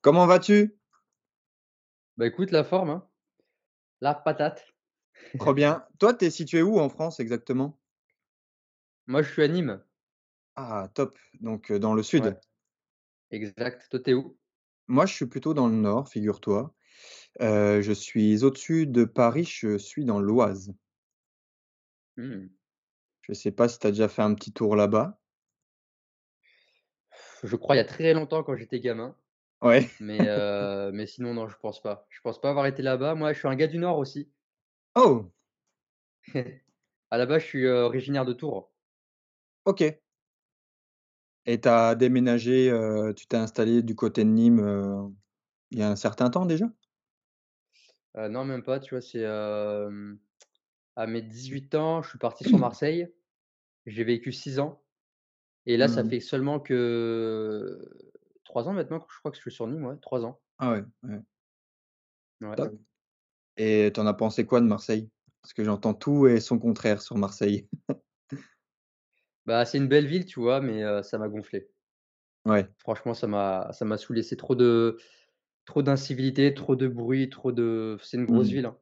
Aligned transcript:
Comment 0.00 0.26
vas-tu? 0.26 0.76
Bah, 2.16 2.26
écoute, 2.26 2.50
la 2.50 2.64
forme, 2.64 2.90
hein, 2.90 3.08
la 4.00 4.14
patate. 4.14 4.66
Trop 5.38 5.54
bien. 5.54 5.84
Toi, 5.98 6.14
tu 6.14 6.26
es 6.26 6.30
situé 6.30 6.62
où 6.62 6.78
en 6.78 6.88
France 6.88 7.20
exactement? 7.20 7.78
Moi, 9.08 9.22
je 9.22 9.32
suis 9.32 9.42
à 9.42 9.48
Nîmes. 9.48 9.82
Ah 10.56 10.88
top, 10.94 11.16
donc 11.40 11.72
dans 11.72 11.94
le 11.94 12.02
Ouais, 12.02 12.04
sud. 12.04 12.38
exact. 13.30 13.88
Toi, 13.90 14.00
tu 14.00 14.10
es 14.10 14.14
où? 14.14 14.36
Moi, 14.88 15.06
je 15.06 15.14
suis 15.14 15.26
plutôt 15.26 15.54
dans 15.54 15.68
le 15.68 15.74
nord, 15.74 16.08
figure-toi. 16.08 16.74
Je 17.40 17.92
suis 17.92 18.42
au-dessus 18.44 18.86
de 18.86 19.04
Paris, 19.04 19.44
je 19.44 19.78
suis 19.78 20.04
dans 20.04 20.20
l'Oise. 20.20 20.74
Mmh. 22.16 22.48
Je 23.20 23.34
sais 23.34 23.50
pas 23.50 23.68
si 23.68 23.78
tu 23.78 23.86
as 23.86 23.90
déjà 23.90 24.08
fait 24.08 24.22
un 24.22 24.34
petit 24.34 24.52
tour 24.52 24.74
là-bas? 24.74 25.20
Je 27.46 27.56
crois 27.56 27.76
il 27.76 27.78
y 27.78 27.80
a 27.80 27.84
très 27.86 28.12
longtemps 28.12 28.42
quand 28.42 28.56
j'étais 28.56 28.78
gamin, 28.80 29.16
Ouais. 29.60 29.90
mais 30.00 30.26
heu, 30.28 30.92
mais 30.92 31.06
sinon 31.06 31.34
non, 31.34 31.48
je 31.48 31.56
pense 31.58 31.80
pas. 31.82 32.06
Je 32.10 32.20
pense 32.22 32.40
pas 32.40 32.50
avoir 32.50 32.66
été 32.66 32.82
là-bas. 32.82 33.14
Moi, 33.16 33.32
je 33.34 33.38
suis 33.40 33.48
un 33.48 33.56
gars 33.56 33.68
du 33.68 33.78
nord 33.78 33.98
aussi. 33.98 34.32
Oh! 34.96 35.32
À 37.10 37.18
la 37.18 37.26
base, 37.26 37.42
je 37.42 37.46
suis, 37.46 37.64
heu, 37.64 37.82
originaire 37.82 38.24
de 38.24 38.32
Tours. 38.32 38.72
OK 39.64 40.00
et 41.46 41.60
tu 41.60 41.68
as 41.68 41.94
déménagé, 41.94 42.70
heu, 42.70 43.12
tu 43.16 43.26
t'es 43.26 43.36
installé 43.36 43.82
du 43.82 43.94
côté 43.94 44.24
de 44.24 44.30
Nîmes, 44.30 45.14
il 45.70 45.78
y 45.78 45.82
a 45.82 45.90
un 45.90 45.96
certain 45.96 46.30
temps 46.30 46.46
déjà? 46.46 46.66
Non, 48.16 48.44
même 48.44 48.62
pas, 48.62 48.80
tu 48.80 48.94
vois? 48.94 49.00
C'est, 49.02 49.24
à 49.24 51.06
mes 51.06 51.22
18 51.22 51.74
ans, 51.74 52.02
je 52.02 52.10
suis 52.10 52.18
parti 52.18 52.44
sur 52.44 52.58
Marseille. 52.58 53.08
J'ai 53.86 54.04
vécu 54.04 54.32
6 54.32 54.60
ans 54.60 54.85
et 55.66 55.76
là, 55.76 55.88
ça 55.88 56.04
Mmh 56.04 56.04
fait 56.04 56.20
seulement 56.20 56.60
que 56.60 57.88
3 58.44 58.68
ans 58.68 58.72
maintenant 58.72 59.00
que 59.00 59.12
je 59.12 59.18
crois 59.18 59.30
que 59.30 59.36
je 59.36 59.42
suis 59.42 59.52
sur 59.52 59.66
Nîmes, 59.68 59.84
ouais, 59.86 59.96
3 60.00 60.24
ans. 60.24 60.40
Ah 60.58 60.70
ouais, 60.72 60.82
ouais, 61.04 61.20
Ouais. 62.40 62.56
top 62.56 62.74
et 63.58 63.92
tu 63.94 64.00
en 64.00 64.06
as 64.06 64.14
pensé 64.14 64.46
quoi 64.46 64.60
de 64.62 64.66
Marseille? 64.66 65.10
Parce 65.42 65.54
que 65.54 65.64
j'entends 65.64 65.94
tout 65.94 66.26
et 66.28 66.40
son 66.40 66.58
contraire 66.58 67.02
sur 67.02 67.16
Marseille. 67.18 67.68
Bah, 69.46 69.64
c'est 69.64 69.78
une 69.78 69.88
belle 69.88 70.06
ville, 70.06 70.24
tu 70.26 70.38
vois? 70.40 70.60
Mais 70.60 70.82
ça 71.02 71.18
m'a 71.18 71.28
gonflé. 71.28 71.70
Ouais. 72.44 72.70
Franchement, 72.78 73.14
ça 73.14 73.26
m'a 73.26 73.72
ça 73.72 73.84
m'a 73.84 73.96
saoulé. 73.98 74.22
C'est 74.22 74.36
trop 74.36 74.54
de 74.54 74.98
trop 75.66 75.82
d'incivilité, 75.82 76.54
trop 76.54 76.76
de 76.76 76.88
bruit, 76.88 77.30
trop 77.30 77.52
de 77.52 77.98
c'est 78.02 78.16
une 78.18 78.26
grosse 78.26 78.48
Mmh. 78.48 78.52
ville, 78.52 78.66
hein. 78.66 78.78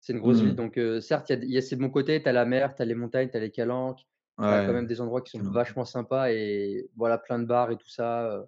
C'est 0.00 0.12
une 0.14 0.20
grosse 0.20 0.40
ville 0.42 0.54
Mmh. 0.54 0.56
donc 0.56 0.78
heu, 0.78 1.00
certes, 1.00 1.30
il 1.30 1.44
y 1.44 1.54
y 1.54 1.58
a 1.58 1.62
ses 1.62 1.76
bons 1.76 1.90
côtés, 1.90 2.22
tu 2.22 2.28
as 2.28 2.32
la 2.32 2.44
mer, 2.46 2.74
tu 2.76 2.82
as 2.82 2.86
les 2.86 2.94
montagnes, 2.96 3.30
tu 3.30 3.36
as 3.38 3.40
les 3.40 3.50
calanques, 3.52 4.00
tu 4.46 4.54
as 4.54 4.60
quand 4.60 4.72
Ouais, 4.72 4.74
même 4.74 4.86
des 4.86 5.00
endroits 5.00 5.22
qui 5.22 5.30
sont 5.32 5.42
vachement 5.50 5.84
sympas 5.84 6.30
et 6.32 6.90
voilà, 6.96 7.18
plein 7.18 7.38
de 7.38 7.46
bars 7.46 7.70
et 7.70 7.76
tout 7.78 7.88
ça, 7.90 8.26
heu, 8.38 8.46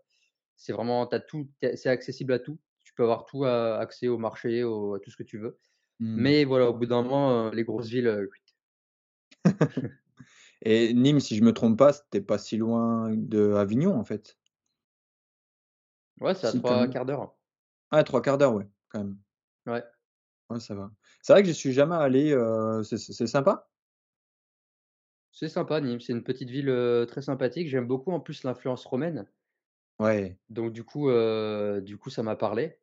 c'est 0.56 0.72
vraiment 0.74 1.06
tu 1.08 1.16
as 1.16 1.20
tout, 1.20 1.50
c'est 1.76 1.88
accessible 1.90 2.32
à 2.34 2.38
tout. 2.40 2.60
Tu 2.84 2.94
peux 2.94 3.04
avoir 3.04 3.26
tout, 3.26 3.44
a 3.46 3.78
accès 3.78 4.08
au 4.08 4.18
marché, 4.18 4.64
au 4.64 4.94
à 4.94 5.00
tout 5.00 5.10
ce 5.10 5.16
que 5.18 5.22
tu 5.24 5.38
veux. 5.38 5.58
Mmh. 6.00 6.34
Mais 6.34 6.44
voilà, 6.44 6.70
au 6.70 6.74
bout 6.74 6.86
d'un 6.86 7.02
moment, 7.04 7.48
heu, 7.48 7.54
les 7.54 7.64
grosses 7.64 7.88
villes, 7.88 8.28
Et 10.62 10.94
Nîmes, 10.94 11.20
si 11.20 11.36
je 11.36 11.44
me 11.44 11.52
trompe 11.52 11.78
pas, 11.78 11.92
c'était 11.92 12.20
pas 12.20 12.38
si 12.38 12.56
loin 12.56 13.14
d'Avignon, 13.16 13.94
en 13.96 14.04
fait? 14.04 14.38
ouais, 16.20 16.34
c'est 16.34 16.48
à 16.48 16.52
Si, 16.52 16.62
quand 16.64 16.76
3 16.76 16.88
même? 16.88 16.88
quarts 16.88 17.06
d'heure. 17.06 17.36
Ah, 17.90 18.04
3/4 18.04 18.38
d'heure, 18.38 18.54
ouais, 18.54 18.68
quand 18.90 19.00
même. 19.00 19.18
Ouais. 19.66 19.84
Ouais, 20.50 20.60
ça 20.60 20.74
va. 20.74 20.90
C'est 21.22 21.32
vrai 21.32 21.42
que 21.42 21.48
j'y 21.48 21.54
suis 21.54 21.72
jamais 21.72 21.94
allé, 21.96 22.34
c'est 22.84 22.98
c'est 22.98 23.26
sympa? 23.26 23.68
C'est 25.34 25.48
sympa 25.48 25.80
Nîmes, 25.80 26.00
c'est 26.00 26.12
une 26.12 26.22
petite 26.24 26.48
ville, 26.48 26.72
très 27.08 27.20
sympathique. 27.20 27.68
J'aime 27.68 27.86
beaucoup 27.86 28.12
en 28.12 28.20
plus 28.20 28.44
l'influence 28.44 28.86
romaine, 28.86 29.26
Ouais. 29.98 30.36
donc 30.48 30.72
du 30.72 30.84
coup, 30.84 31.10
du 31.82 31.98
coup 31.98 32.10
ça 32.10 32.22
m'a 32.22 32.36
parlé 32.36 32.78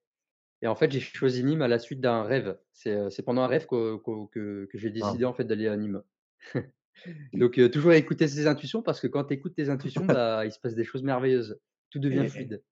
et 0.62 0.68
en 0.68 0.76
fait 0.76 0.92
j'ai 0.92 1.00
choisi 1.00 1.44
Nîmes 1.44 1.62
à 1.62 1.68
la 1.68 1.80
suite 1.80 2.02
d'un 2.02 2.24
rêve. 2.24 2.58
C'est, 2.74 3.24
pendant 3.26 3.42
un 3.42 3.48
rêve 3.48 3.66
que 3.68 3.98
que 4.28 4.78
j'ai 4.78 4.90
Waouh. 5.00 5.16
décidé 5.16 5.26
en 5.26 5.34
fait 5.34 5.46
d'aller 5.46 5.68
à 5.68 5.78
Nîmes. 5.78 6.04
Donc 7.34 7.60
toujours 7.72 7.94
écouter 7.94 8.28
ses 8.28 8.48
intuitions 8.48 8.82
parce 8.82 9.00
que 9.00 9.08
quand 9.08 9.24
tu 9.26 9.34
écoutes 9.34 9.56
tes 9.56 9.70
intuitions, 9.70 10.06
bah, 10.08 10.46
il 10.46 10.52
se 10.52 10.60
passe 10.60 10.76
des 10.76 10.84
choses 10.84 11.04
merveilleuses. 11.04 11.60
Tout 11.90 12.00
devient 12.00 12.26
Et 12.26 12.30
fluide. 12.30 12.64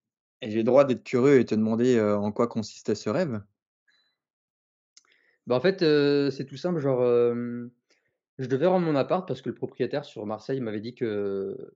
et 0.41 0.51
j'ai 0.51 0.57
le 0.57 0.63
droit 0.63 0.85
d'être 0.85 1.03
curieux 1.03 1.39
et 1.39 1.45
te 1.45 1.55
demander, 1.55 1.99
en 2.01 2.31
quoi 2.31 2.47
consistait 2.47 2.95
ce 2.95 3.09
rêve? 3.09 3.41
Bah, 5.47 5.55
en 5.55 5.59
fait, 5.59 5.79
c'est 6.31 6.45
tout 6.45 6.57
simple, 6.57 6.79
genre, 6.79 7.01
je 8.39 8.47
devais 8.47 8.65
rendre 8.67 8.85
mon 8.87 8.95
appart 8.95 9.27
parce 9.27 9.41
que 9.43 9.49
le 9.49 9.55
propriétaire 9.55 10.05
sur 10.05 10.25
Marseille 10.25 10.61
m'avait 10.61 10.81
dit 10.81 10.95
que 10.95 11.73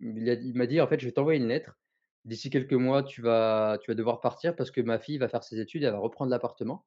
il 0.00 0.54
m'a 0.56 0.66
dit: 0.66 0.80
«En 0.80 0.88
fait, 0.88 1.00
je 1.00 1.06
vais 1.06 1.12
t'envoyer 1.12 1.40
une 1.40 1.48
lettre. 1.48 1.78
D'ici 2.26 2.50
quelques 2.50 2.74
mois, 2.74 3.02
tu 3.02 3.22
vas 3.22 3.78
tu 3.82 3.90
vas 3.90 3.94
devoir 3.94 4.20
partir 4.20 4.56
parce 4.56 4.70
que 4.70 4.80
ma 4.82 4.98
fille 4.98 5.18
va 5.18 5.28
faire 5.28 5.44
ses 5.44 5.60
études, 5.60 5.84
elle 5.84 5.92
va 5.92 5.98
reprendre 5.98 6.30
l'appartement» 6.30 6.86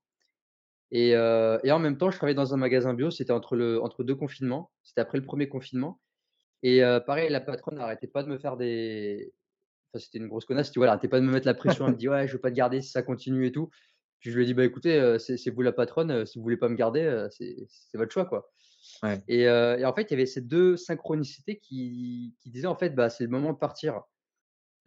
et 0.92 1.10
et 1.12 1.72
en 1.72 1.80
même 1.80 1.98
temps, 1.98 2.12
je 2.12 2.18
travaillais 2.18 2.36
dans 2.36 2.54
un 2.54 2.58
magasin 2.58 2.94
bio, 2.94 3.12
c'était 3.12 3.32
entre 3.34 3.56
le 3.56 3.82
entre 3.82 4.04
2 4.04 4.16
confinements, 4.16 4.72
c'était 4.84 5.02
après 5.02 5.18
le 5.20 5.26
premier 5.26 5.50
confinement 5.50 6.02
et 6.64 6.82
pareil, 7.08 7.30
la 7.32 7.42
patronne 7.42 7.76
n'arrêtait 7.78 8.08
pas 8.08 8.24
de 8.24 8.30
me 8.30 8.38
faire 8.40 8.58
des 8.58 9.34
enfin, 9.94 10.04
c'était 10.06 10.20
une 10.20 10.28
grosse 10.30 10.46
connasse, 10.46 10.72
tu 10.72 10.80
vois? 10.80 10.88
Elle 10.88 10.92
arrêtait 10.92 11.10
pas 11.10 11.20
de 11.22 11.26
me 11.26 11.32
mettre 11.34 11.48
la 11.48 11.54
pression, 11.56 11.88
elle 11.88 11.94
me 11.94 11.98
dit: 11.98 12.10
«Ouais, 12.10 12.28
je 12.28 12.34
veux 12.34 12.42
pas 12.42 12.52
te 12.52 12.56
garder 12.56 12.82
si 12.82 12.92
ça 12.92 13.04
continue 13.04 13.48
et 13.48 13.52
tout». 13.54 13.70
Puis 14.22 14.32
je 14.32 14.38
lui 14.38 14.44
ai 14.46 14.48
dit: 14.48 14.54
«Bah, 14.56 14.66
écoutez, 14.66 15.18
c'est 15.20 15.52
vous 15.52 15.62
la 15.64 15.74
patronne, 15.74 16.26
si 16.28 16.38
vous 16.40 16.44
voulez 16.44 16.58
pas 16.58 16.70
me 16.70 16.76
garder, 16.76 17.28
c'est 17.32 17.58
c'est 17.70 17.98
votre 18.00 18.12
choix, 18.14 18.26
quoi». 18.26 18.52
Ouais. 19.02 19.24
Et 19.28 19.50
en 19.50 19.94
fait, 19.94 20.04
il 20.04 20.12
y 20.12 20.16
avait 20.16 20.26
ces 20.26 20.42
2 20.42 20.78
synchronicités 20.78 21.60
qui 21.60 22.36
qui 22.40 22.50
disaient, 22.52 22.68
en 22.68 22.76
fait: 22.78 22.92
«Bah, 22.96 23.10
c'est 23.10 23.24
le 23.24 23.30
moment 23.30 23.54
de 23.54 23.58
partir». 23.58 24.02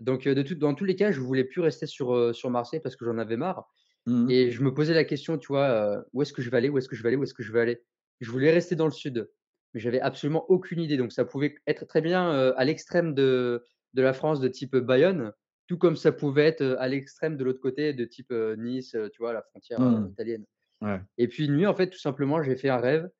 Donc 0.01 0.27
heu, 0.27 0.34
de 0.34 0.43
tout 0.43 0.55
dans 0.57 0.75
tous 0.75 0.84
les 0.84 0.97
cas, 0.97 1.12
je 1.12 1.21
voulais 1.21 1.45
plus 1.45 1.61
rester 1.62 1.87
sur, 1.87 2.34
sur 2.34 2.51
Marseille 2.51 2.81
parce 2.81 2.97
que 2.97 3.05
j'en 3.07 3.19
avais 3.19 3.37
marre 3.39 3.69
Mmh 4.07 4.27
mh. 4.27 4.33
et 4.33 4.51
je 4.53 4.62
me 4.62 4.75
posais 4.75 4.95
la 4.95 5.05
question, 5.05 5.39
tu 5.39 5.49
vois, 5.49 6.05
«Où 6.15 6.23
est-ce 6.23 6.33
que 6.34 6.43
je 6.43 6.51
vais 6.51 6.59
aller? 6.59 6.69
Où 6.71 6.79
est-ce 6.79 6.89
que 6.89 6.97
je 6.97 7.03
vais 7.03 7.09
aller? 7.11 7.17
Où 7.19 7.25
est-ce 7.25 7.34
que 7.34 7.43
je 7.45 7.53
vais 7.53 7.61
aller?» 7.61 7.83
je 8.21 8.31
voulais 8.33 8.51
rester 8.53 8.77
dans 8.77 8.87
le 8.87 8.93
sud, 8.93 9.31
mais 9.75 9.81
j'avais 9.81 10.01
absolument 10.01 10.47
aucune 10.51 10.81
idée. 10.81 10.97
Donc 10.99 11.13
ça 11.13 11.25
pouvait 11.27 11.57
être 11.67 11.87
très 11.87 12.01
bien, 12.03 12.31
à 12.57 12.65
l'extrême 12.65 13.15
de 13.15 13.65
de 13.95 14.03
la 14.03 14.13
France 14.15 14.41
de 14.41 14.49
type, 14.49 14.77
Bayonne, 14.77 15.33
tout 15.69 15.78
comme 15.78 15.97
ça 15.97 16.13
pouvait 16.13 16.47
être, 16.47 16.63
à 16.81 16.89
l'extrême 16.89 17.37
de 17.39 17.45
l'autre 17.45 17.61
côté 17.61 17.95
de 17.95 18.05
type, 18.07 18.33
Nice, 18.59 18.97
tu 19.13 19.19
vois, 19.21 19.33
la 19.34 19.43
frontière, 19.43 19.81
Mmh. 19.81 20.17
italienne. 20.17 20.45
Ouais. 20.83 21.01
Et 21.19 21.28
puis 21.28 21.47
une 21.47 21.57
nuit, 21.57 21.67
en 21.67 21.75
fait, 21.75 21.91
tout 21.91 21.99
simplement, 21.99 22.43
j'ai 22.43 22.57
fait 22.57 22.69
un 22.71 22.78
rêve. 22.78 23.11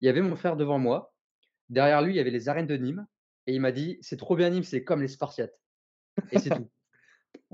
Il 0.00 0.06
y 0.06 0.08
avait 0.08 0.22
mon 0.22 0.36
frère 0.36 0.56
devant 0.56 0.78
moi. 0.78 1.14
Derrière 1.70 2.02
lui, 2.02 2.14
il 2.14 2.16
y 2.16 2.20
avait 2.20 2.30
les 2.30 2.48
arènes 2.48 2.66
de 2.66 2.76
Nîmes 2.76 3.06
et 3.46 3.54
il 3.54 3.60
m'a 3.60 3.72
dit: 3.72 3.98
«C'est 4.02 4.16
trop 4.18 4.36
bien 4.36 4.50
Nîmes, 4.50 4.64
c'est 4.64 4.84
comme 4.84 5.02
les 5.02 5.08
Spartiates» 5.08 5.60
et 6.32 6.38
c'est 6.38 6.52
tout. 6.52 6.70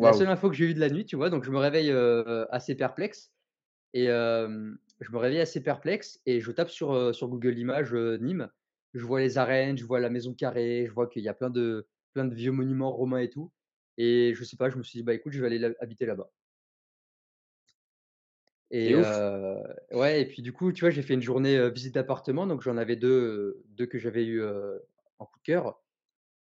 La 0.00 0.12
seule 0.12 0.28
info 0.28 0.50
que 0.50 0.56
j'ai 0.56 0.66
eue 0.66 0.74
de 0.74 0.80
la 0.80 0.90
nuit, 0.90 1.04
tu 1.06 1.16
vois? 1.16 1.30
Donc 1.30 1.44
je 1.44 1.50
me 1.50 1.58
réveille, 1.58 1.92
assez 2.50 2.76
perplexe 2.76 3.32
et 3.94 4.06
je 4.06 5.12
me 5.12 5.18
réveille 5.18 5.40
assez 5.40 5.62
perplexe 5.62 6.20
et 6.26 6.40
je 6.40 6.52
tape 6.52 6.70
sur, 6.70 7.14
sur 7.14 7.28
Google 7.28 7.58
Images, 7.58 7.94
Nîmes. 7.94 8.50
Je 8.94 9.04
vois 9.04 9.20
les 9.20 9.38
arènes, 9.38 9.76
je 9.78 9.84
vois 9.84 10.00
la 10.00 10.10
maison 10.10 10.34
carrée, 10.34 10.86
je 10.88 10.92
vois 10.92 11.08
qu'il 11.08 11.22
y 11.22 11.28
a 11.28 11.34
plein 11.34 11.50
de 11.50 11.88
plein 12.14 12.24
de 12.26 12.34
vieux 12.34 12.52
monuments 12.52 12.92
romains 12.92 13.18
et 13.20 13.30
tout 13.30 13.52
et 13.98 14.34
je 14.34 14.44
sais 14.44 14.56
pas, 14.56 14.70
je 14.70 14.76
me 14.78 14.82
suis 14.84 14.98
dit: 15.00 15.02
«Bah, 15.04 15.14
écoute, 15.14 15.32
je 15.32 15.40
vais 15.40 15.46
aller 15.48 15.74
habiter 15.80 16.06
là-bas» 16.06 16.30
et 18.76 18.94
heu, 18.94 19.04
ouais 19.92 20.22
et 20.22 20.26
puis 20.26 20.42
du 20.42 20.52
coup, 20.52 20.72
tu 20.72 20.80
vois, 20.82 20.90
j'ai 20.90 21.02
fait 21.02 21.14
une 21.14 21.22
journée, 21.22 21.70
visite 21.70 21.94
d'appartement 21.94 22.46
donc 22.46 22.62
j'en 22.62 22.76
avais 22.76 22.96
2, 22.96 23.08
heu, 23.10 23.64
2 23.68 23.86
que 23.86 23.98
j'avais 23.98 24.24
eu, 24.26 24.42
en 25.18 25.26
coup 25.26 25.38
de 25.38 25.44
cœur 25.44 25.80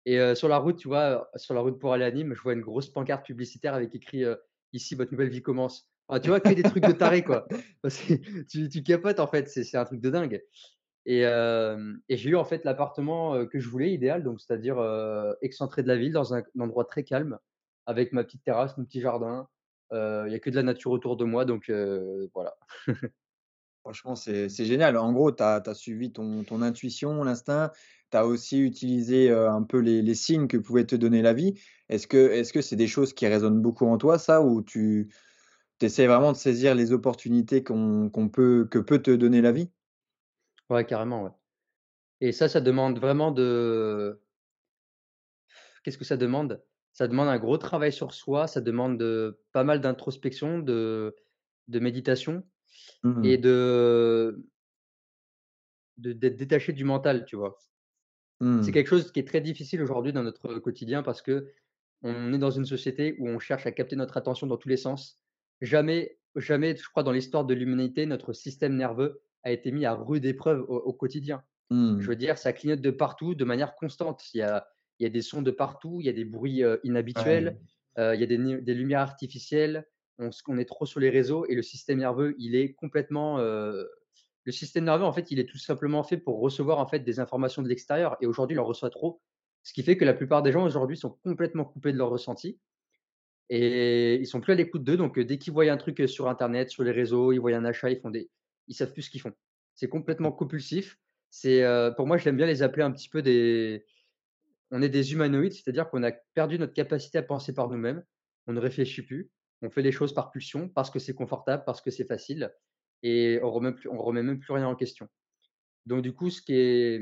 Et 0.07 0.35
sur 0.37 0.49
la 0.49 0.59
route, 0.59 0.79
tu 0.79 0.89
vois, 0.89 1.31
sur 1.37 1.55
la 1.55 1.61
route 1.61 1.79
pour 1.81 1.93
aller 1.95 2.05
à 2.05 2.11
Nîmes, 2.13 2.35
je 2.35 2.43
vois 2.43 2.55
une 2.55 2.61
grosse 2.63 2.91
pancarte 2.91 3.27
publicitaire 3.27 3.75
avec 3.75 3.95
écrit, 3.95 4.25
«Ici, 4.73 4.95
votre 4.97 5.13
nouvelle 5.13 5.31
vie 5.31 5.43
commence». 5.43 5.89
Ah, 6.09 6.21
tu 6.21 6.31
vois, 6.31 6.41
que 6.41 6.55
des 6.55 6.65
trucs 6.65 6.85
de 6.85 6.93
taré, 6.93 7.25
quoi. 7.25 7.47
Parce 7.83 7.99
que 7.99 8.15
tu 8.51 8.69
tu 8.71 8.83
capotes, 8.85 9.21
en 9.21 9.29
fait, 9.29 9.49
c'est 9.49 9.77
un 9.79 9.85
truc 9.87 10.01
de 10.01 10.11
dingue 10.11 10.43
et 11.07 11.23
et 12.09 12.17
j'ai 12.17 12.31
eu, 12.31 12.37
en 12.37 12.45
fait, 12.45 12.65
l'appartement, 12.65 13.47
que 13.47 13.59
je 13.61 13.69
voulais, 13.69 13.93
idéal, 13.93 14.23
donc 14.25 14.41
c'est-à-dire, 14.41 14.79
excentré 15.43 15.83
de 15.83 15.89
la 15.89 15.97
ville, 15.97 16.13
dans 16.13 16.35
un 16.35 16.41
un 16.43 16.61
endroit 16.61 16.85
très 16.85 17.05
calme, 17.05 17.39
avec 17.87 18.13
ma 18.13 18.25
petite 18.25 18.45
terrasse, 18.45 18.77
mon 18.79 18.85
petit 18.85 19.01
jardin. 19.01 19.49
Il 19.93 20.33
y 20.33 20.35
a 20.35 20.39
que 20.39 20.51
de 20.51 20.57
la 20.57 20.63
nature 20.63 20.91
autour 20.91 21.17
de 21.17 21.25
moi, 21.25 21.45
donc 21.45 21.71
voilà. 22.35 22.57
Franchement, 23.83 24.15
c'est 24.15 24.49
génial. 24.65 24.97
En 24.97 25.13
gros, 25.13 25.33
tu 25.33 25.43
as 25.43 25.75
suivi 25.75 26.13
ton 26.13 26.45
ton 26.45 26.63
intuition, 26.63 27.25
l'instinct. 27.25 27.73
Tu 28.11 28.17
as 28.17 28.27
aussi 28.27 28.61
utilisé, 28.61 29.31
un 29.31 29.63
peu 29.63 29.79
les 29.79 30.03
les 30.03 30.15
signes 30.15 30.47
que 30.47 30.57
pouvait 30.57 30.87
te 30.87 30.95
donner 30.97 31.21
la 31.23 31.33
vie. 31.33 31.55
Est-ce 31.89 32.07
que 32.07 32.61
c'est 32.63 32.77
des 32.77 32.87
choses 32.87 33.13
qui 33.13 33.27
résonnent 33.27 33.61
beaucoup 33.61 33.87
en 33.87 33.99
toi 33.99 34.19
ça? 34.19 34.41
Ou 34.43 34.63
tu 34.63 35.09
essaies 35.81 36.07
vraiment 36.07 36.33
de 36.33 36.37
saisir 36.37 36.77
les 36.77 36.93
opportunités 36.93 37.65
qu'on 37.65 38.11
peut 38.33 38.69
que 38.71 38.79
peut 38.79 39.03
te 39.03 39.11
donner 39.11 39.41
la 39.43 39.53
vie? 39.53 39.69
Ouais, 40.71 40.85
carrément, 40.87 41.25
ouais 41.25 41.31
et 42.21 42.33
ça, 42.33 42.49
ça 42.49 42.61
demande 42.61 42.99
vraiment 43.01 43.33
de 43.33 44.21
Qu'est-ce 45.83 45.99
que 45.99 46.05
ça 46.05 46.17
demande? 46.17 46.63
Ça 46.93 47.09
demande 47.09 47.29
un 47.29 47.39
gros 47.39 47.59
travail 47.59 47.93
sur 47.93 48.13
soi, 48.15 48.47
ça 48.47 48.61
demande, 48.61 49.03
pas 49.53 49.65
mal 49.65 49.81
d'introspection, 49.81 50.59
de 50.61 51.17
de 51.69 51.79
méditation 51.81 52.45
Mmh 53.03 53.19
et 53.23 53.39
mh. 53.39 53.39
de 53.39 54.47
de 55.97 56.13
d'être 56.13 56.37
détaché 56.37 56.73
du 56.75 56.85
mental, 56.85 57.25
tu 57.25 57.37
vois? 57.37 57.57
C'est 58.61 58.73
Mmh. 58.73 58.73
quelque 58.73 58.89
chose 58.89 59.13
qui 59.13 59.21
est 59.21 59.27
très 59.29 59.41
difficile 59.41 59.83
aujourd'hui 59.83 60.13
dans 60.13 60.23
notre 60.23 60.59
quotidien 60.59 61.03
parce 61.03 61.23
que 61.23 61.49
On 62.07 62.35
est 62.35 62.39
dans 62.39 62.51
une 62.53 62.67
société 62.67 63.17
où 63.21 63.29
on 63.29 63.41
cherche 63.41 63.67
à 63.67 63.73
capter 63.73 63.97
notre 63.97 64.19
attention 64.19 64.47
dans 64.47 64.59
tous 64.59 64.69
les 64.69 64.77
sens. 64.79 65.23
Jamais 65.63 66.21
jamais, 66.37 66.77
je 66.77 66.89
crois, 66.91 67.03
dans 67.05 67.13
l'histoire 67.13 67.47
de 67.47 67.55
l'humanité, 67.55 68.07
notre 68.07 68.35
système 68.35 68.77
nerveux 68.77 69.23
a 69.45 69.53
été 69.53 69.73
mis 69.73 69.87
à 69.87 69.95
rude 69.95 70.27
épreuve 70.27 70.63
au 70.69 70.77
au 70.81 70.93
quotidien. 70.95 71.45
Je 71.99 72.07
Mmh. 72.07 72.11
veux 72.11 72.17
dire, 72.17 72.39
ça 72.39 72.53
clignote 72.55 72.83
de 72.83 72.91
partout 72.93 73.35
de 73.37 73.45
manière 73.47 73.75
constante. 73.77 74.25
Il 74.35 74.39
y 74.39 74.43
a 74.43 74.69
il 74.99 75.05
y 75.05 75.07
a 75.07 75.11
des 75.11 75.23
sons 75.23 75.43
de 75.43 75.51
partout, 75.51 75.99
il 76.01 76.07
y 76.07 76.09
a 76.09 76.13
des 76.13 76.25
bruits, 76.25 76.63
Ouais. 76.65 76.83
inhabituels, 76.85 77.59
il 77.99 78.21
y 78.21 78.23
a 78.23 78.27
des 78.27 78.75
lumières 78.75 79.01
artificielles, 79.01 79.87
on 80.19 80.59
est 80.59 80.65
trop 80.65 80.87
sur 80.87 81.01
les 81.01 81.11
réseaux 81.11 81.47
et 81.47 81.55
le 81.55 81.63
système 81.63 81.99
nerveux, 81.99 82.35
il 82.39 82.55
est 82.55 82.75
complètement, 82.75 83.39
le 83.39 84.53
système 84.53 84.85
nerveux, 84.85 85.05
en 85.05 85.13
fait, 85.13 85.31
il 85.31 85.39
est 85.39 85.49
tout 85.49 85.59
simplement 85.59 86.03
fait 86.03 86.17
pour 86.19 86.41
recevoir, 86.41 86.79
en 86.79 86.87
fait, 86.87 87.01
des 87.01 87.21
informations 87.21 87.63
de 87.63 87.69
l'extérieur 87.69 88.17
et 88.21 88.27
aujourd'hui, 88.27 88.57
il 88.57 88.61
en 88.61 88.65
reçoit 88.65 88.91
trop. 88.91 89.23
Ce 89.63 89.73
qui 89.73 89.83
fait 89.83 89.97
que 89.97 90.05
la 90.05 90.15
plupart 90.15 90.43
des 90.43 90.51
gens 90.53 90.65
aujourd'hui 90.65 90.97
sont 90.97 91.11
complètement 91.23 91.65
coupés 91.65 91.93
de 91.93 91.99
leur 91.99 92.11
ressenti 92.11 92.61
et 93.49 94.17
ils 94.17 94.27
sont 94.27 94.41
plus 94.41 94.53
à 94.53 94.57
l'écoute 94.57 94.83
d'eux 94.85 94.97
donc 94.97 95.19
dès 95.19 95.39
qu'ils 95.39 95.53
voient 95.53 95.71
un 95.71 95.77
truc, 95.77 96.09
sur 96.09 96.29
internet, 96.29 96.71
sur 96.71 96.85
les 96.85 96.91
réseaux, 96.93 97.33
ils 97.33 97.39
voient 97.39 97.55
un 97.55 97.65
achat, 97.65 97.91
ils 97.91 98.01
font 98.01 98.11
des 98.11 98.31
ils 98.69 98.75
savent 98.75 98.93
plus 98.93 99.03
ce 99.03 99.11
qu'ils 99.11 99.21
font. 99.21 99.33
C'est 99.75 99.89
complètement 99.89 100.33
compulsif. 100.33 100.99
C'est, 101.31 101.65
pour 101.97 102.07
moi, 102.07 102.17
j'aime 102.17 102.37
bien 102.37 102.47
les 102.47 102.63
appeler 102.63 102.83
un 102.83 102.93
petit 102.93 103.09
peu 103.09 103.23
des 103.23 103.85
on 104.73 104.83
est 104.83 104.91
des 104.91 105.15
humanoïdes, 105.15 105.55
c'est-à-dire 105.55 105.91
qu'on 105.91 106.03
a 106.03 106.13
perdu 106.35 106.59
notre 106.59 106.75
capacité 106.75 107.19
à 107.19 107.23
penser 107.23 107.55
par 107.55 107.71
nous-mêmes. 107.71 108.05
On 108.49 108.55
ne 108.55 108.61
réfléchit 108.61 109.03
plus. 109.03 109.31
On 109.63 109.71
fait 109.71 109.83
les 109.83 109.93
choses 109.93 110.15
par 110.15 110.31
pulsion, 110.33 110.69
parce 110.69 110.91
que 110.91 110.99
c'est 110.99 111.15
confortable, 111.15 111.65
parce 111.67 111.81
que 111.83 111.91
c'est 111.93 112.07
facile 112.07 112.53
et 113.05 113.41
on 113.43 113.51
remet 113.51 113.73
plus 113.73 113.89
on 113.91 113.99
remet 113.99 114.23
même 114.23 114.41
plus 114.41 114.53
rien 114.53 114.67
en 114.69 114.77
question. 114.77 115.09
Donc 115.87 116.03
du 116.03 116.13
coup, 116.15 116.31
ce 116.31 116.43
qui 116.43 116.55
est, 116.55 117.01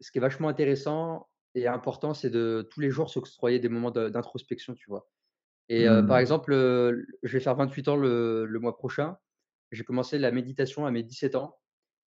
ce 0.00 0.10
qui 0.12 0.18
est 0.18 0.20
vachement 0.20 0.48
intéressant 0.48 1.28
et 1.54 1.66
important, 1.66 2.14
c'est 2.14 2.30
de 2.30 2.66
tous 2.70 2.80
les 2.80 2.90
jours 2.90 3.10
s'octroyer 3.10 3.58
des 3.60 3.68
moments 3.68 3.90
d'introspection, 3.90 4.74
tu 4.74 4.86
vois? 4.88 5.08
Et 5.68 5.88
heu, 5.88 6.06
par 6.06 6.18
Mmh. 6.18 6.20
exemple, 6.20 6.52
je 6.54 7.32
vais 7.32 7.40
faire 7.40 7.56
28 7.56 7.88
ans 7.88 7.96
le 7.96 8.46
le 8.46 8.58
mois 8.60 8.76
prochain. 8.76 9.18
J'ai 9.72 9.84
commencé 9.84 10.18
la 10.18 10.32
méditation 10.32 10.86
à 10.86 10.90
mes 10.92 11.02
17 11.04 11.34
ans 11.36 11.58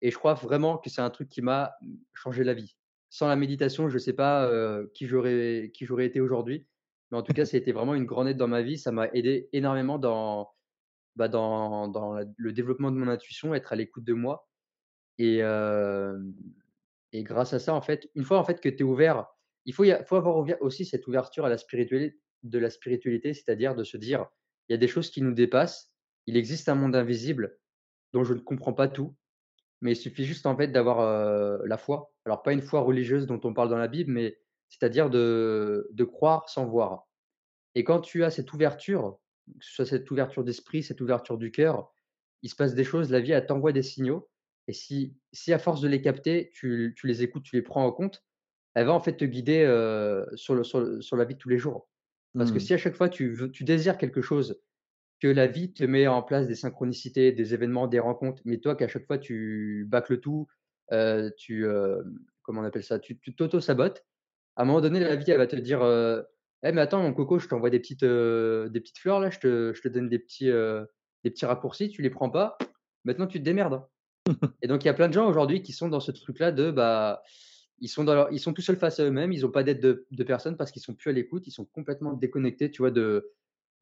et 0.03 0.11
je 0.11 0.19
crois 0.19 0.35
vraiment 0.35 0.79
que 0.79 0.91
c'est 0.91 1.03
un 1.03 1.11
truc 1.11 1.29
qui 1.31 1.43
m'a, 1.43 1.75
changé 2.15 2.45
la 2.45 2.55
vie. 2.55 2.77
Sans 3.11 3.29
la 3.29 3.37
méditation, 3.37 3.89
je 3.89 3.95
ne 3.95 3.99
sais 3.99 4.13
pas, 4.13 4.51
qui 4.95 5.07
j'aurais 5.07 5.71
qui 5.75 5.85
j'aurais 5.87 6.07
été 6.07 6.21
aujourd'hui, 6.21 6.67
mais 7.11 7.19
en 7.19 7.23
tout 7.23 7.33
cas, 7.33 7.45
ça 7.45 7.57
a 7.57 7.61
été 7.61 7.73
vraiment 7.73 7.95
une 7.95 8.05
grande 8.05 8.29
aide 8.29 8.37
dans 8.37 8.49
ma 8.49 8.63
vie. 8.63 8.79
Ça 8.79 8.93
m'a 8.93 9.09
aidé 9.13 9.49
énormément 9.53 9.99
dans, 9.99 10.51
bah, 11.17 11.29
dans 11.29 11.89
dans 11.89 12.15
la 12.15 12.25
le 12.37 12.53
développement 12.53 12.91
de 12.93 12.97
mon 12.99 13.09
intuition, 13.09 13.55
être 13.55 13.73
à 13.73 13.77
l'écoute 13.77 14.05
de 14.05 14.15
moi 14.15 14.49
et 15.19 15.43
grâce 17.23 17.53
à 17.53 17.59
ça, 17.59 17.75
en 17.75 17.81
fait, 17.81 18.11
une 18.15 18.25
fois, 18.25 18.39
en 18.39 18.45
fait, 18.45 18.61
que 18.61 18.69
tu 18.69 18.79
es 18.79 18.83
ouvert, 18.83 19.27
il 19.65 19.75
faut 19.75 19.85
y 19.85 19.93
a 19.93 20.05
faut 20.05 20.17
avoir 20.17 20.37
aussi 20.61 20.85
cette 20.85 21.07
ouverture 21.07 21.45
à 21.45 21.49
la 21.49 21.57
de 22.43 22.59
la 22.59 22.71
spiritualité, 22.71 23.35
c'est-à-dire 23.35 23.75
de 23.75 23.85
se 23.85 23.97
dire: 23.97 24.27
«Il 24.69 24.73
y 24.73 24.75
a 24.75 24.79
des 24.79 24.89
choses 24.89 25.11
qui 25.11 25.23
nous 25.23 25.33
dépassent. 25.33 25.93
Il 26.27 26.37
existe 26.37 26.69
un 26.69 26.75
monde 26.75 26.95
invisible 26.97 27.59
dont 28.13 28.25
je 28.25 28.35
ne 28.35 28.41
comprends 28.41 28.73
pas 28.75 28.89
tout, 28.89 29.17
mais 29.87 29.93
il 29.95 29.97
suffit 29.97 30.27
juste, 30.27 30.47
en 30.47 30.57
fait, 30.59 30.69
d'avoir, 30.69 31.01
heu, 31.03 31.63
la 31.67 31.79
foi». 31.79 32.15
Alors 32.27 32.43
pas 32.43 32.53
une 32.55 32.63
foi 32.63 32.83
religieuse 32.83 33.27
dont 33.27 33.41
on 33.45 33.55
parle 33.55 33.71
dans 33.71 33.79
la 33.79 33.89
Bible, 33.89 34.13
mais 34.13 34.39
c'est-à-dire 34.71 35.11
de 35.11 35.89
de 35.93 36.05
croire 36.05 36.49
sans 36.51 36.67
voir 36.67 37.09
et 37.75 37.85
quand 37.85 38.01
tu 38.01 38.25
as 38.25 38.31
cette 38.31 38.53
ouverture, 38.53 39.21
que 39.61 39.65
ce 39.65 39.73
soit 39.75 39.87
cette 39.87 40.11
ouverture 40.11 40.45
d'esprit, 40.45 40.83
cette 40.83 41.01
ouverture 41.01 41.39
du 41.39 41.51
cœur, 41.51 41.93
il 42.43 42.51
se 42.51 42.57
passe 42.57 42.75
des 42.75 42.85
choses, 42.85 43.11
la 43.11 43.21
vie, 43.21 43.33
elle 43.33 43.47
t'envoie 43.47 43.73
des 43.73 43.83
signaux 43.83 44.31
et 44.69 44.73
si 44.73 45.17
si 45.33 45.53
à 45.53 45.59
force 45.59 45.81
de 45.81 45.89
les 45.89 46.03
capter, 46.03 46.51
tu 46.53 46.95
tu 46.97 47.07
les 47.07 47.23
écoutes, 47.23 47.45
tu 47.45 47.57
les 47.57 47.63
prends 47.63 47.85
en 47.87 47.93
compte, 47.93 48.25
elle 48.75 48.87
va 48.87 48.93
en 48.95 49.01
fait 49.01 49.17
te 49.17 49.25
guider, 49.25 49.65
heu, 49.67 50.27
sur 50.37 50.55
le 50.55 50.65
sur 50.65 50.81
le 50.81 51.01
sur 51.03 51.17
la 51.17 51.25
vie 51.25 51.35
de 51.35 51.39
tous 51.41 51.49
les 51.51 51.59
jours. 51.59 51.91
Parce 52.39 52.53
que 52.53 52.59
Mmh. 52.59 52.61
si 52.61 52.75
à 52.75 52.79
chaque 52.79 52.95
fois 52.97 53.09
tu 53.09 53.37
tu 53.53 53.65
désires 53.65 53.99
quelque 53.99 54.23
chose, 54.23 54.63
que 55.21 55.29
la 55.29 55.47
vie 55.47 55.73
te 55.73 55.85
met 55.85 56.07
en 56.07 56.23
place 56.23 56.47
des 56.49 56.55
synchronicités, 56.55 57.33
des 57.33 57.55
événements, 57.55 57.87
des 57.89 57.99
rencontres, 58.01 58.43
mais 58.45 58.59
toi 58.59 58.77
qu'à 58.77 58.89
chaque 58.89 59.07
fois 59.07 59.19
tu 59.19 59.87
bâcles 59.89 60.21
tout, 60.21 60.47
heu, 60.93 61.33
tu, 61.39 61.67
hem, 61.67 62.19
comment 62.43 62.61
on 62.63 62.65
appelle 62.65 62.85
ça? 62.85 62.99
Tu 62.99 63.19
t'auto-sabotes, 63.19 64.05
à 64.57 64.63
un 64.63 64.65
moment 64.67 64.81
donné, 64.83 65.01
la 65.01 65.17
vie, 65.17 65.31
elle 65.31 65.39
va 65.39 65.47
te 65.49 65.57
dire, 65.57 65.83
heu: 65.85 66.27
«Eh 66.65 66.73
mais 66.73 66.81
attends 66.83 67.03
mon 67.03 67.15
coco, 67.15 67.39
je 67.39 67.49
t'envoie 67.49 67.71
des 67.71 67.81
petites, 67.81 68.05
des 68.05 68.81
petites 68.81 68.99
fleurs 68.99 69.21
là, 69.21 69.31
je 69.31 69.39
te 69.41 69.73
je 69.75 69.83
te 69.83 69.89
donne 69.89 70.09
des 70.09 70.19
petits, 70.19 70.47
des 71.25 71.31
petits 71.31 71.47
raccourcis, 71.47 71.91
tu 71.91 72.03
les 72.03 72.11
prends 72.11 72.31
pas, 72.31 72.59
maintenant 73.05 73.27
tu 73.27 73.39
te 73.41 73.45
démerdes, 73.45 73.75
hein». 73.75 73.89
Et 74.63 74.69
donc 74.69 74.85
il 74.85 74.87
y 74.87 74.91
a 74.91 74.95
plein 74.95 75.09
de 75.09 75.15
gens 75.15 75.29
aujourd'hui 75.29 75.63
qui 75.63 75.73
sont 75.73 75.89
dans 75.89 76.01
ce 76.01 76.13
truc-là 76.13 76.53
de, 76.53 76.71
bah, 76.71 77.23
ils 77.81 77.89
sont 77.89 78.05
dans 78.05 78.15
leur 78.15 78.33
ils 78.33 78.41
sont 78.41 78.53
tout 78.55 78.63
seuls 78.63 78.77
face 78.79 79.01
à 79.01 79.05
eux-mêmes, 79.05 79.33
ils 79.33 79.47
ont 79.47 79.51
pas 79.51 79.63
d'aide 79.65 79.81
de 79.81 80.07
de 80.11 80.25
personne 80.25 80.57
parce 80.57 80.71
qu'ils 80.73 80.83
sont 80.83 80.95
plus 80.95 81.11
à 81.11 81.13
l'écoute, 81.13 81.47
ils 81.47 81.53
sont 81.53 81.67
complètement 81.67 82.15
déconnectés, 82.15 82.71
tu 82.71 82.83
vois, 82.83 82.91
de 82.91 83.33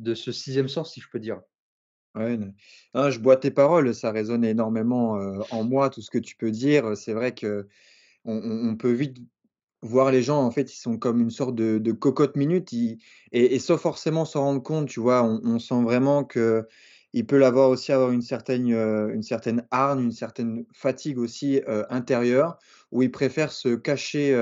de 0.00 0.14
ce 0.14 0.32
sixième 0.32 0.68
sens, 0.68 0.92
si 0.92 1.00
je 1.00 1.08
peux 1.10 1.20
dire. 1.20 1.40
Ouais, 2.14 2.38
ah, 2.92 3.10
je 3.10 3.18
bois 3.18 3.36
tes 3.36 3.50
paroles, 3.50 3.92
ça 3.92 4.12
résonne 4.12 4.44
énormément, 4.44 5.14
en 5.50 5.64
moi, 5.64 5.90
tout 5.90 6.00
ce 6.00 6.10
que 6.10 6.18
tu 6.18 6.36
peux 6.36 6.52
dire. 6.52 6.96
c'est 6.96 7.12
vrai 7.12 7.34
qu'on 7.34 7.64
on 8.24 8.76
peut 8.76 8.92
vite 8.92 9.18
voir 9.82 10.12
les 10.12 10.22
gens, 10.22 10.42
en 10.42 10.50
fait, 10.50 10.72
ils 10.72 10.78
sont 10.78 10.98
comme 10.98 11.20
une 11.20 11.30
sorte 11.30 11.54
de 11.56 11.92
cocotte 11.92 12.36
minute, 12.36 12.72
et 12.72 12.98
et 13.32 13.58
sans 13.58 13.78
forcément 13.78 14.24
s'en 14.24 14.42
rendre 14.42 14.62
compte, 14.62 14.88
tu 14.88 15.00
vois? 15.00 15.22
On 15.24 15.58
sent 15.58 15.82
vraiment 15.82 16.24
qu'il 16.24 17.26
peut 17.26 17.38
l'avoir 17.38 17.70
aussi 17.70 17.92
avoir 17.92 18.10
une 18.12 18.22
certaine, 18.22 18.72
heu, 18.72 19.12
une 19.14 19.22
certaine 19.22 19.66
une 19.72 20.12
certaine 20.12 20.64
fatigue 20.74 21.18
aussi, 21.18 21.60
intérieure, 21.90 22.58
où 22.92 23.02
ils 23.02 23.10
préfèrent 23.10 23.52
se 23.52 23.74
cacher, 23.76 24.34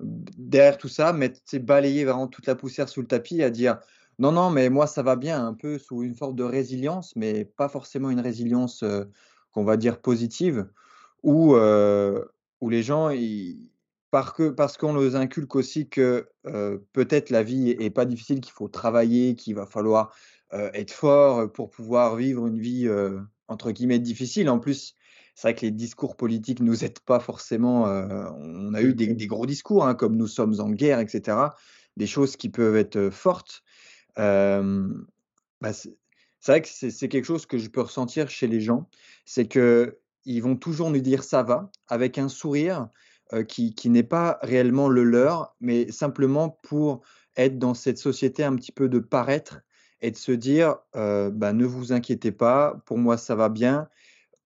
derrière 0.00 0.78
tout 0.78 0.88
ça, 0.88 1.12
mettre 1.12 1.40
balayer 1.58 2.04
vraiment 2.04 2.28
toute 2.28 2.46
la 2.46 2.54
poussière 2.54 2.88
sous 2.88 3.00
le 3.00 3.06
tapis 3.06 3.42
à 3.42 3.50
dire: 3.50 3.78
«Non, 4.18 4.32
non, 4.32 4.48
mais 4.50 4.70
moi 4.70 4.86
ça 4.86 5.02
va 5.02 5.14
bien», 5.16 5.46
un 5.46 5.52
peu 5.54 5.78
sous 5.78 6.02
une 6.02 6.14
forme 6.14 6.36
de 6.36 6.42
résilience, 6.44 7.14
mais 7.16 7.44
pas 7.44 7.68
forcément 7.68 8.08
une 8.10 8.20
résilience, 8.20 8.82
qu'on 9.52 9.64
va 9.64 9.76
dire 9.76 10.00
positive, 10.00 10.68
où, 11.22 11.54
où 11.56 12.70
les 12.70 12.82
gens 12.82 13.10
ils 13.10 13.70
parce 14.12 14.32
parce 14.56 14.78
qu'on 14.78 14.94
nous 14.94 15.16
inculque 15.16 15.54
aussi 15.56 15.88
que, 15.90 16.28
peut-être 16.92 17.28
la 17.30 17.42
vie 17.42 17.70
est 17.70 17.90
pas 17.90 18.06
difficile, 18.06 18.40
qu'il 18.40 18.52
faut 18.52 18.68
travailler, 18.68 19.34
qu'il 19.36 19.54
va 19.54 19.66
falloir, 19.66 20.14
être 20.52 20.92
fort, 20.92 21.52
pour 21.52 21.68
pouvoir 21.70 22.16
vivre 22.16 22.46
une 22.46 22.58
vie, 22.60 22.88
entre 23.48 23.70
guillemets 23.72 23.98
«difficile». 23.98 24.48
En 24.48 24.58
plus, 24.60 24.94
c'est 25.34 25.48
vrai 25.48 25.54
que 25.54 25.60
les 25.66 25.72
discours 25.72 26.16
politiques 26.16 26.60
nous 26.60 26.84
aident 26.84 27.00
pas 27.00 27.20
forcément, 27.20 27.82
on 27.84 28.72
a 28.74 28.80
eu 28.82 28.94
des 28.94 29.12
des 29.14 29.26
gros 29.26 29.44
discours, 29.46 29.86
hein, 29.86 29.94
comme 29.94 30.16
«Nous 30.16 30.26
sommes 30.28 30.58
en 30.60 30.70
guerre» 30.70 31.00
et 31.00 31.08
cetera, 31.08 31.54
des 31.98 32.06
choses 32.06 32.36
qui 32.36 32.48
peuvent 32.48 32.76
être, 32.76 33.10
fortes. 33.10 33.62
Bah, 34.16 35.72
c'est 35.72 35.96
vrai 36.46 36.62
que 36.62 36.68
c'est 36.68 37.08
quelque 37.08 37.24
chose 37.24 37.46
que 37.46 37.58
je 37.58 37.68
peux 37.68 37.80
ressentir 37.82 38.28
chez 38.30 38.46
les 38.46 38.60
gens, 38.60 38.88
c'est 39.24 39.48
qu'ils 39.48 40.42
vont 40.42 40.56
toujours 40.56 40.90
nous 40.90 41.00
dire: 41.00 41.24
«Ça 41.24 41.42
va», 41.42 41.70
avec 41.88 42.18
un 42.18 42.28
sourire, 42.28 42.88
qui 43.48 43.90
n'est 43.90 44.02
pas 44.04 44.38
réellement 44.42 44.88
le 44.88 45.02
leur, 45.04 45.54
mais 45.60 45.90
simplement 45.90 46.50
pour 46.62 47.02
être 47.36 47.58
dans 47.58 47.74
cette 47.74 47.98
société 47.98 48.44
un 48.44 48.54
petit 48.56 48.72
peu 48.72 48.88
de 48.88 48.98
paraître 49.00 49.60
et 50.00 50.10
de 50.10 50.16
se 50.16 50.32
dire, 50.32 50.76
«Bah, 50.94 51.52
ne 51.52 51.64
vous 51.64 51.92
inquiétez 51.92 52.32
pas, 52.32 52.80
pour 52.86 52.98
moi 52.98 53.16
ça 53.18 53.34
va 53.34 53.48
bien». 53.48 53.88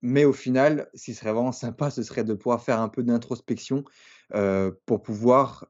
Mais 0.03 0.25
au 0.25 0.33
final, 0.33 0.89
ce 0.95 1.07
qui 1.07 1.15
serait 1.15 1.33
vraiment 1.33 1.53
sympa, 1.53 1.91
ce 1.91 2.03
serait 2.03 2.25
de 2.25 2.35
pouvoir 2.35 2.63
faire 2.63 2.81
un 2.81 2.89
peu 2.89 3.03
d'introspection, 3.03 3.85
pour 4.87 5.03
pouvoir, 5.03 5.67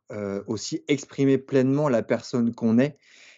aussi 0.47 0.85
exprimer 0.88 1.38
pleinement 1.38 1.88
la 1.88 2.02
personne 2.04 2.54
qu'on 2.54 2.78
est 2.78 2.97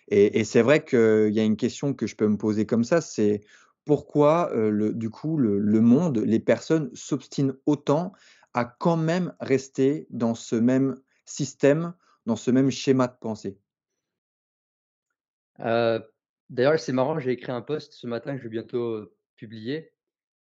et 0.09 0.41
et 0.41 0.45
c'est 0.45 0.63
vrai 0.63 0.85
qu'il 0.85 1.31
y 1.33 1.41
a 1.41 1.45
une 1.45 1.57
question 1.57 1.95
que 1.95 2.07
je 2.07 2.17
peux 2.17 2.29
me 2.29 2.37
poser 2.39 2.67
comme 2.67 2.85
ça, 2.85 3.01
c'est 3.01 3.43
pourquoi, 3.85 4.51
heu, 4.55 4.71
le 4.71 4.93
du 4.95 5.11
coup, 5.11 5.37
le 5.39 5.59
le 5.59 5.81
monde, 5.81 6.19
les 6.19 6.41
personnes 6.41 6.91
s'obstinent 6.95 7.55
autant 7.67 8.13
à 8.55 8.65
quand 8.65 8.97
même 8.97 9.35
rester 9.41 10.07
dans 10.11 10.35
ce 10.35 10.57
même 10.57 11.01
système, 11.25 11.95
dans 12.27 12.37
ce 12.37 12.51
même 12.51 12.71
schéma 12.71 13.07
de 13.09 13.17
pensée? 13.21 13.59
Heu, 15.59 16.03
d'ailleurs, 16.51 16.79
c'est 16.79 16.93
marrant, 16.93 17.19
j'ai 17.19 17.33
écrit 17.33 17.53
un 17.53 17.63
post 17.63 17.93
ce 17.95 18.07
matin 18.07 18.33
que 18.33 18.39
je 18.39 18.45
vais 18.45 18.49
bientôt, 18.51 19.13
publier. 19.37 19.93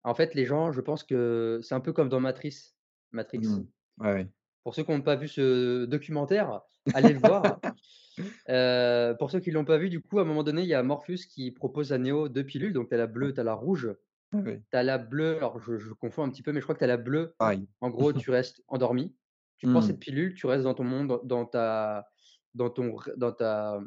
En 0.04 0.16
fait, 0.16 0.36
les 0.36 0.46
gens, 0.46 0.72
je 0.74 0.82
pense 0.82 1.04
que 1.04 1.60
c'est 1.64 1.76
un 1.76 1.82
peu 1.82 1.94
comme 1.94 2.10
dans 2.10 2.20
Matrice 2.22 2.78
Matrix. 3.12 3.42
Mmh. 3.42 3.68
Ouais. 4.00 4.28
Pour 4.64 4.76
ceux 4.76 4.84
qui 4.84 4.92
ont 4.92 5.02
pas 5.02 5.16
vu 5.16 5.28
ce 5.28 5.86
documentaire, 5.86 6.62
allez 6.94 7.14
le 7.14 7.20
voir. 7.20 7.62
Heu, 8.50 9.16
pour 9.20 9.32
ceux 9.32 9.40
qui 9.40 9.52
l'ont 9.52 9.66
pas 9.66 9.78
vu, 9.78 9.90
du 9.90 10.02
coup, 10.02 10.20
à 10.20 10.24
un 10.24 10.26
moment 10.26 10.44
donné, 10.44 10.62
il 10.64 10.68
y 10.68 10.74
a 10.74 10.84
Morpheus 10.84 11.26
qui 11.30 11.52
propose 11.52 11.94
à 11.94 11.98
Neo 11.98 12.30
2 12.30 12.44
pilules, 12.46 12.74
donc 12.74 12.90
tu 12.90 12.96
as 12.96 12.98
la 12.98 13.08
bleue, 13.08 13.34
tu 13.34 13.40
as 13.40 13.44
la 13.44 13.54
rouge. 13.54 13.96
Ouais, 14.34 14.42
ouais. 14.42 14.64
Tu 14.72 14.78
as 14.78 14.84
la 14.84 14.98
bleue, 14.98 15.38
alors 15.38 15.60
je 15.60 15.78
je 15.78 15.94
confonds 15.94 16.24
un 16.24 16.30
petit 16.32 16.44
peu, 16.44 16.52
mais 16.54 16.60
je 16.62 16.66
crois 16.66 16.76
que 16.76 16.80
tu 16.80 16.86
as 16.86 16.88
la 16.88 16.98
bleue, 16.98 17.38
en 17.82 17.90
gros, 17.90 18.14
tu 18.14 18.32
restes 18.32 18.64
endormi. 18.68 19.16
Tu 19.58 19.68
prends 19.68 19.82
Mmh. 19.82 19.82
cette 19.82 20.00
pilule, 20.00 20.36
tu 20.36 20.48
restes 20.48 20.64
dans 20.66 20.74
ton 20.76 20.84
monde, 20.86 21.22
dans 21.26 21.46
ta 21.46 22.10
dans 22.56 22.70
ton 22.70 22.98
dans 23.18 23.32
ta 23.34 23.82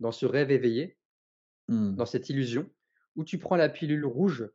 dans 0.00 0.12
ce 0.12 0.26
rêve 0.26 0.50
éveillé, 0.52 0.98
Mmh. 1.68 1.96
dans 1.96 2.06
cette 2.06 2.28
illusion, 2.30 2.70
ou 3.16 3.24
tu 3.24 3.38
prends 3.38 3.56
la 3.56 3.68
pilule 3.68 4.06
rouge 4.06 4.50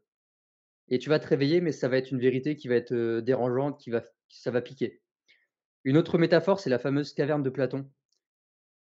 et 0.89 0.99
tu 0.99 1.09
vas 1.09 1.19
te 1.19 1.27
réveiller, 1.27 1.61
mais 1.61 1.71
ça 1.71 1.89
va 1.89 1.97
être 1.97 2.11
une 2.11 2.19
vérité 2.19 2.55
qui 2.57 2.67
va 2.67 2.75
être, 2.75 3.19
dérangeante, 3.21 3.79
qui 3.81 3.89
va 3.91 4.03
ça 4.29 4.51
va 4.51 4.61
piquer. 4.61 5.01
Une 5.85 5.97
autre 5.97 6.17
métaphore, 6.19 6.59
c'est 6.61 6.69
la 6.71 6.79
fameuse 6.79 7.13
caverne 7.13 7.43
de 7.43 7.49
Platon. 7.51 7.89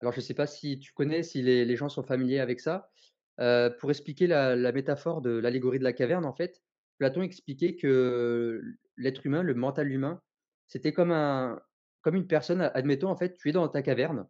Alors 0.01 0.13
je 0.13 0.21
sais 0.21 0.35
pas 0.35 0.47
si 0.47 0.79
tu 0.79 0.93
connais, 0.93 1.23
si 1.23 1.43
les 1.43 1.77
gens 1.77 1.89
sont 1.89 2.03
familiers 2.03 2.41
avec 2.41 2.61
ça? 2.61 2.91
Pour 3.39 3.91
expliquer 3.91 4.27
la 4.27 4.73
métaphore 4.73 5.21
de 5.23 5.31
l'allégorie 5.31 5.79
de 5.79 5.85
la 5.85 5.93
caverne, 5.93 6.25
en 6.25 6.33
fait, 6.35 6.63
Platon 6.99 7.23
expliquait 7.23 7.77
que 7.77 8.63
l'être 8.97 9.27
humain, 9.27 9.43
le 9.43 9.55
mental 9.55 9.91
humain, 9.91 10.23
c'était 10.67 10.93
comme 10.93 11.11
un 11.11 11.61
comme 12.03 12.17
une 12.17 12.27
personne, 12.27 12.61
admettons, 12.61 13.09
en 13.09 13.17
fait, 13.17 13.35
tu 13.35 13.49
es 13.49 13.53
dans 13.53 13.67
ta 13.69 13.81
caverne, 13.83 14.29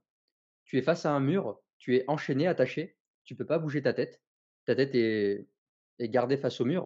tu 0.64 0.78
es 0.78 0.82
face 0.82 1.06
à 1.06 1.12
un 1.12 1.20
mur, 1.20 1.62
tu 1.78 1.96
es 1.96 2.04
enchaîné, 2.08 2.46
attaché, 2.46 2.98
tu 3.24 3.34
peux 3.36 3.46
pas 3.46 3.58
bouger 3.58 3.82
ta 3.82 3.92
tête. 3.92 4.22
Ta 4.66 4.76
tête 4.76 4.94
est 4.94 5.48
gardée 6.00 6.36
face 6.36 6.60
au 6.60 6.64
mur 6.64 6.84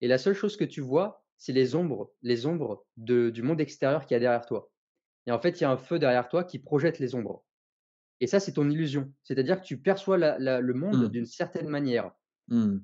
et 0.00 0.08
la 0.08 0.18
seule 0.18 0.34
chose 0.34 0.56
que 0.56 0.64
tu 0.64 0.80
vois, 0.80 1.24
c'est 1.38 1.52
les 1.52 1.74
ombres 1.74 2.14
les 2.22 2.46
ombres 2.46 2.86
du 2.96 3.42
monde 3.42 3.60
extérieur 3.60 4.06
qu'il 4.06 4.14
y 4.14 4.18
a 4.18 4.20
derrière 4.20 4.46
toi 4.46 4.72
et 5.26 5.32
en 5.32 5.40
fait, 5.40 5.60
il 5.60 5.62
y 5.62 5.64
a 5.66 5.70
un 5.70 5.76
feu 5.78 5.98
derrière 5.98 6.28
toi 6.28 6.44
qui 6.44 6.58
projette 6.58 6.98
les 6.98 7.14
ombres 7.14 7.46
et 8.20 8.26
ça, 8.26 8.40
c'est 8.40 8.52
ton 8.52 8.68
illusion. 8.68 9.12
C'est-à-dire 9.22 9.60
que 9.60 9.66
tu 9.66 9.78
perçois 9.78 10.18
la 10.18 10.38
la 10.38 10.60
le 10.60 10.74
monde 10.74 11.04
Mmh. 11.04 11.08
d'une 11.08 11.26
certaine 11.26 11.68
manière. 11.68 12.12
Mmh. 12.48 12.78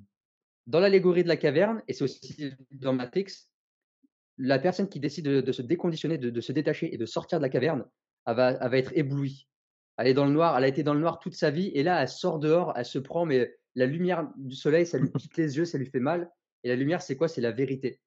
Dans 0.67 0.79
l'allégorie 0.79 1.23
de 1.23 1.27
la 1.27 1.37
caverne 1.37 1.81
et 1.87 1.93
c'est 1.93 2.03
aussi 2.03 2.53
dans 2.71 2.93
Matrix, 2.93 3.27
la 4.37 4.59
personne 4.59 4.89
qui 4.89 4.99
décide 4.99 5.25
de 5.25 5.41
de 5.41 5.51
se 5.51 5.61
déconditionner, 5.61 6.17
de 6.17 6.29
de 6.29 6.41
se 6.41 6.51
détacher 6.51 6.93
et 6.93 6.97
de 6.97 7.05
sortir 7.05 7.39
de 7.39 7.43
la 7.43 7.49
caverne, 7.49 7.85
elle 8.25 8.35
va 8.35 8.51
elle 8.51 8.71
va 8.71 8.77
être 8.77 8.91
éblouie. 8.95 9.47
Elle 9.97 10.07
est 10.07 10.13
dans 10.13 10.25
le 10.25 10.31
noir, 10.31 10.57
elle 10.57 10.65
a 10.65 10.67
été 10.67 10.83
dans 10.83 10.93
le 10.93 10.99
noir 10.99 11.19
toute 11.19 11.35
sa 11.35 11.51
vie 11.51 11.71
et 11.73 11.83
là, 11.83 12.01
elle 12.01 12.09
sort 12.09 12.39
dehors, 12.39 12.73
elle 12.75 12.85
se 12.85 12.99
prend 12.99 13.25
mais 13.25 13.55
la 13.75 13.85
lumière 13.85 14.29
du 14.35 14.55
soleil, 14.55 14.85
ça 14.85 14.97
lui 14.97 15.09
pique 15.09 15.37
les 15.37 15.57
yeux, 15.57 15.65
ça 15.65 15.77
lui 15.77 15.85
fait 15.85 16.01
mal 16.01 16.29
et 16.63 16.69
la 16.69 16.75
lumière, 16.75 17.01
c'est 17.01 17.15
quoi? 17.15 17.27
C'est 17.27 17.41
la 17.41 17.51
vérité 17.51 18.01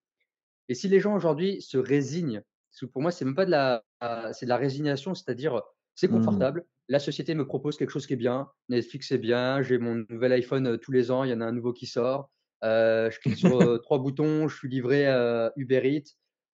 et 0.68 0.74
si 0.74 0.88
les 0.88 1.00
gens 1.00 1.14
aujourd'hui 1.14 1.62
se 1.62 1.78
résignent, 1.78 2.42
parce 2.70 2.80
que 2.80 2.86
pour 2.86 3.02
moi, 3.02 3.10
c'est 3.10 3.24
même 3.24 3.34
pas 3.34 3.46
de 3.46 3.50
la 3.50 3.84
c'est 4.32 4.46
de 4.46 4.50
la 4.50 4.56
résignation, 4.56 5.14
c'est-à-dire, 5.14 5.62
c'est 5.98 6.08
Mmh. 6.08 6.10
confortable, 6.10 6.64
la 6.88 6.98
société 7.00 7.34
me 7.34 7.46
propose 7.46 7.76
quelque 7.76 7.90
chose 7.90 8.06
qui 8.06 8.14
est 8.14 8.16
bien, 8.16 8.50
Netflix 8.68 9.08
c'est 9.08 9.18
bien, 9.18 9.62
j'ai 9.62 9.78
mon 9.78 10.04
nouvel 10.08 10.32
iPhone, 10.32 10.78
tous 10.78 10.92
les 10.92 11.10
ans, 11.10 11.24
il 11.24 11.30
y 11.30 11.34
en 11.34 11.40
a 11.40 11.46
un 11.46 11.52
nouveau 11.52 11.72
qui 11.72 11.86
sort, 11.86 12.30
je 12.62 13.18
clique 13.20 13.36
sur, 13.36 13.78
3 13.82 13.98
boutons, 13.98 14.48
je 14.48 14.56
suis 14.56 14.68
livré, 14.68 15.06
heu, 15.08 15.50
Uber 15.56 15.82
Eats, 15.84 16.12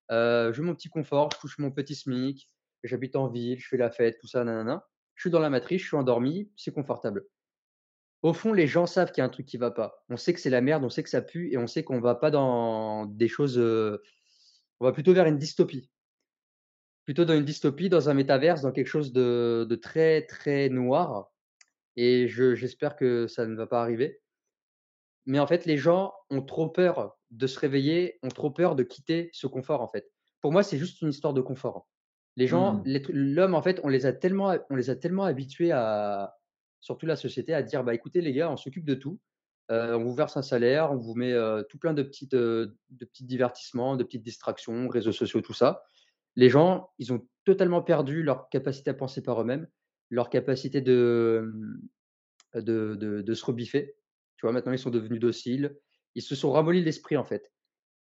veux 0.09 0.63
mon 0.63 0.75
petit 0.75 0.89
confort, 0.89 1.29
je 1.33 1.39
touche 1.39 1.57
mon 1.59 1.71
petit 1.71 1.95
SMIC, 1.95 2.47
j'habite 2.83 3.15
en 3.15 3.27
ville, 3.29 3.59
je 3.59 3.67
fais 3.67 3.77
la 3.77 3.91
fête, 3.91 4.17
tout 4.19 4.27
ça, 4.27 4.43
nanana. 4.43 4.85
Je 5.15 5.21
suis 5.23 5.29
dans 5.29 5.39
la 5.39 5.49
matrice, 5.49 5.81
je 5.81 5.87
suis 5.87 5.97
endormi, 5.97 6.51
c'est 6.57 6.73
confortable. 6.73 7.25
Au 8.23 8.33
fond, 8.33 8.53
les 8.53 8.67
gens 8.67 8.87
savent 8.87 9.11
qu'il 9.11 9.21
y 9.21 9.23
a 9.23 9.25
un 9.25 9.29
truc 9.29 9.45
qui 9.45 9.57
va 9.57 9.71
pas. 9.71 10.03
On 10.09 10.17
sait 10.17 10.33
que 10.33 10.39
c'est 10.41 10.49
la 10.49 10.61
merde, 10.61 10.83
on 10.83 10.89
sait 10.89 11.03
que 11.03 11.09
ça 11.09 11.21
pue. 11.21 11.51
Et 11.53 11.57
on 11.57 11.67
sait 11.67 11.83
qu'on 11.83 12.01
va 12.01 12.15
pas 12.15 12.31
dans 12.31 13.05
des 13.05 13.27
choses, 13.27 13.57
on 13.59 14.85
va 14.85 14.91
plutôt 14.93 15.13
vers 15.13 15.25
une 15.27 15.37
dystopie. 15.37 15.91
Plutôt 17.05 17.25
dans 17.25 17.35
une 17.35 17.45
dystopie, 17.45 17.89
dans 17.89 18.09
un 18.09 18.13
métaverse, 18.15 18.61
dans 18.61 18.71
quelque 18.71 18.87
chose 18.87 19.13
de 19.13 19.65
de 19.69 19.75
très, 19.75 20.25
très 20.27 20.69
noir 20.69 21.31
et 21.97 22.27
je 22.27 22.55
j'espère 22.55 22.95
que 22.97 23.27
ça 23.27 23.47
ne 23.47 23.55
va 23.55 23.67
pas 23.67 23.81
arriver. 23.81 24.21
Mais 25.25 25.39
en 25.39 25.47
fait, 25.47 25.65
les 25.65 25.77
gens 25.77 26.13
ont 26.29 26.41
trop 26.43 26.69
peur 26.69 27.17
de 27.31 27.47
se 27.47 27.59
réveiller, 27.59 28.19
ont 28.23 28.27
trop 28.29 28.51
peur 28.51 28.75
de 28.75 28.83
quitter 28.83 29.29
ce 29.33 29.47
confort, 29.47 29.81
en 29.81 29.87
fait. 29.87 30.11
Pour 30.41 30.51
moi, 30.51 30.61
c'est 30.63 30.77
juste 30.77 31.01
une 31.01 31.09
histoire 31.09 31.33
de 31.33 31.41
confort. 31.41 31.87
Les 32.35 32.47
gens, 32.47 32.81
Mmh. 32.81 32.95
l'homme, 33.09 33.55
en 33.55 33.61
fait, 33.61 33.79
on 33.83 33.87
les 33.89 34.05
a 34.05 34.13
tellement 34.13 34.55
on 34.69 34.75
les 34.75 34.89
a 34.89 34.95
tellement 34.95 35.23
habitués 35.23 35.71
à 35.71 36.35
surtout 36.81 37.05
la 37.07 37.15
société, 37.15 37.53
à 37.53 37.63
dire: 37.63 37.83
«Bah, 37.83 37.93
écoutez 37.95 38.21
les 38.21 38.33
gars, 38.33 38.51
on 38.51 38.57
s'occupe 38.57 38.85
de 38.85 38.93
tout, 38.95 39.19
heu, 39.71 39.95
on 39.95 40.03
vous 40.03 40.13
verse 40.13 40.37
un 40.37 40.41
salaire, 40.43 40.91
on 40.91 40.97
vous 40.97 41.15
met, 41.15 41.31
heu, 41.33 41.65
tout 41.69 41.79
plein 41.79 41.93
de 41.93 42.03
petites, 42.03 42.33
heu, 42.35 42.77
de 42.89 43.05
petits 43.05 43.25
divertissements, 43.25 43.95
de 43.95 44.03
petites 44.03 44.21
distractions, 44.23 44.87
réseaux 44.89 45.13
sociaux, 45.13 45.41
tout 45.41 45.53
ça». 45.53 45.83
Les 46.35 46.49
gens, 46.49 46.91
ils 46.99 47.13
ont 47.13 47.27
totalement 47.45 47.81
perdu 47.83 48.23
leur 48.23 48.49
capacité 48.49 48.89
à 48.91 48.93
penser 48.93 49.23
par 49.23 49.41
eux-mêmes, 49.41 49.67
leur 50.09 50.29
capacité 50.29 50.81
de, 50.81 51.51
mmh, 52.55 52.61
de 52.61 52.95
de 52.95 53.21
de 53.21 53.33
se 53.35 53.45
rebiffer. 53.45 53.97
Tu 54.37 54.45
vois? 54.45 54.53
Maintenant, 54.53 54.73
ils 54.73 54.79
sont 54.79 54.91
devenus 54.91 55.19
dociles. 55.21 55.77
Ils 56.15 56.21
se 56.23 56.35
sont 56.35 56.51
ramollis 56.51 56.83
l'esprit, 56.83 57.17
en 57.17 57.25
fait 57.25 57.51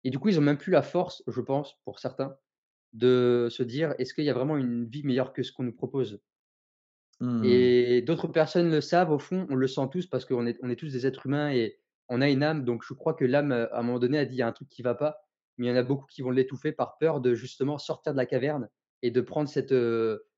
et 0.04 0.10
du 0.10 0.18
coup, 0.20 0.28
ils 0.30 0.38
ont 0.38 0.42
même 0.42 0.58
plus 0.58 0.72
la 0.72 0.82
force, 0.82 1.22
je 1.28 1.40
pense, 1.42 1.74
pour 1.84 1.98
certains, 2.00 2.36
de 2.94 3.48
se 3.50 3.62
dire: 3.64 3.94
«Est-ce 3.98 4.14
qu'il 4.14 4.24
y 4.24 4.30
a 4.30 4.34
vraiment 4.34 4.56
une 4.58 4.86
vie 4.88 5.04
meilleure 5.04 5.32
que 5.34 5.42
ce 5.44 5.52
qu'on 5.52 5.64
nous 5.64 5.74
propose?» 5.74 6.20
Mmh. 7.20 7.64
et 7.94 8.02
d'autres 8.02 8.28
personnes 8.28 8.70
le 8.70 8.80
savent 8.80 9.10
au 9.12 9.18
fond, 9.18 9.46
on 9.50 9.54
le 9.56 9.66
sent 9.66 9.88
tous 9.92 10.06
parce 10.06 10.24
qu'on 10.24 10.46
est 10.46 10.58
on 10.62 10.70
est 10.70 10.76
tous 10.76 10.92
des 10.92 11.06
êtres 11.06 11.26
humains 11.26 11.50
et 11.52 11.78
on 12.08 12.20
a 12.20 12.28
une 12.30 12.42
âme, 12.42 12.64
donc 12.64 12.82
je 12.86 12.94
crois 12.94 13.14
que 13.14 13.24
l'âme, 13.24 13.52
à 13.52 13.68
un 13.78 13.82
moment 13.82 13.98
donné, 13.98 14.18
a 14.18 14.24
dit: 14.26 14.34
«Il 14.36 14.38
y 14.38 14.42
a 14.42 14.46
un 14.48 14.52
truc 14.52 14.68
qui 14.68 14.82
va 14.82 14.94
pas», 14.94 15.18
mais 15.58 15.66
il 15.66 15.70
y 15.70 15.72
en 15.72 15.76
a 15.76 15.82
beaucoup 15.82 16.06
qui 16.06 16.22
vont 16.22 16.30
l'étouffer 16.30 16.72
par 16.72 16.98
peur 16.98 17.20
de 17.20 17.34
justement 17.34 17.78
sortir 17.78 18.12
de 18.12 18.18
la 18.18 18.26
caverne 18.26 18.68
et 19.02 19.10
de 19.10 19.20
prendre 19.20 19.48
cette, 19.48 19.74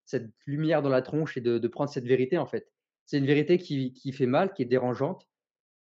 cette 0.05 0.31
lumière 0.47 0.83
dans 0.83 0.89
la 0.91 1.03
tronche 1.03 1.37
et 1.37 1.41
de 1.41 1.59
de 1.59 1.69
prendre 1.69 1.91
cette 1.91 2.07
vérité, 2.07 2.39
en 2.39 2.47
fait. 2.47 2.73
C'est 3.07 3.19
une 3.19 3.27
vérité 3.27 3.59
qui 3.59 3.93
qui 3.93 4.13
fait 4.13 4.27
mal, 4.27 4.53
qui 4.53 4.63
est 4.63 4.67
dérangeante 4.67 5.29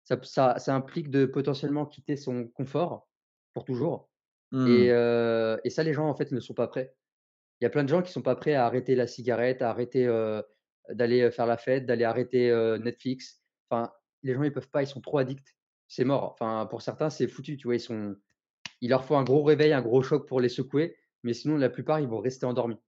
Ça 0.04 0.18
ça 0.22 0.58
ça 0.58 0.74
implique 0.74 1.10
de 1.10 1.26
potentiellement 1.26 1.86
quitter 1.86 2.16
son 2.16 2.48
confort 2.48 3.08
pour 3.54 3.64
toujours 3.64 4.10
et 4.66 4.90
Mmh. 4.90 5.60
et 5.64 5.70
ça, 5.70 5.82
les 5.82 5.92
gens, 5.92 6.08
en 6.08 6.14
fait, 6.14 6.32
ne 6.32 6.40
sont 6.40 6.54
pas 6.54 6.68
prêts. 6.68 6.96
Il 7.60 7.64
y 7.64 7.66
a 7.66 7.70
plein 7.70 7.84
de 7.84 7.88
gens 7.88 8.02
qui 8.02 8.12
sont 8.12 8.22
pas 8.22 8.36
prêts 8.36 8.54
à 8.54 8.66
arrêter 8.66 8.94
la 8.94 9.06
cigarette, 9.06 9.62
à 9.62 9.70
arrêter, 9.70 10.06
d'aller, 10.90 11.30
faire 11.30 11.46
la 11.46 11.56
fête, 11.56 11.86
d'aller 11.86 12.04
arrêter, 12.04 12.50
Netflix. 12.80 13.42
Enfin, 13.70 13.92
les 14.22 14.34
gens, 14.34 14.42
ils 14.42 14.52
peuvent 14.52 14.70
pas, 14.70 14.82
ils 14.82 14.86
sont 14.86 15.00
trop 15.00 15.18
addicts. 15.18 15.56
C'est 15.88 16.04
mort. 16.04 16.32
Enfin, 16.32 16.66
pour 16.66 16.82
certains, 16.82 17.10
c'est 17.10 17.28
foutu, 17.28 17.56
tu 17.56 17.68
vois? 17.68 17.76
Ils 17.76 17.80
sont 17.80 18.16
il 18.80 18.90
leur 18.90 19.04
faut 19.04 19.16
un 19.16 19.24
gros 19.24 19.42
réveil, 19.44 19.72
un 19.72 19.82
gros 19.82 20.02
choc 20.02 20.26
pour 20.28 20.40
les 20.40 20.48
secouer, 20.48 20.96
mais 21.22 21.34
sinon, 21.34 21.56
la 21.58 21.70
plupart, 21.70 22.00
ils 22.00 22.08
vont 22.08 22.20
rester 22.20 22.46
endormis. 22.46 22.78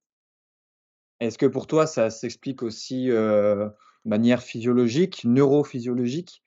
Est-ce 1.20 1.38
que 1.38 1.46
pour 1.46 1.66
toi, 1.66 1.86
ça 1.86 2.10
s'explique 2.10 2.62
aussi, 2.62 3.08
heu, 3.10 3.70
de 4.04 4.08
manière 4.10 4.42
physiologique, 4.42 5.24
neurophysiologique? 5.24 6.42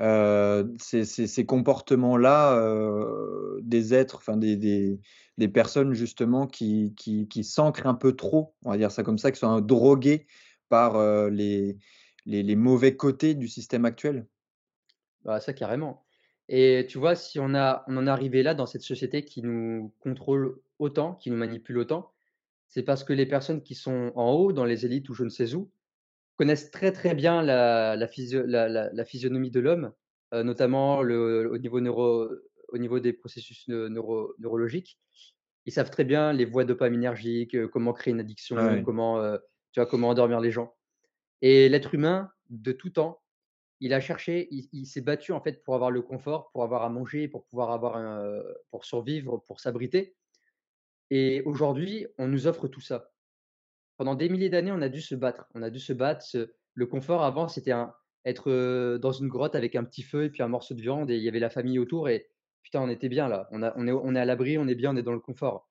Heu, 0.00 0.74
ces 0.80 1.04
ces 1.06 1.26
ces 1.28 1.46
comportements-là, 1.46 2.56
heu, 2.60 3.60
des 3.62 3.94
êtres, 3.94 4.16
enfin 4.18 4.36
des 4.38 4.56
des 4.56 5.00
des 5.38 5.48
personnes 5.48 5.94
justement 5.94 6.46
qui 6.48 6.94
qui 6.96 7.28
qui 7.28 7.44
s'ancrent 7.44 7.86
un 7.88 7.94
peu 7.94 8.14
trop, 8.16 8.56
on 8.64 8.70
va 8.72 8.78
dire 8.78 8.92
ça 8.92 9.04
comme 9.04 9.18
ça, 9.18 9.32
qui 9.32 9.40
sont 9.40 9.60
droguées 9.60 10.26
par, 10.70 10.98
les 11.30 11.78
les 12.26 12.42
les 12.44 12.56
mauvais 12.56 12.96
côtés 12.96 13.34
du 13.34 13.48
système 13.48 13.84
actuel? 13.86 14.26
Bah, 15.22 15.40
ça, 15.40 15.52
carrément 15.52 16.07
et 16.48 16.86
tu 16.88 16.98
vois, 16.98 17.14
si 17.16 17.38
on 17.40 17.54
a 17.54 17.84
on 17.88 17.96
en 17.96 18.06
est 18.06 18.10
arrivé 18.10 18.42
là, 18.42 18.54
dans 18.54 18.66
cette 18.66 18.82
société 18.82 19.24
qui 19.24 19.42
nous 19.42 19.94
contrôle 20.00 20.60
autant, 20.78 21.14
qui 21.14 21.30
nous 21.30 21.36
manipule 21.36 21.78
autant, 21.78 22.12
C'est 22.68 22.84
parce 22.84 23.04
que 23.04 23.12
les 23.14 23.26
personnes 23.26 23.62
qui 23.62 23.74
sont 23.76 24.12
en 24.16 24.32
haut, 24.32 24.52
dans 24.52 24.64
les 24.66 24.86
élites 24.86 25.08
ou 25.10 25.14
je 25.14 25.24
ne 25.24 25.30
sais 25.30 25.54
où, 25.54 25.72
connaissent 26.36 26.70
très, 26.70 26.92
très 26.92 27.14
bien 27.14 27.42
la 27.42 27.96
la 27.96 28.08
physio 28.08 28.44
la 28.46 28.68
la 28.68 28.92
la 28.92 29.04
physionomie 29.04 29.50
de 29.50 29.60
l'homme, 29.60 29.92
heu, 30.34 30.42
notamment 30.42 31.02
le 31.02 31.50
au 31.52 31.58
niveau 31.58 31.80
neuro 31.80 32.28
au 32.68 32.78
niveau 32.78 33.00
des 33.00 33.12
processus 33.14 33.68
neu 33.68 33.88
neuro 33.88 34.34
neurologiques. 34.38 34.98
Ils 35.66 35.72
savent 35.72 35.90
très 35.90 36.04
bien 36.04 36.32
les 36.32 36.44
voies 36.46 36.64
dopaminergiques, 36.64 37.54
heu, 37.54 37.68
comment 37.68 37.92
créer 37.92 38.12
une 38.14 38.20
addiction, 38.20 38.78
Ouais. 38.78 38.84
comment, 38.84 39.22
heu, 39.22 39.40
tu 39.72 39.80
vois, 39.80 39.86
comment 39.88 40.08
endormir 40.10 40.40
les 40.40 40.50
gens 40.52 40.76
et 41.42 41.68
l'être 41.68 41.94
humain, 41.94 42.30
de 42.50 42.72
tout 42.72 42.90
temps, 42.90 43.22
il 43.80 43.94
a 43.94 44.00
cherché, 44.00 44.48
il 44.50 44.86
s'est 44.86 45.00
battu, 45.00 45.32
en 45.32 45.40
fait, 45.40 45.62
pour 45.64 45.74
avoir 45.74 45.90
le 45.90 46.02
confort, 46.02 46.50
pour 46.52 46.64
avoir 46.64 46.82
à 46.82 46.88
manger, 46.90 47.28
pour 47.28 47.44
pouvoir 47.46 47.70
avoir 47.70 47.96
un, 47.96 48.42
pour 48.70 48.84
survivre, 48.84 49.38
pour 49.46 49.60
s'abriter 49.60 50.16
et 51.10 51.42
aujourd'hui, 51.42 52.06
on 52.18 52.28
nous 52.28 52.46
offre 52.46 52.68
tout 52.68 52.80
ça. 52.80 53.12
Pendant 53.96 54.14
des 54.14 54.28
milliers 54.28 54.50
d'années, 54.50 54.72
on 54.72 54.82
a 54.82 54.88
dû 54.88 55.00
se 55.00 55.14
battre. 55.14 55.46
On 55.54 55.62
a 55.62 55.70
dû 55.70 55.80
se 55.80 55.92
battre, 55.92 56.24
le 56.74 56.86
confort 56.86 57.22
avant, 57.24 57.48
c'était 57.48 57.74
être, 58.24 58.50
heu, 58.50 58.98
dans 59.00 59.12
une 59.12 59.28
grotte 59.28 59.54
avec 59.54 59.76
un 59.76 59.84
petit 59.84 60.02
feu 60.02 60.24
et 60.24 60.30
puis 60.30 60.42
un 60.42 60.48
morceau 60.48 60.74
de 60.74 60.82
viande 60.82 61.10
et 61.10 61.16
il 61.16 61.22
y 61.22 61.28
avait 61.28 61.40
la 61.40 61.50
famille 61.50 61.78
autour 61.78 62.08
et 62.08 62.28
putain, 62.62 62.82
on 62.82 62.88
était 62.88 63.08
bien 63.08 63.28
là. 63.28 63.48
On 63.52 63.62
est 63.62 64.20
à 64.20 64.24
l'abri, 64.24 64.58
on 64.58 64.68
est 64.68 64.74
bien, 64.74 64.92
on 64.94 64.96
est 64.96 65.02
dans 65.02 65.12
le 65.12 65.20
confort 65.20 65.70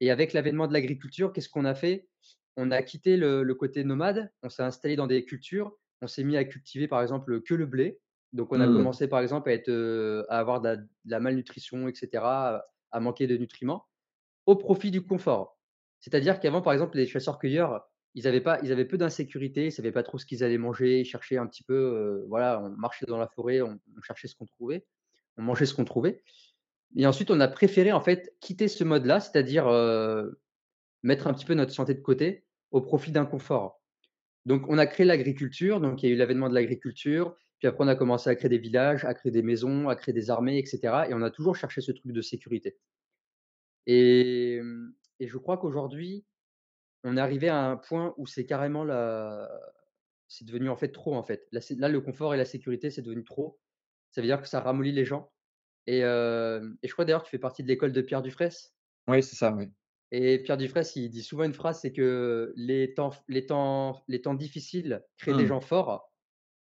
et 0.00 0.10
avec 0.10 0.32
l'avènement 0.34 0.68
de 0.68 0.74
l'agriculture, 0.74 1.32
qu'est-ce 1.32 1.48
qu'on 1.50 1.66
a 1.66 1.74
fait? 1.74 2.10
On 2.56 2.70
a 2.70 2.82
quitté 2.82 3.16
le 3.18 3.54
côté 3.54 3.84
nomade, 3.84 4.32
on 4.42 4.50
s'est 4.50 4.62
installé 4.62 4.96
dans 4.96 5.08
des 5.08 5.24
cultures, 5.24 5.79
on 6.02 6.06
s'est 6.06 6.24
mis 6.24 6.36
à 6.36 6.44
cultiver, 6.44 6.88
par 6.88 7.02
exemple, 7.02 7.42
que 7.42 7.54
le 7.54 7.66
blé. 7.66 8.00
Donc 8.32 8.52
on 8.52 8.60
a 8.60 8.68
Mmh. 8.68 8.68
commencé, 8.68 9.08
par 9.08 9.20
exemple, 9.20 9.50
à 9.50 9.54
être, 9.54 9.68
heu, 9.70 10.24
à 10.30 10.38
avoir 10.38 10.60
de 10.60 10.68
la 10.68 10.76
de 10.76 10.88
la 11.06 11.20
malnutrition 11.20 11.88
et 11.88 11.94
cetera, 11.94 12.64
à 12.92 13.00
manquer 13.00 13.26
de 13.26 13.36
nutriments. 13.36 13.86
Au 14.46 14.56
profit 14.56 14.90
du 14.90 15.02
confort. 15.02 15.60
C'est-à-dire 16.00 16.40
qu'avant, 16.40 16.62
par 16.62 16.72
exemple, 16.72 16.96
les 16.98 17.06
chasseurs-cueilleurs, 17.06 17.88
ils 18.14 18.26
avaient 18.28 18.40
pas 18.40 18.60
ils 18.62 18.72
avaient 18.72 18.84
peu 18.86 18.98
d'insécurité, 18.98 19.66
ils 19.66 19.72
savaient 19.72 19.92
pas 19.92 20.02
trop 20.02 20.18
ce 20.18 20.26
qu'ils 20.26 20.44
allaient 20.44 20.58
manger, 20.58 21.00
ils 21.00 21.04
cherchaient 21.04 21.36
un 21.38 21.46
petit 21.46 21.62
peu, 21.64 22.24
voilà, 22.28 22.60
on 22.62 22.70
marchait 22.70 23.06
dans 23.06 23.18
la 23.18 23.28
forêt, 23.28 23.60
on 23.62 23.78
on 23.96 24.02
cherchait 24.02 24.28
ce 24.28 24.34
qu'on 24.36 24.46
trouvait, 24.46 24.86
on 25.38 25.42
mangeait 25.42 25.66
ce 25.66 25.74
qu'on 25.74 25.84
trouvait 25.84 26.22
et 26.96 27.06
ensuite 27.06 27.30
on 27.30 27.40
a 27.40 27.48
préféré, 27.48 27.92
en 27.92 28.00
fait, 28.00 28.34
quitter 28.40 28.68
ce 28.68 28.84
mode-là, 28.84 29.20
c'est-à-dire, 29.20 29.66
mettre 31.02 31.26
un 31.26 31.34
petit 31.34 31.44
peu 31.44 31.52
notre 31.54 31.72
santé 31.72 31.94
de 31.94 32.00
côté 32.00 32.46
au 32.70 32.80
profit 32.80 33.12
d'un 33.12 33.26
confort. 33.26 33.79
Donc 34.46 34.68
on 34.68 34.78
a 34.78 34.86
créé 34.86 35.06
l'agriculture, 35.06 35.80
donc 35.80 36.02
il 36.02 36.08
y 36.08 36.12
a 36.12 36.14
eu 36.14 36.18
l'avènement 36.18 36.48
de 36.50 36.54
l'agriculture, 36.54 37.36
puis 37.58 37.68
après 37.68 37.84
on 37.84 37.88
a 37.88 37.96
commencé 37.96 38.28
à 38.30 38.34
créer 38.36 38.48
des 38.50 38.58
villages, 38.58 39.04
à 39.04 39.14
créer 39.14 39.32
des 39.32 39.42
maisons, 39.42 39.88
à 39.88 39.96
créer 39.96 40.14
des 40.14 40.30
armées 40.30 40.58
et 40.58 40.66
cetera 40.66 41.08
et 41.08 41.14
on 41.14 41.22
a 41.22 41.30
toujours 41.30 41.56
cherché 41.56 41.80
ce 41.80 41.92
truc 41.92 42.12
de 42.12 42.20
sécurité 42.22 42.78
et 43.86 44.60
mmh 44.62 44.94
et 45.22 45.28
je 45.28 45.36
crois 45.36 45.58
qu'aujourd'hui, 45.58 46.24
on 47.04 47.16
est 47.16 47.20
arrivé 47.20 47.48
à 47.48 47.64
un 47.70 47.76
point 47.76 48.14
où 48.18 48.26
c'est 48.26 48.46
carrément 48.46 48.84
la 48.84 49.48
c'est 50.28 50.46
devenu 50.46 50.70
en 50.70 50.76
fait 50.76 50.90
trop 50.92 51.14
en 51.16 51.22
fait. 51.24 51.48
Là, 51.52 51.88
le 51.90 52.00
confort 52.02 52.34
et 52.34 52.38
la 52.38 52.44
sécurité, 52.46 52.90
c'est 52.90 53.02
devenu 53.02 53.24
trop. 53.24 53.60
Ça 54.12 54.20
veut 54.22 54.28
dire 54.28 54.42
que 54.42 54.48
ça 54.48 54.60
ramollit 54.60 54.92
les 54.92 55.04
gens 55.06 55.32
et 55.86 56.04
heu 56.04 56.78
et 56.82 56.88
je 56.88 56.92
crois 56.94 57.04
d'ailleurs 57.06 57.22
que 57.22 57.28
tu 57.28 57.32
fais 57.32 57.38
partie 57.40 57.62
de 57.64 57.68
l'école 57.68 57.92
de 57.92 58.02
Pierre 58.02 58.22
Dufraisse 58.22 58.76
Oui, 59.08 59.22
c'est 59.22 59.36
ça, 59.36 59.52
oui. 59.54 59.70
Et 60.12 60.38
Pierre 60.42 60.56
Dufraisse, 60.56 60.96
il 60.96 61.08
dit 61.10 61.22
souvent 61.22 61.44
une 61.44 61.54
phrase, 61.54 61.80
c'est 61.80 61.92
que 61.92 62.52
les 62.56 62.94
temps 62.94 63.10
f 63.12 63.22
les 63.28 63.46
temps 63.46 64.02
les 64.08 64.22
temps 64.22 64.34
difficiles 64.34 65.04
créent 65.18 65.34
des 65.34 65.46
Mmh. 65.46 65.46
gens 65.46 65.60
forts 65.60 66.12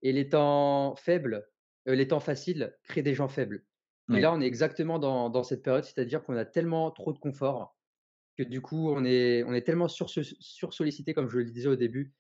et 0.03 0.13
les 0.13 0.29
temps 0.29 0.95
faibles, 0.97 1.49
heu, 1.87 1.93
les 1.93 2.07
temps 2.07 2.19
faciles 2.21 2.77
créent 2.83 3.03
des 3.03 3.15
gens 3.15 3.29
faibles 3.29 3.65
et 4.11 4.19
là, 4.21 4.33
on 4.33 4.41
est 4.41 4.47
exactement 4.47 4.99
dans 4.99 5.29
dans 5.29 5.43
cette 5.43 5.63
période, 5.63 5.83
c'est-à-dire 5.85 6.23
qu'on 6.23 6.35
a 6.37 6.45
tellement 6.45 6.91
trop 6.91 7.13
de 7.13 7.19
confort 7.19 7.77
que 8.37 8.43
du 8.43 8.61
coup, 8.61 8.89
on 8.91 9.05
est 9.05 9.43
on 9.45 9.53
est 9.53 9.63
tellement 9.63 9.87
surso 9.89 10.23
sursollicité 10.23 11.13
comme 11.13 11.29
je 11.29 11.37
le 11.39 11.45
disais 11.45 11.69
au 11.69 11.75
début, 11.77 12.15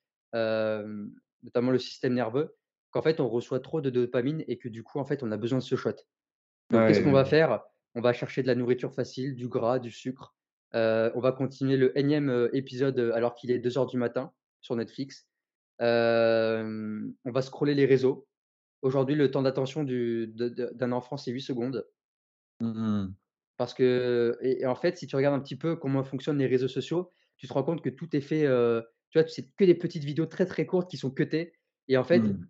notamment 1.43 1.71
le 1.71 1.79
système 1.79 2.13
nerveux, 2.13 2.57
qu'en 2.91 3.01
fait, 3.01 3.19
on 3.19 3.29
reçoit 3.29 3.59
trop 3.59 3.81
de 3.81 3.89
dopamine 3.89 4.43
et 4.47 4.57
que 4.57 4.69
du 4.69 4.83
coup, 4.83 4.99
en 4.99 5.05
fait, 5.05 5.23
on 5.23 5.31
a 5.31 5.37
besoin 5.37 5.59
de 5.59 5.63
ce 5.63 5.75
shot. 5.75 5.93
Donc 6.71 6.85
qu'est-ce 6.85 7.01
qu'on 7.01 7.11
ouais, 7.11 7.13
va 7.13 7.25
faire? 7.25 7.63
On 7.95 8.01
va 8.01 8.13
chercher 8.13 8.43
de 8.43 8.47
la 8.47 8.55
nourriture 8.55 8.93
facile, 8.93 9.35
du 9.35 9.47
gras, 9.49 9.79
du 9.79 9.91
sucre, 9.91 10.37
heu, 10.75 11.11
on 11.15 11.19
va 11.21 11.31
continuer 11.31 11.77
le 11.77 11.97
énième, 11.97 12.29
heu, 12.29 12.49
épisode, 12.55 12.99
heu, 12.99 13.13
alors 13.15 13.35
qu'il 13.35 13.51
est 13.51 13.59
deux 13.59 13.77
heures 13.77 13.87
du 13.87 13.97
matin 13.97 14.33
sur 14.61 14.75
Netflix. 14.75 15.27
On 15.79 17.31
va 17.31 17.41
scroller 17.41 17.75
les 17.75 17.85
réseaux. 17.85 18.27
Aujourd'hui, 18.81 19.15
le 19.15 19.31
temps 19.31 19.41
d'attention 19.43 19.83
d'un 19.85 20.91
enfant, 20.93 21.17
c'est 21.17 21.31
8 21.31 21.41
secondes. 21.41 21.87
Mmh 22.59 22.73
mh. 22.79 23.15
Parce 23.57 23.73
que 23.73 24.37
et 24.41 24.61
et 24.61 24.65
en 24.65 24.75
fait, 24.75 24.97
si 24.97 25.07
tu 25.07 25.15
regardes 25.15 25.35
un 25.35 25.41
petit 25.43 25.57
peu 25.57 25.75
comment 25.75 26.03
fonctionnent 26.03 26.37
les 26.37 26.47
réseaux 26.47 26.67
sociaux, 26.67 27.11
tu 27.37 27.47
te 27.47 27.53
rends 27.53 27.63
compte 27.63 27.81
que 27.83 27.89
tout 27.89 28.15
est 28.15 28.21
fait, 28.21 28.43
tu 29.09 29.19
vois? 29.19 29.27
C'est 29.27 29.51
que 29.55 29.65
des 29.65 29.75
petites 29.75 30.03
vidéos 30.03 30.25
très, 30.27 30.45
très 30.45 30.65
courtes 30.65 30.89
qui 30.89 30.97
sont 30.97 31.11
cutées 31.11 31.53
et 31.87 31.97
en 31.97 32.03
fait, 32.03 32.31
Mmh. 32.31 32.49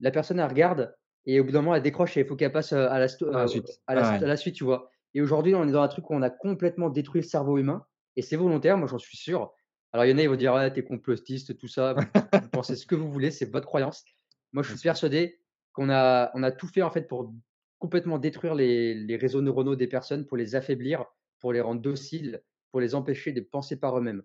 la 0.00 0.10
personne, 0.12 0.40
elle 0.40 0.48
regarde 0.50 0.96
et 1.26 1.40
au 1.40 1.44
bout 1.44 1.52
d'un 1.52 1.62
moment, 1.62 1.76
elle 1.76 1.82
décroche 1.82 2.16
et 2.18 2.22
il 2.22 2.26
faut 2.26 2.36
qu'elle 2.36 2.52
passe, 2.52 2.72
à 2.74 2.98
la 3.00 3.08
suite. 3.08 3.68
à 3.86 3.94
Ah 3.94 4.20
la 4.28 4.36
suite, 4.36 4.56
tu 4.56 4.64
vois? 4.64 4.90
Et 5.16 5.22
aujourd'hui, 5.22 5.54
on 5.54 5.66
est 5.66 5.72
dans 5.72 5.80
un 5.80 5.88
truc 5.88 6.10
où 6.10 6.14
on 6.14 6.20
a 6.20 6.28
complètement 6.28 6.90
détruit 6.90 7.22
le 7.22 7.26
cerveau 7.26 7.56
humain 7.56 7.86
et 8.16 8.22
c'est 8.22 8.36
volontaire, 8.36 8.76
moi, 8.76 8.86
j'en 8.86 8.98
suis 8.98 9.16
sûr. 9.16 9.50
Alors 9.94 10.04
il 10.04 10.10
y 10.10 10.12
en 10.12 10.18
a, 10.18 10.22
ils 10.22 10.28
vont 10.28 10.36
dire: 10.36 10.52
«Ouais, 10.52 10.70
tu 10.70 10.80
es 10.80 10.84
complotiste, 10.84 11.56
tout 11.56 11.68
ça». 11.68 11.94
Vous 12.34 12.50
pensez 12.50 12.76
ce 12.76 12.84
que 12.84 12.94
vous 12.94 13.10
voulez, 13.10 13.30
c'est 13.30 13.50
votre 13.50 13.66
croyance. 13.66 14.04
Moi, 14.52 14.62
je 14.62 14.74
suis 14.74 14.82
persuadé 14.82 15.40
qu'on 15.72 15.88
a 15.88 16.30
on 16.34 16.42
a 16.42 16.52
tout 16.52 16.66
fait, 16.68 16.82
en 16.82 16.90
fait, 16.90 17.08
pour 17.08 17.34
complètement 17.78 18.18
détruire 18.18 18.54
les 18.54 18.94
les 18.94 19.16
réseaux 19.16 19.40
neuronaux 19.40 19.74
des 19.74 19.86
personnes, 19.86 20.26
pour 20.26 20.36
les 20.36 20.54
affaiblir, 20.54 21.06
pour 21.40 21.54
les 21.54 21.62
rendre 21.62 21.80
dociles, 21.80 22.42
pour 22.70 22.80
les 22.82 22.94
empêcher 22.94 23.32
de 23.32 23.40
penser 23.40 23.80
par 23.80 23.96
eux-mêmes. 23.96 24.22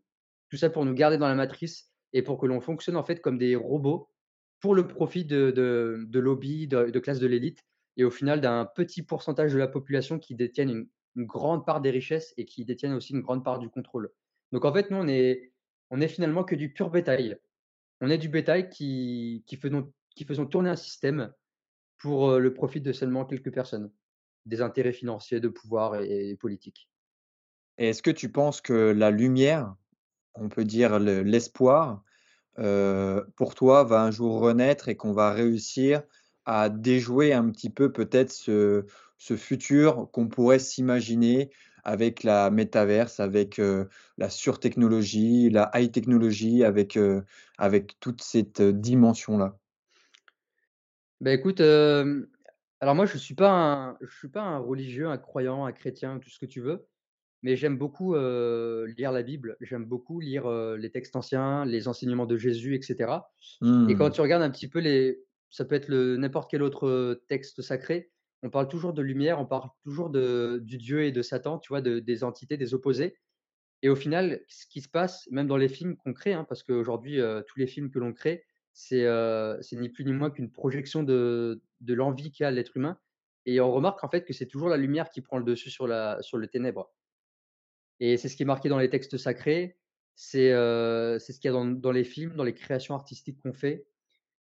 Tout 0.50 0.58
ça 0.58 0.70
pour 0.70 0.84
nous 0.84 0.94
garder 0.94 1.18
dans 1.18 1.30
la 1.30 1.36
matrice 1.36 1.94
et 2.12 2.22
pour 2.22 2.38
que 2.38 2.48
l'on 2.48 2.60
fonctionne, 2.60 2.98
en 2.98 3.04
fait, 3.04 3.22
comme 3.22 3.38
des 3.38 3.56
robots 3.56 4.10
pour 4.60 4.76
le 4.76 4.88
profit 4.90 5.24
de 5.24 5.52
de 5.52 6.04
de 6.06 6.20
lobbies, 6.20 6.68
de 6.68 6.90
de 6.90 7.00
classes 7.00 7.20
de 7.20 7.28
l'élite 7.28 7.64
et 7.98 8.04
au 8.04 8.12
final 8.12 8.42
d'un 8.42 8.66
petit 8.66 9.04
pourcentage 9.04 9.54
de 9.54 9.58
la 9.58 9.68
population 9.68 10.20
qui 10.20 10.36
détiennent 10.36 10.88
une 11.16 11.26
grande 11.26 11.66
part 11.66 11.82
des 11.82 11.92
richesses 11.92 12.34
et 12.38 12.46
qui 12.46 12.66
détiennent 12.66 12.94
aussi 12.94 13.14
une 13.14 13.22
grande 13.22 13.44
part 13.44 13.60
du 13.60 13.70
contrôle. 13.70 14.12
Donc 14.52 14.66
en 14.66 14.74
fait, 14.74 14.90
nous, 14.92 14.98
on 14.98 15.08
est 16.02 16.08
finalement 16.08 16.44
que 16.44 16.56
du 16.56 16.74
pur 16.74 16.90
bétail. 16.90 17.38
On 18.02 18.10
est 18.10 18.18
du 18.18 18.30
bétail 18.30 18.70
qui 18.70 19.44
qui 19.48 19.58
faisons 19.58 19.94
qui 20.16 20.26
faisons 20.26 20.46
tourner 20.46 20.70
un 20.70 20.76
système 20.76 21.34
pour, 22.00 22.32
heu, 22.32 22.40
le 22.40 22.54
profit 22.54 22.82
de 22.82 22.94
seulement 22.94 23.26
quelques 23.26 23.54
personnes, 23.54 23.92
des 24.46 24.62
intérêts 24.62 24.94
financiers, 24.94 25.40
de 25.40 25.50
pouvoir 25.50 26.02
et 26.02 26.32
et 26.32 26.36
politiques. 26.36 26.90
Est-ce 27.78 28.02
que 28.02 28.12
tu 28.12 28.32
penses 28.32 28.62
que 28.62 28.74
la 28.74 29.12
lumière, 29.12 29.76
on 30.36 30.50
peut 30.50 30.66
dire 30.66 31.00
le 31.00 31.24
l'espoir, 31.24 32.04
heu, 32.60 33.26
pour 33.38 33.56
toi, 33.56 33.84
va 33.84 34.04
un 34.04 34.12
jour 34.12 34.40
renaître 34.42 34.90
et 34.90 34.98
qu'on 34.98 35.14
va 35.14 35.34
réussir 35.34 36.04
à 36.46 36.70
déjouer 36.70 37.34
un 37.34 37.50
petit 37.50 37.70
peu 37.70 37.92
peut-être 37.92 38.32
ce 38.32 38.86
ce 39.18 39.36
futur 39.38 40.10
qu'on 40.12 40.28
pourrait 40.28 40.60
s'imaginer 40.60 41.52
avec 41.84 42.24
la 42.24 42.50
métaverse, 42.52 43.20
avec, 43.20 43.60
la 44.18 44.30
surtechnologie, 44.30 45.50
la 45.50 45.70
high 45.76 45.92
technologie, 45.92 46.64
avec, 46.64 46.98
avec 47.58 48.00
toute 48.00 48.22
cette 48.22 48.62
dimension-là? 48.62 49.58
Bah, 51.22 51.34
écoute, 51.34 51.60
alors 51.60 52.96
moi 52.96 53.06
je 53.06 53.18
suis 53.18 53.36
pas 53.36 53.52
un 53.52 53.98
je 54.02 54.16
suis 54.18 54.28
pas 54.30 54.42
un 54.42 54.58
religieux, 54.58 55.08
un 55.08 55.18
croyant, 55.18 55.66
un 55.66 55.72
chrétien, 55.72 56.20
tout 56.20 56.30
ce 56.30 56.40
que 56.40 56.48
tu 56.48 56.62
veux, 56.62 56.88
mais 57.44 57.56
j'aime 57.56 57.78
beaucoup, 57.78 58.14
lire 58.16 59.12
la 59.12 59.24
Bible. 59.24 59.58
J'aime 59.62 59.86
beaucoup 59.86 60.20
lire, 60.20 60.50
les 60.78 60.92
textes 60.92 61.16
anciens, 61.16 61.66
les 61.66 61.88
enseignements 61.88 62.26
de 62.26 62.38
Jésus 62.38 62.76
et 62.76 62.82
cetera 62.82 63.32
et 63.88 63.96
quand 63.96 64.10
Mmh. 64.10 64.12
tu 64.12 64.22
regardes 64.22 64.44
un 64.44 64.52
petit 64.52 64.70
peu 64.70 64.80
les 64.80 65.24
ça 65.52 65.66
peut 65.66 65.76
être 65.76 65.92
n'importe 65.92 66.50
quel 66.50 66.64
autre, 66.64 67.22
texte 67.28 67.62
sacré, 67.62 68.12
on 68.44 68.50
parle 68.50 68.68
toujours 68.68 68.94
de 68.94 69.04
lumière, 69.04 69.40
on 69.40 69.46
parle 69.46 69.70
toujours 69.84 70.10
du 70.10 70.78
Dieu 70.78 71.04
et 71.04 71.12
de 71.12 71.22
Satan, 71.22 71.60
tu 71.60 71.70
vois? 71.70 71.82
De 71.82 72.00
des 72.00 72.24
entités, 72.24 72.58
des 72.58 72.74
opposés. 72.74 73.16
Et 73.84 73.90
au 73.90 73.96
final, 73.96 74.44
ce 74.48 74.66
qui 74.66 74.82
se 74.82 74.90
passe, 74.90 75.28
même 75.32 75.48
dans 75.48 75.58
les 75.58 75.70
films 75.70 75.96
qu'on 75.98 76.14
crée, 76.14 76.34
hein, 76.34 76.46
parce 76.48 76.64
qu'aujourd'hui, 76.64 77.20
tous 77.48 77.60
les 77.60 77.68
films 77.68 77.92
que 77.92 78.00
l'on 78.00 78.14
crée, 78.14 78.46
c'est, 78.74 79.06
c'est 79.62 79.76
ni 79.76 79.90
plus 79.90 80.06
ni 80.06 80.14
moins 80.14 80.32
qu'une 80.32 80.52
projection 80.52 81.04
de 81.04 81.62
de 81.82 81.94
l'envie 81.94 82.32
qu'a 82.32 82.52
l'être 82.52 82.78
humain. 82.78 83.00
Et 83.46 83.60
on 83.60 83.72
remarque 83.72 84.04
en 84.04 84.10
fait 84.10 84.24
que 84.26 84.34
c'est 84.34 84.46
toujours 84.48 84.70
la 84.70 84.78
lumière 84.78 85.10
qui 85.10 85.22
prend 85.22 85.38
le 85.38 85.44
dessus 85.44 85.70
sur 85.70 85.88
la 85.88 86.22
sur 86.22 86.38
le 86.38 86.48
ténèbre. 86.48 86.92
Et 88.00 88.18
c'est 88.18 88.30
ce 88.30 88.36
qui 88.36 88.44
est 88.44 88.48
marqué 88.48 88.70
dans 88.70 88.80
les 88.80 88.90
textes 88.90 89.18
sacrés, 89.18 89.78
c'est, 90.16 90.50
ce 90.52 91.40
qu'il 91.40 91.52
y 91.52 91.56
a 91.56 91.76
dans 91.76 91.92
les 91.92 92.04
films, 92.04 92.36
dans 92.36 92.44
les 92.44 92.54
créations 92.54 92.96
artistiques 92.96 93.40
qu'on 93.40 93.54
fait 93.54 93.86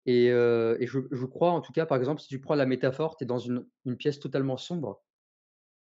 et 0.06 0.86
je 0.86 1.00
je 1.10 1.26
crois 1.26 1.50
en 1.52 1.60
tout 1.60 1.72
cas, 1.72 1.86
par 1.86 1.98
exemple, 1.98 2.20
si 2.20 2.28
tu 2.28 2.40
prends 2.40 2.54
la 2.56 2.66
métaphore, 2.66 3.16
tu 3.16 3.24
es 3.24 3.26
dans 3.26 3.38
une 3.38 3.66
une 3.86 3.96
pièce 3.96 4.20
totalement 4.20 4.56
sombre, 4.56 5.02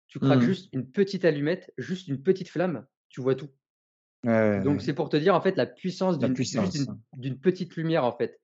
tu 0.08 0.18
craques 0.18 0.40
Mmh. 0.40 0.42
juste 0.42 0.68
une 0.72 0.90
petite 0.90 1.24
allumette, 1.24 1.72
juste 1.78 2.08
une 2.08 2.20
petite 2.22 2.48
flamme, 2.48 2.88
tu 3.08 3.20
vois 3.20 3.36
tout. 3.36 3.50
Ouais, 4.24 4.32
Donc 4.58 4.80
ouais. 4.80 4.82
c'est 4.82 4.94
pour 4.94 5.08
te 5.08 5.16
dire, 5.16 5.34
en 5.34 5.40
fait, 5.40 5.56
la 5.56 5.66
puissance 5.66 6.18
La 6.18 6.28
d'une 7.12 7.38
petite 7.40 7.76
lumière, 7.76 8.04
en 8.04 8.12
fait 8.16 8.40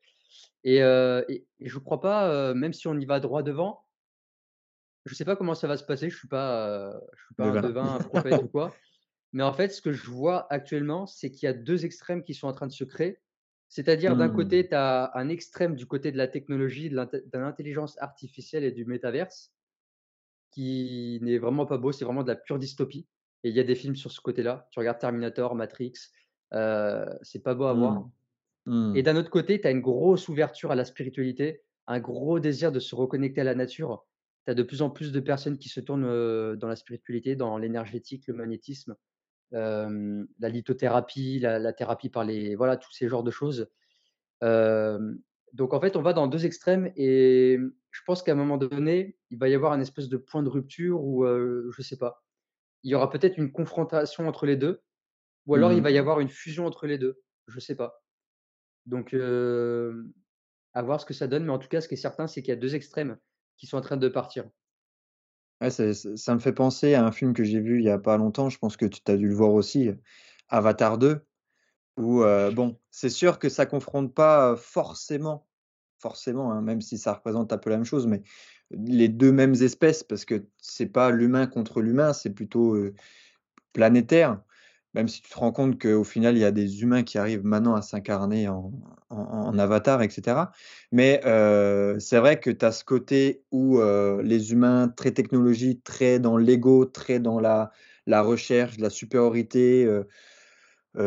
et 0.65 0.83
heu 0.83 1.25
et 1.29 1.47
et 1.61 1.69
je 1.71 1.79
crois 1.79 2.01
pas, 2.01 2.55
même 2.55 2.73
si 2.75 2.89
on 2.89 2.99
y 2.99 3.07
va 3.07 3.21
droit 3.21 3.43
devant, 3.45 3.87
je 5.05 5.15
sais 5.15 5.25
pas 5.25 5.37
comment 5.37 5.55
ça 5.55 5.67
va 5.69 5.77
se 5.77 5.85
passer, 5.85 6.11
je 6.11 6.17
suis 6.17 6.29
pas, 6.29 7.01
je 7.17 7.25
suis 7.27 7.35
pas 7.35 7.47
Et 7.47 7.51
un 7.51 7.57
devin, 7.59 7.95
un 7.97 8.01
prophète 8.01 8.43
ou 8.43 8.49
quoi, 8.49 8.79
mais 9.33 9.43
en 9.43 9.53
fait, 9.55 9.71
ce 9.71 9.83
que 9.83 9.93
je 9.93 10.11
vois 10.11 10.53
actuellement, 10.53 11.07
c'est 11.07 11.31
qu'il 11.33 11.47
y 11.47 11.51
a 11.51 11.55
2 11.55 11.85
extrêmes 11.87 12.23
qui 12.25 12.35
sont 12.35 12.49
en 12.49 12.53
train 12.53 12.67
de 12.69 12.73
se 12.73 12.85
créer. 12.85 13.19
C'est-à-dire 13.73 14.17
d'un 14.17 14.29
Mmh. 14.29 14.31
côté, 14.31 14.69
tu 14.69 14.75
as 14.77 15.11
un 15.17 15.29
extrême 15.29 15.75
du 15.77 15.87
côté 15.87 16.13
de 16.13 16.19
la 16.19 16.29
technologie, 16.29 16.91
de 16.91 17.39
l'intelligence 17.39 17.99
artificielle 18.01 18.65
et 18.65 18.71
du 18.73 18.85
métaverse 18.87 19.53
qui 20.51 21.19
n'est 21.23 21.39
vraiment 21.39 21.67
pas 21.67 21.79
beau, 21.79 21.93
c'est 21.93 22.05
vraiment 22.05 22.23
de 22.23 22.29
la 22.29 22.37
pure 22.37 22.59
dystopie 22.59 23.09
et 23.45 23.49
il 23.51 23.57
y 23.57 23.61
a 23.61 23.65
des 23.65 23.75
films 23.75 23.97
sur 23.97 24.13
ce 24.13 24.21
côté-là. 24.21 24.69
Tu 24.71 24.79
regardes 24.79 24.99
Terminator, 24.99 25.55
Matrix, 25.55 25.95
heu, 26.55 27.07
c'est 27.23 27.43
pas 27.43 27.55
beau 27.55 27.65
à 27.65 27.73
Mmh. 27.73 27.73
voir. 27.75 28.11
Et 28.95 29.03
Mmh. 29.03 29.05
d'un 29.05 29.17
autre 29.17 29.31
côté, 29.31 29.61
tu 29.61 29.67
as 29.69 29.71
une 29.71 29.81
grosse 29.81 30.29
ouverture 30.29 30.73
à 30.73 30.77
la 30.77 30.85
spiritualité, 30.85 31.65
un 31.87 32.01
gros 32.01 32.41
désir 32.41 32.73
de 32.73 32.81
se 32.81 32.95
reconnecter 32.95 33.43
à 33.43 33.45
la 33.45 33.55
nature. 33.55 34.07
Tu 34.47 34.53
as 34.53 34.55
de 34.55 34.63
plus 34.63 34.83
en 34.83 34.91
plus 34.91 35.13
de 35.13 35.21
personnes 35.21 35.59
qui 35.59 35.69
se 35.71 35.81
tournent, 35.81 36.05
heu, 36.07 36.57
dans 36.59 36.69
la 36.69 36.77
spiritualité, 36.77 37.37
dans 37.37 37.59
l'énergétique, 37.59 38.27
le 38.29 38.35
magnétisme, 38.35 38.97
la 39.53 40.49
lithothérapie, 40.49 41.39
la 41.41 41.59
la 41.59 41.73
thérapie 41.73 42.09
par 42.11 42.25
les 42.25 42.55
voilà, 42.57 42.77
tous 42.77 42.93
ces 42.93 43.09
genres 43.09 43.25
de 43.25 43.31
choses. 43.31 43.71
Donc 45.53 45.75
en 45.75 45.81
fait, 45.81 45.97
on 45.97 46.03
va 46.03 46.13
dans 46.13 46.27
2 46.29 46.47
extrêmes 46.47 46.93
et 46.97 47.59
je 47.91 48.01
pense 48.07 48.23
qu'à 48.23 48.33
un 48.33 48.37
moment 48.37 48.57
donné, 48.57 49.19
il 49.31 49.39
va 49.39 49.49
y 49.49 49.55
avoir 49.55 49.73
un 49.73 49.81
espèce 49.81 50.09
de 50.09 50.17
point 50.17 50.43
de 50.43 50.49
rupture 50.49 51.05
où, 51.05 51.25
je 51.27 51.83
sais 51.83 51.99
pas, 51.99 52.25
il 52.85 52.91
y 52.93 52.95
aura 52.95 53.11
peut-être 53.11 53.39
une 53.39 53.53
confrontation 53.53 54.29
entre 54.29 54.47
les 54.47 54.57
2 54.57 54.83
ou 55.47 55.55
alors 55.57 55.73
il 55.73 55.81
Mmh. 55.81 55.83
va 55.83 55.91
y 55.93 55.99
avoir 55.99 56.21
une 56.21 56.29
fusion 56.31 56.67
entre 56.67 56.87
les 56.87 56.99
2, 56.99 57.23
je 57.49 57.61
sais 57.61 57.77
pas. 57.77 58.05
Donc 58.87 59.15
À 60.75 60.83
voir 60.83 61.01
ce 61.01 61.07
que 61.07 61.15
ça 61.15 61.27
donne, 61.29 61.45
mais 61.47 61.53
en 61.53 61.59
tout 61.59 61.69
cas, 61.69 61.81
ce 61.81 61.89
qui 61.89 61.95
est 61.95 61.97
certain, 61.97 62.27
c'est 62.27 62.43
qu'il 62.43 62.51
y 62.51 62.53
a 62.53 62.57
2 62.61 62.75
extrêmes 62.75 63.19
qui 63.57 63.67
sont 63.67 63.79
en 63.79 63.81
train 63.83 63.97
de 63.97 64.09
partir. 64.09 64.51
Ça 65.71 66.35
me 66.35 66.41
fait 66.41 66.53
penser 66.53 66.95
à 66.95 67.05
un 67.05 67.13
film 67.13 67.35
que 67.35 67.45
j'ai 67.45 67.61
vu 67.61 67.79
il 67.79 67.85
y 67.85 67.91
a 67.91 67.99
pas 67.99 68.17
longtemps, 68.17 68.49
je 68.51 68.59
pense 68.59 68.77
que 68.77 68.87
tu 68.87 69.01
as 69.07 69.17
dû 69.17 69.29
le 69.29 69.35
voir 69.35 69.53
aussi, 69.53 69.91
Avatar 70.49 70.99
2, 70.99 71.21
où, 71.99 72.23
heu, 72.25 72.51
bon, 72.53 72.79
c'est 72.91 73.11
sûr 73.11 73.39
que 73.39 73.49
ça 73.49 73.67
confronte 73.67 74.15
pas, 74.15 74.57
forcément 74.57 75.47
forcément, 76.01 76.53
hein, 76.53 76.63
même 76.63 76.81
si 76.81 76.99
ça 76.99 77.13
représente 77.15 77.53
un 77.53 77.59
peu 77.59 77.71
la 77.71 77.77
même 77.77 77.85
chose, 77.87 78.07
mais 78.09 78.23
les 78.73 79.09
2 79.09 79.33
mêmes 79.33 79.55
espèces 79.55 80.03
parce 80.05 80.25
que 80.25 80.47
c'est 80.59 80.87
pas 80.87 81.11
l'humain 81.13 81.47
contre 81.47 81.81
l'humain, 81.81 82.13
c'est 82.13 82.31
plutôt, 82.31 82.77
planétaire. 83.73 84.43
Même 84.95 85.09
si 85.09 85.23
tu 85.23 85.31
te 85.31 85.39
rends 85.39 85.53
compte 85.53 85.81
qu'au 85.81 86.05
final, 86.05 86.37
il 86.37 86.41
y 86.41 86.45
a 86.45 86.53
des 86.53 86.83
humains 86.83 87.03
qui 87.03 87.17
arrivent 87.19 87.45
maintenant 87.45 87.75
à 87.75 87.83
s'incarner 87.83 88.49
en 88.49 88.73
en 89.11 89.17
en 89.23 89.59
avatar 89.59 90.03
et 90.03 90.11
cetera. 90.11 90.53
Mais, 90.93 91.21
heu, 91.27 91.97
c'est 92.01 92.19
vrai 92.19 92.41
que 92.41 92.51
tu 92.51 92.65
as 92.65 92.73
ce 92.73 92.85
côté 92.85 93.45
où, 93.53 93.79
heu, 93.81 94.21
les 94.23 94.53
humains 94.53 94.89
très 94.89 95.13
technologie, 95.13 95.81
très 95.81 96.19
dans 96.19 96.37
l'ego, 96.37 96.85
très 96.87 97.21
dans 97.21 97.41
la 97.41 97.73
la 98.07 98.23
recherche, 98.23 98.79
la 98.79 98.91
supériorité, 98.91 99.85
heu, 99.87 100.07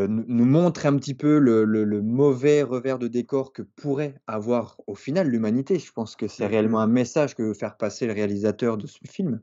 nous 0.07 0.25
nous 0.27 0.45
montre 0.45 0.85
un 0.87 0.97
petit 0.97 1.13
peu 1.15 1.39
le 1.39 1.65
le 1.65 1.83
le 1.85 2.01
mauvais 2.01 2.63
revers 2.63 2.99
de 2.99 3.07
décor 3.09 3.53
que 3.53 3.61
pourrait 3.63 4.15
avoir, 4.27 4.77
au 4.87 4.95
final, 4.95 5.29
l'humanité. 5.29 5.79
Je 5.79 5.91
pense 5.93 6.15
que 6.15 6.27
c'est 6.27 6.47
réellement 6.47 6.79
un 6.81 6.87
message 6.87 7.35
que 7.35 7.43
veut 7.43 7.53
faire 7.55 7.77
passer 7.77 8.07
le 8.07 8.13
réalisateur 8.13 8.77
de 8.77 8.87
ce 8.87 8.99
film 9.09 9.41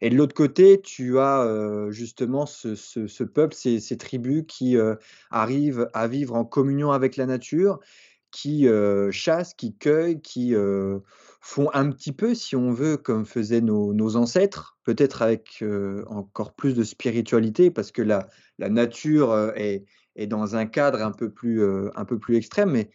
et 0.00 0.10
de 0.10 0.16
l'autre 0.16 0.34
côté, 0.34 0.80
tu 0.80 1.18
as, 1.18 1.44
heu, 1.44 1.90
justement 1.90 2.46
ce 2.46 3.24
peuple, 3.24 3.54
ces 3.54 3.96
tribus 3.98 4.44
qui, 4.48 4.76
heu, 4.76 4.98
arrivent 5.30 5.88
à 5.94 6.08
vivre 6.08 6.34
en 6.34 6.44
communion 6.44 6.92
avec 6.92 7.16
la 7.16 7.26
nature, 7.26 7.80
qui, 8.30 8.66
heu, 8.68 9.10
chassent, 9.10 9.54
qui 9.54 9.76
cueillent, 9.76 10.20
qui, 10.22 10.54
font 11.40 11.70
un 11.72 11.90
petit 11.90 12.12
peu, 12.12 12.34
si 12.34 12.56
on 12.56 12.72
veut, 12.72 12.96
comme 12.96 13.24
faisaient 13.24 13.60
nos 13.62 14.16
ancêtres, 14.16 14.78
peut-être 14.84 15.22
avec, 15.22 15.64
encore 16.08 16.54
plus 16.54 16.74
de 16.74 16.84
spiritualité 16.84 17.70
parce 17.70 17.90
que 17.92 18.02
la 18.02 18.28
nature, 18.58 19.52
est 19.56 20.26
dans 20.26 20.56
un 20.56 20.66
cadre 20.66 21.02
un 21.02 21.12
peu 21.12 21.30
plus, 21.30 21.62
un 21.94 22.04
peu 22.04 22.18
plus 22.18 22.36
extrême. 22.36 22.70
Mais 22.72 22.90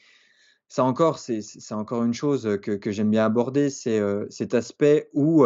ça 0.68 0.84
encore, 0.84 1.20
c'est 1.20 1.42
encore 1.74 2.04
une 2.04 2.13
chose, 2.13 2.58
que 2.62 2.72
que 2.72 2.92
j'aime 2.92 3.12
bien 3.12 3.26
aborder, 3.26 3.70
c'est, 3.70 4.02
cet 4.30 4.54
aspect 4.54 5.10
où, 5.13 5.46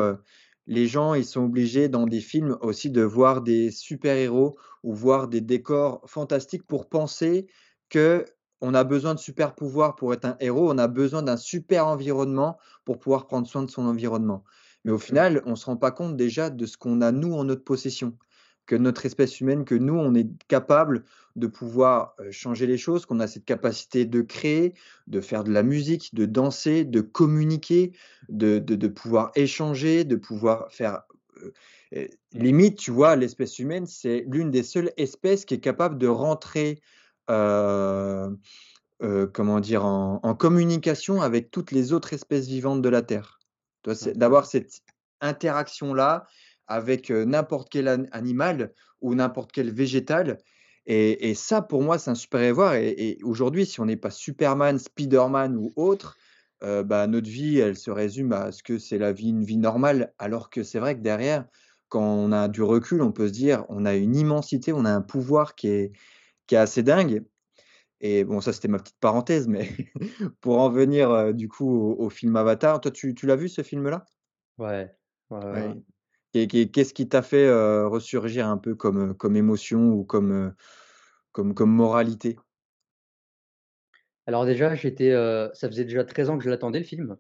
les 0.68 0.88
gens, 0.88 1.14
ils 1.14 1.26
sont 1.26 1.46
obligés 1.46 1.90
dans 1.90 2.06
des 2.06 2.22
films 2.22 2.58
aussi 2.62 2.90
de 2.92 3.02
voir 3.02 3.42
des 3.42 3.72
super-héros 3.72 4.58
ou 4.84 4.94
voir 4.94 5.28
des 5.28 5.42
décors 5.42 6.02
fantastiques 6.08 6.68
pour 6.68 6.90
penser 6.90 7.48
qu'on 7.92 8.74
a 8.74 8.84
besoin 8.84 9.14
de 9.16 9.20
super 9.20 9.56
pouvoirs 9.56 9.96
pour 9.96 10.14
être 10.14 10.26
un 10.26 10.38
héros, 10.40 10.72
on 10.72 10.78
a 10.78 10.88
besoin 10.88 11.24
d'un 11.24 11.38
super 11.38 11.88
environnement 11.88 12.58
pour 12.86 13.00
pouvoir 13.00 13.28
prendre 13.28 13.48
soin 13.48 13.64
de 13.64 13.70
son 13.72 13.86
environnement. 13.86 14.44
Mais 14.84 14.92
au 14.92 14.98
Mmh 15.08 15.18
mh. 15.18 15.18
final, 15.18 15.42
on 15.46 15.56
se 15.56 15.66
rend 15.66 15.78
pas 15.78 15.92
compte 15.92 16.16
déjà 16.18 16.50
de 16.50 16.66
ce 16.66 16.78
qu'on 16.78 17.02
a 17.02 17.12
nous 17.12 17.34
en 17.34 17.44
notre 17.46 17.64
possession, 17.64 18.18
que 18.68 18.76
notre 18.76 19.06
espèce 19.06 19.42
humaine, 19.42 19.66
que 19.66 19.76
nous, 19.76 19.96
on 19.96 20.14
est 20.16 20.28
capable 20.48 21.04
de 21.36 21.48
pouvoir, 21.48 22.16
heu, 22.20 22.32
changer 22.32 22.68
les 22.68 22.78
choses, 22.78 23.06
qu'on 23.08 23.20
a 23.22 23.28
cette 23.28 23.46
capacité 23.46 24.06
de 24.06 24.22
créer, 24.22 24.74
de 25.08 25.22
faire 25.22 25.44
de 25.44 25.52
la 25.52 25.64
musique, 25.64 26.14
de 26.16 26.26
danser, 26.26 26.86
de 26.86 27.02
communiquer, 27.02 27.94
de 28.30 28.60
de 28.60 28.76
de 28.76 28.88
pouvoir 28.88 29.32
échanger, 29.36 30.04
de 30.06 30.16
pouvoir 30.18 30.72
faire, 30.72 31.04
heu 31.42 31.54
heu, 31.96 32.08
limite, 32.34 32.78
tu 32.78 32.92
vois, 32.92 33.16
l'espèce 33.16 33.60
humaine, 33.60 33.86
c'est 33.88 34.26
l'une 34.28 34.52
des 34.52 34.64
seules 34.64 34.92
espèces 34.98 35.46
qui 35.46 35.54
est 35.56 35.60
capable 35.62 35.98
de 35.98 36.08
rentrer, 36.08 36.80
comment 39.34 39.60
dire? 39.60 39.86
En 39.86 40.20
en 40.24 40.36
communication 40.36 41.22
avec 41.22 41.52
toutes 41.52 41.72
les 41.72 41.94
autres 41.94 42.14
espèces 42.14 42.48
vivantes 42.48 42.82
de 42.82 42.90
la 42.90 43.02
terre. 43.04 43.40
D'avoir 44.16 44.46
cette 44.46 44.82
interaction-là 45.22 46.28
avec, 46.68 47.10
n'importe 47.12 47.70
quel 47.70 47.88
an 47.90 48.04
animal 48.12 48.74
ou 49.02 49.16
n'importe 49.16 49.52
quel 49.52 49.72
végétal 49.72 50.38
et 50.86 51.30
et 51.30 51.36
ça, 51.36 51.62
pour 51.62 51.82
moi, 51.84 51.98
c'est 52.00 52.10
un 52.12 52.16
super 52.16 52.48
pouvoir 52.50 52.76
et 52.76 52.90
et 52.98 53.18
aujourd'hui, 53.24 53.66
si 53.66 53.80
on 53.82 53.86
n'est 53.86 53.98
pas 53.98 54.12
Superman, 54.12 54.80
Spiderman 54.80 55.58
ou 55.58 55.74
autre, 55.76 56.18
bah, 56.62 57.08
notre 57.08 57.30
vie, 57.30 57.60
elle 57.60 57.76
se 57.78 57.92
résume 57.92 58.32
à 58.34 58.52
ce 58.52 58.64
que 58.64 58.78
c'est 58.80 58.98
la 58.98 59.12
vie 59.14 59.30
une 59.30 59.44
vie 59.44 59.58
normale. 59.58 60.14
Alors 60.18 60.50
que 60.50 60.64
c'est 60.64 60.80
vrai 60.80 60.96
que 60.96 61.02
derrière, 61.02 61.46
quand 61.90 62.02
on 62.04 62.32
a 62.32 62.48
du 62.48 62.62
recul, 62.64 63.02
on 63.02 63.12
peut 63.12 63.28
se 63.28 63.34
dire: 63.34 63.66
«On 63.70 63.86
a 63.86 63.96
une 63.96 64.16
immensité, 64.16 64.74
on 64.74 64.86
a 64.86 64.92
un 64.92 65.02
pouvoir 65.02 65.56
qui 65.56 65.68
est 65.70 65.92
qui 66.48 66.56
est 66.56 66.60
assez 66.60 66.84
dingue» 66.84 67.26
et 68.02 68.24
bon, 68.26 68.42
ça, 68.42 68.54
c'était 68.54 68.68
ma 68.70 68.80
petite 68.80 69.00
parenthèse, 69.00 69.48
mais 69.48 69.70
pour 70.42 70.60
en 70.60 70.70
venir, 70.70 71.34
du 71.34 71.50
coup, 71.50 71.70
au 71.70 72.06
au 72.06 72.10
film 72.10 72.36
Avatar, 72.38 72.82
toi, 72.82 72.92
tu 72.92 73.16
tu 73.16 73.26
l'as 73.28 73.36
vu 73.38 73.50
ce 73.50 73.64
film-là? 73.64 74.06
Ouais. 74.58 74.96
Ouais, 75.30 75.38
ouais, 75.46 75.78
qu'est-ce 76.48 76.94
qui 76.94 77.08
t'a 77.10 77.22
fait, 77.22 77.48
heu, 77.48 77.88
ressurgir 77.88 78.48
un 78.48 78.58
peu 78.58 78.76
comme, 78.76 79.12
heu, 79.12 79.14
comme 79.14 79.36
émotion 79.36 79.94
ou 79.94 80.04
comme, 80.06 80.32
heu, 80.32 80.54
comme 81.32 81.54
comme 81.56 81.72
moralité? 81.72 82.38
Alors 84.26 84.46
déjà, 84.46 84.76
j'étais, 84.76 85.12
ça 85.54 85.68
faisait 85.70 85.86
déjà 85.86 86.04
13 86.04 86.30
ans 86.30 86.38
que 86.38 86.44
je 86.44 86.50
l'attendais 86.50 86.80
le 86.80 86.86
film 86.86 87.18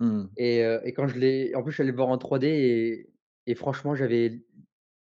Mmh. 0.00 0.30
et 0.36 0.60
et 0.84 0.92
quand 0.92 1.08
je 1.08 1.18
l'ai 1.18 1.54
en 1.54 1.62
plus, 1.62 1.72
je 1.72 1.76
suis 1.76 1.82
allé 1.82 1.90
le 1.92 1.96
voir 1.96 2.08
en 2.08 2.18
3D 2.18 2.48
et 2.48 3.12
et 3.46 3.54
franchement, 3.54 3.94
j'avais 3.94 4.44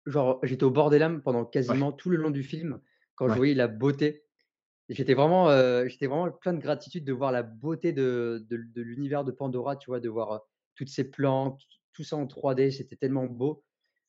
genre, 0.06 0.40
j'étais 0.44 0.64
au 0.64 0.70
bord 0.72 0.90
des 0.90 0.98
larmes 1.00 1.22
pendant 1.22 1.44
Ouais. 1.68 1.76
quasiment 1.76 1.92
tout 1.92 2.10
le 2.10 2.16
long 2.18 2.30
du 2.30 2.42
film, 2.44 2.80
quand 3.16 3.28
je 3.30 3.36
voyais 3.36 3.54
la 3.54 3.68
beauté. 3.68 4.24
J'étais 4.90 5.14
vraiment, 5.14 5.50
j'étais 5.88 6.06
vraiment 6.08 6.30
plein 6.32 6.54
de 6.54 6.60
gratitude 6.60 7.04
de 7.06 7.12
voir 7.14 7.32
la 7.32 7.42
beauté 7.44 7.92
de 7.92 8.46
de 8.48 8.58
de 8.58 8.82
l'univers 8.82 9.24
de 9.24 9.32
Pandora, 9.32 9.76
tu 9.76 9.90
vois? 9.90 10.00
De 10.00 10.08
voir, 10.10 10.42
toutes 10.76 10.90
ces 10.90 11.10
plantes, 11.10 11.62
tout 11.94 12.04
ça 12.04 12.16
en 12.16 12.26
3D, 12.28 12.70
c'était 12.72 12.96
tellement 12.96 13.26
beau. 13.26 13.64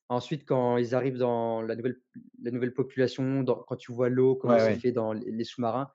Ensuite, 0.08 0.44
quand 0.46 0.76
ils 0.78 0.94
arrivent 0.94 1.18
dans 1.18 1.62
la 1.62 1.76
nouvelle 1.76 2.00
la 2.42 2.50
nouvelle 2.52 2.74
population, 2.74 3.42
dans 3.44 3.56
quand 3.64 3.76
tu 3.76 3.92
vois 3.92 4.08
l'eau, 4.10 4.36
comment 4.36 4.58
Ouais, 4.58 4.60
c'est 4.60 4.74
ouais. 4.74 4.80
fait 4.80 4.92
dans 4.92 5.12
les 5.14 5.44
sous-marins 5.44 5.90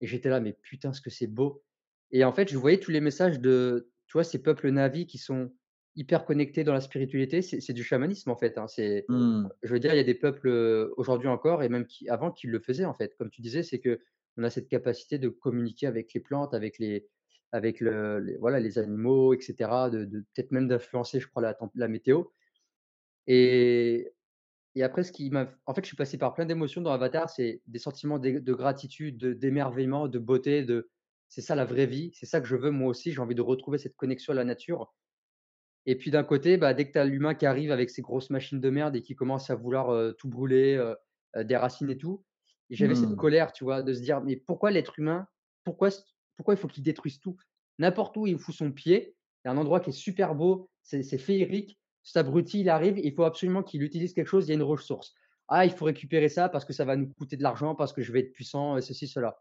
et 0.00 0.06
j'étais 0.06 0.28
là: 0.30 0.40
«Mais 0.40 0.52
putain, 0.54 0.92
ce 0.92 1.00
que 1.00 1.10
c'est 1.10 1.26
beau» 1.28 1.64
et 2.12 2.24
en 2.24 2.32
fait, 2.32 2.50
je 2.50 2.58
voyais 2.58 2.78
tous 2.80 2.90
les 2.92 3.00
messages 3.00 3.40
de, 3.40 3.90
tu 4.06 4.12
vois, 4.14 4.24
ces 4.24 4.42
peuples 4.42 4.70
Na'vi 4.70 5.06
qui 5.06 5.16
sont 5.18 5.54
hyper 5.96 6.24
connectés 6.26 6.62
dans 6.64 6.74
la 6.74 6.80
spiritualité. 6.82 7.40
C'est 7.42 7.72
du 7.72 7.82
chamanisme, 7.84 8.30
en 8.30 8.36
fait, 8.36 8.58
hein. 8.58 8.68
C'est 8.68 9.08
Mmh. 9.08 9.52
je 9.62 9.72
veux 9.72 9.80
dire, 9.80 9.94
il 9.94 9.96
y 9.96 10.00
a 10.00 10.04
des 10.04 10.14
peuples, 10.14 10.48
heu, 10.48 10.92
aujourd'hui 10.96 11.28
encore 11.28 11.62
et 11.62 11.68
même 11.68 11.86
qui 11.86 12.08
avant, 12.08 12.30
qui 12.32 12.46
le 12.48 12.60
faisaient, 12.60 12.84
en 12.84 12.94
fait. 12.94 13.14
Comme 13.16 13.30
tu 13.30 13.42
disais, 13.42 13.62
c'est 13.62 13.80
qu'on 13.80 14.42
a 14.44 14.50
cette 14.50 14.68
capacité 14.68 15.18
de 15.18 15.28
communiquer 15.28 15.86
avec 15.86 16.12
les 16.14 16.20
plantes, 16.20 16.54
avec 16.54 16.78
les 16.78 17.08
avec 17.52 17.80
le 17.80 18.20
les 18.20 18.36
voilà, 18.38 18.60
les 18.60 18.78
animaux 18.78 19.34
et 19.34 19.40
cetera, 19.40 19.90
de 19.90 20.04
de 20.06 20.20
peut-être 20.34 20.52
même 20.52 20.68
d'influencer, 20.68 21.20
je 21.20 21.28
crois, 21.28 21.42
la 21.42 21.56
la 21.74 21.88
météo 21.88 22.24
et 23.26 24.12
et 24.76 24.82
après 24.84 25.04
ce 25.04 25.12
qui 25.12 25.30
m'a 25.30 25.50
en 25.66 25.74
fait, 25.74 25.82
je 25.82 25.88
suis 25.88 25.96
passé 25.96 26.18
par 26.18 26.34
plein 26.34 26.46
d'émotions 26.46 26.82
dans 26.82 26.92
Avatar. 26.92 27.30
C'est 27.30 27.62
des 27.66 27.78
sentiments 27.80 28.18
de 28.20 28.54
gratitude, 28.54 29.18
de 29.18 29.32
d'émerveillement, 29.34 30.08
de 30.08 30.18
beauté, 30.20 30.64
de 30.64 30.90
c'est 31.28 31.42
ça 31.42 31.54
la 31.56 31.64
vraie 31.66 31.86
vie, 31.86 32.12
c'est 32.14 32.26
ça 32.26 32.40
que 32.40 32.46
je 32.48 32.56
veux 32.56 32.70
moi 32.72 32.88
aussi. 32.90 33.12
J'ai 33.12 33.20
envie 33.20 33.34
de 33.36 33.42
retrouver 33.42 33.78
cette 33.78 33.96
connexion 33.96 34.32
à 34.34 34.36
la 34.36 34.44
nature 34.44 34.94
et 35.86 35.96
puis 35.98 36.10
d'un 36.12 36.24
côté, 36.24 36.56
bah, 36.58 36.74
dès 36.74 36.86
que 36.86 36.92
tu 36.92 36.98
as 36.98 37.04
l'humain 37.04 37.34
qui 37.34 37.46
arrive 37.46 37.72
avec 37.72 37.90
ses 37.90 38.02
grosses 38.02 38.30
machines 38.30 38.60
de 38.60 38.70
merde 38.70 38.96
et 38.96 39.02
qui 39.02 39.14
commence 39.16 39.50
à 39.50 39.54
vouloir, 39.56 39.92
heu, 39.92 40.14
tout 40.18 40.28
brûler, 40.28 40.76
heu 40.76 40.96
heu, 41.36 41.44
des 41.44 41.56
racines 41.56 41.90
et 41.90 41.98
tout, 41.98 42.24
j'avais 42.70 42.94
cette 42.94 43.14
Mmh. 43.14 43.16
colère, 43.16 43.52
tu 43.52 43.64
vois? 43.64 43.82
De 43.82 43.92
se 43.94 44.00
dire: 44.02 44.20
«Mais 44.22 44.36
pourquoi 44.36 44.70
l'être 44.70 44.98
humain? 44.98 45.26
Pourquoi 45.64 45.90
pourquoi 46.36 46.54
il 46.54 46.58
faut 46.58 46.68
qu'il 46.68 46.82
détruise 46.84 47.20
tout?» 47.20 47.36
n'importe 47.78 48.16
où 48.16 48.26
il 48.26 48.38
fout 48.38 48.54
son 48.54 48.70
pied, 48.72 49.16
il 49.44 49.48
y 49.48 49.50
a 49.50 49.52
un 49.52 49.56
endroit 49.56 49.80
qui 49.80 49.90
est 49.90 49.92
super 49.92 50.34
beau, 50.34 50.70
c'est 50.82 51.02
c'est 51.02 51.18
féerique. 51.18 51.78
Cet 52.02 52.16
abruti, 52.18 52.60
il 52.60 52.68
arrive, 52.68 52.98
il 52.98 53.14
faut 53.14 53.24
absolument 53.24 53.62
qu'il 53.62 53.82
utilise 53.82 54.12
quelque 54.14 54.26
chose, 54.28 54.46
il 54.46 54.50
y 54.50 54.52
a 54.52 54.56
une 54.56 54.62
ressource. 54.62 55.14
«Ah, 55.48 55.64
il 55.66 55.72
faut 55.72 55.84
récupérer 55.84 56.28
ça 56.28 56.48
parce 56.48 56.64
que 56.64 56.72
ça 56.72 56.84
va 56.84 56.96
nous 56.96 57.12
coûter 57.12 57.36
de 57.36 57.42
l'argent, 57.42 57.74
parce 57.74 57.92
que 57.92 58.02
je 58.02 58.12
vais 58.12 58.20
être 58.20 58.32
puissant, 58.32 58.80
ceci, 58.80 59.06
cela». 59.08 59.38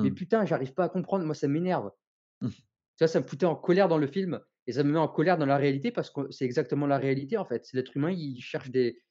Mais 0.00 0.10
Mmh. 0.10 0.12
putain, 0.12 0.44
j'arrive 0.46 0.74
pas 0.74 0.84
à 0.84 0.88
comprendre, 0.90 1.24
moi 1.26 1.34
ça 1.36 1.48
m'énerve. 1.48 1.92
Mmh. 2.40 2.50
Tu 2.96 3.04
vois, 3.04 3.08
ça 3.08 3.20
me 3.20 3.26
foutait 3.26 3.46
en 3.46 3.56
colère 3.56 3.88
dans 3.88 3.98
le 3.98 4.06
film 4.06 4.40
et 4.66 4.72
ça 4.72 4.82
me 4.82 4.92
met 4.92 4.98
en 4.98 5.08
colère 5.08 5.38
dans 5.38 5.46
la 5.46 5.56
réalité 5.56 5.90
parce 5.92 6.10
que 6.10 6.30
c'est 6.30 6.44
exactement 6.44 6.86
la 6.86 6.98
réalité, 6.98 7.36
en 7.36 7.44
fait. 7.44 7.64
C'est 7.64 7.76
l'être 7.76 7.96
humain, 7.96 8.10
il 8.10 8.40
cherche 8.40 8.70
des 8.70 9.02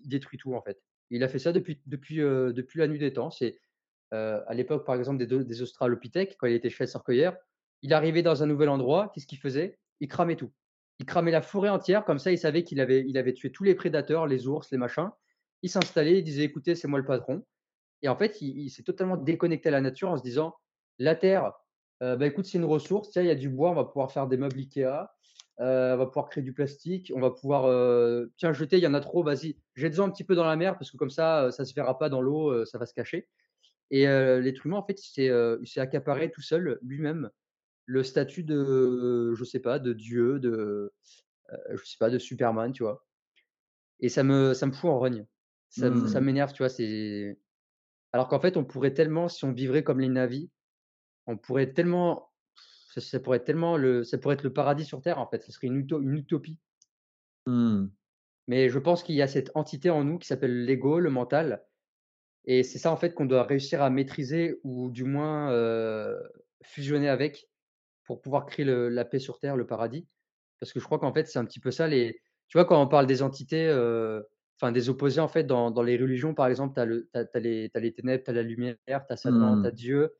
il 0.00 0.08
détruit 0.10 0.38
tout, 0.38 0.54
en 0.54 0.62
fait. 0.62 0.82
Il 1.10 1.24
a 1.24 1.28
fait 1.28 1.38
ça 1.40 1.52
depuis 1.52 1.82
depuis, 1.86 2.20
heu, 2.20 2.52
depuis 2.52 2.78
la 2.80 2.88
nuit 2.88 2.98
des 2.98 3.12
temps. 3.14 3.30
C'est, 3.30 3.60
heu, 4.14 4.42
à 4.46 4.54
l'époque, 4.54 4.86
par 4.86 4.96
exemple, 4.96 5.18
des 5.18 5.26
de 5.26 5.42
des 5.42 5.62
australopithèques, 5.62 6.36
quand 6.38 6.46
il 6.48 6.54
était 6.54 6.70
chasseur-cueilleur, 6.70 7.36
il 7.82 7.92
arrivait 7.94 8.22
dans 8.22 8.42
un 8.42 8.46
nouvel 8.46 8.68
endroit, 8.70 9.10
qu'est-ce 9.14 9.26
qu'il 9.26 9.38
faisait? 9.38 9.78
Il 10.00 10.08
cramait 10.08 10.36
tout. 10.36 10.52
Il 11.00 11.06
cramait 11.06 11.30
la 11.32 11.42
forêt 11.42 11.68
entière, 11.70 12.04
comme 12.04 12.18
ça, 12.18 12.32
il 12.32 12.38
savait 12.38 12.64
qu'il 12.64 12.80
avait 12.80 13.04
il 13.06 13.18
avait 13.18 13.34
tué 13.34 13.52
tous 13.52 13.64
les 13.64 13.74
prédateurs, 13.74 14.26
les 14.26 14.46
ours, 14.48 14.70
les 14.72 14.78
machins. 14.78 15.10
Il 15.62 15.70
s'installait, 15.70 16.18
il 16.18 16.24
disait: 16.24 16.44
«Écoutez, 16.44 16.74
c'est 16.74 16.88
moi 16.88 16.98
le 17.00 17.04
patron» 17.06 17.44
et 18.02 18.08
en 18.08 18.16
fait, 18.16 18.40
il 18.42 18.68
s'est 18.70 18.82
totalement 18.82 19.16
déconnecté 19.16 19.68
à 19.70 19.72
la 19.72 19.80
nature 19.80 20.10
en 20.10 20.16
se 20.16 20.22
disant: 20.22 20.54
«La 20.98 21.14
terre, 21.16 21.52
heu, 22.02 22.16
bah, 22.16 22.26
écoute, 22.26 22.44
c'est 22.46 22.58
une 22.58 22.64
ressource. 22.64 23.10
Tiens, 23.10 23.22
il 23.22 23.28
y 23.28 23.30
a 23.30 23.34
du 23.34 23.48
bois, 23.48 23.70
on 23.70 23.74
va 23.74 23.84
pouvoir 23.84 24.12
faire 24.12 24.26
des 24.28 24.36
meubles 24.36 24.58
IKEA, 24.60 25.10
heu, 25.60 25.64
on 25.94 25.96
va 25.96 26.06
pouvoir 26.06 26.28
créer 26.28 26.42
du 26.44 26.52
plastique, 26.52 27.12
on 27.14 27.20
va 27.20 27.30
pouvoir, 27.30 27.66
heu, 27.68 28.32
tiens, 28.36 28.52
jeter, 28.52 28.76
il 28.78 28.82
y 28.82 28.86
en 28.86 28.94
a 28.94 29.00
trop, 29.00 29.22
vas-y, 29.24 29.58
jette-en 29.74 30.04
un 30.06 30.10
petit 30.10 30.24
peu 30.24 30.34
dans 30.34 30.44
la 30.44 30.56
mer 30.56 30.76
parce 30.78 30.90
que 30.90 30.96
comme 30.96 31.10
ça, 31.10 31.50
ça 31.52 31.64
se 31.64 31.74
verra 31.74 31.98
pas 31.98 32.08
dans 32.10 32.20
l'eau, 32.22 32.64
ça 32.66 32.78
va 32.78 32.86
se 32.86 32.94
cacher» 32.94 33.28
et 34.02 34.06
l'être 34.40 34.66
humain, 34.66 34.78
en 34.78 34.86
fait, 34.86 35.00
il 35.06 35.64
s'est, 35.66 35.80
accaparé 35.80 36.30
tout 36.30 36.42
seul, 36.42 36.78
lui-même, 36.82 37.30
le 37.86 38.02
statut 38.02 38.42
de, 38.42 39.32
je 39.34 39.44
sais 39.44 39.60
pas, 39.60 39.78
de 39.78 39.92
Dieu, 39.92 40.40
de, 40.40 40.92
je 41.70 41.84
sais 41.84 41.98
pas, 42.00 42.10
de 42.10 42.18
Superman, 42.18 42.72
tu 42.72 42.82
vois? 42.82 43.06
Et 44.00 44.08
ça 44.08 44.24
me 44.24 44.52
ça 44.52 44.66
me 44.66 44.72
fout 44.72 44.90
en 44.90 44.98
rogne. 44.98 45.26
Ça 45.68 45.90
Mmh. 45.90 46.20
m'énerve, 46.20 46.52
tu 46.52 46.58
vois? 46.58 46.68
C'est 46.68 47.38
alors 48.12 48.28
qu'en 48.28 48.40
fait, 48.40 48.56
on 48.56 48.64
pourrait 48.64 48.94
tellement, 48.94 49.28
si 49.28 49.44
on 49.44 49.52
vivrait 49.52 49.84
comme 49.84 50.00
les 50.00 50.08
Na'vi, 50.08 50.50
on 51.26 51.36
pourrait 51.36 51.72
tellement 51.72 52.32
ça 52.92 53.00
ça 53.00 53.20
pourrait 53.20 53.38
être 53.38 53.44
tellement 53.44 53.76
le 53.76 54.02
ça 54.04 54.18
pourrait 54.18 54.34
être 54.34 54.44
le 54.44 54.52
paradis 54.52 54.84
sur 54.84 55.02
terre, 55.02 55.18
en 55.18 55.28
fait. 55.28 55.42
Ce 55.42 55.52
serait 55.52 55.68
une 55.68 55.76
uto 55.76 56.00
une 56.00 56.14
utopie. 56.16 56.58
Mmh. 57.46 57.86
Mais 58.48 58.68
je 58.68 58.78
pense 58.78 59.02
qu'il 59.04 59.14
y 59.14 59.22
a 59.22 59.28
cette 59.28 59.52
entité 59.54 59.90
en 59.90 60.04
nous 60.04 60.18
qui 60.18 60.26
s'appelle 60.26 60.64
l'ego, 60.64 60.98
le 61.00 61.10
mental 61.10 61.64
et 62.44 62.62
c'est 62.62 62.78
ça, 62.78 62.90
en 62.92 62.96
fait, 62.96 63.14
qu'on 63.14 63.26
doit 63.26 63.44
réussir 63.44 63.82
à 63.82 63.90
maîtriser 63.90 64.60
ou 64.64 64.90
du 64.90 65.04
moins, 65.04 65.50
fusionner 66.62 67.08
avec 67.08 67.48
pour 68.04 68.20
pouvoir 68.22 68.46
créer 68.46 68.64
le 68.66 68.88
la 68.90 69.04
paix 69.04 69.18
sur 69.18 69.38
terre, 69.38 69.56
le 69.56 69.66
paradis. 69.66 70.06
Parce 70.60 70.72
que 70.72 70.80
je 70.80 70.84
crois 70.84 70.98
qu'en 70.98 71.12
fait, 71.12 71.26
c'est 71.28 71.38
un 71.38 71.44
petit 71.46 71.60
peu 71.60 71.70
ça 71.70 71.88
les 71.88 72.20
tu 72.48 72.58
vois, 72.58 72.64
quand 72.66 72.80
on 72.82 72.88
parle 72.88 73.06
des 73.06 73.22
entités, 73.22 73.68
enfin 74.58 74.72
des 74.72 74.88
opposés 74.90 75.20
en 75.20 75.28
fait 75.28 75.44
dans 75.44 75.70
dans 75.70 75.82
les 75.82 75.96
religions 75.96 76.34
par 76.34 76.46
exemple, 76.48 76.74
tu 76.74 76.80
as 76.80 76.84
le 76.86 77.08
tu 77.12 77.18
as 77.18 77.24
tu 77.26 77.36
as 77.38 77.40
les 77.40 77.70
tu 77.70 77.78
as 77.78 77.80
les 77.80 77.92
ténèbres, 77.94 78.24
tu 78.24 78.30
as 78.30 78.34
la 78.34 78.42
lumière, 78.42 78.76
tu 78.88 79.12
as 79.12 79.16
Satan, 79.16 79.58
tu 79.60 79.66
as 79.68 79.70
Mmh. 79.70 79.74
Dieu. 79.74 80.14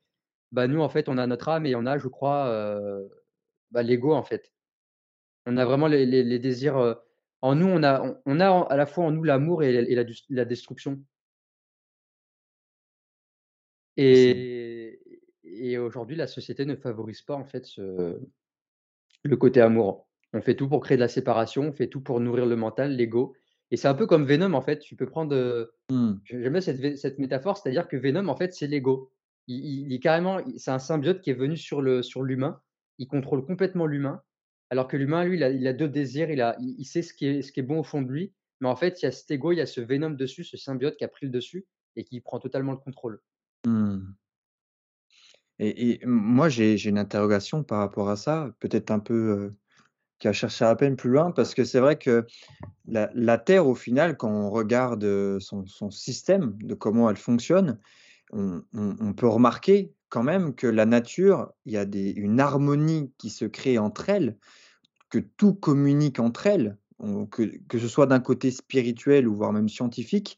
Bah, 0.51 0.67
nous 0.67 0.81
en 0.81 0.89
fait 0.89 1.09
on 1.09 1.17
a 1.17 1.27
notre 1.27 1.49
âme 1.49 1.65
et 1.65 1.75
on 1.75 1.85
a 1.85 1.97
je 1.97 2.07
crois, 2.07 2.49
bah, 3.71 3.83
l'ego 3.83 4.13
en 4.13 4.23
fait. 4.23 4.51
On 5.47 5.57
a 5.57 5.65
vraiment 5.65 5.87
les 5.87 6.05
les 6.05 6.23
les 6.23 6.39
désirs, 6.39 6.97
en 7.41 7.55
nous 7.55 7.67
on 7.67 7.83
a 7.83 8.01
on 8.03 8.21
on 8.25 8.39
a 8.39 8.49
à 8.69 8.77
la 8.77 8.85
fois 8.85 9.05
en 9.05 9.11
nous 9.11 9.23
l'amour 9.23 9.63
et 9.63 9.73
et 9.75 9.95
la 9.95 10.03
dus 10.03 10.23
la 10.29 10.45
destruction. 10.45 11.03
Et 13.97 14.99
et 15.43 15.77
aujourd'hui 15.77 16.15
la 16.15 16.27
société 16.27 16.65
ne 16.65 16.75
favorise 16.75 17.21
pas 17.21 17.35
en 17.35 17.45
fait 17.45 17.65
ce 17.65 18.19
le 19.23 19.37
côté 19.37 19.61
amour. 19.61 20.07
On 20.33 20.41
fait 20.41 20.55
tout 20.55 20.67
pour 20.67 20.81
créer 20.81 20.97
de 20.97 21.01
la 21.01 21.07
séparation, 21.07 21.63
on 21.63 21.71
fait 21.71 21.87
tout 21.87 22.01
pour 22.01 22.19
nourrir 22.19 22.45
le 22.45 22.55
mental, 22.55 22.95
l'ego 22.95 23.35
et 23.71 23.77
c'est 23.77 23.87
un 23.87 23.95
peu 23.95 24.05
comme 24.05 24.25
Venom 24.25 24.53
en 24.53 24.61
fait, 24.61 24.79
tu 24.79 24.95
peux 24.95 25.07
prendre, 25.07 25.35
heu, 25.35 25.73
mmh. 25.89 26.13
j'ai 26.23 26.41
j'aime 26.41 26.53
bien 26.53 26.61
cette 26.61 26.97
cette 26.97 27.19
métaphore, 27.19 27.57
c'est-à-dire 27.57 27.87
que 27.87 27.97
Venom 27.97 28.27
en 28.27 28.35
fait 28.35 28.53
c'est 28.53 28.67
l'ego. 28.67 29.11
Il 29.47 29.91
il 29.91 29.99
carrément 29.99 30.39
c'est 30.57 30.71
un 30.71 30.79
symbiote 30.79 31.21
qui 31.21 31.31
est 31.31 31.33
venu 31.33 31.57
sur 31.57 31.81
le 31.81 32.03
sur 32.03 32.23
l'humain, 32.23 32.61
il 32.99 33.07
contrôle 33.07 33.45
complètement 33.45 33.85
l'humain, 33.85 34.21
alors 34.69 34.87
que 34.87 34.97
l'humain 34.97 35.23
lui 35.23 35.37
il 35.37 35.43
a 35.43 35.49
il 35.49 35.67
a 35.67 35.73
d'autres 35.73 35.93
désirs, 35.93 36.29
il 36.29 36.41
a 36.41 36.55
il 36.59 36.85
sait 36.85 37.01
ce 37.01 37.13
qui 37.13 37.27
est 37.27 37.41
ce 37.41 37.51
qui 37.51 37.59
est 37.59 37.63
bon 37.63 37.79
au 37.79 37.83
fond 37.83 38.01
de 38.01 38.11
lui, 38.11 38.33
mais 38.61 38.67
en 38.69 38.75
fait 38.75 39.01
il 39.01 39.05
y 39.05 39.07
a 39.07 39.11
cet 39.11 39.31
ego, 39.31 39.51
il 39.51 39.57
y 39.57 39.61
a 39.61 39.65
ce 39.65 39.81
Venom 39.81 40.11
dessus, 40.11 40.43
ce 40.43 40.57
symbiote 40.57 40.97
qui 40.97 41.03
a 41.03 41.07
pris 41.07 41.25
le 41.25 41.31
dessus 41.31 41.65
et 41.95 42.03
qui 42.03 42.21
prend 42.21 42.39
totalement 42.39 42.71
le 42.71 42.77
contrôle. 42.77 43.19
Mmh. 43.65 44.15
Et 45.59 46.01
moi 46.05 46.49
j'ai 46.49 46.75
une 46.85 46.97
interrogation 46.97 47.63
par 47.63 47.79
rapport 47.79 48.09
à 48.09 48.17
ça, 48.17 48.51
peut-être 48.59 48.91
un 48.91 48.99
peu, 48.99 49.13
heu, 49.13 49.51
qui 50.19 50.27
va 50.27 50.33
chercher 50.33 50.65
à 50.65 50.75
peine 50.75 50.97
plus 50.97 51.09
loin 51.09 51.31
parce 51.31 51.53
que 51.53 51.63
c'est 51.63 51.79
vrai 51.79 51.97
que 51.97 52.25
la 52.85 53.37
Terre 53.37 53.67
au 53.67 53.75
final 53.75 54.17
quand 54.17 54.29
on 54.29 54.49
regarde, 54.49 55.39
son 55.39 55.91
système, 55.91 56.57
de 56.61 56.73
comment 56.75 57.09
elle 57.09 57.17
fonctionne, 57.17 57.79
on 58.33 59.13
peut 59.15 59.27
remarquer 59.27 59.93
quand 60.09 60.23
même 60.23 60.55
que 60.55 60.67
la 60.67 60.85
nature, 60.85 61.51
il 61.65 61.73
y 61.73 61.77
a 61.77 61.85
des 61.85 62.11
une 62.11 62.39
harmonie 62.39 63.13
qui 63.17 63.29
se 63.29 63.45
crée 63.45 63.77
entre 63.77 64.09
elles, 64.09 64.37
que 65.09 65.19
tout 65.19 65.53
communique 65.53 66.19
entre 66.19 66.47
elles, 66.47 66.77
que 67.31 67.43
que 67.67 67.79
ce 67.79 67.87
soit 67.87 68.07
d'un 68.07 68.19
côté 68.19 68.51
spirituel 68.51 69.27
ou 69.27 69.35
voire 69.35 69.53
même 69.53 69.69
scientifique, 69.69 70.37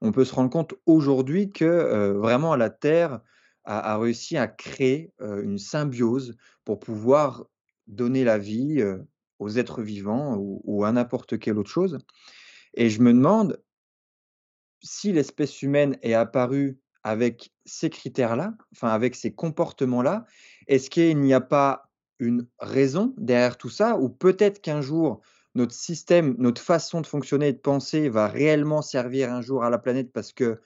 on 0.00 0.12
peut 0.12 0.24
se 0.24 0.34
rendre 0.34 0.50
compte 0.50 0.74
aujourd'hui 0.86 1.52
que, 1.52 2.12
vraiment 2.12 2.56
la 2.56 2.70
Terre 2.70 3.20
a 3.64 3.98
réussi 3.98 4.36
à 4.36 4.46
créer, 4.46 5.12
une 5.20 5.58
symbiose 5.58 6.36
pour 6.64 6.78
pouvoir 6.78 7.46
donner 7.86 8.24
la 8.24 8.38
vie, 8.38 8.82
aux 9.38 9.50
êtres 9.50 9.82
vivants 9.82 10.36
ou 10.36 10.62
ou 10.64 10.84
à 10.84 10.92
n'importe 10.92 11.38
quelle 11.38 11.58
autre 11.58 11.70
chose 11.70 11.98
et 12.76 12.90
je 12.90 13.00
me 13.00 13.12
demande 13.12 13.60
si 14.82 15.12
l'espèce 15.12 15.62
humaine 15.62 15.98
est 16.02 16.14
apparue 16.14 16.78
avec 17.02 17.52
ces 17.64 17.90
critères-là, 17.90 18.54
enfin 18.72 18.88
avec 18.88 19.14
ces 19.14 19.32
comportements-là, 19.32 20.26
est-ce 20.66 20.90
qu'il 20.90 21.18
n'y 21.20 21.34
a 21.34 21.40
pas 21.40 21.90
une 22.18 22.46
raison 22.58 23.14
derrière 23.16 23.56
tout 23.56 23.70
ça? 23.70 23.98
Ou 23.98 24.08
peut-être 24.08 24.60
qu'un 24.60 24.80
jour, 24.80 25.20
notre 25.56 25.74
système, 25.74 26.36
notre 26.38 26.62
façon 26.62 27.00
de 27.02 27.06
fonctionner 27.08 27.48
et 27.48 27.54
de 27.54 27.58
penser 27.58 28.08
va 28.10 28.28
réellement 28.28 28.82
servir 28.82 29.32
un 29.32 29.42
jour 29.42 29.64
à 29.64 29.70
la 29.70 29.78
planète 29.78 30.12
parce 30.12 30.32
que, 30.32 30.60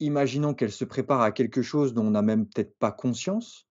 imaginons 0.00 0.54
qu'elle 0.54 0.72
se 0.72 0.84
prépare 0.84 1.22
à 1.22 1.32
quelque 1.32 1.62
chose 1.62 1.94
dont 1.94 2.06
on 2.06 2.12
n'a 2.12 2.22
même 2.22 2.46
peut-être 2.46 2.78
pas 2.78 2.92
conscience? 2.92 3.68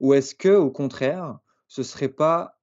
Ou 0.00 0.14
est-ce 0.14 0.34
qu'au 0.36 0.70
contraire, 0.70 1.38
ce 1.68 1.82
serait 1.84 2.08
pas 2.10 2.58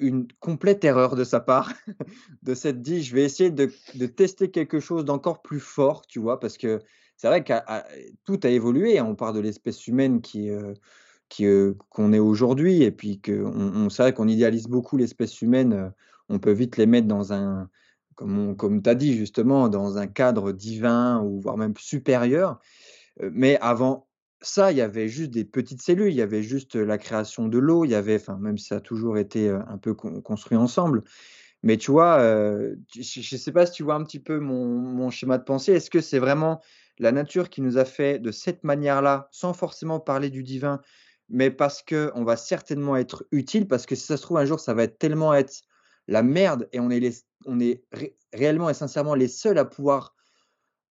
une 0.00 0.28
complète 0.40 0.84
erreur 0.84 1.16
de 1.16 1.24
sa 1.24 1.40
part 1.40 1.72
de 2.42 2.54
s'être 2.54 2.82
dit: 2.82 3.02
«Je 3.02 3.14
vais 3.14 3.24
essayer 3.24 3.50
de 3.50 3.70
de 3.96 4.06
tester 4.06 4.50
quelque 4.50 4.80
chose 4.80 5.04
d'encore 5.04 5.42
plus 5.42 5.60
fort», 5.60 6.06
tu 6.08 6.20
vois? 6.20 6.40
Parce 6.40 6.58
que 6.58 6.80
c'est 7.16 7.28
vrai 7.28 7.44
qu'à 7.44 7.64
à 7.66 7.84
tout 8.24 8.40
a 8.44 8.48
évolué, 8.50 8.98
hein. 8.98 9.06
On 9.08 9.16
parle 9.16 9.34
de 9.36 9.40
l'espèce 9.40 9.86
humaine 9.88 10.20
heu, 10.36 10.74
qui, 11.30 11.46
heu, 11.46 11.76
qu'on 11.90 12.12
est 12.12 12.18
aujourd'hui 12.20 12.82
et 12.84 12.92
puis 12.92 13.20
qu'on 13.22 13.46
on 13.86 13.90
c'est 13.90 14.02
vrai 14.04 14.14
qu'on 14.14 14.28
idéalise 14.28 14.68
beaucoup 14.68 14.96
l'espèce 14.98 15.42
humaine, 15.42 15.74
heu, 15.74 15.90
on 16.28 16.38
peut 16.40 16.52
vite 16.52 16.76
les 16.78 16.86
mettre 16.86 17.08
dans 17.08 17.32
un 17.32 17.68
comme 18.16 18.38
on 18.38 18.54
comme 18.56 18.82
tu 18.82 18.90
as 18.90 18.94
dit 18.96 19.16
justement, 19.16 19.68
dans 19.68 19.98
un 19.98 20.06
cadre 20.08 20.52
divin 20.52 21.22
ou 21.22 21.40
voire 21.40 21.56
même 21.58 21.74
supérieur. 21.78 22.60
Heu, 23.22 23.30
mais 23.34 23.58
avant 23.60 24.08
ça, 24.42 24.72
il 24.72 24.78
y 24.78 24.82
avait 24.82 25.08
juste 25.08 25.30
des 25.32 25.44
petites 25.46 25.82
cellules, 25.82 26.10
il 26.12 26.16
y 26.16 26.22
avait 26.22 26.42
juste, 26.44 26.76
la 26.76 26.98
création 26.98 27.48
de 27.48 27.58
l'eau, 27.58 27.84
il 27.86 27.90
y 27.92 27.94
avait 27.96 28.16
enfin 28.16 28.38
même 28.40 28.58
si 28.58 28.66
ça 28.68 28.76
a 28.76 28.80
toujours 28.80 29.18
été, 29.18 29.48
heu, 29.50 29.60
un 29.68 29.78
peu 29.78 29.94
con 29.94 30.20
construit 30.22 30.58
ensemble. 30.58 31.04
Mais 31.64 31.76
tu 31.78 31.90
vois, 31.92 32.20
tu 32.92 33.02
je 33.04 33.20
je 33.22 33.36
sais 33.36 33.52
pas 33.52 33.66
si 33.66 33.72
tu 33.74 33.82
vois 33.84 33.94
un 33.96 34.04
petit 34.04 34.20
peu 34.20 34.40
mon 34.40 34.66
mon 34.66 35.10
schéma 35.10 35.38
de 35.38 35.44
pensée. 35.44 35.72
Est-ce 35.74 35.90
que 35.90 36.00
c'est 36.02 36.18
vraiment 36.20 36.60
la 36.98 37.12
nature 37.12 37.50
qui 37.50 37.62
nous 37.62 37.78
a 37.78 37.84
fait 37.86 38.18
de 38.20 38.30
cette 38.32 38.64
manière-là, 38.64 39.28
sans 39.32 39.54
forcément 39.54 40.00
parler 40.00 40.30
du 40.30 40.42
divin, 40.44 40.80
mais 41.30 41.50
parce 41.50 41.82
qu'on 41.82 42.24
va 42.24 42.36
certainement 42.38 42.96
être 42.96 43.26
utile? 43.32 43.68
Parce 43.68 43.86
que 43.86 43.94
si 43.96 44.06
ça 44.06 44.16
se 44.18 44.22
trouve 44.22 44.38
un 44.38 44.44
jour, 44.46 44.60
ça 44.60 44.74
va 44.74 44.84
être 44.84 44.98
tellement 44.98 45.34
être 45.34 45.62
la 46.08 46.22
merde 46.24 46.68
et 46.72 46.80
on 46.80 46.90
est 46.90 47.84
réellement 48.32 48.70
et 48.70 48.74
sincèrement 48.74 49.14
les 49.14 49.28
seuls 49.28 49.58
à 49.58 49.64
pouvoir 49.64 50.16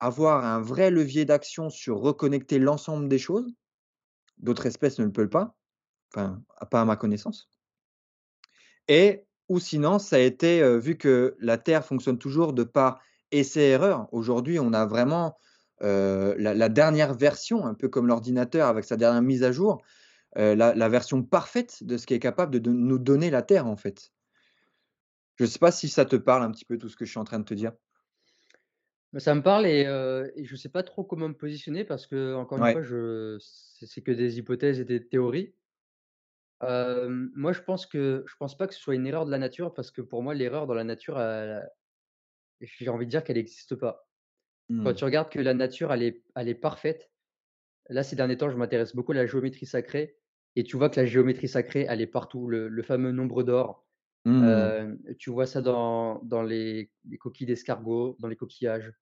avoir 0.01 0.45
un 0.45 0.61
vrai 0.61 0.91
levier 0.91 1.25
d'action 1.27 1.71
sur 1.71 1.99
reconnecter 2.01 2.59
l'ensemble 2.59 3.09
des 3.09 3.19
choses. 3.19 3.55
D'autres 4.39 4.67
espèces 4.67 4.99
ne 5.01 5.07
le 5.07 5.13
peuvent 5.13 5.29
pas, 5.31 5.57
enfin, 6.15 6.43
pas 6.71 6.83
à 6.83 6.85
ma 6.87 6.97
connaissance. 6.97 7.51
Et 8.89 9.25
ou 9.49 9.61
sinon, 9.61 9.99
ça 9.99 10.17
a 10.17 10.19
été, 10.21 10.61
heu, 10.63 10.77
vu 10.79 10.97
que 10.97 11.37
la 11.41 11.59
Terre 11.59 11.85
fonctionne 11.85 12.19
toujours 12.19 12.53
de 12.53 12.65
par 12.65 13.01
essai-erreur. 13.31 14.09
Aujourd'hui, 14.13 14.59
on 14.59 14.73
a 14.73 14.87
vraiment, 14.87 15.37
heu, 15.83 16.35
la 16.39 16.69
dernière 16.69 17.15
version, 17.15 17.65
un 17.67 17.75
peu 17.75 17.89
comme 17.89 18.07
l'ordinateur 18.09 18.67
avec 18.69 18.85
sa 18.85 18.97
dernière 18.97 19.23
mise 19.23 19.45
à 19.45 19.53
jour, 19.53 19.83
heu, 20.39 20.55
la 20.57 20.89
version 20.91 21.23
parfaite 21.25 21.85
de 21.85 21.99
ce 21.99 22.07
qui 22.07 22.15
est 22.15 22.21
capable 22.21 22.61
de 22.61 22.71
nous 22.71 22.99
donner 22.99 23.31
la 23.31 23.43
Terre, 23.43 23.67
en 23.69 23.77
fait. 23.77 24.13
Je 25.37 25.47
sais 25.47 25.59
pas 25.59 25.73
si 25.73 25.89
ça 25.89 26.05
te 26.05 26.17
parle 26.17 26.43
un 26.43 26.51
petit 26.51 26.67
peu 26.67 26.77
tout 26.77 26.89
ce 26.91 26.97
que 26.97 27.05
je 27.07 27.11
suis 27.11 27.19
en 27.19 27.25
train 27.25 27.39
de 27.39 27.45
te 27.45 27.55
dire? 27.55 27.73
Bah, 29.13 29.21
ça 29.21 29.35
me 29.35 29.43
parle 29.43 29.67
et 29.67 29.85
je 30.45 30.57
sais 30.57 30.69
pas 30.69 30.83
trop 30.83 31.05
comment 31.05 31.29
me 31.29 31.37
positionner 31.37 31.85
parce 31.85 32.07
qu'encore 32.07 32.59
une 32.59 32.67
fois, 32.67 32.83
je 32.83 33.37
c'est 33.41 34.03
que 34.03 34.13
des 34.13 34.39
hypothèses 34.39 34.81
et 34.81 34.85
des 34.85 35.07
théories. 35.09 35.55
Moi, 36.63 37.53
je 37.53 37.61
pense 37.63 37.87
que 37.87 38.25
je 38.27 38.35
pense 38.37 38.57
pas 38.57 38.67
que 38.67 38.75
ce 38.75 38.81
soit 38.81 38.95
une 38.95 39.07
erreur 39.07 39.27
de 39.27 39.31
la 39.31 39.39
nature 39.39 39.75
parce 39.75 39.91
que 39.91 40.01
pour 40.03 40.23
moi, 40.23 40.35
l'erreur 40.35 40.67
dans 40.67 40.75
la 40.75 40.85
nature, 40.85 41.19
j'ai 42.61 42.89
envie 42.89 43.07
de 43.07 43.11
dire 43.11 43.25
qu'elle 43.25 43.39
existe 43.39 43.75
pas. 43.77 44.09
Quand 44.83 44.93
Mmh. 44.93 44.95
tu 44.95 45.05
regardes 45.05 45.31
que 45.31 45.41
la 45.41 45.55
nature, 45.55 45.93
elle 45.93 46.05
est 46.05 46.25
elle 46.37 46.49
est 46.49 46.55
parfaite. 46.57 47.11
Là, 47.91 48.05
ces 48.05 48.17
derniers 48.17 48.39
temps, 48.39 48.51
je 48.51 48.57
m'intéresse 48.57 48.97
beaucoup 48.97 49.13
à 49.13 49.17
la 49.17 49.27
géométrie 49.27 49.67
sacrée 49.67 50.19
et 50.57 50.65
tu 50.65 50.77
vois 50.79 50.91
que 50.91 51.01
la 51.01 51.07
géométrie 51.07 51.49
sacrée, 51.49 51.87
elle 51.89 52.03
est 52.03 52.09
partout. 52.09 52.49
Le 52.49 52.69
le 52.69 52.85
fameux 52.85 53.13
nombre 53.13 53.45
d'or, 53.45 53.86
Mmh. 54.27 54.43
heu, 54.43 54.99
tu 55.19 55.31
vois 55.31 55.47
ça 55.47 55.63
dans 55.63 56.21
dans 56.25 56.43
les 56.43 56.93
les 57.09 57.19
coquilles 57.19 57.47
d'escargots, 57.47 58.17
dans 58.21 58.29
les 58.29 58.37
coquillages, 58.37 58.93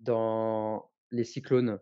dans 0.00 0.92
les 1.12 1.24
cyclones. 1.24 1.80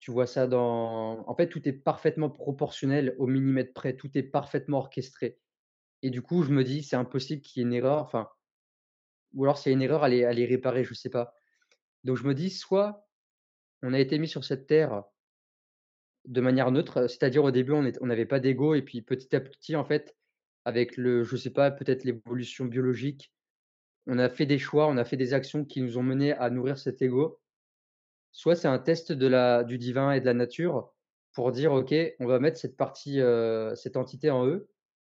Tu 0.00 0.10
vois 0.12 0.26
ça 0.26 0.46
dans 0.48 1.24
en 1.28 1.34
fait, 1.36 1.48
tout 1.48 1.68
est 1.68 1.72
parfaitement 1.74 2.30
proportionnel 2.30 3.16
au 3.18 3.26
millimètre 3.28 3.74
près, 3.74 3.96
tout 3.96 4.16
est 4.18 4.22
parfaitement 4.24 4.78
orchestré 4.78 5.40
et 6.02 6.10
du 6.10 6.22
coup, 6.22 6.42
je 6.44 6.52
me 6.52 6.64
dis: 6.64 6.82
«C'est 6.84 6.96
impossible 6.96 7.42
qu'il 7.42 7.60
y 7.62 7.64
ait 7.64 7.68
une 7.68 7.74
erreur», 7.74 8.02
enfin 8.02 8.30
ou 9.34 9.44
alors 9.44 9.58
s'il 9.58 9.70
y 9.70 9.74
a 9.74 9.76
une 9.76 9.82
erreur, 9.82 10.04
elle 10.06 10.14
est 10.14 10.18
elle 10.20 10.38
est 10.40 10.44
réparée, 10.46 10.84
je 10.84 10.94
sais 10.94 11.10
pas. 11.10 11.34
Donc 12.04 12.16
je 12.18 12.24
me 12.24 12.34
dis: 12.34 12.50
«Soit 12.50 13.08
on 13.82 13.94
a 13.94 14.00
été 14.00 14.18
mis 14.18 14.28
sur 14.28 14.44
cette 14.44 14.66
terre 14.68 15.04
de 16.26 16.40
manière 16.40 16.70
neutre», 16.70 17.06
c'est-à-dire 17.08 17.44
au 17.44 17.50
début 17.50 17.72
on 17.72 18.06
n'avait 18.06 18.26
pas 18.26 18.40
d'ego 18.40 18.74
et 18.74 18.82
puis 18.82 19.02
petit 19.02 19.34
à 19.34 19.40
petit, 19.40 19.76
en 19.76 19.84
fait, 19.84 20.16
avec 20.68 20.96
le 20.98 21.24
je 21.24 21.36
sais 21.36 21.50
pas, 21.52 21.70
peut-être 21.72 22.04
l'évolution 22.04 22.66
biologique, 22.66 23.32
on 24.06 24.18
a 24.18 24.28
fait 24.30 24.46
des 24.46 24.58
choix, 24.58 24.88
on 24.88 24.98
a 24.98 25.04
fait 25.06 25.16
des 25.18 25.34
actions 25.34 25.64
qui 25.66 25.82
nous 25.82 25.98
ont 25.98 26.04
menés 26.04 26.32
à 26.34 26.50
nourrir 26.50 26.78
cet 26.78 27.02
ego. 27.02 27.40
Soit 28.32 28.56
c'est 28.56 28.68
un 28.68 28.78
test 28.78 29.12
de 29.12 29.26
la 29.26 29.64
du 29.64 29.78
divin 29.78 30.12
et 30.12 30.20
de 30.20 30.26
la 30.26 30.34
nature 30.34 30.94
pour 31.34 31.52
dire: 31.52 31.72
«OK, 31.72 31.94
on 32.20 32.26
va 32.26 32.38
mettre 32.40 32.58
cette 32.58 32.76
partie, 32.76 33.20
heu, 33.20 33.74
cette 33.76 33.96
entité 33.96 34.30
en 34.30 34.46
eux. 34.46 34.70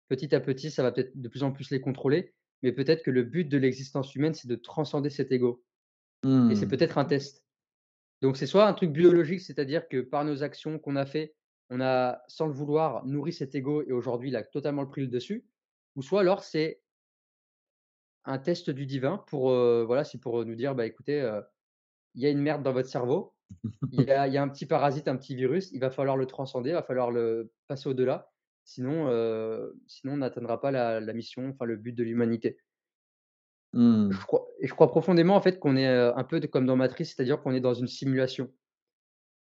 Petit 0.09 0.35
à 0.35 0.41
petit, 0.41 0.71
ça 0.73 0.83
va 0.85 0.93
peut-être 0.93 1.21
de 1.21 1.29
plus 1.29 1.45
en 1.45 1.53
plus 1.53 1.71
les 1.71 1.81
contrôler, 1.83 2.35
mais 2.63 2.73
peut-être 2.73 3.05
que 3.05 3.11
le 3.13 3.25
but 3.25 3.47
de 3.49 3.59
l'existence 3.59 4.15
humaine, 4.17 4.35
c'est 4.35 4.49
de 4.49 4.57
transcender 4.57 5.11
cet 5.11 5.33
ego 5.33 5.65
et 6.49 6.55
c'est 6.57 6.69
Mmh. 6.69 6.69
peut-être 6.69 6.99
un 6.99 7.07
test». 7.07 7.45
Donc 8.23 8.37
c'est 8.37 8.47
soit 8.47 8.69
un 8.69 8.75
truc 8.75 8.93
biologique, 8.93 9.41
c'est-à-dire 9.43 9.89
que 9.89 10.03
par 10.03 10.25
nos 10.27 10.45
actions 10.45 10.79
qu'on 10.81 10.97
a 10.97 11.07
fait, 11.07 11.37
on 11.70 11.81
a, 11.81 12.22
sans 12.28 12.46
le 12.46 12.52
vouloir, 12.52 13.04
nourri 13.07 13.33
cet 13.33 13.54
ego 13.54 13.83
et 13.83 13.92
aujourd'hui 13.92 14.31
il 14.31 14.37
a 14.37 14.44
totalement 14.44 14.87
pris 14.87 15.02
le 15.02 15.09
dessus, 15.09 15.46
ou 15.96 16.02
soit 16.02 16.20
alors 16.20 16.44
c'est 16.44 16.83
un 18.24 18.38
test 18.38 18.70
du 18.70 18.87
divin 18.87 19.18
pour, 19.26 19.50
heu, 19.50 19.85
voilà, 19.87 20.04
c'est 20.04 20.18
pour, 20.18 20.44
nous 20.44 20.54
dire: 20.54 20.74
«Bah 20.74 20.87
écoutez, 20.87 21.20
heu, 21.22 21.42
il 22.14 22.22
y 22.22 22.26
a 22.26 22.31
une 22.31 22.40
merde 22.42 22.62
dans 22.64 22.72
votre 22.72 22.88
cerveau, 22.90 23.35
Il 23.92 24.02
y 24.04 24.12
a 24.12 24.28
il 24.28 24.35
y 24.35 24.38
a 24.38 24.42
un 24.42 24.48
petit 24.50 24.66
parasite, 24.66 25.09
un 25.09 25.16
petit 25.16 25.37
virus, 25.37 25.72
il 25.72 25.81
va 25.81 25.90
falloir 25.90 26.16
le 26.18 26.26
transcender, 26.26 26.70
il 26.70 26.74
va 26.74 26.83
falloir 26.85 27.11
le 27.12 27.52
passer 27.68 27.88
au-delà. 27.90 28.33
Sinon, 28.64 29.09
heu, 29.11 29.81
sinon 29.88 30.14
on 30.14 30.18
n'atteindra 30.18 30.61
pas 30.61 30.70
la 30.72 31.00
la 31.00 31.14
mission, 31.14 31.50
enfin 31.50 31.66
le 31.66 31.76
but 31.76 31.94
de 31.94 32.04
l'humanité. 32.04 32.59
Mmh. 33.72 34.11
Je 34.11 34.18
crois 34.26 34.46
et 34.61 34.66
je 34.66 34.74
crois 34.74 34.88
profondément 34.90 35.35
en 35.37 35.40
fait 35.40 35.59
qu'on 35.59 35.76
est, 35.76 35.87
un 35.87 36.24
peu 36.24 36.40
de 36.40 36.46
comme 36.46 36.66
dans 36.66 36.76
Matrix, 36.76 37.07
c'est-à-dire 37.07 37.40
qu'on 37.42 37.52
est 37.52 37.61
dans 37.61 37.72
une 37.74 37.87
simulation. 37.87 38.52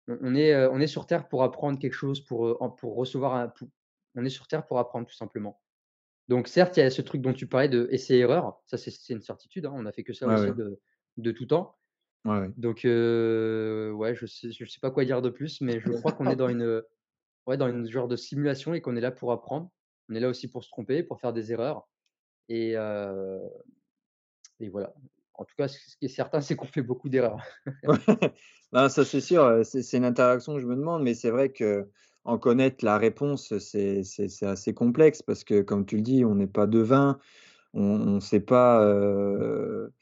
On 0.08 0.18
on 0.22 0.36
est, 0.36 0.54
heu, 0.54 0.70
on 0.72 0.80
est 0.82 0.88
sur 0.88 1.06
terre 1.08 1.28
pour 1.30 1.44
apprendre 1.44 1.80
quelque 1.80 1.94
chose, 1.94 2.24
pour, 2.26 2.76
pour 2.78 2.96
recevoir 2.96 3.36
un 3.36 3.48
pou 3.50 3.70
on 4.16 4.26
est 4.26 4.30
sur 4.30 4.48
terre 4.48 4.66
pour 4.68 4.78
apprendre 4.80 5.08
tout 5.08 5.16
simplement. 5.16 5.62
Donc 6.30 6.48
certes, 6.50 6.78
il 6.78 6.82
y 6.82 6.84
a 6.84 6.90
ce 6.92 7.02
truc 7.04 7.22
dont 7.22 7.34
tu 7.34 7.48
parlais 7.48 7.70
de 7.70 7.88
essai 7.92 8.18
erreur, 8.20 8.62
ça 8.66 8.78
c'est 8.78 8.92
une 9.14 9.22
certitude, 9.22 9.66
hein, 9.68 9.74
on 9.76 9.86
a 9.88 9.92
fait 9.94 10.04
que 10.04 10.14
ça 10.14 10.26
Ouais, 10.26 10.30
aussi 10.30 10.40
ouais. 10.40 10.54
de 10.54 10.80
de 11.18 11.32
tout 11.32 11.46
temps. 11.48 11.78
Ouais. 12.26 12.54
Donc 12.58 12.86
heu, 12.86 13.92
ouais, 13.96 14.14
je 14.16 14.26
sais 14.28 14.52
je 14.52 14.66
sais 14.66 14.80
pas 14.82 14.92
quoi 14.92 15.06
dire 15.06 15.22
de 15.24 15.30
plus, 15.30 15.60
mais 15.62 15.80
je 15.82 15.92
crois 15.92 16.14
qu'on 16.14 16.30
est 16.30 16.36
dans 16.36 16.50
une, 16.52 16.84
ouais, 17.48 17.58
dans 17.58 17.68
une 17.70 17.90
genre 17.90 18.08
de 18.10 18.16
simulation 18.18 18.74
et 18.76 18.82
qu'on 18.82 18.96
est 18.98 19.02
là 19.02 19.12
pour 19.12 19.32
apprendre. 19.34 19.72
On 20.10 20.16
est 20.16 20.20
là 20.22 20.30
aussi 20.30 20.50
pour 20.52 20.64
se 20.64 20.70
tromper, 20.70 21.04
pour 21.04 21.20
faire 21.22 21.34
des 21.34 21.52
erreurs 21.54 21.90
et 22.50 22.76
voilà. 24.70 24.94
En 25.36 25.46
tout 25.46 25.56
cas, 25.58 25.68
ce 25.68 25.98
qui 25.98 26.06
est 26.06 26.08
certain, 26.10 26.42
c'est 26.42 26.56
qu'on 26.56 26.68
fait 26.68 26.82
beaucoup 26.84 27.10
d'erreurs. 27.10 27.42
Ça 28.90 29.06
c'est 29.06 29.22
sûr, 29.22 29.44
heu, 29.44 29.64
c'est 29.64 29.98
une 29.98 30.06
interaction 30.06 30.56
que 30.56 30.60
je 30.62 30.66
me 30.68 30.76
demande, 30.76 31.04
mais 31.04 31.14
c'est 31.14 31.30
vrai 31.30 31.52
qu'en 31.52 32.38
connaître 32.40 32.84
la 32.84 32.98
réponse, 32.98 33.58
c'est 33.60 34.02
assez 34.42 34.74
complexe 34.74 35.22
parce 35.22 35.44
que 35.44 35.62
comme 35.62 35.86
tu 35.86 35.98
le 35.98 36.02
dis, 36.02 36.26
on 36.26 36.36
n'est 36.36 36.48
pas 36.48 36.66
devin, 36.68 37.20
on 37.74 37.84
on 37.84 38.20
sait 38.22 38.40
pas, 38.42 38.86
heu, 38.86 39.94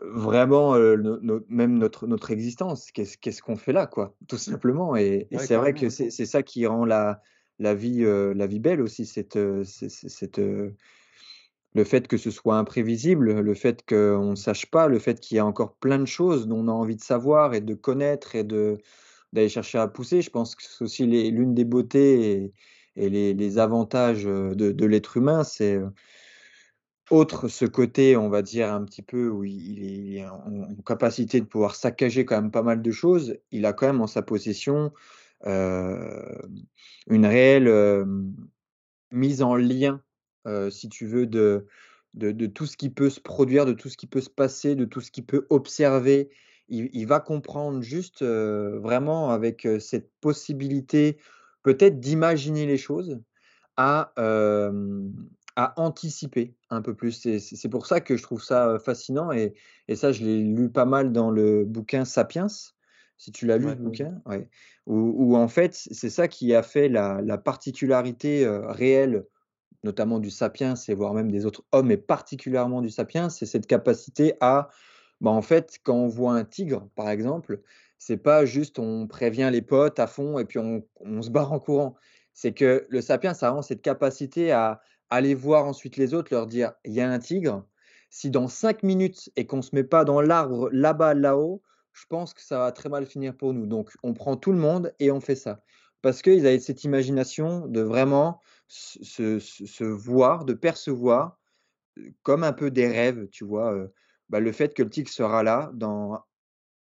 vraiment, 0.00 0.76
no 0.78 1.20
no 1.20 1.40
même 1.48 1.78
notre 1.78 2.06
notre 2.06 2.30
existence. 2.32 2.90
Qu'est-ce 2.92 3.42
qu'on 3.42 3.56
fait 3.56 3.72
là, 3.72 3.86
quoi? 3.86 4.16
Tout 4.28 4.38
simplement 4.38 4.96
et 4.96 5.28
et 5.30 5.38
Ouais, 5.38 5.46
c'est 5.46 5.56
vrai 5.56 5.74
que 5.74 5.90
c'est 5.90 6.10
ça 6.26 6.42
qui 6.42 6.66
rend 6.66 6.84
la 6.84 7.22
la 7.60 7.74
vie, 7.74 8.02
la 8.04 8.46
vie 8.46 8.60
belle 8.60 8.80
aussi, 8.82 9.06
cette, 9.06 9.38
cette, 9.64 10.38
heu 10.38 10.76
Le 11.78 11.84
fait 11.84 12.08
que 12.08 12.16
ce 12.16 12.32
soit 12.32 12.58
imprévisible, 12.58 13.40
le 13.40 13.54
fait 13.54 13.84
qu'on 13.88 14.30
ne 14.30 14.34
sache 14.34 14.66
pas, 14.66 14.88
le 14.88 14.98
fait 14.98 15.20
qu'il 15.20 15.36
y 15.36 15.38
a 15.38 15.46
encore 15.46 15.76
plein 15.76 16.00
de 16.00 16.06
choses 16.06 16.48
dont 16.48 16.58
on 16.64 16.66
a 16.68 16.72
envie 16.72 16.96
de 16.96 17.00
savoir 17.02 17.54
et 17.54 17.60
de 17.60 17.74
connaître 17.74 18.34
et 18.34 18.42
d'aller 18.42 19.48
chercher 19.48 19.78
à 19.78 19.86
pousser. 19.86 20.20
Je 20.20 20.30
pense 20.30 20.56
que 20.56 20.62
c'est 20.64 20.82
aussi 20.82 21.06
l'une 21.06 21.54
des 21.54 21.64
beautés 21.64 22.52
et 22.96 23.08
les 23.10 23.58
avantages, 23.58 24.26
heu, 24.26 24.56
de 24.56 24.86
l'être 24.86 25.16
humain, 25.18 25.44
c'est, 25.44 25.76
heu, 25.76 25.90
outre 27.10 27.48
ce 27.48 27.64
côté, 27.64 28.16
on 28.16 28.28
va 28.28 28.42
dire 28.42 28.72
un 28.72 28.84
petit 28.84 29.02
peu 29.02 29.28
où 29.28 29.44
il 29.44 30.16
est 30.16 30.26
en 30.26 30.74
capacité 30.84 31.40
de 31.40 31.46
pouvoir 31.46 31.74
saccager 31.74 32.24
quand 32.24 32.40
même 32.40 32.50
pas 32.50 32.62
mal 32.62 32.82
de 32.82 32.90
choses, 32.90 33.36
il 33.50 33.64
a 33.66 33.72
quand 33.72 33.86
même 33.86 34.00
en 34.02 34.06
sa 34.06 34.22
possession, 34.22 34.92
hem, 35.44 36.60
une 37.08 37.26
réelle, 37.26 37.68
Mise 39.10 39.42
en 39.42 39.54
lien, 39.56 40.02
si 40.70 40.88
tu 40.88 41.06
veux, 41.06 41.26
de 41.26 41.66
de 42.14 42.32
de 42.32 42.46
tout 42.46 42.66
ce 42.66 42.76
qui 42.76 42.90
peut 42.90 43.10
se 43.10 43.20
produire, 43.20 43.66
de 43.66 43.72
tout 43.74 43.88
ce 43.90 43.96
qui 43.96 44.06
peut 44.06 44.20
se 44.22 44.30
passer, 44.30 44.74
de 44.76 44.84
tout 44.86 45.00
ce 45.00 45.10
qu'il 45.10 45.26
peut 45.26 45.46
observer. 45.50 46.30
Il 46.68 46.88
il 46.92 47.06
va 47.06 47.20
comprendre 47.20 47.82
juste, 47.82 48.22
heu, 48.22 48.78
vraiment 48.82 49.30
avec, 49.30 49.66
heu, 49.66 49.80
cette 49.80 50.10
possibilité 50.20 51.18
peut-être 51.62 52.00
d'imaginer 52.00 52.66
les 52.66 52.78
choses, 52.78 53.20
à, 53.76 54.12
anticiper 55.76 56.56
un 56.70 56.82
peu 56.82 56.94
plus. 56.94 57.12
C'est 57.38 57.68
pour 57.70 57.86
ça 57.86 58.00
que 58.00 58.16
je 58.16 58.22
trouve 58.22 58.42
ça, 58.42 58.78
fascinant 58.80 59.32
et 59.32 59.54
et 59.88 59.96
ça 59.96 60.12
je 60.12 60.24
l'ai 60.24 60.42
lu 60.44 60.70
pas 60.70 60.84
mal 60.86 61.12
dans 61.12 61.30
le 61.30 61.64
bouquin 61.64 62.04
Sapiens, 62.04 62.48
si 63.18 63.32
tu 63.32 63.46
l'as 63.46 63.58
lu 63.58 63.66
Ouais, 63.66 63.76
oui. 63.84 63.98
bouquin? 63.98 64.22
Ouais. 64.26 64.48
Où 64.86 65.14
où 65.18 65.36
en 65.36 65.48
fait, 65.48 65.74
c'est 65.74 66.10
ça 66.10 66.28
qui 66.28 66.54
a 66.54 66.62
fait 66.62 66.88
la 66.88 67.20
la 67.22 67.38
particularité, 67.38 68.46
réelle, 68.48 69.26
notamment 69.84 70.18
du 70.18 70.30
Sapiens 70.30 70.74
et 70.88 70.94
voire 70.94 71.14
même 71.14 71.30
des 71.30 71.46
autres 71.46 71.62
hommes, 71.72 71.86
mais 71.88 71.96
particulièrement 71.96 72.82
du 72.82 72.90
Sapiens, 72.90 73.28
c'est 73.30 73.46
cette 73.46 73.66
capacité 73.66 74.34
à, 74.40 74.68
bah, 75.20 75.30
en 75.30 75.42
fait, 75.42 75.78
quand 75.84 75.96
on 75.96 76.08
voit 76.08 76.34
un 76.34 76.44
tigre, 76.44 76.88
par 76.94 77.10
exemple, 77.10 77.60
c'est 77.98 78.16
pas 78.16 78.44
juste 78.44 78.78
on 78.78 79.06
prévient 79.06 79.50
les 79.52 79.62
potes 79.62 79.98
à 79.98 80.06
fond 80.06 80.38
et 80.38 80.44
puis 80.44 80.58
on 80.58 81.22
se 81.22 81.30
barre 81.30 81.52
en 81.52 81.58
courant. 81.58 81.96
C'est 82.32 82.52
que 82.52 82.86
le 82.88 83.00
Sapiens 83.00 83.32
a 83.32 83.34
vraiment 83.34 83.62
cette 83.62 83.82
capacité 83.82 84.52
à 84.52 84.80
aller 85.10 85.34
voir 85.34 85.66
ensuite 85.66 85.96
les 85.96 86.14
autres, 86.14 86.32
leur 86.32 86.46
dire: 86.46 86.74
«Il 86.84 86.92
y 86.92 87.00
a 87.00 87.10
un 87.10 87.18
tigre, 87.18 87.66
si 88.10 88.30
dans 88.30 88.46
5 88.46 88.84
minutes 88.84 89.30
et 89.34 89.46
qu'on 89.46 89.62
se 89.62 89.74
met 89.74 89.84
pas 89.84 90.04
dans 90.04 90.20
l'arbre 90.20 90.70
là-bas, 90.70 91.14
là-haut, 91.14 91.62
je 91.92 92.04
pense 92.08 92.34
que 92.34 92.42
ça 92.42 92.58
va 92.58 92.70
très 92.70 92.88
mal 92.88 93.06
finir 93.06 93.36
pour 93.36 93.52
nous. 93.54 93.66
Donc 93.66 93.90
on 94.04 94.14
prend 94.14 94.36
tout 94.36 94.52
le 94.52 94.58
monde 94.58 94.92
et 95.00 95.10
on 95.10 95.20
fait 95.20 95.34
ça». 95.34 95.62
Parce 96.00 96.22
qu'ils 96.22 96.46
avaient 96.46 96.60
cette 96.60 96.84
imagination 96.84 97.66
de 97.66 97.80
vraiment 97.80 98.40
se 98.68 99.84
voir, 99.84 100.44
de 100.44 100.52
percevoir, 100.52 101.38
comme 102.22 102.44
un 102.44 102.52
peu 102.52 102.70
des 102.70 102.86
rêves, 102.86 103.28
tu 103.30 103.44
vois? 103.44 103.74
Bah, 104.28 104.40
le 104.40 104.52
fait 104.52 104.74
que 104.74 104.82
le 104.82 104.90
tigre 104.90 105.10
sera 105.10 105.42
là 105.42 105.70
dans 105.74 106.22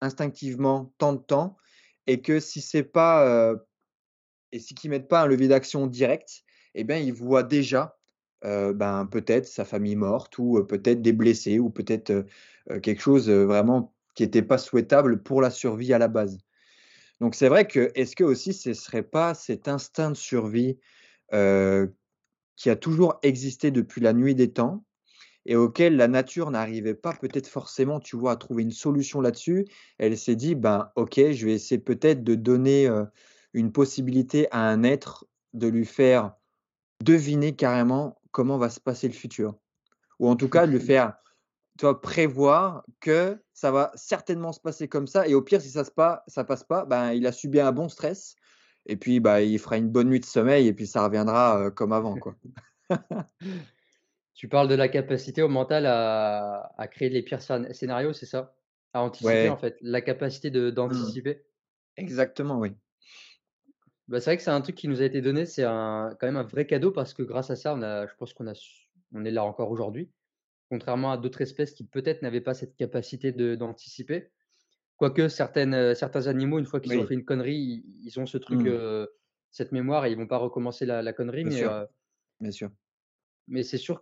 instinctivement 0.02 0.94
tant 0.98 1.14
de 1.14 1.22
temps 1.22 1.58
et 2.08 2.22
que 2.22 2.40
si 2.40 2.62
c'est 2.62 2.84
pas, 2.84 3.56
et 4.52 4.60
si 4.60 4.76
qu'ils 4.76 4.90
mettent 4.90 5.08
pas 5.08 5.22
un 5.22 5.28
levier 5.28 5.48
d'action 5.48 5.88
direct 5.88 6.44
et 6.76 6.84
bien, 6.84 6.98
ils 6.98 7.14
voient 7.14 7.44
déjà, 7.44 7.98
ben, 8.44 9.08
peut-être 9.10 9.48
sa 9.48 9.66
famille 9.66 9.96
morte 9.96 10.38
ou, 10.38 10.64
peut-être 10.66 11.02
des 11.02 11.14
blessés 11.14 11.60
ou 11.60 11.70
peut-être, 11.70 12.26
quelque 12.82 13.02
chose, 13.02 13.30
vraiment 13.30 13.94
qui 14.14 14.24
était 14.24 14.42
pas 14.42 14.58
souhaitable 14.58 15.24
pour 15.24 15.42
la 15.42 15.50
survie 15.50 15.94
à 15.94 15.98
la 15.98 16.10
base. 16.10 16.38
Donc 17.22 17.36
c'est 17.36 17.48
vrai 17.50 17.66
que 17.68 17.92
est-ce 17.96 18.16
que 18.16 18.24
aussi 18.24 18.54
ce 18.54 18.74
serait 18.74 19.04
pas 19.04 19.34
cet 19.34 19.68
instinct 19.68 20.10
de 20.12 20.16
survie, 20.16 20.80
qui 21.32 22.70
a 22.70 22.76
toujours 22.76 23.20
existé 23.24 23.72
depuis 23.72 24.02
la 24.02 24.14
nuit 24.14 24.36
des 24.36 24.52
temps 24.52 24.84
et 25.46 25.56
auquel 25.56 25.96
la 25.96 26.08
nature 26.08 26.52
n'arrivait 26.52 26.94
pas 26.94 27.14
peut-être 27.14 27.48
forcément, 27.48 28.00
tu 28.00 28.16
vois, 28.16 28.34
à 28.34 28.36
trouver 28.36 28.64
une 28.64 28.72
solution 28.72 29.22
là-dessus. 29.22 29.66
Elle 29.98 30.18
s'est 30.18 30.36
dit: 30.36 30.56
«Ben, 30.56 30.92
OK, 30.96 31.16
je 31.16 31.46
vais 31.46 31.54
essayer 31.54 31.80
peut-être 31.80 32.24
de 32.24 32.36
donner, 32.36 32.88
heu, 32.88 33.08
une 33.54 33.72
possibilité 33.72 34.48
à 34.52 34.62
un 34.70 34.84
être, 34.84 35.26
de 35.54 35.68
lui 35.68 35.86
faire 35.86 36.36
deviner 37.04 37.56
carrément 37.56 38.22
comment 38.32 38.58
va 38.58 38.70
se 38.70 38.80
passer 38.80 39.08
le 39.08 39.14
futur». 39.14 39.56
Ou 40.20 40.30
en 40.30 40.36
tout 40.36 40.50
cas 40.50 40.68
de 40.68 40.72
lui 40.72 40.80
faire, 40.80 41.16
tu 41.80 41.86
vois, 41.86 42.00
prévoir 42.00 42.84
que 43.00 43.42
ça 43.54 43.72
va 43.72 43.92
certainement 43.96 44.52
se 44.52 44.60
passer 44.60 44.88
comme 44.88 45.08
ça 45.08 45.28
et 45.28 45.34
au 45.34 45.42
pire 45.42 45.62
si 45.62 45.72
ça 45.72 45.84
se 45.84 45.90
pas 45.90 46.24
ça 46.28 46.44
passe 46.44 46.64
pas, 46.64 46.86
ben, 46.86 47.14
il 47.14 47.26
a 47.26 47.32
subi 47.32 47.60
un 47.60 47.72
bon 47.72 47.90
stress 47.90 48.36
et 48.86 48.98
puis, 48.98 49.20
bah, 49.20 49.42
il 49.42 49.60
fera 49.60 49.78
une 49.78 49.90
bonne 49.90 50.10
nuit 50.10 50.20
de 50.20 50.26
sommeil 50.26 50.68
et 50.68 50.74
puis 50.74 50.88
ça 50.88 51.04
reviendra, 51.06 51.72
comme 51.72 51.94
avant, 51.94 52.18
quoi. 52.18 52.36
Tu 54.34 54.48
parles 54.48 54.68
de 54.68 54.76
la 54.76 54.88
capacité 54.88 55.42
au 55.42 55.50
mental 55.50 55.86
à 55.86 56.74
à 56.78 56.88
créer 56.88 57.10
les 57.10 57.22
pires 57.22 57.42
scén 57.42 57.72
scénarios, 57.74 58.14
c'est 58.14 58.26
ça? 58.26 58.56
À 58.94 59.02
anticiper, 59.02 59.50
en 59.50 59.58
fait, 59.58 59.78
la 59.82 60.02
capacité 60.02 60.50
mmh, 60.50 60.72
d'anticiper? 60.72 61.44
exactement, 61.98 62.60
oui. 62.60 62.76
Bah, 64.08 64.20
c'est 64.20 64.32
vrai 64.32 64.38
que 64.38 64.44
c'est 64.44 64.52
un 64.52 64.62
truc 64.62 64.76
qui 64.76 64.88
nous 64.88 65.02
a 65.02 65.06
été 65.06 65.22
donné, 65.22 65.46
c'est 65.46 65.64
quand 65.64 66.24
même 66.24 66.36
un 66.38 66.44
vrai 66.44 66.66
cadeau 66.66 66.92
parce 66.92 67.14
que 67.14 67.24
grâce 67.24 67.50
à 67.50 67.56
ça, 67.56 67.74
on 67.74 67.82
a 67.82 68.08
je 68.08 68.14
pense 68.16 68.34
qu'on 68.34 68.48
a 68.48 68.54
on 69.14 69.26
est 69.26 69.32
là 69.32 69.44
encore 69.44 69.72
aujourd'hui, 69.72 70.12
contrairement 70.70 71.12
à 71.12 71.18
d'autres 71.18 71.42
espèces 71.42 71.74
qui 71.74 71.86
peut-être 71.86 72.22
n'avaient 72.22 72.42
pas 72.42 72.54
cette 72.54 72.76
capacité 72.76 73.32
d'anticiper. 73.32 74.32
Quoique 75.02 75.28
certaines, 75.30 75.74
heu, 75.76 75.96
certains 75.96 76.28
animaux, 76.28 76.60
une 76.60 76.66
fois 76.66 76.80
qu'ils 76.80 76.98
ont 77.00 77.04
fait 77.04 77.16
une 77.16 77.26
connerie, 77.26 77.84
ils 78.04 78.20
ont 78.20 78.26
ce 78.26 78.38
truc, 78.38 78.66
mmh, 78.66 78.68
heu, 78.68 79.10
cette 79.52 79.72
mémoire 79.74 80.06
et 80.06 80.12
ils 80.12 80.18
vont 80.18 80.28
pas 80.28 80.38
recommencer 80.38 80.86
la 80.86 81.02
la 81.02 81.14
connerie, 81.14 81.44
bien 81.44 81.52
mais 81.52 81.62
sûr, 81.62 81.70
heu, 81.70 81.88
bien 82.40 82.52
sûr. 82.52 82.72
mais 83.48 83.64
c'est 83.64 83.78
sûr 83.78 84.02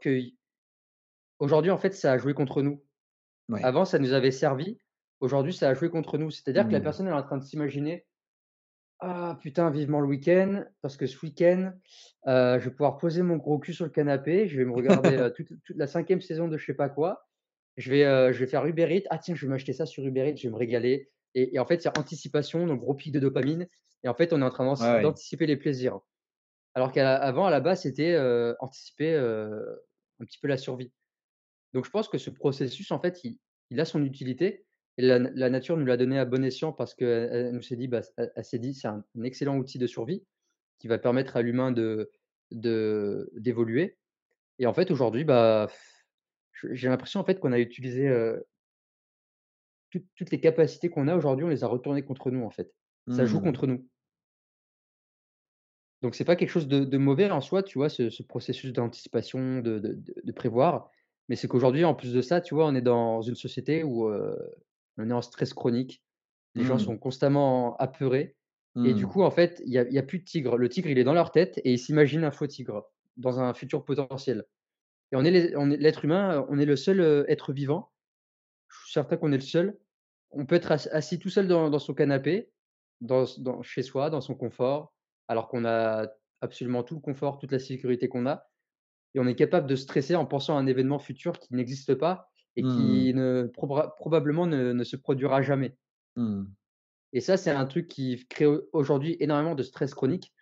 qu'aujourd'hui, 1.38 1.72
en 1.72 1.78
fait, 1.78 1.92
ça 1.94 2.12
a 2.14 2.18
joué 2.18 2.34
contre 2.34 2.62
nous. 2.62 2.84
Ouais. 3.50 3.70
Avant, 3.70 3.86
ça 3.86 4.00
nous 4.00 4.14
avait 4.14 4.32
servi, 4.32 4.80
aujourd'hui, 5.22 5.54
ça 5.54 5.70
a 5.70 5.76
joué 5.76 5.90
contre 5.90 6.18
nous. 6.18 6.32
C'est-à-dire 6.32 6.68
que 6.68 6.74
la 6.76 6.82
Mmh. 6.82 6.82
personne, 6.82 7.08
elle 7.08 7.14
est 7.14 7.18
en 7.18 7.24
train 7.24 7.38
de 7.38 7.44
s'imaginer: 7.46 8.08
«Ah 9.00 9.38
putain, 9.42 9.72
vivement 9.72 10.02
le 10.02 10.08
week-end, 10.08 10.66
parce 10.82 10.98
que 10.98 11.08
ce 11.08 11.20
week-end, 11.26 11.74
je 12.28 12.60
vais 12.60 12.72
pouvoir 12.72 12.98
poser 12.98 13.24
mon 13.24 13.38
gros 13.38 13.60
cul 13.60 13.74
sur 13.74 13.86
le 13.86 13.92
canapé, 13.92 14.48
je 14.50 14.58
vais 14.60 14.66
me 14.66 14.74
regarder, 14.74 15.30
toute 15.36 15.52
la 15.70 15.88
cinquième 15.88 16.22
saison 16.22 16.48
de 16.50 16.58
je 16.58 16.66
sais 16.68 16.76
pas 16.76 16.90
quoi. 16.90 17.29
Je 17.78 17.90
vais, 17.92 18.34
je 18.34 18.40
vais 18.40 18.48
faire 18.48 18.66
Uber 18.66 18.88
Eats. 18.96 19.08
Ah 19.10 19.18
tiens, 19.18 19.36
je 19.36 19.46
vais 19.46 19.50
m'acheter 19.50 19.74
ça 19.74 19.86
sur 19.86 20.06
Uber 20.06 20.30
Eats, 20.30 20.38
je 20.38 20.48
vais 20.48 20.52
me 20.54 20.58
régaler» 20.58 21.10
et 21.36 21.56
et 21.56 21.60
en 21.60 21.66
fait, 21.66 21.82
c'est 21.82 21.98
anticipation, 21.98 22.66
donc 22.68 22.82
gros 22.82 22.94
pic 22.96 23.12
de 23.14 23.20
dopamine 23.20 23.68
et 24.04 24.08
en 24.10 24.14
fait, 24.16 24.34
on 24.34 24.42
est 24.42 24.46
en 24.46 24.50
train 24.50 24.74
Ouais, 24.80 25.02
d'anticiper 25.02 25.46
les 25.46 25.58
plaisirs. 25.58 26.00
Alors 26.76 26.92
qu'avant, 26.92 27.46
à 27.46 27.52
la 27.52 27.60
base, 27.62 27.84
c'était, 27.84 28.18
anticiper, 28.60 29.16
un 29.18 30.26
petit 30.26 30.40
peu 30.40 30.48
la 30.48 30.58
survie. 30.58 30.92
Donc 31.74 31.86
je 31.86 31.92
pense 31.92 32.08
que 32.10 32.18
ce 32.18 32.30
processus, 32.30 32.92
en 32.92 33.00
fait, 33.00 33.24
il 33.24 33.40
il 33.72 33.80
a 33.80 33.86
son 33.86 34.04
utilité 34.04 34.66
et 34.98 35.04
la 35.04 35.20
la 35.20 35.50
nature 35.50 35.78
nous 35.78 35.86
l'a 35.86 35.98
donné 35.98 36.18
à 36.20 36.26
bon 36.26 36.44
escient 36.44 36.74
parce 36.74 36.96
qu'elle 36.96 37.30
elle 37.32 37.52
nous 37.54 37.62
s'est 37.62 37.76
dit, 37.78 37.88
bah, 37.88 38.02
elle 38.18 38.32
elle 38.36 38.46
s'est 38.46 38.60
dit: 38.60 38.74
«C'est 38.74 38.88
un 38.88 39.06
un 39.18 39.24
excellent 39.24 39.58
outil 39.58 39.78
de 39.80 39.88
survie 39.88 40.26
qui 40.80 40.88
va 40.90 41.00
permettre 41.00 41.38
à 41.38 41.42
l'humain 41.44 41.72
de 41.72 42.12
de 42.52 43.32
d'évoluer» 43.36 43.98
et 44.60 44.68
en 44.68 44.74
fait, 44.74 44.92
aujourd'hui, 44.92 45.24
bah, 45.26 45.70
j'ai 46.72 46.90
l'impression, 46.90 47.20
en 47.20 47.26
fait, 47.26 47.40
qu'on 47.40 47.52
a 47.54 47.60
utilisé, 47.60 48.10
toutes 49.92 50.08
toutes 50.16 50.32
les 50.32 50.40
capacités 50.42 50.90
qu'on 50.90 51.08
a 51.08 51.16
aujourd'hui, 51.16 51.46
on 51.46 51.50
les 51.50 51.64
a 51.64 51.68
retournées 51.68 52.04
contre 52.04 52.32
nous, 52.32 52.44
en 52.44 52.50
fait. 52.50 52.74
Ça 53.08 53.26
joue 53.28 53.40
Mmh. 53.40 53.42
contre 53.42 53.68
nous. 53.68 53.88
Donc 56.02 56.16
c'est 56.16 56.26
pas 56.26 56.36
quelque 56.36 56.50
chose 56.50 56.68
de 56.68 56.86
de 56.86 56.98
mauvais 56.98 57.30
en 57.30 57.42
soi, 57.42 57.62
tu 57.64 57.78
vois, 57.78 57.90
ce 57.90 58.10
ce 58.10 58.24
processus 58.24 58.72
d'anticipation, 58.74 59.60
de 59.60 59.80
de 59.80 59.94
de 59.96 60.14
de 60.24 60.32
prévoir. 60.32 60.90
Mais 61.28 61.36
c'est 61.36 61.48
qu'aujourd'hui, 61.48 61.84
en 61.86 61.94
plus 61.94 62.14
de 62.14 62.22
ça, 62.22 62.42
tu 62.42 62.56
vois, 62.56 62.66
on 62.68 62.74
est 62.76 62.82
dans 62.82 63.22
une 63.22 63.36
société 63.36 63.84
où, 63.84 64.10
on 64.98 65.10
est 65.10 65.14
en 65.14 65.22
stress 65.22 65.54
chronique. 65.54 66.04
Les 66.56 66.64
gens 66.66 66.78
Mmh. 66.78 66.80
sont 66.80 66.98
constamment 66.98 67.76
apeurés 67.78 68.38
et 68.84 68.94
du 68.94 69.06
Mmh. 69.06 69.08
coup, 69.08 69.24
en 69.24 69.32
fait, 69.32 69.62
il 69.66 69.74
y 69.74 69.78
a 69.80 69.84
il 69.88 69.94
y 69.94 70.00
a 70.00 70.04
plus 70.04 70.20
de 70.20 70.26
tigre. 70.26 70.58
Le 70.58 70.70
tigre, 70.70 70.90
il 70.90 70.98
est 71.00 71.04
dans 71.04 71.14
leur 71.14 71.32
tête 71.32 71.60
et 71.66 71.74
ils 71.74 71.80
s'imaginent 71.80 72.24
un 72.26 72.32
faux 72.32 72.48
tigre 72.48 72.86
dans 73.18 73.40
un 73.42 73.54
futur 73.54 73.86
potentiel 73.86 74.46
et 75.12 75.16
on 75.18 75.24
est 75.26 75.32
les 75.32 75.56
on 75.58 75.72
est 75.72 75.78
l'être 75.78 76.06
humain, 76.06 76.42
heu, 76.42 76.46
on 76.50 76.60
est 76.60 76.66
le 76.66 76.76
seul, 76.76 77.00
heu, 77.02 77.26
être 77.30 77.54
vivant. 77.54 77.92
Je 78.70 78.78
suis 78.86 78.94
certain 78.94 79.18
qu'on 79.18 79.32
est 79.34 79.38
le 79.38 79.42
seul. 79.44 79.80
On 80.32 80.46
peut 80.46 80.56
être 80.56 80.72
ass 80.72 80.88
assis 80.94 81.20
tout 81.20 81.30
seul 81.30 81.48
dans 81.48 81.70
dans 81.70 81.80
son 81.80 81.94
canapé, 81.96 82.52
dans 83.02 83.26
chez 83.64 83.84
soi, 83.84 84.10
dans 84.10 84.22
son 84.22 84.36
confort, 84.36 84.96
alors 85.30 85.48
qu'on 85.50 85.66
a 85.66 86.10
absolument 86.42 86.84
tout 86.84 86.96
le 86.96 87.02
confort, 87.02 87.40
toute 87.40 87.52
la 87.54 87.60
sécurité 87.60 88.10
qu'on 88.10 88.28
a 88.28 88.50
et 89.16 89.20
on 89.22 89.28
est 89.28 89.36
capable 89.36 89.68
de 89.68 89.76
stresser 89.78 90.16
en 90.16 90.26
pensant 90.28 90.58
à 90.58 90.62
un 90.62 90.68
événement 90.68 91.00
futur 91.00 91.40
qui 91.40 91.54
n'existe 91.56 91.96
pas 91.96 92.30
et 92.58 92.66
Mmh. 92.66 93.08
qui 93.08 93.14
ne 93.16 93.50
probra 93.54 93.96
probablement 93.98 94.48
ne 94.48 94.74
ne 94.74 94.84
se 94.86 94.96
produira 94.98 95.42
jamais 95.44 95.78
Mmh. 96.16 96.56
et 97.14 97.22
ça, 97.22 97.38
c'est 97.38 97.50
un 97.52 97.66
truc 97.66 97.88
qui 97.88 98.26
crée 98.30 98.46
au 98.46 98.68
aujourd'hui 98.74 99.18
énormément 99.20 99.56
de 99.56 99.64
stress 99.64 99.94
chronique 99.96 100.34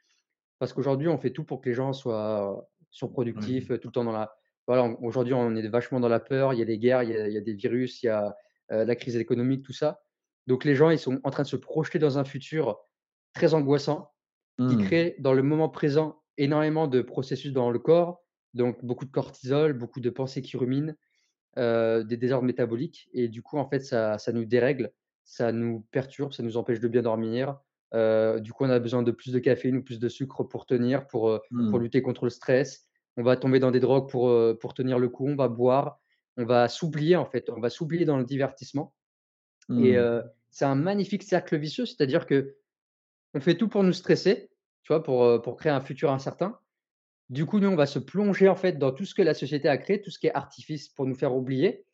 parce 0.59 0.73
qu'aujourd'hui, 0.73 1.09
on 1.09 1.17
fait 1.19 1.31
tout 1.33 1.45
pour 1.45 1.61
que 1.61 1.69
les 1.69 1.75
gens 1.75 1.93
soient 1.93 2.69
surproductifs, 2.91 3.71
heu, 3.71 3.79
tout 3.79 3.89
le 3.89 3.93
temps 3.93 4.05
dans 4.05 4.13
la 4.13 4.36
voilà, 4.67 4.85
aujourd'hui, 5.01 5.33
on 5.33 5.55
est 5.55 5.67
vachement 5.69 5.99
dans 5.99 6.09
la 6.09 6.19
peur, 6.19 6.53
il 6.53 6.59
y 6.59 6.61
a 6.61 6.65
des 6.65 6.77
guerres, 6.79 7.03
il 7.03 7.09
y 7.11 7.17
a 7.17 7.27
il 7.27 7.33
y 7.33 7.37
a 7.37 7.41
des 7.41 7.53
virus, 7.53 8.03
il 8.03 8.07
y 8.07 8.09
a, 8.09 8.35
heu, 8.71 8.83
la 8.85 8.95
crise 8.95 9.15
économique, 9.17 9.63
tout 9.65 9.73
ça. 9.73 10.01
Donc 10.47 10.65
les 10.65 10.75
gens, 10.75 10.89
ils 10.89 10.99
sont 10.99 11.19
en 11.23 11.29
train 11.31 11.43
de 11.43 11.47
se 11.47 11.55
projeter 11.57 11.99
dans 11.99 12.17
un 12.19 12.25
futur 12.25 12.79
très 13.33 13.53
angoissant, 13.53 14.11
qui 14.67 14.77
Mmh. 14.77 14.77
crée 14.77 15.15
dans 15.19 15.33
le 15.33 15.43
moment 15.43 15.69
présent 15.69 16.23
énormément 16.37 16.87
de 16.87 17.01
processus 17.01 17.53
dans 17.53 17.71
le 17.71 17.79
corps, 17.79 18.23
donc 18.53 18.83
beaucoup 18.85 19.05
de 19.05 19.11
cortisol, 19.11 19.73
beaucoup 19.73 20.01
de 20.01 20.09
pensées 20.09 20.41
qui 20.41 20.57
ruminent, 20.57 20.93
heu, 21.57 22.03
des 22.03 22.17
désordres 22.17 22.45
métaboliques 22.47 23.09
et 23.13 23.27
du 23.29 23.41
coup, 23.41 23.57
en 23.57 23.69
fait, 23.69 23.79
ça 23.81 24.17
ça 24.17 24.31
nous 24.31 24.45
dérègle, 24.45 24.93
ça 25.23 25.51
nous 25.51 25.81
perturbe, 25.91 26.33
ça 26.33 26.43
nous 26.43 26.57
empêche 26.57 26.79
de 26.79 26.87
bien 26.87 27.01
dormir. 27.01 27.59
Heu, 27.93 28.39
du 28.41 28.53
coup, 28.53 28.65
on 28.65 28.69
a 28.69 28.79
besoin 28.79 29.03
de 29.03 29.11
plus 29.11 29.31
de 29.33 29.39
caféine 29.39 29.77
ou 29.77 29.83
plus 29.83 29.99
de 29.99 30.09
sucre 30.09 30.43
pour 30.43 30.65
tenir, 30.65 31.07
pour, 31.07 31.41
pour 31.67 31.79
Mmh. 31.79 31.81
lutter 31.81 32.01
contre 32.01 32.25
le 32.25 32.29
stress. 32.31 32.86
On 33.17 33.23
va 33.23 33.37
tomber 33.37 33.59
dans 33.59 33.71
des 33.71 33.79
drogues 33.79 34.09
pour, 34.09 34.29
heu, 34.29 34.57
pour 34.59 34.73
tenir 34.73 34.99
le 34.99 35.09
coup, 35.09 35.27
on 35.27 35.35
va 35.35 35.47
boire, 35.49 35.99
on 36.37 36.45
va 36.45 36.67
s'oublier, 36.69 37.15
en 37.15 37.25
fait, 37.25 37.49
on 37.49 37.59
va 37.59 37.69
s'oublier 37.69 38.05
dans 38.05 38.17
le 38.17 38.25
divertissement 38.25 38.95
et 39.77 39.97
Mmh. 39.97 39.97
heu, 39.97 40.23
c'est 40.51 40.65
un 40.65 40.75
magnifique 40.75 41.23
cercle 41.23 41.57
vicieux, 41.57 41.85
c'est-à-dire 41.85 42.27
qu'on 42.27 42.79
fait 43.39 43.55
tout 43.57 43.67
pour 43.67 43.83
nous 43.83 43.93
stresser, 43.93 44.49
tu 44.83 44.93
vois? 44.93 45.03
Pour, 45.03 45.57
créer 45.57 45.71
un 45.71 45.81
futur 45.81 46.11
incertain. 46.11 46.59
Du 47.29 47.45
coup, 47.45 47.59
nous, 47.59 47.69
on 47.69 47.75
va 47.75 47.87
se 47.87 47.99
plonger, 47.99 48.49
en 48.49 48.55
fait, 48.55 48.73
dans 48.79 48.91
tout 48.93 49.05
ce 49.05 49.15
que 49.15 49.23
la 49.23 49.33
société 49.35 49.69
a 49.69 49.77
créé, 49.77 50.01
tout 50.01 50.11
ce 50.11 50.19
qui 50.19 50.27
est 50.27 50.35
artifice 50.35 50.89
pour 50.89 51.05
nous 51.07 51.15
faire 51.15 51.35
oublier 51.35 51.85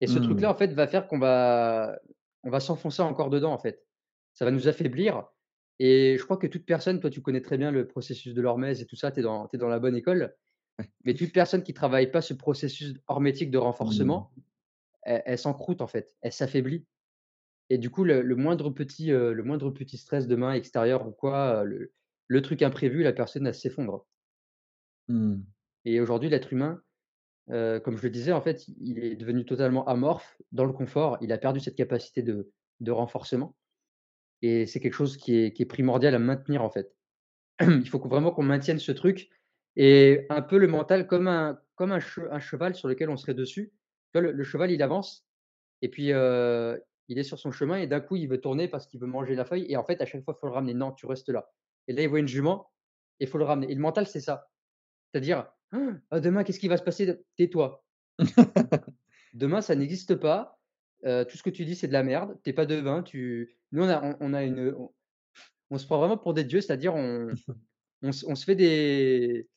et 0.00 0.06
ce 0.08 0.18
Mmh. 0.18 0.20
truc-là, 0.20 0.50
en 0.50 0.54
fait, 0.54 0.68
va 0.74 0.86
faire 0.88 1.08
qu'on 1.08 1.18
va 1.18 1.98
on 2.44 2.50
va 2.50 2.60
s'enfoncer 2.60 3.02
encore 3.02 3.30
dedans, 3.30 3.52
en 3.52 3.58
fait. 3.58 3.86
Ça 4.34 4.44
va 4.44 4.50
nous 4.52 4.68
affaiblir 4.68 5.26
et 5.80 6.16
je 6.18 6.24
crois 6.24 6.36
que 6.38 6.46
toute 6.48 6.66
personne 6.66 7.00
toi, 7.00 7.10
tu 7.10 7.22
connais 7.22 7.42
très 7.42 7.58
bien 7.58 7.70
le 7.72 7.88
processus 7.88 8.34
de 8.34 8.42
l'hormèse 8.42 8.82
et 8.82 8.86
tout 8.86 8.96
ça, 8.96 9.12
tu 9.12 9.20
es 9.20 9.22
dans 9.24 9.48
tu 9.48 9.56
es 9.56 9.58
dans 9.58 9.68
la 9.68 9.78
bonne 9.80 9.96
école, 9.96 10.36
mais 11.04 11.14
toute 11.14 11.32
personne 11.32 11.62
qui 11.62 11.74
travaille 11.74 12.10
pas 12.10 12.22
ce 12.22 12.34
processus 12.34 12.94
hormétique 13.08 13.50
de 13.50 13.58
Mmh. 13.82 14.18
renforcement, 14.18 14.32
elle 15.04 15.22
elle 15.26 15.38
s'encroûte, 15.38 15.82
en 15.82 15.88
fait, 15.88 16.16
elle 16.22 16.32
s'affaiblit 16.32 16.86
et 17.70 17.78
du 17.78 17.90
coup, 17.90 18.04
le 18.04 18.22
le 18.22 18.36
moindre 18.36 18.70
petit, 18.70 19.12
heu, 19.12 19.32
le 19.34 19.44
moindre 19.44 19.70
petit 19.70 19.98
stress 19.98 20.26
demain 20.28 20.54
extérieur 20.54 21.06
ou 21.08 21.12
quoi, 21.12 21.62
heu, 21.64 21.66
le 21.66 21.94
le 22.28 22.42
truc 22.42 22.62
imprévu, 22.62 23.02
la 23.04 23.12
personne, 23.14 23.46
elle 23.48 23.54
s'effondre 23.56 24.06
Mmh. 25.08 25.44
et 25.84 26.00
aujourd'hui, 26.00 26.28
l'être 26.28 26.52
humain, 26.52 26.82
heu, 27.50 27.80
comme 27.80 27.98
je 27.98 28.02
le 28.04 28.10
disais, 28.10 28.32
en 28.32 28.42
fait, 28.42 28.66
il 28.80 28.98
est 29.00 29.16
devenu 29.16 29.44
totalement 29.46 29.86
amorphe 29.86 30.40
dans 30.52 30.64
le 30.66 30.72
confort. 30.72 31.18
Il 31.22 31.32
a 31.32 31.38
perdu 31.38 31.60
cette 31.60 31.76
capacité 31.76 32.22
de 32.22 32.52
de 32.80 32.92
renforcement 32.92 33.56
et 34.42 34.66
c'est 34.66 34.80
quelque 34.80 34.94
chose 34.94 35.16
qui 35.18 35.36
est 35.36 35.52
qui 35.54 35.62
est 35.62 35.66
primordial 35.66 36.14
à 36.14 36.20
maintenir, 36.20 36.62
en 36.64 36.70
fait. 36.70 36.96
Il 37.62 37.88
faut 37.88 38.00
vraiment 38.00 38.32
qu'on 38.32 38.44
maintienne 38.44 38.78
ce 38.80 38.92
truc 38.92 39.30
et 39.76 40.26
un 40.30 40.42
peu 40.42 40.58
le 40.58 40.68
mental 40.68 41.06
comme 41.06 41.28
un 41.28 41.60
comme 41.76 41.92
un 41.92 42.00
che 42.00 42.20
un 42.30 42.40
cheval 42.40 42.74
sur 42.76 42.88
lequel 42.88 43.10
on 43.10 43.16
serait 43.16 43.34
dessus. 43.34 43.72
Tu 44.12 44.20
vois, 44.20 44.22
le 44.22 44.32
le 44.32 44.44
cheval, 44.44 44.70
il 44.72 44.82
avance 44.82 45.26
et 45.82 45.88
puis, 45.90 46.12
il 47.08 47.18
est 47.18 47.22
sur 47.24 47.38
son 47.38 47.52
chemin 47.52 47.76
et 47.78 47.86
d'un 47.86 48.00
coup, 48.00 48.16
il 48.16 48.28
veut 48.28 48.40
tourner 48.40 48.68
parce 48.68 48.86
qu'il 48.86 49.00
veut 49.00 49.06
manger 49.06 49.34
la 49.34 49.44
feuille 49.44 49.66
et 49.70 49.76
en 49.76 49.84
fait, 49.84 50.00
à 50.02 50.06
chaque 50.06 50.24
fois, 50.24 50.34
il 50.36 50.40
faut 50.40 50.46
le 50.48 50.52
ramener: 50.54 50.74
«Non, 50.74 50.92
tu 50.92 51.06
restes 51.06 51.28
là» 51.30 51.50
et 51.88 51.92
là, 51.94 52.02
il 52.02 52.08
voit 52.08 52.20
une 52.20 52.28
jument 52.28 52.72
et 53.20 53.24
il 53.24 53.28
faut 53.28 53.38
le 53.38 53.44
ramener 53.44 53.70
et 53.70 53.74
le 53.74 53.80
mental, 53.82 54.06
c'est 54.06 54.20
ça. 54.20 54.50
C'est-à-dire: 55.12 55.52
«Ah, 56.10 56.20
demain, 56.20 56.44
qu'est-ce 56.44 56.60
qui 56.60 56.68
va 56.68 56.76
se 56.78 56.82
passer? 56.84 57.20
Tais-toi. 57.36 57.84
Demain, 59.34 59.62
ça 59.62 59.74
n'existe 59.76 60.16
pas, 60.16 60.60
tout 61.04 61.36
ce 61.38 61.42
que 61.44 61.50
tu 61.50 61.64
dis, 61.66 61.76
c'est 61.76 61.88
de 61.88 61.92
la 61.94 62.02
merde, 62.04 62.38
tu 62.44 62.50
es 62.50 62.52
pas 62.54 62.66
devin, 62.66 63.02
tu» 63.04 63.58
nous, 63.72 63.84
on 63.84 63.88
a 63.90 64.02
on 64.04 64.16
on 64.20 64.34
a 64.34 64.44
une 64.44 64.74
on 64.78 64.92
on 65.70 65.78
se 65.78 65.86
prend 65.86 65.98
vraiment 65.98 66.18
pour 66.18 66.34
des 66.34 66.44
dieux, 66.44 66.60
c'est-à-dire 66.62 66.94
on 66.96 67.38
on 68.04 68.12
se 68.12 68.26
on 68.26 68.34
se 68.34 68.44
fait 68.44 68.54
des, 68.54 69.48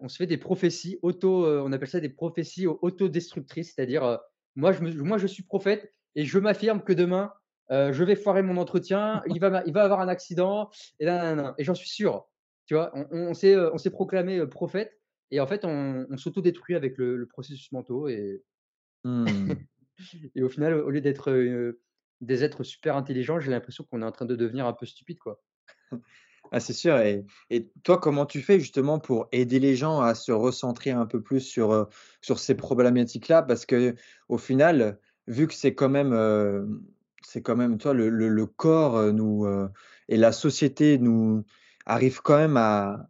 on 0.00 0.08
se 0.08 0.16
fait 0.16 0.26
des 0.26 0.38
prophéties 0.38 0.98
auto, 1.02 1.46
on 1.46 1.72
appelle 1.72 1.88
ça 1.88 2.00
des 2.00 2.08
prophéties 2.08 2.66
au 2.66 2.78
autodestructrices, 2.82 3.74
c'est-à-dire, 3.74 4.18
moi 4.56 4.72
je 4.72 4.82
me 4.82 4.90
moi 5.02 5.18
je 5.18 5.26
suis 5.26 5.42
prophète 5.42 5.94
et 6.16 6.24
je 6.24 6.38
m'affirme 6.38 6.82
que 6.82 6.92
demain, 6.92 7.32
je 7.70 8.04
vais 8.04 8.16
foirer 8.16 8.42
mon 8.42 8.56
entretien, 8.56 9.22
il 9.26 9.40
va 9.40 9.62
il 9.66 9.72
va 9.72 9.84
avoir 9.84 10.00
un 10.00 10.08
accident 10.08 10.70
et 11.00 11.06
et 11.06 11.64
j'en 11.64 11.74
suis 11.74 11.88
sûr. 11.88 12.28
Tu 12.66 12.74
vois? 12.74 12.92
On 12.94 13.06
on 13.30 13.34
s'est, 13.34 13.56
on 13.56 13.78
s'est 13.78 13.90
proclamé, 13.90 14.46
prophète 14.46 15.00
et 15.30 15.40
en 15.40 15.46
fait 15.46 15.64
on 15.64 16.06
on 16.10 16.16
s'autodétruit 16.16 16.74
avec 16.74 16.96
le 16.98 17.16
le 17.16 17.26
processus 17.26 17.70
mentaux 17.72 18.08
et 18.08 18.42
Mmh. 19.04 19.26
et 20.34 20.42
au 20.42 20.48
final, 20.48 20.74
au 20.74 20.90
lieu 20.90 21.00
d'être, 21.00 21.32
des 22.20 22.44
êtres 22.44 22.64
super 22.64 22.96
intelligents, 22.96 23.40
j'ai 23.40 23.50
l'impression 23.50 23.84
qu'on 23.84 24.02
est 24.02 24.06
en 24.06 24.12
train 24.12 24.26
de 24.26 24.36
devenir 24.36 24.66
un 24.66 24.72
peu 24.72 24.86
stupide, 24.86 25.18
quoi. 25.18 25.42
Ah, 26.52 26.60
c'est 26.60 26.72
sûr 26.72 26.98
et 26.98 27.24
et 27.50 27.70
toi, 27.84 27.98
comment 27.98 28.26
tu 28.26 28.40
fais 28.42 28.58
justement 28.60 28.98
pour 28.98 29.28
aider 29.32 29.58
les 29.60 29.76
gens 29.76 30.00
à 30.00 30.14
se 30.14 30.32
recentrer 30.32 30.90
un 30.90 31.06
peu 31.06 31.20
plus 31.22 31.40
sur, 31.40 31.88
sur 32.22 32.38
ces 32.38 32.54
problématiques-là? 32.54 33.42
Parce 33.42 33.66
qu'au 33.66 34.38
final, 34.38 34.98
vu 35.26 35.46
que 35.46 35.54
c'est 35.54 35.74
quand 35.74 35.88
même, 35.90 36.80
c'est 37.22 37.42
quand 37.42 37.56
même, 37.56 37.78
toi, 37.78 37.92
le 37.94 38.08
le 38.10 38.46
corps, 38.46 39.02
et 40.08 40.16
la 40.16 40.32
société 40.32 40.98
nous 40.98 41.44
arrive 41.86 42.20
quand 42.22 42.36
même 42.38 42.56
à 42.56 43.08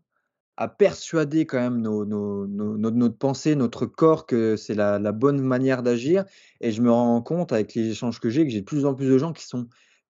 à 0.60 0.66
persuader 0.66 1.46
quand 1.46 1.58
même 1.60 1.80
nos 1.80 2.04
nos 2.04 2.46
nos 2.48 2.90
notre 2.90 3.16
pensée, 3.16 3.54
notre 3.54 3.86
corps 3.86 4.26
que 4.26 4.56
c'est 4.56 4.74
la 4.74 4.98
la 4.98 5.12
bonne 5.12 5.40
manière 5.40 5.84
d'agir 5.84 6.24
et 6.60 6.72
je 6.72 6.82
me 6.82 6.90
rends 6.90 7.22
compte 7.22 7.52
avec 7.52 7.74
les 7.74 7.90
échanges 7.90 8.18
que 8.20 8.28
j'ai, 8.28 8.44
que 8.44 8.50
j'ai 8.50 8.60
de 8.60 8.64
plus 8.64 8.84
en 8.84 8.94
plus 8.94 9.06
de 9.06 9.18
gens 9.18 9.32
qui 9.32 9.44
sont 9.46 9.68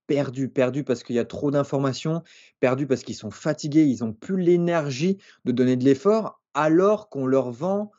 perdus, 0.09 0.49
perdus 0.49 0.83
parce 0.83 1.05
qu'il 1.05 1.15
y 1.15 1.21
a 1.21 1.25
trop 1.25 1.53
d'informations, 1.53 2.25
perdus 2.59 2.89
parce 2.89 3.05
qu'ils 3.05 3.15
sont 3.15 3.31
fatigués, 3.31 3.85
ils 3.85 4.03
ont 4.03 4.13
plus 4.13 4.37
l'énergie 4.37 5.19
de 5.45 5.53
donner 5.53 5.77
de 5.77 5.85
l'effort 5.85 6.43
alors 6.55 7.09
qu'on 7.11 7.29
leur 7.29 7.53
vend 7.53 7.93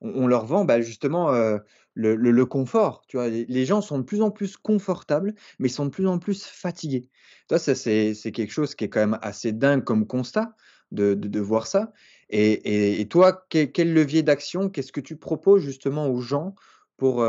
on 0.00 0.26
leur 0.26 0.44
vend, 0.46 0.64
bah, 0.64 0.80
justement, 0.80 1.32
heu, 1.34 1.60
le 1.94 2.44
confort, 2.44 3.02
tu 3.08 3.16
vois? 3.16 3.28
Les 3.28 3.64
gens 3.64 3.80
sont 3.80 3.98
de 3.98 4.04
plus 4.04 4.22
en 4.22 4.30
plus 4.30 4.56
confortables, 4.56 5.34
mais 5.58 5.68
sont 5.68 5.86
de 5.86 5.90
plus 5.90 6.06
en 6.06 6.18
plus 6.18 6.44
fatigués. 6.44 7.08
Toi, 7.48 7.58
ça, 7.58 7.74
c'est 7.74 8.14
quelque 8.32 8.52
chose 8.52 8.74
qui 8.74 8.84
est 8.84 8.88
quand 8.88 9.00
même 9.00 9.18
assez 9.22 9.52
dingue 9.52 9.84
comme 9.84 10.06
constat 10.06 10.54
de 10.92 11.40
voir 11.40 11.66
ça 11.66 11.92
et 12.28 13.06
toi, 13.08 13.46
quel 13.48 13.94
levier 13.94 14.22
d'action, 14.22 14.68
qu'est-ce 14.68 14.92
que 14.92 15.00
tu 15.00 15.16
proposes 15.16 15.62
justement 15.62 16.08
aux 16.08 16.20
gens 16.20 16.54
pour, 16.96 17.24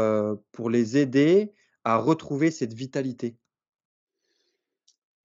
pour 0.52 0.70
les 0.70 0.98
aider 0.98 1.54
à 1.88 1.98
retrouver 1.98 2.52
cette 2.52 2.74
vitalité? 2.74 3.40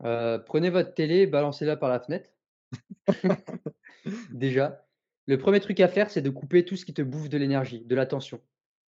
Prenez 0.01 0.71
votre 0.71 0.95
télé, 0.95 1.27
balancez-la 1.27 1.77
par 1.77 1.89
la 1.89 1.99
fenêtre. 2.01 2.31
Déjà, 4.31 4.87
le 5.27 5.39
premier 5.39 5.61
truc 5.61 5.81
à 5.81 5.89
faire, 5.89 6.11
c'est 6.11 6.23
de 6.23 6.31
couper 6.31 6.65
tout 6.65 6.77
ce 6.77 6.85
qui 6.85 6.95
te 6.95 7.03
bouffe 7.03 7.29
de 7.29 7.39
l'énergie, 7.39 7.85
de 7.85 7.95
l'attention. 7.95 8.41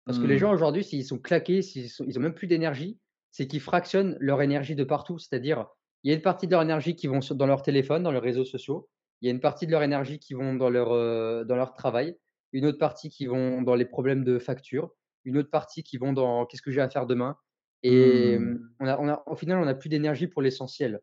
Parce 0.07 0.19
que 0.19 0.27
les 0.27 0.39
Mmh. 0.39 0.39
gens 0.39 0.53
aujourd'hui, 0.53 0.85
s'ils 0.85 1.05
sont 1.05 1.19
claqués, 1.19 1.62
s'ils 1.62 1.91
sont 1.91 2.05
ils 2.07 2.19
ont 2.19 2.23
même 2.23 2.35
plus 2.35 2.49
d'énergie, 2.49 3.01
c'est 3.31 3.49
qu'ils 3.49 3.61
fractionnent 3.61 4.17
leur 4.21 4.43
énergie 4.43 4.77
de 4.77 4.85
partout. 4.85 5.19
C'est-à-dire, 5.19 5.69
il 6.05 6.11
y 6.11 6.14
a 6.14 6.17
une 6.17 6.23
partie 6.23 6.47
de 6.47 6.53
leur 6.53 6.62
énergie 6.62 6.97
qui 6.97 7.09
vont 7.09 7.21
dans 7.33 7.47
leur 7.47 7.62
téléphone, 7.62 8.03
dans 8.05 8.12
leurs 8.12 8.23
réseaux 8.23 8.45
sociaux. 8.47 8.91
Il 9.23 9.27
y 9.27 9.31
a 9.31 9.35
une 9.35 9.41
partie 9.41 9.67
de 9.67 9.73
leur 9.73 9.83
énergie 9.83 10.19
qui 10.19 10.35
vont 10.35 10.55
dans 10.55 10.71
leur, 10.71 11.47
dans 11.47 11.57
leur 11.57 11.75
travail. 11.75 12.19
Une 12.53 12.67
autre 12.67 12.79
partie 12.79 13.11
qui 13.11 13.27
vont 13.27 13.62
dans 13.62 13.75
les 13.77 13.87
problèmes 13.87 14.25
de 14.25 14.39
facture. 14.39 14.93
Une 15.25 15.39
autre 15.39 15.51
partie 15.51 15.83
qui 15.85 15.99
vont 15.99 16.12
dans: 16.12 16.47
«Qu'est-ce 16.47 16.62
que 16.62 16.73
j'ai 16.73 16.81
à 16.83 16.91
faire 16.91 17.07
demain?» 17.07 17.39
Et 17.83 18.39
Mmh. 18.39 18.39
mmh, 18.39 18.70
on 18.81 18.87
a 18.87 18.99
on 19.01 19.09
a 19.09 19.22
au 19.27 19.37
final, 19.37 19.59
on 19.59 19.66
a 19.66 19.74
plus 19.74 19.89
d'énergie 19.89 20.27
pour 20.29 20.43
l'essentiel. 20.43 21.01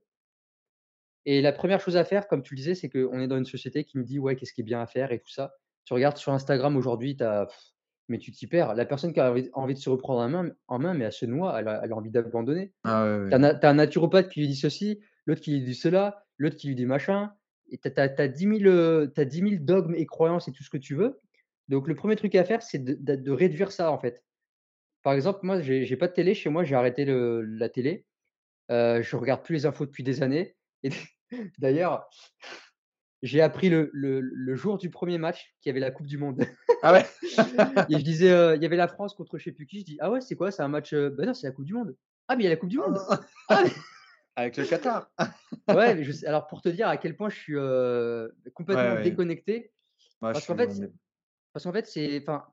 Et 1.25 1.41
la 1.41 1.53
première 1.53 1.79
chose 1.79 1.95
à 1.97 2.03
faire, 2.03 2.27
comme 2.27 2.43
tu 2.43 2.53
le 2.53 2.57
disais, 2.57 2.75
c'est 2.75 2.89
qu'on 2.89 3.19
est 3.19 3.27
dans 3.27 3.37
une 3.37 3.45
société 3.45 3.83
qui 3.85 3.97
nous 3.97 4.03
dit: 4.03 4.19
«Ouais, 4.19 4.35
qu'est-ce 4.35 4.53
qui 4.53 4.61
est 4.61 4.63
bien 4.65 4.81
à 4.81 4.87
faire?» 4.87 5.11
et 5.11 5.19
tout 5.19 5.29
ça. 5.29 5.53
Tu 5.85 5.93
regardes 5.93 6.17
sur 6.17 6.33
Instagram 6.33 6.75
aujourd'hui, 6.77 7.17
as 7.21 7.47
mais 8.09 8.17
tu 8.19 8.31
t'y 8.33 8.47
perds. 8.47 8.75
La 8.75 8.85
personne 8.85 9.13
qui 9.13 9.19
a 9.21 9.33
envie 9.53 9.73
de 9.75 9.79
se 9.79 9.89
reprendre 9.89 10.19
en 10.21 10.29
main 10.29 10.51
en 10.67 10.79
main, 10.79 10.93
mais 10.93 11.05
elle 11.05 11.11
se 11.13 11.25
noie, 11.25 11.57
elle 11.59 11.67
a 11.69 11.81
elle 11.83 11.91
a 11.93 11.95
envie 11.95 12.11
d'abandonner. 12.11 12.73
Ah 12.83 13.03
ouais, 13.05 13.17
Tu 13.29 13.35
as 13.35 13.39
ouais. 13.39 13.39
na 13.39 13.55
tu 13.55 13.65
as 13.65 13.71
un 13.71 13.75
naturopathe 13.75 14.29
qui 14.29 14.41
lui 14.41 14.47
dit 14.49 14.55
ceci, 14.57 15.01
l'autre 15.27 15.41
qui 15.41 15.51
lui 15.53 15.63
dit 15.63 15.75
cela, 15.75 16.25
l'autre 16.37 16.57
qui 16.57 16.67
lui 16.69 16.75
dit 16.75 16.85
machin 16.87 17.33
et 17.71 17.79
tu 17.79 17.87
as 17.89 17.93
as 18.01 18.21
as 18.21 18.27
10 18.29 18.47
000, 18.47 18.67
heu, 18.67 19.11
tu 19.15 19.21
as 19.21 19.25
10 19.25 19.41
000 19.41 19.65
dogmes 19.65 19.95
et 19.95 20.05
croyances 20.07 20.47
et 20.49 20.53
tout 20.53 20.63
ce 20.63 20.69
que 20.71 20.77
tu 20.77 20.95
veux 20.95 21.21
Donc 21.69 21.87
le 21.89 21.95
premier 21.95 22.15
truc 22.17 22.35
à 22.35 22.43
faire, 22.45 22.63
c'est 22.63 22.79
de 22.83 22.95
de 22.99 23.15
de 23.21 23.31
réduire 23.31 23.71
ça, 23.71 23.91
en 23.91 23.99
fait. 23.99 24.23
Par 25.03 25.13
exemple, 25.13 25.39
moi, 25.43 25.61
j'ai 25.61 25.85
j'ai 25.85 25.97
pas 25.97 26.07
de 26.07 26.13
télé 26.13 26.33
chez 26.33 26.49
moi, 26.49 26.63
j'ai 26.63 26.75
arrêté 26.75 27.05
le 27.05 27.41
la 27.43 27.69
télé. 27.69 28.05
Heu, 28.71 29.01
je 29.03 29.15
regarde 29.17 29.43
plus 29.43 29.55
les 29.55 29.65
infos 29.67 29.85
depuis 29.85 30.03
des 30.03 30.23
années 30.23 30.57
et 30.83 30.91
d'ailleurs, 31.59 32.07
j'ai 33.21 33.41
appris 33.41 33.69
le 33.69 33.89
le 33.93 34.19
le 34.21 34.55
jour 34.55 34.77
du 34.77 34.89
premier 34.89 35.17
match 35.17 35.55
qu'il 35.61 35.69
y 35.69 35.71
avait 35.71 35.79
la 35.79 35.91
coupe 35.91 36.07
du 36.07 36.17
monde 36.17 36.45
Ah 36.81 36.91
ouais? 36.93 37.05
et 37.89 37.97
je 37.99 38.03
disais, 38.03 38.29
heu, 38.31 38.55
il 38.55 38.61
y 38.63 38.65
avait 38.65 38.75
la 38.75 38.87
France 38.87 39.13
contre 39.15 39.37
je 39.37 39.45
sais 39.45 39.51
plus 39.51 39.65
qui, 39.65 39.79
je 39.81 39.85
dis: 39.85 39.97
«Ah 40.01 40.11
ouais, 40.11 40.21
c'est 40.21 40.35
quoi? 40.35 40.51
C'est 40.51 40.61
un 40.63 40.67
match, 40.67 40.93
heu?» 40.93 41.09
«Bah 41.09 41.25
non, 41.25 41.33
c'est 41.33 41.47
la 41.47 41.53
coupe 41.53 41.65
du 41.65 41.73
monde». 41.73 41.95
«Ah 42.27 42.35
mais 42.35 42.43
il 42.43 42.45
y 42.45 42.47
a 42.47 42.51
la 42.51 42.57
coupe 42.57 42.69
du 42.69 42.77
monde?» 42.77 42.97
«Ah 43.49 43.57
mais» 43.63 43.69
Avec 44.35 44.57
le 44.57 44.65
Qatar. 44.65 45.11
Ouais, 45.69 45.95
mais 45.95 46.03
je 46.03 46.11
sais 46.11 46.27
alors 46.27 46.47
pour 46.47 46.61
te 46.61 46.69
dire 46.69 46.87
à 46.87 46.97
quel 46.97 47.15
point 47.15 47.29
je 47.29 47.37
suis, 47.39 47.53
heu, 47.55 48.35
Ouais, 48.71 48.75
complètement 48.75 48.95
ouais. 48.95 49.17
déconnecté, 49.17 49.73
Moi, 50.21 50.33
je 50.33 50.39
parce 50.39 50.45
qu'en 50.47 50.55
suis 50.55 50.57
fait 50.57 50.69
parce 51.53 51.65
qu'en 51.65 51.73
fait, 51.73 51.87
c'est 51.87 52.19
enfin, 52.21 52.47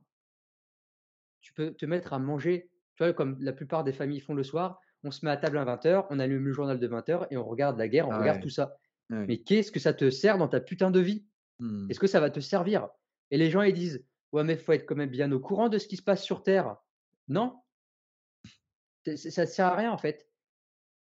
tu 1.40 1.52
peux 1.54 1.72
te 1.74 1.86
mettre 1.86 2.12
à 2.12 2.18
manger, 2.18 2.70
tu 2.96 3.04
vois, 3.04 3.12
comme 3.12 3.38
la 3.40 3.52
plupart 3.52 3.84
des 3.84 3.92
familles 3.92 4.20
font 4.20 4.34
le 4.34 4.42
soir. 4.44 4.80
On 5.04 5.10
se 5.10 5.24
met 5.24 5.30
à 5.30 5.36
table 5.36 5.58
à 5.58 5.64
20:00, 5.64 6.06
on 6.10 6.18
allume 6.18 6.46
le 6.46 6.52
journal 6.52 6.78
de 6.78 6.86
20:00 6.86 7.26
et 7.30 7.36
on 7.36 7.44
regarde 7.44 7.78
la 7.78 7.88
guerre, 7.88 8.08
on 8.08 8.12
Ah 8.12 8.18
regarde 8.18 8.40
ouais, 8.40 8.42
tout 8.42 8.50
ça. 8.50 8.76
ouais. 9.10 9.28
Mais 9.28 9.42
qu'est-ce 9.42 9.72
que 9.72 9.80
ça 9.80 9.94
te 9.94 10.10
sert 10.10 10.38
dans 10.38 10.48
ta 10.48 10.60
putain 10.60 10.90
de 10.90 11.00
vie? 11.00 11.26
Mmh. 11.58 11.90
Est-ce 11.90 12.00
que 12.00 12.06
ça 12.06 12.20
va 12.20 12.30
te 12.30 12.40
servir? 12.40 12.88
Et 13.30 13.38
les 13.38 13.50
gens, 13.50 13.62
ils 13.62 13.74
disent: 13.74 14.06
«Ouais, 14.32 14.44
mais 14.44 14.56
faut 14.56 14.72
être 14.72 14.86
quand 14.86 14.96
même 14.96 15.10
bien 15.10 15.30
au 15.32 15.40
courant 15.40 15.68
de 15.68 15.78
ce 15.78 15.88
qui 15.88 15.96
se 15.96 16.02
passe 16.02 16.24
sur 16.24 16.42
terre». 16.42 16.76
Non, 17.28 17.56
ça 19.16 19.46
sert 19.46 19.66
à 19.66 19.74
rien, 19.76 19.92
en 19.92 19.98
fait. 19.98 20.28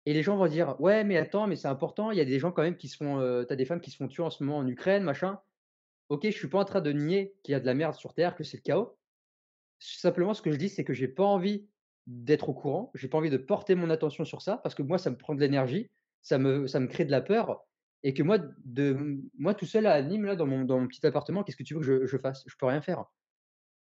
Et 0.05 0.13
les 0.13 0.23
gens 0.23 0.37
vont 0.37 0.47
dire: 0.47 0.79
«Ouais, 0.81 1.03
mais 1.05 1.17
attends, 1.17 1.47
mais 1.47 1.55
c'est 1.57 1.67
important, 1.69 2.11
il 2.11 2.17
y 2.17 2.21
a 2.21 2.25
des 2.25 2.39
gens 2.39 2.51
quand 2.53 2.63
même 2.63 2.77
qui 2.77 2.87
se 2.89 2.97
font, 2.97 3.19
heu, 3.21 3.45
tu 3.47 3.53
as 3.53 3.57
des 3.57 3.65
femmes 3.65 3.81
qui 3.81 3.91
se 3.91 3.97
font 3.97 4.07
tuer 4.09 4.23
en 4.23 4.29
ce 4.31 4.43
moment 4.43 4.59
en 4.59 4.67
Ukraine, 4.67 5.03
machin». 5.03 5.39
OK, 6.09 6.23
je 6.25 6.31
suis 6.31 6.49
pas 6.49 6.59
en 6.61 6.65
train 6.65 6.81
de 6.81 6.91
nier 6.93 7.35
qu'il 7.43 7.53
y 7.53 7.55
a 7.55 7.61
de 7.61 7.65
la 7.67 7.75
merde 7.75 7.95
sur 7.95 8.13
terre, 8.15 8.35
que 8.35 8.43
c'est 8.45 8.57
le 8.57 8.63
chaos. 8.63 8.97
Simplement, 9.85 10.33
ce 10.33 10.41
que 10.41 10.51
je 10.51 10.57
dis, 10.57 10.69
c'est 10.69 10.85
que 10.85 10.93
j'ai 10.93 11.09
pas 11.09 11.25
envie 11.25 11.67
d'être 12.07 12.47
au 12.47 12.53
courant, 12.53 12.89
j'ai 12.95 13.09
pas 13.09 13.17
envie 13.17 13.29
de 13.29 13.37
porter 13.37 13.75
mon 13.75 13.89
attention 13.89 14.23
sur 14.23 14.41
ça 14.41 14.57
parce 14.57 14.75
que 14.75 14.81
moi, 14.81 14.97
ça 14.97 15.09
me 15.09 15.17
prend 15.17 15.35
de 15.35 15.41
l'énergie, 15.41 15.89
ça 16.21 16.37
me 16.37 16.67
ça 16.67 16.79
me 16.79 16.87
crée 16.87 17.03
de 17.03 17.11
la 17.11 17.19
peur 17.19 17.65
et 18.03 18.13
que 18.13 18.23
moi, 18.23 18.37
de 18.63 19.19
moi 19.37 19.53
tout 19.53 19.65
seul 19.65 19.85
à 19.85 20.01
Nîmes, 20.01 20.23
là, 20.23 20.37
dans 20.37 20.45
mon 20.45 20.63
dans 20.63 20.79
mon 20.79 20.87
petit 20.87 21.05
appartement, 21.05 21.43
qu'est-ce 21.43 21.57
que 21.57 21.63
tu 21.63 21.73
veux 21.73 21.81
que 21.81 21.85
je 21.85 22.05
je 22.05 22.17
fasse? 22.17 22.45
Je 22.47 22.55
peux 22.57 22.65
rien 22.65 22.81
faire. 22.81 23.03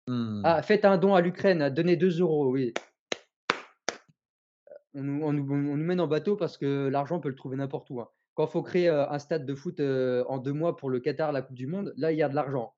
Mmh. 0.08 0.42
Ah, 0.44 0.62
faites 0.62 0.84
un 0.84 0.98
don 0.98 1.16
à 1.16 1.22
l'Ukraine, 1.22 1.70
donnez 1.70 1.96
2 1.96 2.20
euros, 2.20 2.52
oui. 2.52 2.74
On 4.94 5.02
nous 5.02 5.24
on 5.24 5.32
nous 5.32 5.50
on 5.50 5.78
nous 5.78 5.86
mène 5.86 6.02
en 6.02 6.08
bateau 6.08 6.36
parce 6.36 6.58
que 6.58 6.90
l'argent, 6.90 7.18
on 7.18 7.22
peut 7.22 7.30
le 7.30 7.36
trouver 7.36 7.56
n'importe 7.56 7.90
où, 7.90 8.02
hein. 8.02 8.10
Quand 8.34 8.48
il 8.48 8.52
faut 8.52 8.64
créer, 8.64 8.90
un 8.90 9.18
stade 9.18 9.46
de 9.46 9.56
foot, 9.56 9.80
en 9.80 10.40
2 10.40 10.52
mois 10.52 10.76
pour 10.76 10.90
le 10.90 11.00
Qatar, 11.00 11.32
la 11.32 11.42
coupe 11.42 11.56
du 11.56 11.68
monde, 11.68 11.94
là, 11.96 12.12
il 12.12 12.18
y 12.18 12.22
a 12.22 12.28
de 12.28 12.36
l'argent. 12.36 12.76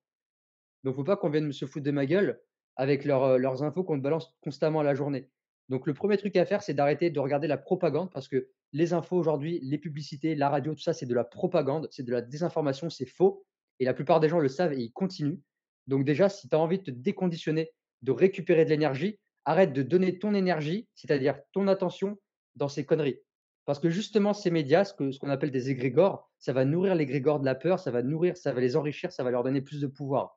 Donc 0.84 0.96
faut 0.96 1.04
pas 1.04 1.18
qu'on 1.18 1.32
vienne 1.32 1.52
se 1.52 1.66
foutre 1.66 1.84
de 1.84 1.90
ma 1.90 2.06
gueule 2.06 2.40
avec 2.78 3.06
leurs, 3.06 3.24
heu, 3.26 3.38
leurs 3.38 3.64
infos 3.64 3.84
qu'on 3.84 3.98
te 3.98 4.04
balance 4.04 4.38
constamment 4.42 4.80
à 4.80 4.84
la 4.84 4.96
journée. 4.96 5.30
Donc 5.70 5.86
le 5.88 5.94
premier 5.94 6.18
truc 6.18 6.36
à 6.38 6.46
faire, 6.46 6.64
c'est 6.64 6.74
d'arrêter 6.74 7.10
de 7.10 7.20
regarder 7.20 7.48
la 7.48 7.58
propagande 7.58 8.12
parce 8.12 8.28
que 8.30 8.48
les 8.74 8.94
infos 8.94 9.18
aujourd'hui, 9.18 9.60
les 9.64 9.78
publicités, 9.78 10.36
la 10.36 10.50
radio, 10.50 10.74
tout 10.74 10.82
ça, 10.82 10.94
c'est 10.94 11.06
de 11.06 11.14
la 11.14 11.26
propagande, 11.26 11.88
c'est 11.92 12.04
de 12.04 12.12
la 12.12 12.22
désinformation, 12.22 12.90
c'est 12.90 13.06
faux 13.06 13.46
et 13.80 13.86
la 13.86 13.94
plupart 13.94 14.20
des 14.20 14.30
gens 14.30 14.40
le 14.40 14.48
savent 14.48 14.74
et 14.74 14.82
ils 14.82 14.94
continuent. 14.94 15.40
Donc 15.88 16.06
déjà, 16.06 16.30
si 16.30 16.48
tu 16.50 16.56
as 16.56 16.60
envie 16.60 16.80
de 16.80 16.84
te 16.84 16.92
déconditionner, 16.92 17.72
de 18.02 18.12
récupérer 18.12 18.66
de 18.66 18.70
l'énergie, 18.70 19.20
arrête 19.46 19.74
de 19.74 19.82
donner 19.82 20.20
ton 20.20 20.34
énergie, 20.34 20.88
c'est-à-dire 20.96 21.40
ton 21.54 21.68
attention 21.68 22.18
dans 22.56 22.68
ces 22.68 22.86
conneries. 22.86 23.20
Parce 23.66 23.80
que 23.80 23.90
justement, 23.90 24.34
ces 24.34 24.52
médias, 24.52 24.86
ce 24.86 24.94
qu'on 24.94 25.30
appelle 25.30 25.52
des 25.52 25.70
égrégores, 25.70 26.32
ça 26.40 26.54
va 26.54 26.64
nourrir 26.64 26.96
l'égrégore 26.96 27.40
de 27.40 27.46
la 27.46 27.56
peur, 27.56 27.80
ça 27.80 27.92
va 27.92 28.02
nourrir, 28.02 28.38
ça 28.38 28.54
va 28.54 28.62
les 28.62 28.78
enrichir, 28.78 29.12
ça 29.12 29.24
va 29.24 29.32
leur 29.32 29.44
donner 29.44 29.62
plus 29.62 29.82
de 29.82 29.88
pouvoir. 29.88 30.37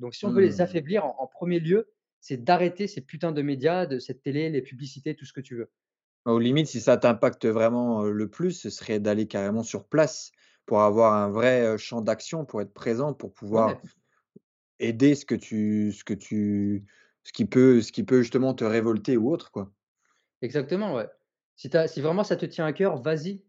Donc 0.00 0.14
si 0.16 0.26
on 0.26 0.32
veut 0.32 0.42
les 0.42 0.60
Mmh. 0.60 0.62
affaiblir, 0.62 1.04
en 1.06 1.16
en 1.20 1.28
1 1.28 1.60
lieu, 1.60 1.92
c'est 2.20 2.42
d'arrêter 2.44 2.88
ces 2.88 3.02
putains 3.02 3.32
de 3.32 3.42
médias, 3.42 3.86
de 3.86 3.98
cette 4.00 4.22
télé, 4.22 4.50
les 4.50 4.62
publicités, 4.62 5.14
tout 5.16 5.26
ce 5.26 5.32
que 5.32 5.40
tu 5.40 5.56
veux. 5.56 5.70
Aux 6.24 6.38
limites, 6.38 6.68
si 6.68 6.80
ça 6.80 6.96
t'impacte 6.96 7.44
vraiment, 7.46 8.04
le 8.04 8.28
plus, 8.30 8.52
ce 8.52 8.70
serait 8.70 9.00
d'aller 9.00 9.26
carrément 9.28 9.62
sur 9.62 9.86
place 9.88 10.32
pour 10.66 10.80
avoir 10.82 11.12
un 11.14 11.30
vrai, 11.30 11.76
champ 11.78 12.00
d'action, 12.02 12.44
pour 12.46 12.60
être 12.62 12.72
présent, 12.72 13.12
pour 13.14 13.32
pouvoir 13.34 13.76
Ouais, 13.76 13.90
aider 14.80 15.14
ce 15.14 15.24
que 15.26 15.34
tu 15.36 15.92
ce 15.92 16.04
que 16.04 16.14
tu 16.14 16.86
ce 17.24 17.32
qui 17.32 17.44
peut 17.46 17.82
ce 17.82 17.92
qui 17.92 18.04
peut 18.04 18.22
justement 18.22 18.54
te 18.54 18.64
révolter 18.64 19.16
ou 19.16 19.30
autre, 19.32 19.50
quoi. 19.52 19.72
exactement, 20.42 20.94
ouais. 20.94 21.08
Si 21.56 21.70
si 21.88 22.00
vraiment 22.00 22.24
ça 22.24 22.36
te 22.36 22.46
tient 22.46 22.66
à 22.66 22.72
cœur, 22.72 23.00
vas-y, 23.02 23.44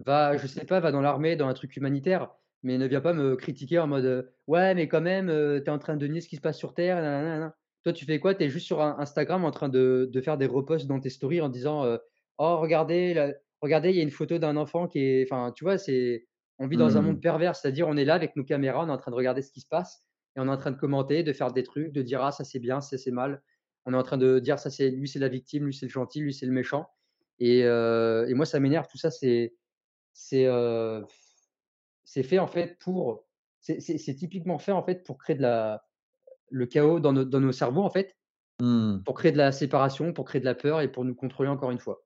va, 0.00 0.36
je 0.38 0.46
sais 0.48 0.66
pas, 0.66 0.80
va 0.80 0.92
dans 0.92 1.02
l'armée, 1.02 1.36
dans 1.36 1.48
un 1.48 1.54
truc 1.54 1.76
humanitaire, 1.76 2.34
mais 2.62 2.78
ne 2.78 2.86
viens 2.86 3.00
pas 3.00 3.12
me 3.12 3.36
critiquer 3.36 3.78
en 3.78 3.86
mode, 3.86 4.04
heu: 4.04 4.30
«Ouais, 4.46 4.74
mais 4.74 4.88
quand 4.88 5.00
même, 5.00 5.28
heu, 5.30 5.60
tu 5.64 5.66
es 5.70 5.70
en 5.74 5.78
train 5.78 5.96
de 5.96 6.06
nier 6.06 6.20
ce 6.20 6.28
qui 6.28 6.36
se 6.36 6.40
passe 6.40 6.58
sur 6.58 6.74
terre, 6.74 6.96
na 6.96 7.22
na 7.22 7.22
na 7.22 7.38
na». 7.38 7.56
Toi, 7.84 7.92
tu 7.92 8.04
fais 8.04 8.20
quoi? 8.20 8.34
Tu 8.34 8.44
es 8.44 8.48
juste 8.50 8.66
sur 8.66 8.80
In 8.80 8.96
Instagram 8.98 9.44
en 9.44 9.50
train 9.50 9.68
de 9.68 10.08
de 10.12 10.20
faire 10.20 10.38
des 10.38 10.46
reposts 10.46 10.86
dans 10.86 11.00
tes 11.00 11.10
stories 11.10 11.40
en 11.40 11.48
disant, 11.48 11.84
heu: 11.86 11.98
«Oh 12.38 12.58
regardez 12.60 13.34
regardez, 13.60 13.90
il 13.90 13.96
y 13.96 14.00
a 14.00 14.02
une 14.02 14.10
photo 14.10 14.38
d'un 14.38 14.56
enfant 14.56 14.88
qui 14.88 15.00
est» 15.00 15.24
enfin, 15.30 15.52
tu 15.52 15.64
vois? 15.64 15.78
C'est 15.78 16.26
on 16.58 16.66
vit 16.68 16.76
dans 16.76 16.96
un 16.96 17.02
monde 17.02 17.20
Mmh. 17.20 17.22
pervers, 17.22 17.56
c'est-à-dire 17.56 17.88
on 17.88 17.96
est 17.96 18.04
là 18.04 18.14
avec 18.14 18.36
nos 18.36 18.44
caméras, 18.44 18.84
on 18.84 18.88
est 18.88 18.92
en 18.92 18.96
train 18.98 19.10
de 19.10 19.16
regarder 19.16 19.42
ce 19.42 19.50
qui 19.52 19.60
se 19.60 19.66
passe 19.68 20.04
et 20.36 20.40
on 20.40 20.46
est 20.46 20.50
en 20.50 20.56
train 20.56 20.70
de 20.70 20.76
commenter, 20.78 21.22
de 21.24 21.32
faire 21.32 21.52
des 21.52 21.62
trucs, 21.64 21.92
de 21.92 22.02
dire: 22.02 22.22
«Ah 22.22 22.32
ça 22.32 22.44
c'est 22.44 22.58
bien, 22.60 22.80
ça 22.80 22.98
c'est 22.98 23.10
mal». 23.10 23.42
On 23.86 23.94
est 23.94 23.96
en 23.96 24.02
train 24.04 24.18
de 24.18 24.38
dire: 24.38 24.58
«Ça 24.58 24.70
c'est 24.70 24.90
lui 24.90 25.08
c'est 25.08 25.18
la 25.18 25.28
victime, 25.28 25.64
lui 25.66 25.74
c'est 25.74 25.86
le 25.86 25.90
gentil, 25.90 26.20
lui 26.20 26.32
c'est 26.34 26.46
le 26.46 26.52
méchant» 26.52 26.86
et 27.38 27.64
heu 27.64 28.26
et 28.28 28.34
moi 28.34 28.46
ça 28.46 28.60
m'énerve 28.60 28.86
tout 28.90 28.98
ça, 28.98 29.10
c'est 29.10 29.54
c'est, 30.12 30.46
c'est 32.04 32.22
fait 32.22 32.38
en 32.38 32.46
fait 32.46 32.78
pour 32.78 33.24
c'est 33.60 34.14
typiquement 34.16 34.58
fait 34.58 34.72
en 34.72 34.82
fait 34.82 35.04
pour 35.04 35.18
créer 35.18 35.36
de 35.36 35.42
la 35.42 35.84
le 36.50 36.66
chaos 36.66 37.00
dans 37.00 37.12
nos 37.12 37.24
dans 37.24 37.40
nos 37.40 37.52
cerveaux 37.52 37.82
en 37.82 37.90
fait, 37.90 38.16
Mmh. 38.60 39.02
pour 39.04 39.14
créer 39.14 39.32
de 39.32 39.38
la 39.38 39.50
séparation, 39.50 40.12
pour 40.12 40.24
créer 40.24 40.40
de 40.40 40.44
la 40.44 40.54
peur 40.54 40.80
et 40.82 40.92
pour 40.92 41.04
nous 41.04 41.14
contrôler 41.14 41.48
encore 41.48 41.72
une 41.72 41.80
fois 41.80 42.04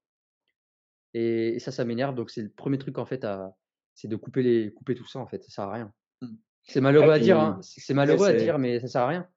et 1.13 1.57
et 1.57 1.59
ça, 1.59 1.71
ça 1.71 1.85
m'énerve 1.85 2.15
donc 2.15 2.31
c'est 2.31 2.43
le 2.43 2.49
premier 2.49 2.79
truc 2.79 2.99
en 2.99 3.05
fait 3.05 3.25
à 3.25 3.55
c'est 3.95 4.09
de 4.09 4.17
couper 4.17 4.43
les 4.43 4.73
couper 4.73 4.95
tout 4.95 5.07
ça 5.07 5.19
en 5.19 5.27
fait, 5.27 5.43
ça 5.43 5.51
sert 5.51 5.65
à 5.65 5.73
rien. 5.73 5.93
Mmh. 6.23 6.37
C'est 6.63 6.81
malheureux 6.81 7.11
à 7.11 7.19
dire, 7.19 7.39
hein, 7.39 7.59
c'est 7.63 7.95
malheureux 7.95 8.29
à 8.29 8.33
dire 8.33 8.59
mais 8.59 8.81
ça 8.81 8.89
sert 8.89 9.03
à 9.03 9.09
rien. 9.09 9.29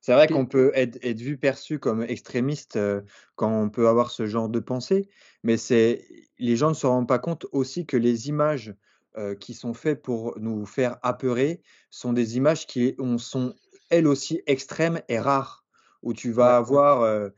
c'est 0.00 0.12
vrai 0.12 0.26
qu'on 0.26 0.46
peut 0.46 0.70
être 0.74 0.98
être 1.02 1.20
vu, 1.20 1.38
perçu 1.38 1.78
comme 1.78 2.02
extrémiste, 2.02 2.76
heu, 2.76 3.04
quand 3.36 3.50
on 3.50 3.70
peut 3.70 3.88
avoir 3.88 4.10
ce 4.10 4.26
genre 4.26 4.48
de 4.48 4.60
pensée, 4.60 5.08
mais 5.42 5.56
c'est 5.56 6.06
les 6.38 6.56
gens 6.56 6.70
ne 6.70 6.74
se 6.74 6.86
rendent 6.86 7.08
pas 7.08 7.18
compte 7.18 7.46
aussi 7.52 7.86
que 7.86 7.96
les 7.96 8.28
images, 8.28 8.74
heu, 9.18 9.34
qui 9.34 9.54
sont 9.54 9.74
faites 9.74 10.02
pour 10.02 10.38
nous 10.38 10.66
faire 10.66 10.98
apeurer 11.02 11.62
sont 11.90 12.12
des 12.12 12.36
images 12.36 12.66
qui 12.66 12.94
ont 12.98 13.18
sont 13.18 13.54
elles 13.90 14.06
aussi 14.06 14.42
extrêmes 14.46 15.00
et 15.08 15.18
rares. 15.18 15.64
Où 16.02 16.14
tu 16.14 16.32
vas 16.32 16.56
ouais, 16.56 16.56
avoir, 16.56 17.02
heu, 17.04 17.34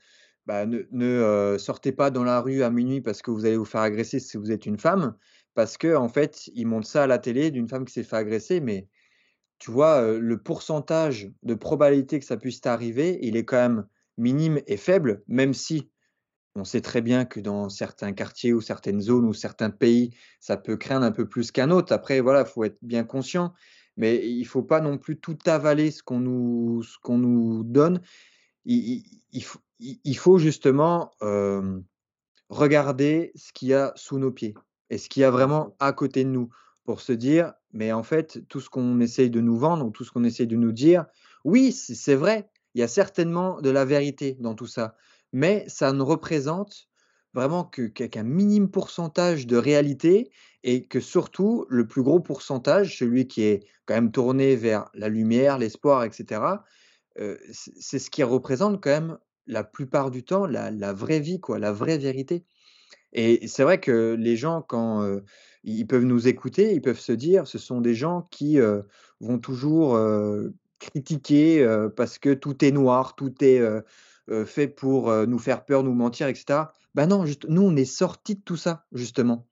bah, 0.47 0.67
ne 0.67 0.83
ne, 0.93 1.07
heu, 1.55 1.59
sortez 1.59 1.93
pas 1.93 2.11
dans 2.11 2.25
la 2.25 2.41
rue 2.41 2.63
à 2.63 2.71
minuit 2.71 3.01
parce 3.01 3.23
que 3.23 3.31
vous 3.31 3.45
allez 3.45 3.57
vous 3.57 3.65
faire 3.65 3.81
agresser 3.83 4.21
si 4.21 4.37
vous 4.37 4.53
êtes 4.53 4.67
une 4.67 4.79
femme, 4.79 5.17
parce 5.55 5.77
qu'en 5.79 6.09
fait, 6.09 6.49
ils 6.55 6.67
montrent 6.67 6.87
ça 6.89 7.05
à 7.05 7.07
la 7.09 7.19
télé 7.19 7.51
d'une 7.51 7.69
femme 7.69 7.85
qui 7.85 7.93
s'est 7.93 8.05
fait 8.05 8.17
agresser, 8.17 8.61
mais 8.61 8.89
Tu 9.59 9.71
vois, 9.71 10.19
le 10.19 10.43
pourcentage 10.43 11.31
de 11.43 11.55
probabilité 11.55 12.19
que 12.19 12.25
ça 12.27 12.37
puisse 12.37 12.61
t'arriver, 12.61 13.19
il 13.23 13.37
est 13.37 13.45
quand 13.45 13.57
même 13.59 13.87
minime 14.19 14.61
et 14.67 14.77
faible, 14.77 15.23
même 15.29 15.55
si 15.55 15.92
on 16.55 16.65
sait 16.65 16.81
très 16.81 17.01
bien 17.01 17.25
que 17.25 17.41
dans 17.41 17.69
certains 17.69 18.13
quartiers 18.13 18.53
ou 18.53 18.61
certaines 18.61 19.01
zones 19.01 19.25
ou 19.27 19.33
certains 19.33 19.71
pays, 19.71 20.11
ça 20.41 20.57
peut 20.57 20.77
craindre 20.77 21.07
un 21.07 21.13
peu 21.13 21.29
plus 21.29 21.51
qu'un 21.51 21.71
autre. 21.71 21.93
Après 21.93 22.21
voilà, 22.21 22.45
faut 22.45 22.65
être 22.65 22.79
bien 22.83 23.05
conscient, 23.05 23.53
mais 23.97 24.27
il 24.27 24.45
faut 24.45 24.63
pas 24.63 24.81
non 24.81 24.99
plus 24.99 25.19
tout 25.19 25.39
avaler 25.47 25.91
ce 25.91 26.03
qu'on 26.03 26.21
nous 26.21 27.63
donne. 27.65 28.01
Il 28.65 29.45
faut 29.45 30.39
justement, 30.39 31.11
Regarder 32.49 33.33
ce 33.35 33.51
qu'il 33.55 33.69
y 33.69 33.75
a 33.75 33.93
sous 33.97 34.19
nos 34.19 34.31
pieds 34.31 34.55
et 34.91 34.99
ce 34.99 35.09
qu'il 35.09 35.23
y 35.23 35.25
a 35.25 35.31
vraiment 35.31 35.75
à 35.81 35.95
côté 35.95 36.23
de 36.23 36.29
nous 36.29 36.51
pour 36.85 37.01
se 37.01 37.13
dire: 37.13 37.55
«Mais 37.73 37.93
en 37.93 38.03
fait, 38.03 38.47
tout 38.49 38.61
ce 38.61 38.69
qu'on 38.69 39.01
essaye 39.01 39.31
de 39.31 39.41
nous 39.41 39.57
vendre 39.57 39.87
ou 39.87 39.91
tout 39.91 40.05
ce 40.05 40.11
qu'on 40.11 40.23
essaye 40.25 40.47
de 40.47 40.57
nous 40.57 40.73
dire, 40.73 41.07
oui, 41.45 41.73
c'est 41.73 42.15
vrai, 42.15 42.51
il 42.75 42.81
y 42.81 42.85
a 42.85 42.89
certainement 42.89 43.59
de 43.63 43.71
la 43.71 43.87
vérité 43.87 44.37
dans 44.39 44.55
tout 44.55 44.67
ça, 44.67 44.97
mais 45.33 45.65
ça 45.69 45.93
ne 45.93 46.03
représente 46.03 46.89
vraiment 47.35 47.65
qu'un 47.65 48.23
minime 48.25 48.71
pourcentage 48.71 49.47
de 49.47 49.57
réalité 49.57 50.31
et 50.65 50.87
que 50.87 51.01
surtout 51.01 51.67
le 51.71 51.87
plus 51.87 52.03
gros 52.03 52.21
pourcentage, 52.21 52.99
celui 52.99 53.27
qui 53.29 53.43
est 53.45 53.61
quand 53.87 53.95
même 53.95 54.13
tourné 54.13 54.57
vers 54.57 54.91
la 54.95 55.09
lumière, 55.09 55.59
l'espoir 55.59 56.05
et 56.05 56.13
cetera, 56.13 56.65
heu, 57.21 57.39
c'est 57.53 57.99
ce 58.01 58.11
qui 58.11 58.23
représente 58.25 58.83
quand 58.83 58.91
même 58.91 59.19
la 59.49 59.65
plupart 59.65 60.11
du 60.13 60.25
temps 60.25 60.47
la 60.47 60.93
vraie 60.95 61.21
vie 61.21 61.41
quoi, 61.41 61.59
la 61.61 61.73
vraie 61.73 61.99
vérité. 61.99 62.45
Et 63.15 63.49
c'est 63.49 63.65
vrai 63.65 63.81
que 63.81 64.17
les 64.19 64.37
gens 64.37 64.63
quand, 64.63 65.03
heu, 65.05 65.25
ils 65.65 65.87
peuvent 65.87 66.05
nous 66.05 66.29
écouter, 66.29 66.75
ils 66.75 66.83
peuvent 66.83 67.01
se 67.01 67.13
dire: 67.13 67.47
«Ce 67.49 67.59
sont 67.59 67.81
des 67.83 67.95
gens 67.95 68.29
qui, 68.31 68.59
heu, 68.59 68.85
vont 69.21 69.39
toujours, 69.39 69.99
critiquer, 70.81 71.67
parce 71.97 72.19
que 72.19 72.35
tout 72.35 72.65
est 72.65 72.73
noir, 72.73 73.15
tout 73.17 73.35
est, 73.45 73.61
fait 74.47 74.69
pour, 74.69 75.11
heu, 75.11 75.27
nous 75.27 75.39
faire 75.39 75.65
peur, 75.65 75.83
nous 75.83 75.95
mentir 75.95 76.29
et 76.29 76.35
cetera». 76.35 76.73
Bah 76.95 77.07
non, 77.07 77.25
juste 77.27 77.47
nous, 77.49 77.63
on 77.63 77.77
est 77.77 77.85
sortis 77.85 78.37
de 78.37 78.43
tout 78.43 78.57
ça, 78.57 78.87
justement. 78.93 79.49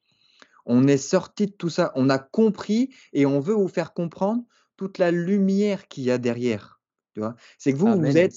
On 0.67 0.87
est 0.89 0.97
sortis 0.99 1.47
de 1.47 1.53
tout 1.53 1.69
ça. 1.71 1.93
On 1.95 2.09
a 2.11 2.19
compris 2.19 2.91
et 3.13 3.27
on 3.27 3.41
veut 3.41 3.55
vous 3.55 3.69
faire 3.69 3.93
comprendre 3.95 4.45
toute 4.77 4.99
la 4.99 5.11
lumière 5.11 5.89
qu'il 5.89 6.05
y 6.05 6.11
a 6.11 6.19
derrière. 6.19 6.81
tu 7.15 7.21
vois? 7.21 7.35
C'est 7.59 7.73
que 7.73 7.79
vous, 7.79 7.97
vous 7.99 8.17
êtes 8.17 8.37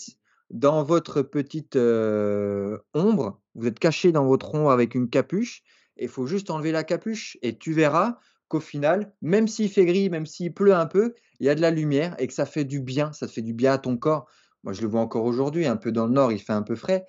dans 0.50 0.84
votre 0.84 1.22
petite, 1.22 1.76
heu, 1.76 2.80
ombre, 2.94 3.42
vous 3.56 3.68
êtes 3.68 3.80
caché 3.80 4.12
dans 4.12 4.26
votre 4.26 4.54
ombre 4.56 4.72
avec 4.72 4.96
une 4.96 5.10
capuche 5.10 5.64
et 5.98 6.04
il 6.06 6.10
faut 6.10 6.26
juste 6.28 6.50
enlever 6.50 6.72
la 6.72 6.84
capuche 6.84 7.38
et 7.42 7.58
tu 7.58 7.74
verras 7.74 8.18
qu'au 8.48 8.60
final, 8.60 9.14
même 9.22 9.48
s'il 9.48 9.70
fait 9.70 9.86
gris, 9.86 10.10
même 10.10 10.26
s'il 10.26 10.54
pleut 10.54 10.74
un 10.76 10.86
peu, 10.86 11.14
il 11.40 11.46
y 11.46 11.50
a 11.50 11.56
de 11.56 11.62
la 11.62 11.72
lumière 11.72 12.16
et 12.20 12.28
que 12.28 12.34
ça 12.34 12.46
fait 12.46 12.66
du 12.66 12.82
bien, 12.82 13.14
ça 13.14 13.28
te 13.28 13.32
fait 13.32 13.42
du 13.42 13.54
bien 13.54 13.74
à 13.74 13.78
ton 13.78 13.98
corps. 13.98 14.28
Moi, 14.64 14.74
je 14.74 14.82
le 14.82 14.88
vois 14.88 15.02
encore 15.02 15.26
aujourd'hui, 15.26 15.66
un 15.66 15.78
peu 15.78 15.92
dans 15.92 16.08
le 16.08 16.14
nord, 16.14 16.32
il 16.32 16.40
fait 16.40 16.54
un 16.54 16.64
peu 16.64 16.76
frais. 16.76 17.06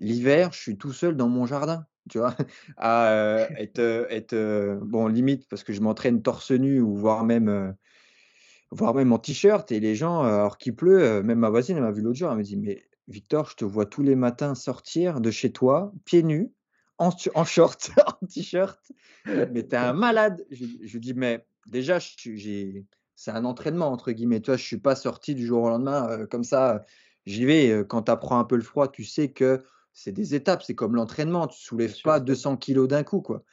L'hiver, 0.00 0.52
je 0.52 0.60
suis 0.60 0.78
tout 0.78 0.92
seul 0.92 1.16
dans 1.16 1.28
mon 1.28 1.46
jardin, 1.46 1.86
tu 2.10 2.18
vois? 2.18 2.36
À, 2.76 3.12
heu, 3.14 3.48
être, 3.56 3.78
heu 3.80 4.06
être, 4.10 4.34
heu, 4.34 4.80
bon 4.82 5.08
limite 5.08 5.48
parce 5.48 5.64
que 5.64 5.72
je 5.72 5.80
m'entraîne 5.80 6.22
torse 6.22 6.50
nu 6.52 6.80
ou 6.80 6.96
voire 6.96 7.24
même, 7.24 7.76
voire 8.70 8.94
même 8.94 9.12
en 9.12 9.18
t-shirt 9.18 9.70
et 9.72 9.80
les 9.80 9.94
gens, 9.94 10.22
alors 10.22 10.58
qu'il 10.58 10.74
pleut, 10.74 11.22
même 11.22 11.38
ma 11.38 11.50
voisine, 11.50 11.76
elle 11.76 11.82
m'a 11.82 11.92
vu 11.92 12.02
l'autre 12.02 12.18
jour, 12.18 12.30
elle 12.30 12.38
me 12.38 12.42
dit: 12.42 12.56
«Mais 12.56 12.82
Victor, 13.08 13.50
je 13.50 13.56
te 13.56 13.64
vois 13.64 13.86
tous 13.86 14.02
les 14.02 14.16
matins 14.16 14.54
sortir 14.54 15.20
de 15.20 15.30
chez 15.30 15.52
toi, 15.52 15.92
pieds 16.04 16.22
nus, 16.22 16.52
en 16.98 17.10
en 17.34 17.44
short, 17.44 17.90
en 18.22 18.26
t-shirt, 18.26 18.80
mais 19.50 19.66
tu 19.68 19.74
es 19.74 19.78
un 19.78 19.92
malade!» 19.92 20.44
je 20.50 20.64
lui 20.64 20.80
je 20.88 20.98
dis: 20.98 21.14
«Mais 21.14 21.46
déjà, 21.66 21.98
j'ai 22.00 22.86
c'est 23.16 23.30
un 23.32 23.44
entraînement 23.44 23.90
entre 23.92 24.12
guillemets, 24.12 24.40
tu 24.40 24.50
vois? 24.50 24.56
Je 24.58 24.64
suis 24.64 24.78
pas 24.78 24.96
sorti 24.96 25.34
du 25.34 25.46
jour 25.46 25.62
au 25.64 25.68
lendemain, 25.70 26.08
heu, 26.10 26.26
comme 26.26 26.44
ça, 26.44 26.76
heu, 26.76 26.80
j'y 27.26 27.44
vais, 27.44 27.70
heu, 27.70 27.84
quand 27.84 28.02
tu 28.04 28.10
apprends 28.12 28.38
un 28.38 28.44
peu 28.44 28.56
le 28.56 28.62
froid, 28.62 28.88
tu 28.90 29.04
sais 29.04 29.30
que 29.32 29.62
c'est 29.92 30.12
des 30.12 30.34
étapes, 30.34 30.62
c'est 30.62 30.74
comme 30.74 30.96
l'entraînement, 30.96 31.46
tu 31.46 31.60
soulèves 31.62 32.00
pas 32.02 32.20
200 32.20 32.56
kilogrammes 32.56 32.88
d'un 33.00 33.04
coup, 33.04 33.20
quoi» 33.22 33.44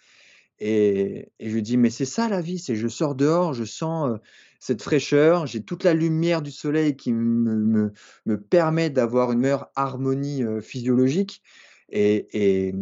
et 0.59 1.31
et 1.39 1.49
je 1.49 1.57
dis: 1.59 1.77
«Mais 1.77 1.89
c'est 1.89 2.05
ça 2.05 2.29
la 2.29 2.41
vie, 2.41 2.59
c'est 2.59 2.75
je 2.75 2.87
sors 2.87 3.15
dehors, 3.15 3.53
je 3.53 3.63
sens, 3.63 4.19
cette 4.59 4.81
fraîcheur, 4.83 5.47
j'ai 5.47 5.63
toute 5.63 5.83
la 5.83 5.93
lumière 5.93 6.41
du 6.41 6.51
soleil 6.51 6.95
qui 6.95 7.13
me 7.13 7.55
me 7.55 7.93
me 8.25 8.39
permet 8.41 8.89
d'avoir 8.89 9.31
une 9.31 9.39
meilleure 9.39 9.69
harmonie, 9.75 10.43
physiologique 10.61 11.41
et 11.89 12.27
et 12.69 12.75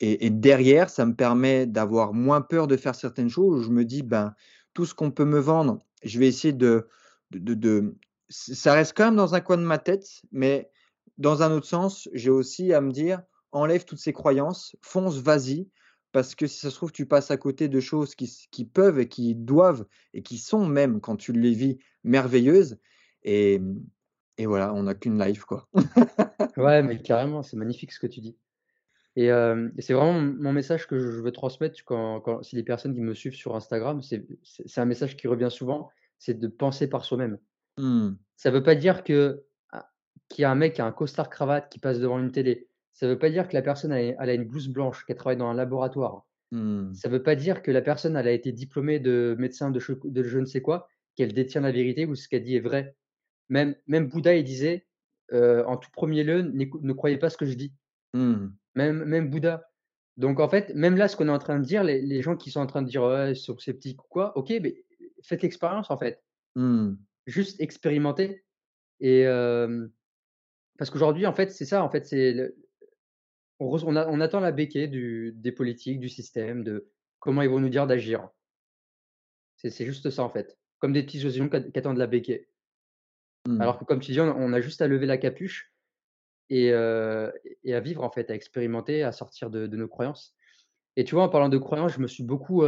et 0.00 0.26
et 0.26 0.30
derrière, 0.30 0.90
ça 0.90 1.06
me 1.06 1.14
permet 1.14 1.66
d'avoir 1.66 2.12
moins 2.14 2.40
peur 2.40 2.66
de 2.66 2.76
faire 2.76 2.94
certaines 2.94 3.28
choses. 3.30 3.60
Où 3.60 3.62
je 3.62 3.70
me 3.70 3.84
dis: 3.84 4.02
"Ben, 4.02 4.34
tout 4.74 4.86
ce 4.86 4.94
qu'on 4.94 5.10
peut 5.12 5.24
me 5.24 5.38
vendre, 5.38 5.78
je 6.02 6.18
vais 6.18 6.28
essayer 6.28 6.52
de 6.54 6.88
de 7.32 7.38
de 7.38 7.54
de" 7.54 7.96
ç 8.30 8.54
ça 8.54 8.74
reste 8.74 8.94
quand 8.96 9.06
même 9.06 9.16
dans 9.16 9.34
un 9.34 9.40
coin 9.40 9.56
de 9.58 9.62
ma 9.64 9.78
tête, 9.78 10.22
mais 10.32 10.70
dans 11.18 11.42
un 11.42 11.52
autre 11.52 11.66
sens, 11.66 12.08
j'ai 12.14 12.30
aussi 12.30 12.72
à 12.74 12.80
me 12.80 12.92
dire: 12.92 13.22
«Enlève 13.52 13.84
toutes 13.84 13.98
ces 14.00 14.12
croyances, 14.12 14.76
fonce, 14.82 15.18
vas-y, 15.18 15.68
parce 16.12 16.34
que 16.36 16.46
si 16.46 16.58
ça 16.60 16.70
se 16.70 16.76
trouve, 16.76 16.92
tu 16.92 17.06
passes 17.06 17.30
à 17.32 17.36
côté 17.38 17.68
de 17.68 17.80
choses 17.80 18.14
qui 18.16 18.64
peuvent 18.66 18.98
et 19.00 19.08
qui 19.08 19.34
doivent 19.36 19.86
et 20.14 20.22
qui 20.22 20.38
sont 20.38 20.66
même, 20.66 21.00
quand 21.00 21.16
tu 21.16 21.32
les 21.32 21.52
vis, 21.54 21.78
merveilleuses» 22.04 22.78
et 23.24 23.60
et 24.38 24.46
voilà, 24.46 24.72
on 24.74 24.84
n'a 24.84 24.94
qu'1 24.94 25.18
life, 25.24 25.44
quoi. 25.44 25.68
Ouais, 26.56 26.82
mais 26.82 27.00
carrément, 27.02 27.42
c'est 27.42 27.56
magnifique 27.56 27.92
ce 27.92 28.00
que 28.00 28.06
tu 28.08 28.20
dis 28.20 28.36
et 29.16 29.26
hem 29.26 29.72
et 29.78 29.82
c'est 29.82 29.94
vraiment 29.94 30.20
mon 30.20 30.52
message 30.52 30.86
que 30.86 30.98
je 30.98 31.20
veux 31.22 31.32
transmettre 31.32 31.84
quand 31.84 32.20
quand 32.20 32.42
si 32.42 32.56
les 32.56 32.62
personnes 32.64 32.94
qui 32.94 33.00
me 33.00 33.14
suivent 33.14 33.34
sur 33.34 33.56
Instagram, 33.56 34.02
c'est 34.02 34.26
un 34.78 34.84
message 34.86 35.16
qui 35.16 35.28
revient 35.28 35.48
souvent, 35.50 35.90
c'est 36.18 36.38
de 36.38 36.48
penser 36.48 36.88
par 36.88 37.04
soi-même. 37.04 37.38
Mmh. 37.78 38.16
Ça 38.36 38.50
veut 38.50 38.62
pas 38.62 38.74
dire 38.74 39.04
que 39.04 39.44
a 39.72 39.90
qu'il 40.28 40.42
y 40.42 40.44
a 40.44 40.50
un 40.50 40.54
mec 40.54 40.74
qui 40.74 40.82
a 40.82 40.86
un 40.86 40.92
costard 40.92 41.30
cravate 41.30 41.70
qui 41.72 41.78
passe 41.80 42.00
devant 42.00 42.18
une 42.18 42.32
télé. 42.32 42.68
Ça 42.92 43.08
veut 43.08 43.18
pas 43.18 43.30
dire 43.30 43.48
que 43.48 43.54
la 43.54 43.62
personne 43.62 43.92
elle 43.92 44.16
elle 44.20 44.30
a 44.30 44.34
une 44.34 44.44
blouse 44.44 44.68
blanche, 44.68 45.04
qu'elle 45.06 45.16
travaille 45.16 45.36
dans 45.38 45.48
un 45.48 45.54
laboratoire. 45.54 46.26
Mmh. 46.52 46.94
Ça 46.94 47.08
veut 47.08 47.22
pas 47.22 47.36
dire 47.36 47.62
que 47.62 47.70
la 47.70 47.82
personne, 47.82 48.16
elle 48.16 48.28
a 48.28 48.32
été 48.32 48.52
diplômée 48.52 48.98
de 49.00 49.36
médecin 49.38 49.70
de 49.70 49.80
je 49.80 50.38
ne 50.38 50.44
sais 50.46 50.62
quoi, 50.62 50.88
qu'elle 51.16 51.32
détient 51.32 51.60
la 51.62 51.72
vérité 51.72 52.06
ou 52.06 52.14
ce 52.14 52.28
qu'elle 52.28 52.44
dit 52.44 52.56
est 52.56 52.60
vrai. 52.60 52.96
Même 53.50 53.76
même 53.86 54.08
Bouddha, 54.08 54.36
il 54.36 54.44
disait, 54.44 54.86
heu: 55.32 55.64
«En 55.68 55.76
tout 55.78 55.90
premier 55.92 56.24
lieu, 56.24 56.42
ne 56.42 56.92
croyez 56.94 57.18
pas 57.18 57.30
ce 57.30 57.36
que 57.38 57.46
je 57.46 57.54
dis». 57.54 57.74
Mmh. 58.14 58.48
Même 58.74 59.04
même 59.04 59.30
Bouddha. 59.30 59.70
Donc 60.16 60.40
en 60.40 60.48
fait, 60.48 60.74
même 60.74 60.96
là, 60.96 61.08
ce 61.08 61.16
qu'on 61.16 61.28
est 61.28 61.32
en 61.32 61.38
train 61.38 61.58
de 61.58 61.64
dire, 61.64 61.82
les 61.82 62.00
les 62.02 62.22
gens 62.22 62.36
qui 62.36 62.50
sont 62.50 62.60
en 62.60 62.66
train 62.66 62.82
de 62.82 62.88
dire: 62.88 63.02
«Ouais, 63.02 63.32
ils 63.32 63.36
sont 63.36 63.58
sceptiques 63.58 64.02
ou 64.04 64.06
quoi», 64.08 64.36
OK, 64.36 64.48
beh, 64.48 64.84
faites 65.22 65.42
l'expérience 65.42 65.90
en 65.90 65.98
fait. 65.98 66.22
Mmh. 66.56 66.94
Juste 67.26 67.60
expérimenter 67.60 68.44
et 69.00 69.24
parce 70.78 70.90
qu'aujourd'hui, 70.90 71.26
en 71.26 71.34
fait, 71.34 71.50
c'est 71.50 71.66
ça, 71.66 71.84
en 71.84 71.90
fait, 71.90 72.06
c'est 72.06 72.32
le 72.32 72.56
on 73.58 73.68
reço 73.68 73.86
on 73.86 73.96
a 73.96 74.06
on 74.08 74.20
attend 74.20 74.40
la 74.40 74.52
béquée 74.52 74.88
du 74.88 75.32
des 75.36 75.52
politiques, 75.52 76.00
du 76.00 76.08
système, 76.08 76.64
de 76.64 76.90
comment 77.18 77.42
ils 77.42 77.50
vont 77.50 77.60
nous 77.60 77.68
dire 77.68 77.86
d'agir. 77.86 78.30
C'est 79.56 79.70
c'est 79.70 79.84
juste 79.84 80.08
ça, 80.10 80.22
en 80.22 80.30
fait. 80.30 80.58
Comme 80.78 80.94
des 80.94 81.02
petits 81.02 81.22
oisillons 81.24 81.48
qui 81.48 81.56
att 81.56 81.70
qui 81.70 81.78
attendent 81.78 81.98
la 81.98 82.06
béquée. 82.06 82.48
Mmh. 83.46 83.60
Alors 83.60 83.78
que 83.78 83.84
comme 83.84 84.00
tu 84.00 84.12
dis, 84.12 84.20
on 84.20 84.34
on 84.34 84.52
a 84.52 84.60
juste 84.60 84.80
à 84.80 84.88
lever 84.88 85.06
la 85.06 85.18
capuche 85.18 85.69
et 86.50 86.72
à 86.74 87.80
vivre, 87.80 88.02
en 88.04 88.10
fait, 88.10 88.30
à 88.30 88.34
expérimenter, 88.34 89.02
à 89.04 89.12
sortir 89.12 89.50
de 89.50 89.66
de 89.66 89.76
nos 89.76 89.88
croyances 89.88 90.34
et 90.96 91.04
tu 91.04 91.14
vois, 91.14 91.24
en 91.24 91.28
parlant 91.30 91.48
de 91.48 91.58
croyances, 91.58 91.94
je 91.94 92.00
me 92.00 92.08
suis 92.08 92.24
beaucoup, 92.24 92.64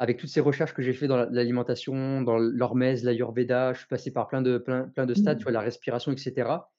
avec 0.00 0.18
toutes 0.18 0.30
ces 0.30 0.40
recherches 0.40 0.74
que 0.74 0.82
j'ai 0.82 0.92
fait 0.92 1.08
dans 1.08 1.16
l'a 1.16 1.26
l'alimentation, 1.30 2.22
dans 2.22 2.38
l'hormèse, 2.38 3.04
l'ayurveda, 3.04 3.72
je 3.72 3.78
suis 3.80 3.88
passé 3.88 4.12
par 4.12 4.28
plein 4.28 4.42
de 4.42 4.58
plein 4.58 4.88
plein 4.88 5.06
de 5.06 5.14
stades, 5.14 5.38
tu 5.38 5.42
Mmh. 5.42 5.44
vois, 5.44 5.52
la 5.52 5.60
respiration 5.60 6.12
et 6.12 6.16
cetera. 6.16 6.72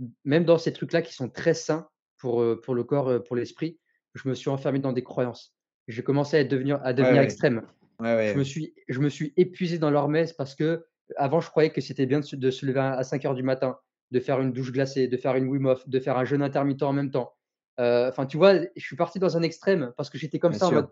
M 0.00 0.08
même 0.24 0.44
dans 0.44 0.58
ces 0.58 0.72
trucs-là 0.72 1.02
qui 1.02 1.14
sont 1.14 1.30
très 1.30 1.54
sains 1.54 1.88
pour, 2.18 2.44
pour 2.62 2.74
le 2.74 2.84
corps, 2.84 3.22
pour 3.24 3.36
l'esprit, 3.36 3.80
je 4.14 4.28
me 4.28 4.34
suis 4.34 4.50
enfermé 4.50 4.78
dans 4.80 4.92
des 4.92 5.02
croyances. 5.04 5.56
J'ai 5.88 6.02
commencé 6.04 6.38
à 6.38 6.44
devenir 6.44 6.80
à 6.84 6.92
devenir 6.94 7.20
ouais. 7.20 7.24
extrême. 7.24 7.66
Ouais, 8.00 8.32
Je 8.32 8.38
me 8.38 8.44
suis 8.44 8.74
je 8.88 9.00
me 9.00 9.08
suis 9.10 9.32
épuisé 9.36 9.78
dans 9.78 9.90
l'hormèse 9.90 10.32
parce 10.32 10.54
qu'avant, 10.54 11.40
je 11.40 11.50
croyais 11.50 11.70
que 11.70 11.80
c'était 11.82 12.06
bien 12.06 12.20
de 12.20 12.24
se 12.24 12.36
de 12.36 12.50
se 12.50 12.66
lever 12.66 12.80
à 12.80 12.92
à 12.94 13.02
5:00 13.04 13.34
du 13.34 13.42
matin, 13.42 13.78
de 14.14 14.20
faire 14.20 14.40
une 14.40 14.52
douche 14.52 14.70
glacée, 14.72 15.08
de 15.08 15.16
faire 15.16 15.34
une 15.34 15.48
Wim 15.48 15.66
Hof, 15.66 15.88
de 15.88 15.98
faire 15.98 16.16
un 16.16 16.24
jeûne 16.24 16.40
intermittent 16.40 16.84
en 16.84 16.92
même 16.92 17.10
temps. 17.10 17.34
Heu, 17.80 18.06
enfin, 18.08 18.26
tu 18.26 18.36
vois, 18.36 18.54
je 18.76 18.84
suis 18.84 18.94
parti 18.96 19.18
dans 19.18 19.36
un 19.36 19.42
extrême 19.42 19.92
parce 19.96 20.08
que 20.08 20.18
j'étais 20.18 20.38
comme 20.38 20.52
Bien 20.52 20.58
ça 20.60 20.68
en 20.68 20.72
mode: 20.72 20.88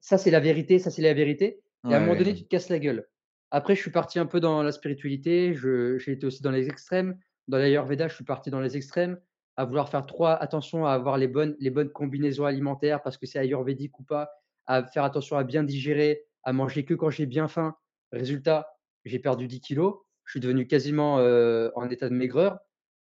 «Ça, 0.00 0.18
c'est 0.18 0.30
la 0.30 0.40
vérité, 0.40 0.78
ça, 0.78 0.90
c'est 0.90 1.02
la 1.02 1.14
vérité» 1.14 1.62
Ouais, 1.84 1.90
et 1.90 1.94
à 1.94 1.96
un 1.96 2.00
moment 2.00 2.16
donné, 2.16 2.32
ouais. 2.32 2.34
tu 2.34 2.44
te 2.44 2.48
casses 2.48 2.68
la 2.68 2.78
gueule. 2.78 3.08
Après, 3.50 3.74
je 3.74 3.80
suis 3.80 3.90
parti 3.90 4.18
un 4.18 4.26
peu 4.26 4.40
dans 4.40 4.62
la 4.62 4.72
spiritualité, 4.72 5.54
j'ai 5.54 6.12
été 6.12 6.26
aussi 6.26 6.42
dans 6.42 6.50
les 6.50 6.68
extrêmes. 6.68 7.18
Dans 7.48 7.56
l'ayurveda, 7.56 8.08
je 8.08 8.14
suis 8.14 8.24
parti 8.24 8.50
dans 8.50 8.60
les 8.60 8.76
extrêmes, 8.76 9.18
à 9.56 9.64
vouloir 9.64 9.88
faire 9.88 10.04
trop 10.06 10.26
attention 10.26 10.86
à 10.86 10.92
avoir 10.92 11.16
les 11.18 11.28
bonnes 11.28 11.56
les 11.58 11.70
bonnes 11.70 11.90
combinaisons 11.90 12.44
alimentaires 12.44 13.02
parce 13.02 13.16
que 13.18 13.26
c'est 13.26 13.38
ayurvédique 13.38 13.98
ou 13.98 14.04
pas, 14.04 14.30
à 14.66 14.84
faire 14.84 15.04
attention 15.04 15.36
à 15.36 15.44
bien 15.44 15.64
digérer, 15.64 16.24
à 16.44 16.52
manger 16.52 16.84
que 16.84 16.94
quand 16.94 17.10
j'ai 17.10 17.26
bien 17.26 17.48
faim. 17.48 17.74
Résultat, 18.12 18.68
j'ai 19.04 19.18
perdu 19.18 19.48
10 19.48 19.60
kilogrammes, 19.60 20.00
je 20.30 20.34
suis 20.34 20.40
devenu 20.40 20.68
quasiment, 20.68 21.16
en 21.16 21.90
état 21.90 22.08
de 22.08 22.14
maigreur, 22.14 22.60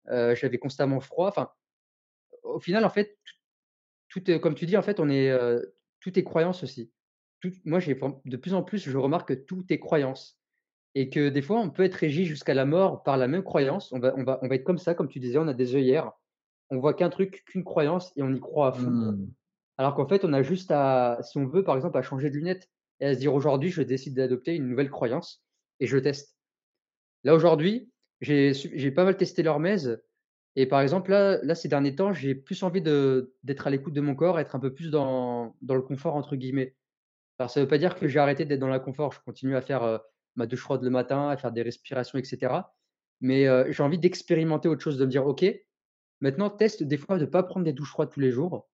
j'avais 0.08 0.58
constamment 0.58 1.00
froid, 1.00 1.26
enfin, 1.26 1.50
au 2.44 2.60
final, 2.60 2.84
en 2.84 2.88
fait, 2.88 3.18
tout 3.24 4.20
tout 4.20 4.30
est 4.30 4.40
comme 4.40 4.54
tu 4.54 4.64
dis, 4.64 4.76
en 4.76 4.82
fait, 4.82 5.00
on 5.00 5.08
est, 5.08 5.36
tout 5.98 6.16
est 6.16 6.22
croyance 6.22 6.62
aussi. 6.62 6.92
Tout 7.40 7.50
moi, 7.64 7.80
j'ai 7.80 7.98
de 8.24 8.36
plus 8.36 8.54
en 8.54 8.62
plus, 8.62 8.88
je 8.88 8.96
remarque 8.96 9.28
que 9.30 9.34
tout 9.34 9.64
est 9.70 9.80
croyance 9.80 10.40
et 10.94 11.10
que 11.10 11.28
des 11.28 11.42
fois, 11.42 11.58
on 11.58 11.68
peut 11.68 11.82
être 11.82 11.96
régi 11.96 12.26
jusqu'à 12.26 12.54
la 12.54 12.64
mort 12.64 13.02
par 13.02 13.16
la 13.16 13.26
même 13.26 13.42
croyance. 13.42 13.92
On 13.92 13.98
va 13.98 14.14
on 14.16 14.22
va 14.22 14.38
on 14.42 14.46
va 14.46 14.54
être 14.54 14.62
comme 14.62 14.78
ça, 14.78 14.94
comme 14.94 15.08
tu 15.08 15.18
disais, 15.18 15.38
on 15.38 15.48
a 15.48 15.52
des 15.52 15.74
œillères, 15.74 16.12
on 16.70 16.78
voit 16.78 16.94
qu'un 16.94 17.10
truc, 17.10 17.42
qu'une 17.46 17.64
croyance 17.64 18.12
et 18.14 18.22
on 18.22 18.32
y 18.32 18.38
croit 18.38 18.68
à 18.68 18.72
fond. 18.72 18.90
Mmh. 18.90 19.32
Alors 19.78 19.96
qu'en 19.96 20.06
fait, 20.06 20.24
on 20.24 20.32
a 20.32 20.42
juste 20.42 20.70
à 20.70 21.18
si 21.22 21.38
on 21.38 21.46
veut, 21.48 21.64
par 21.64 21.74
exemple, 21.74 21.98
à 21.98 22.02
changer 22.02 22.30
de 22.30 22.36
lunettes 22.36 22.70
et 23.00 23.06
à 23.06 23.14
se 23.14 23.18
dire: 23.18 23.34
«Aujourd'hui, 23.34 23.70
je 23.70 23.82
décide 23.82 24.14
d'adopter 24.14 24.54
une 24.54 24.68
nouvelle 24.68 24.90
croyance 24.90 25.44
et 25.80 25.88
je 25.88 25.98
teste». 25.98 26.35
Là, 27.24 27.34
aujourd'hui, 27.34 27.92
j'ai 28.20 28.54
su 28.54 28.70
j'ai 28.74 28.90
pas 28.90 29.04
mal 29.04 29.16
testé 29.16 29.42
l'hormèse 29.42 30.02
et 30.56 30.66
par 30.66 30.80
exemple, 30.80 31.10
là 31.10 31.38
là, 31.42 31.54
ces 31.54 31.68
derniers 31.68 31.94
temps, 31.96 32.12
j'ai 32.12 32.34
plus 32.34 32.62
envie 32.62 32.82
de 32.82 33.36
d'être 33.42 33.66
à 33.66 33.70
l'écoute 33.70 33.94
de 33.94 34.00
mon 34.00 34.14
corps, 34.14 34.40
être 34.40 34.56
un 34.56 34.60
peu 34.60 34.72
plus 34.74 34.90
dans 34.90 35.56
dans 35.62 35.74
«le 35.74 35.82
confort» 35.82 36.16
entre 36.16 36.36
guillemets. 36.36 36.76
Alors 37.38 37.50
ça 37.50 37.60
veut 37.60 37.68
pas 37.68 37.78
dire 37.78 37.96
que 37.96 38.08
j'ai 38.08 38.18
arrêté 38.20 38.44
d'être 38.46 38.60
dans 38.60 38.68
l'inconfort, 38.68 39.12
je 39.12 39.20
continue 39.20 39.56
à 39.56 39.60
faire, 39.62 39.84
heu, 39.84 40.00
ma 40.36 40.46
douche 40.46 40.60
froide 40.62 40.82
le 40.84 40.90
matin, 40.90 41.28
à 41.30 41.36
faire 41.36 41.52
des 41.52 41.62
respirations 41.62 42.18
et 42.18 42.24
cetera. 42.24 42.76
Mais, 43.20 43.46
heu, 43.48 43.66
j'ai 43.72 43.82
envie 43.82 43.98
d'expérimenter 43.98 44.68
autre 44.68 44.82
chose, 44.82 44.98
de 44.98 45.04
me 45.06 45.10
dire: 45.10 45.26
«OK, 45.26 45.44
maintenant 46.20 46.50
teste 46.50 46.82
des 46.82 46.96
fois 46.96 47.18
de 47.18 47.24
pas 47.26 47.42
prendre 47.42 47.64
des 47.64 47.72
douches 47.72 47.90
froides 47.90 48.10
tous 48.10 48.20
les 48.20 48.30
jours». 48.32 48.68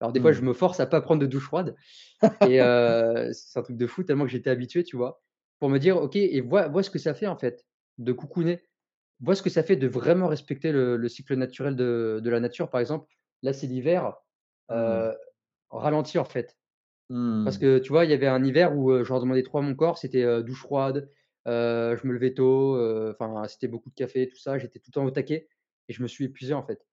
Alors 0.00 0.12
des 0.12 0.20
fois, 0.20 0.32
Mmh. 0.32 0.34
je 0.34 0.42
me 0.42 0.52
force 0.54 0.80
à 0.80 0.86
pas 0.86 1.00
prendre 1.00 1.20
de 1.22 1.26
douche 1.26 1.44
froide 1.46 1.76
et 2.42 2.60
heu, 2.62 3.30
c'est 3.32 3.58
un 3.58 3.62
truc 3.62 3.76
de 3.76 3.86
fou 3.86 4.02
tellement 4.04 4.24
que 4.24 4.30
j'étais 4.30 4.50
habitué, 4.50 4.84
tu 4.84 4.96
vois? 4.96 5.22
Pour 5.58 5.70
me 5.70 5.78
dire: 5.78 5.96
«OK 5.98 6.16
et 6.16 6.40
vois 6.42 6.68
vois 6.68 6.82
ce 6.82 6.90
que 6.90 6.98
ça 6.98 7.14
fait 7.14 7.26
en 7.26 7.36
fait, 7.38 7.66
de 7.98 8.12
cocooner. 8.12 8.62
Vois 9.20 9.34
ce 9.36 9.42
que 9.42 9.50
ça 9.50 9.62
fait 9.64 9.76
de 9.76 9.88
vraiment 9.88 10.28
respecter 10.28 10.72
le 10.72 10.96
le 10.96 11.08
cycle 11.08 11.36
naturel 11.36 11.76
de 11.76 12.20
de 12.22 12.30
la 12.30 12.40
nature». 12.40 12.70
Par 12.70 12.80
exemple, 12.80 13.08
là, 13.42 13.52
c'est 13.54 13.66
l'hiver, 13.68 14.14
Mmh. 14.86 15.06
heu, 15.06 15.14
ralentis 15.70 16.18
en 16.18 16.24
fait. 16.26 16.58
Parce 17.44 17.58
Mmh. 17.58 17.58
que 17.58 17.78
tu 17.78 17.90
vois, 17.90 18.04
il 18.04 18.10
y 18.10 18.14
avait 18.14 18.26
un 18.26 18.44
hiver 18.44 18.76
où, 18.76 18.90
heu, 18.92 19.04
je 19.04 19.12
redemandais 19.12 19.42
trop 19.42 19.58
à 19.58 19.62
mon 19.62 19.74
corps, 19.76 19.98
c'était, 19.98 20.22
heu, 20.24 20.42
douche 20.42 20.60
froide, 20.62 21.10
heu, 21.48 21.96
je 22.00 22.06
me 22.06 22.12
levais 22.12 22.34
tôt, 22.34 22.76
heu, 22.76 23.14
enfin, 23.18 23.46
c'était 23.48 23.68
beaucoup 23.68 23.90
de 23.90 23.94
café, 23.94 24.28
tout 24.28 24.36
ça, 24.36 24.58
j'étais 24.58 24.78
tout 24.80 24.90
le 24.90 24.94
temps 24.94 25.04
au 25.04 25.10
taquet 25.12 25.48
et 25.88 25.92
je 25.92 26.02
me 26.02 26.08
suis 26.08 26.24
épuisé 26.26 26.54
en 26.54 26.64
fait 26.66 26.86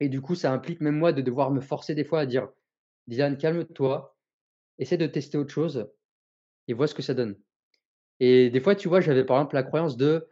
et 0.00 0.08
du 0.10 0.20
coup, 0.20 0.34
ça 0.34 0.52
implique 0.52 0.80
même 0.80 0.96
moi 0.98 1.12
de 1.12 1.22
devoir 1.22 1.50
me 1.52 1.60
forcer 1.60 1.94
des 1.94 2.04
fois 2.04 2.20
à 2.20 2.26
dire: 2.26 2.50
«Dylan, 3.08 3.36
calme-toi, 3.38 4.18
essaie 4.78 4.98
de 4.98 5.06
tester 5.06 5.38
autre 5.38 5.52
chose 5.52 5.92
et 6.68 6.74
vois 6.74 6.88
ce 6.88 6.94
que 6.96 7.02
ça 7.02 7.14
donne». 7.14 7.36
Et 8.20 8.50
des 8.50 8.60
fois, 8.60 8.74
tu 8.76 8.88
vois, 8.88 9.00
j'avais 9.00 9.24
par 9.24 9.38
exemple 9.38 9.54
la 9.54 9.62
croyance 9.62 9.96
de: 9.96 10.28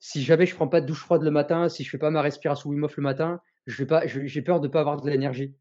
«Si 0.00 0.22
jamais 0.22 0.46
je 0.46 0.54
prends 0.54 0.68
pas 0.68 0.80
de 0.80 0.86
douche 0.86 1.00
froide 1.00 1.22
le 1.22 1.30
matin, 1.30 1.68
si 1.68 1.84
je 1.84 1.90
fais 1.90 1.98
pas 1.98 2.10
ma 2.10 2.22
respiration 2.22 2.70
Wim 2.70 2.84
Hof 2.84 2.96
le 2.96 3.02
matin, 3.02 3.40
je 3.66 3.76
vais 3.78 3.86
pas 3.86 4.06
j'ai 4.06 4.42
peur 4.42 4.60
de 4.60 4.68
pas 4.68 4.80
avoir 4.80 5.00
de 5.00 5.08
l'énergie. 5.10 5.56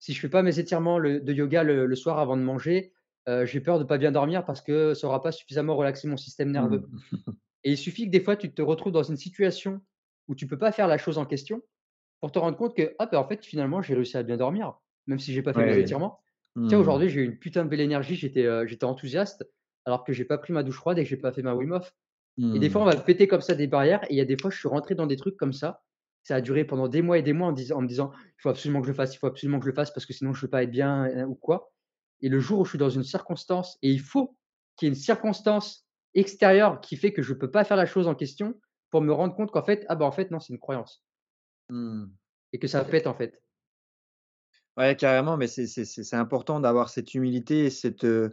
Si 0.00 0.12
je 0.14 0.20
fais 0.20 0.28
pas 0.28 0.42
mes 0.42 0.58
étirements 0.58 0.98
le 0.98 1.20
de 1.20 1.32
yoga 1.32 1.62
le 1.64 1.86
le 1.86 1.96
soir 1.96 2.18
avant 2.18 2.36
de 2.36 2.42
manger, 2.42 2.92
heu, 3.28 3.46
j'ai 3.46 3.60
peur 3.60 3.78
de 3.78 3.84
pas 3.84 3.98
bien 3.98 4.12
dormir 4.12 4.44
parce 4.44 4.60
que 4.62 4.94
ça 4.94 5.06
aura 5.08 5.22
pas 5.22 5.32
suffisamment 5.32 5.76
relaxé 5.76 6.08
mon 6.08 6.16
système 6.18 6.50
Mmh. 6.52 6.52
nerveux». 6.52 6.88
Et 7.64 7.72
il 7.72 7.78
suffit 7.78 8.06
que 8.06 8.10
des 8.10 8.20
fois 8.20 8.36
tu 8.36 8.52
te 8.52 8.62
retrouves 8.62 8.92
dans 8.92 9.02
une 9.02 9.16
situation 9.16 9.82
où 10.28 10.34
tu 10.34 10.46
peux 10.46 10.58
pas 10.58 10.72
faire 10.72 10.86
la 10.88 10.98
chose 10.98 11.18
en 11.18 11.26
question 11.26 11.62
pour 12.20 12.32
te 12.32 12.38
rendre 12.40 12.56
compte 12.58 12.76
que: 12.76 12.94
«Ah 12.98 13.06
bah, 13.06 13.20
en 13.20 13.28
fait, 13.28 13.44
finalement, 13.46 13.82
j'ai 13.82 13.94
réussi 13.94 14.16
à 14.16 14.22
bien 14.24 14.36
dormir, 14.38 14.74
même 15.06 15.18
si 15.20 15.32
j'ai 15.34 15.42
pas 15.42 15.54
fait 15.54 15.62
Ouais, 15.62 15.64
mes 15.64 15.78
étirements». 15.78 16.20
Tiens, 16.68 16.78
Mmh. 16.80 16.80
aujourd'hui, 16.80 17.08
j'ai 17.10 17.22
eu 17.22 17.24
une 17.26 17.38
putain 17.38 17.64
de 17.64 17.70
belle 17.70 17.80
énergie, 17.80 18.16
j'étais, 18.16 18.46
j'étais 18.68 18.84
enthousiaste 18.84 19.44
alors 19.86 20.04
que 20.04 20.12
j'ai 20.12 20.24
pas 20.24 20.38
pris 20.38 20.52
ma 20.52 20.62
douche 20.62 20.76
froide 20.76 20.98
et 20.98 21.04
que 21.04 21.08
j'ai 21.10 21.16
pas 21.16 21.32
fait 21.32 21.42
ma 21.42 21.54
Wim 21.54 21.72
Hof. 21.72 21.92
Et 22.52 22.58
des 22.60 22.70
fois, 22.70 22.82
on 22.82 22.84
Mmh. 22.84 22.94
va 22.94 22.96
péter 22.96 23.28
comme 23.28 23.40
ça 23.40 23.54
des 23.54 23.66
barrières 23.66 24.04
et 24.04 24.14
il 24.14 24.16
y 24.16 24.20
a 24.20 24.24
des 24.24 24.36
fois, 24.38 24.50
je 24.50 24.58
suis 24.58 24.68
rentré 24.68 24.94
dans 24.94 25.06
des 25.06 25.16
trucs 25.16 25.36
comme 25.36 25.52
ça. 25.52 25.82
Ça 26.22 26.36
a 26.36 26.40
duré 26.40 26.64
pendant 26.64 26.88
des 26.88 27.02
mois 27.02 27.18
et 27.18 27.22
des 27.22 27.32
mois 27.32 27.48
en 27.48 27.52
me 27.52 27.86
disant: 27.86 28.12
«Il 28.14 28.42
faut 28.42 28.48
absolument 28.50 28.80
que 28.80 28.86
je 28.86 28.92
le 28.92 28.96
fasse, 28.96 29.14
il 29.14 29.18
faut 29.18 29.26
absolument 29.26 29.58
que 29.58 29.64
je 29.64 29.70
le 29.70 29.74
fasse 29.74 29.90
parce 29.92 30.06
que 30.06 30.12
sinon 30.12 30.32
je 30.34 30.42
vais 30.46 30.50
pas 30.50 30.62
être 30.62 30.70
bien, 30.70 31.06
heu, 31.08 31.24
ou 31.26 31.34
quoi». 31.34 31.72
Et 32.20 32.28
le 32.28 32.38
jour 32.40 32.60
où 32.60 32.64
je 32.64 32.70
suis 32.70 32.78
dans 32.78 32.90
une 32.90 33.02
circonstance 33.04 33.78
et 33.82 33.90
il 33.90 34.00
faut 34.00 34.36
qu'il 34.76 34.86
y 34.86 34.90
ait 34.90 34.94
une 34.94 35.00
circonstance 35.00 35.86
extérieure 36.14 36.80
qui 36.80 36.96
fait 36.96 37.12
que 37.12 37.22
je 37.22 37.34
peux 37.34 37.50
pas 37.50 37.64
faire 37.64 37.76
la 37.76 37.86
chose 37.86 38.06
en 38.06 38.14
question 38.14 38.60
pour 38.90 39.00
me 39.02 39.12
rendre 39.12 39.34
compte 39.34 39.50
qu'en 39.50 39.64
fait, 39.64 39.84
ah 39.88 39.96
bah, 39.96 40.04
en 40.06 40.12
fait 40.12 40.30
non, 40.30 40.38
c'est 40.40 40.52
une 40.52 40.60
croyance 40.60 41.04
Mmh. 41.68 42.14
et 42.54 42.58
que 42.58 42.66
ça 42.66 42.82
pète 42.84 43.06
en 43.06 43.14
fait. 43.14 43.42
Ouais, 44.76 44.96
carrément, 44.96 45.36
mais 45.36 45.48
c'est 45.48 45.66
c'est 45.66 45.84
c'est 45.84 46.02
c'est 46.02 46.16
important 46.16 46.58
d'avoir 46.60 46.88
cette 46.88 47.14
humilité 47.14 47.66
et 47.66 47.70
cette, 47.70 48.04
heu, 48.04 48.32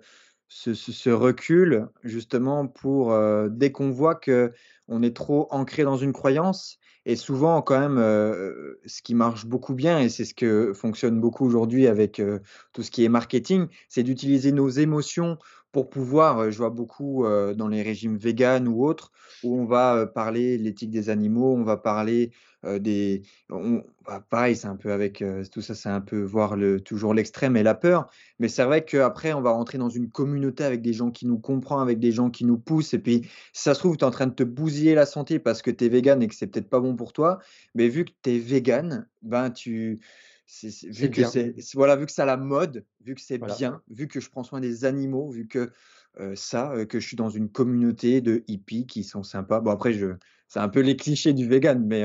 ce 0.49 1.09
recul 1.11 1.87
justement 2.03 2.67
pour, 2.67 3.13
heu, 3.13 3.49
dès 3.51 3.71
qu'on 3.71 3.91
voit 3.91 4.15
qu'on 4.15 5.03
est 5.03 5.15
trop 5.15 5.47
ancré 5.51 5.83
dans 5.83 5.97
une 5.97 6.13
croyance 6.13 6.77
et 7.05 7.15
souvent 7.15 7.61
quand 7.61 7.79
même, 7.79 7.97
heu, 7.99 8.79
ce 8.85 9.01
qui 9.01 9.15
marche 9.15 9.45
beaucoup 9.45 9.73
bien 9.75 9.99
et 9.99 10.09
c'est 10.09 10.25
ce 10.25 10.33
que 10.33 10.73
fonctionne 10.73 11.19
beaucoup 11.21 11.45
aujourd'hui 11.45 11.87
avec, 11.87 12.19
heu, 12.19 12.41
tout 12.73 12.83
ce 12.83 12.91
qui 12.91 13.03
est 13.05 13.09
marketing, 13.09 13.67
c'est 13.89 14.03
d'utiliser 14.03 14.51
nos 14.51 14.69
émotions 14.69 15.37
pour 15.71 15.89
pouvoir, 15.89 16.51
je 16.51 16.57
vois 16.57 16.69
beaucoup, 16.69 17.25
dans 17.55 17.67
les 17.67 17.81
régimes 17.81 18.17
véganes 18.17 18.67
ou 18.67 18.85
autres, 18.85 19.11
où 19.43 19.59
on 19.59 19.65
va, 19.65 20.07
parler 20.07 20.57
l'éthique 20.57 20.91
des 20.91 21.09
animaux, 21.09 21.53
on 21.55 21.63
va 21.63 21.77
parler, 21.77 22.31
des 22.79 23.21
on 23.49 23.83
bah, 24.05 24.25
pareil, 24.27 24.55
c'est 24.55 24.67
un 24.67 24.75
peu 24.75 24.91
avec, 24.91 25.23
tout 25.51 25.61
ça, 25.61 25.75
c'est 25.75 25.89
un 25.89 26.01
peu 26.01 26.21
voir 26.23 26.55
le 26.55 26.81
toujours 26.81 27.13
l'extrême 27.13 27.55
et 27.55 27.63
la 27.63 27.75
peur. 27.75 28.09
Mais 28.39 28.47
c'est 28.47 28.63
vrai 28.63 28.83
qu'après, 28.83 29.33
on 29.33 29.41
va 29.41 29.51
rentrer 29.51 29.77
dans 29.77 29.89
une 29.89 30.09
communauté 30.09 30.63
avec 30.63 30.81
des 30.81 30.93
gens 30.93 31.11
qui 31.11 31.27
nous 31.27 31.37
comprend, 31.37 31.79
avec 31.79 31.99
des 31.99 32.11
gens 32.11 32.31
qui 32.31 32.45
nous 32.45 32.57
poussent 32.57 32.93
et 32.93 32.99
puis, 32.99 33.21
si 33.53 33.63
ça 33.63 33.73
se 33.73 33.79
trouve, 33.79 33.97
tu 33.97 34.03
es 34.03 34.07
en 34.07 34.11
train 34.11 34.27
de 34.27 34.33
te 34.33 34.43
bousiller 34.43 34.95
la 34.95 35.05
santé 35.05 35.39
parce 35.39 35.61
que 35.61 35.71
tu 35.71 35.85
es 35.85 35.89
végane 35.89 36.23
et 36.23 36.27
que 36.27 36.35
c'est 36.35 36.47
peut-être 36.47 36.69
pas 36.69 36.79
bon 36.79 36.95
pour 36.95 37.13
toi. 37.13 37.39
Mais 37.75 37.87
vu 37.87 38.05
que 38.05 38.11
tu 38.23 38.31
es 38.31 38.61
ben, 39.21 39.51
tu 39.51 39.99
vu 40.83 41.11
que 41.11 41.23
c'est 41.25 41.55
voilà, 41.73 41.95
vu 41.95 42.05
que 42.05 42.21
à 42.21 42.25
la 42.25 42.37
mode, 42.37 42.85
vu 43.01 43.15
que 43.15 43.21
c'est 43.21 43.37
voilà. 43.37 43.55
bien, 43.55 43.81
vu 43.89 44.07
que 44.07 44.19
je 44.19 44.29
prends 44.29 44.43
soin 44.43 44.59
des 44.59 44.85
animaux, 44.85 45.29
vu 45.29 45.47
que, 45.47 45.71
ça, 46.35 46.85
que 46.87 46.99
je 46.99 47.07
suis 47.07 47.15
dans 47.15 47.29
une 47.29 47.49
communauté 47.49 48.19
de 48.21 48.43
hippies 48.47 48.87
qui 48.87 49.03
sont 49.03 49.23
sympas. 49.23 49.61
Bon 49.61 49.71
après 49.71 49.93
je 49.93 50.15
c'est 50.47 50.59
un 50.59 50.69
peu 50.69 50.79
les 50.79 50.97
clichés 50.97 51.33
du 51.33 51.47
végane, 51.47 51.85
mais, 51.85 52.03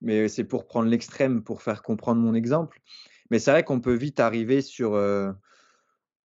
mais 0.00 0.28
c'est 0.28 0.44
pour 0.44 0.66
prendre 0.66 0.88
l'extrême, 0.88 1.42
pour 1.42 1.60
faire 1.60 1.82
comprendre 1.82 2.20
mon 2.20 2.32
exemple. 2.32 2.80
Mais 3.30 3.38
c'est 3.38 3.50
vrai 3.50 3.62
qu'on 3.62 3.80
peut 3.80 3.94
vite 3.94 4.20
arriver 4.20 4.62
sur, 4.62 4.98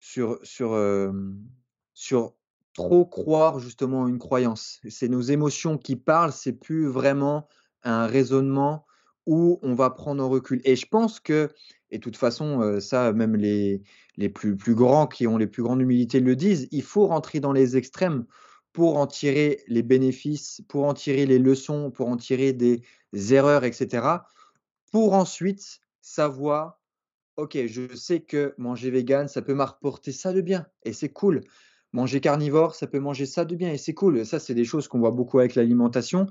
sur 0.01 0.41
sur, 0.43 1.13
sur 1.95 2.35
trop 2.77 3.07
croire 3.07 3.59
justement 3.59 4.03
en 4.03 4.07
une 4.07 4.19
croyance. 4.19 4.81
C'est 4.89 5.09
nos 5.09 5.23
émotions 5.23 5.79
qui 5.79 5.97
parlent, 5.97 6.33
c'est 6.33 6.53
plus 6.53 6.87
vraiment 6.87 7.49
un 7.83 8.07
raisonnement 8.07 8.87
où 9.27 9.59
on 9.63 9.75
va 9.75 9.91
prendre 9.91 10.23
un 10.23 10.27
recul 10.27 10.61
et 10.65 10.77
je 10.77 10.87
pense 10.87 11.21
que 11.21 11.49
et 11.91 11.99
de 11.99 12.03
toute 12.03 12.17
façon, 12.17 12.63
heu, 12.63 12.81
ça 12.81 13.13
même 13.13 13.37
les 13.37 13.83
les 14.17 14.29
plus 14.29 14.57
plus 14.57 14.75
grands 14.75 15.07
qui 15.07 15.27
ont 15.27 15.37
les 15.39 15.47
plus 15.47 15.63
grandes 15.63 15.81
humilités 15.83 16.21
le 16.21 16.37
disent, 16.37 16.69
il 16.73 16.83
faut 16.83 17.07
rentrer 17.07 17.41
dans 17.41 17.53
les 17.53 17.77
extrêmes 17.77 18.27
pour 18.73 18.99
en 18.99 19.07
tirer 19.07 19.63
les 19.69 19.83
bénéfices, 19.83 20.63
pour 20.69 20.85
en 20.85 20.95
tirer 20.95 21.27
les 21.27 21.39
leçons, 21.39 21.91
pour 21.91 22.09
en 22.09 22.17
tirer 22.17 22.53
des 22.53 22.83
erreurs 23.33 23.65
et 23.65 23.73
cetera, 23.73 24.27
pour 24.93 25.15
ensuite 25.15 25.81
savoir: 26.01 26.81
«OK, 27.37 27.59
je 27.67 27.95
sais 27.97 28.21
que 28.23 28.55
manger 28.59 28.91
vegan, 28.91 29.29
ça 29.29 29.43
peut 29.43 29.55
m'a 29.55 29.67
rapporter 29.67 30.13
ça 30.13 30.33
de 30.33 30.41
bien 30.43 30.67
et 30.85 30.93
c'est 30.95 31.11
cool. 31.11 31.43
Manger 31.93 32.21
carnivore, 32.21 32.75
ça 32.75 32.87
peut 32.87 33.01
manger 33.01 33.27
ça 33.27 33.45
de 33.47 33.57
bien 33.57 33.73
et 33.73 33.79
c'est 33.79 33.95
cool». 33.95 34.27
Ça, 34.27 34.39
c'est 34.41 34.55
des 34.55 34.65
choses 34.65 34.89
qu'on 34.89 34.99
voit 35.01 35.11
beaucoup 35.13 35.39
avec 35.41 35.55
l'alimentation 35.57 36.27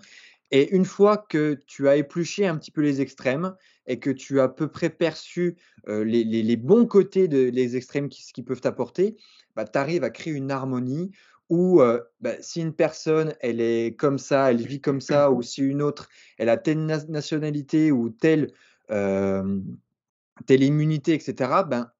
et 0.52 0.76
une 0.76 0.86
fois 0.86 1.18
que 1.18 1.58
tu 1.68 1.88
as 1.88 1.96
épluché 1.96 2.48
un 2.48 2.58
petit 2.58 2.72
peu 2.72 2.82
les 2.82 3.02
extrêmes 3.02 3.56
et 3.88 4.00
que 4.00 4.10
tu 4.10 4.40
as 4.40 4.44
à 4.44 4.50
peu 4.50 4.68
près 4.68 4.90
perçu, 4.90 5.58
les 5.88 6.56
bons 6.58 6.86
côtés 6.86 7.28
de 7.28 7.50
les 7.50 7.76
extrêmes 7.76 8.10
qui 8.10 8.44
peuvent 8.44 8.62
t'apporter, 8.62 9.18
bah, 9.56 9.66
tu 9.66 9.78
arrives 9.78 10.04
à 10.04 10.10
créer 10.10 10.34
une 10.34 10.52
harmonie 10.52 11.12
où, 11.50 11.82
bah, 12.22 12.36
si 12.42 12.62
une 12.62 12.74
personne, 12.74 13.34
elle 13.42 13.62
est 13.62 13.96
comme 13.96 14.18
ça, 14.18 14.52
elle 14.52 14.66
vit 14.66 14.82
comme 14.82 15.02
ça 15.02 15.32
ou 15.32 15.42
si 15.42 15.62
une 15.62 15.82
autre, 15.82 16.10
elle 16.38 16.50
a 16.50 16.58
telle 16.58 16.86
nationalité 16.86 17.92
ou 17.92 18.10
telle, 18.10 18.52
immunité 20.50 21.14
et 21.16 21.20
cetera, 21.20 21.64
ben, 21.64 21.92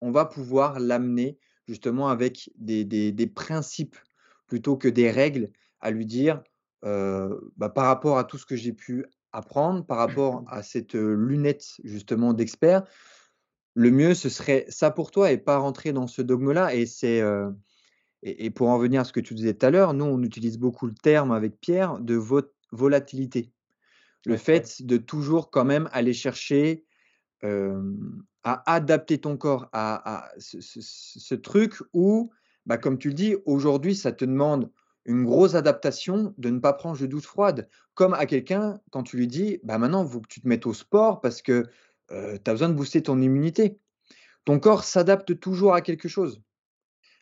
on 0.00 0.10
va 0.10 0.24
pouvoir 0.24 0.80
l'amener 0.80 1.38
justement 1.68 2.08
avec 2.08 2.50
des 2.56 2.84
des 2.84 3.12
des 3.12 3.26
principes 3.26 3.96
plutôt 4.46 4.76
que 4.76 4.88
des 4.88 5.10
règles 5.10 5.50
à 5.80 5.90
lui 5.90 6.06
dire, 6.06 6.42
bah, 6.82 7.68
par 7.74 7.86
rapport 7.86 8.18
à 8.18 8.24
tout 8.24 8.38
ce 8.38 8.46
que 8.46 8.56
j'ai 8.56 8.72
pu 8.72 9.04
apprendre, 9.32 9.84
par 9.84 9.98
rapport 9.98 10.44
à 10.48 10.62
cette, 10.62 10.94
lunette 10.94 11.64
justement 11.84 12.32
d'expert, 12.32 12.84
le 13.74 13.90
mieux 13.90 14.14
ce 14.14 14.28
serait 14.28 14.66
ça 14.68 14.90
pour 14.90 15.10
toi 15.10 15.30
et 15.30 15.38
pas 15.38 15.58
rentrer 15.58 15.92
dans 15.92 16.06
ce 16.06 16.22
dogme-là 16.22 16.74
et 16.74 16.86
c'est, 16.86 17.22
et 18.22 18.46
et 18.46 18.50
pour 18.50 18.68
en 18.68 18.78
venir 18.78 19.02
à 19.02 19.04
ce 19.04 19.12
que 19.12 19.20
tu 19.20 19.34
disais 19.34 19.54
tout 19.54 19.66
à 19.66 19.70
l'heure, 19.70 19.94
nous 19.94 20.04
on 20.04 20.22
utilise 20.22 20.58
beaucoup 20.58 20.86
le 20.86 20.94
terme 20.94 21.32
avec 21.32 21.60
Pierre 21.60 21.98
de 22.00 22.20
volatilité. 22.72 23.52
Le 24.26 24.36
fait 24.36 24.82
de 24.82 24.96
toujours 24.96 25.50
quand 25.50 25.64
même 25.64 25.88
aller 25.92 26.12
chercher 26.12 26.84
à 27.42 28.72
adapter 28.72 29.18
ton 29.18 29.36
corps 29.36 29.68
à 29.72 30.16
à 30.16 30.28
ce 30.38 30.60
ce 30.60 30.80
ce 30.80 31.18
ce 31.20 31.34
truc 31.34 31.74
où, 31.92 32.30
bah, 32.66 32.78
comme 32.78 32.98
tu 32.98 33.08
le 33.08 33.14
dis, 33.14 33.36
aujourd'hui, 33.44 33.94
ça 33.94 34.12
te 34.12 34.24
demande 34.24 34.70
une 35.10 35.24
grosse 35.24 35.54
adaptation 35.54 36.34
de 36.38 36.50
ne 36.50 36.58
pas 36.60 36.72
prendre 36.72 36.98
de 36.98 37.06
douche 37.06 37.26
froide. 37.26 37.68
Comme 37.94 38.14
à 38.14 38.26
quelqu'un, 38.26 38.80
quand 38.90 39.02
tu 39.02 39.16
lui 39.16 39.26
dis: 39.26 39.58
«Bah, 39.64 39.78
maintenant, 39.78 40.06
faut 40.06 40.20
que 40.20 40.28
tu 40.28 40.40
te 40.40 40.48
mettes 40.48 40.66
au 40.66 40.74
sport 40.74 41.20
parce 41.20 41.42
que, 41.42 41.66
heu, 42.12 42.38
tu 42.42 42.50
as 42.50 42.54
besoin 42.54 42.68
de 42.68 42.74
booster 42.74 43.02
ton 43.02 43.20
immunité». 43.20 43.78
Ton 44.44 44.58
corps 44.58 44.84
s'adapte 44.84 45.38
toujours 45.38 45.74
à 45.74 45.82
quelque 45.82 46.08
chose. 46.08 46.40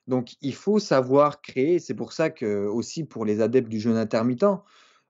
Donc 0.06 0.36
il 0.40 0.54
faut 0.54 0.78
savoir 0.78 1.42
créer. 1.42 1.78
C'est 1.78 1.94
pour 1.94 2.12
ça 2.12 2.30
que 2.30 2.66
aussi 2.66 3.04
pour 3.04 3.24
les 3.24 3.40
adeptes 3.40 3.68
du 3.68 3.80
jeûne 3.80 3.96
intermittent, 3.96 4.44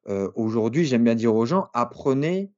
heu, 0.09 0.31
aujourd'hui, 0.35 0.85
j'aime 0.85 1.05
bien 1.05 1.14
dire 1.14 1.35
aux 1.35 1.47
gens: 1.47 1.68
«Apprenez 1.74 2.51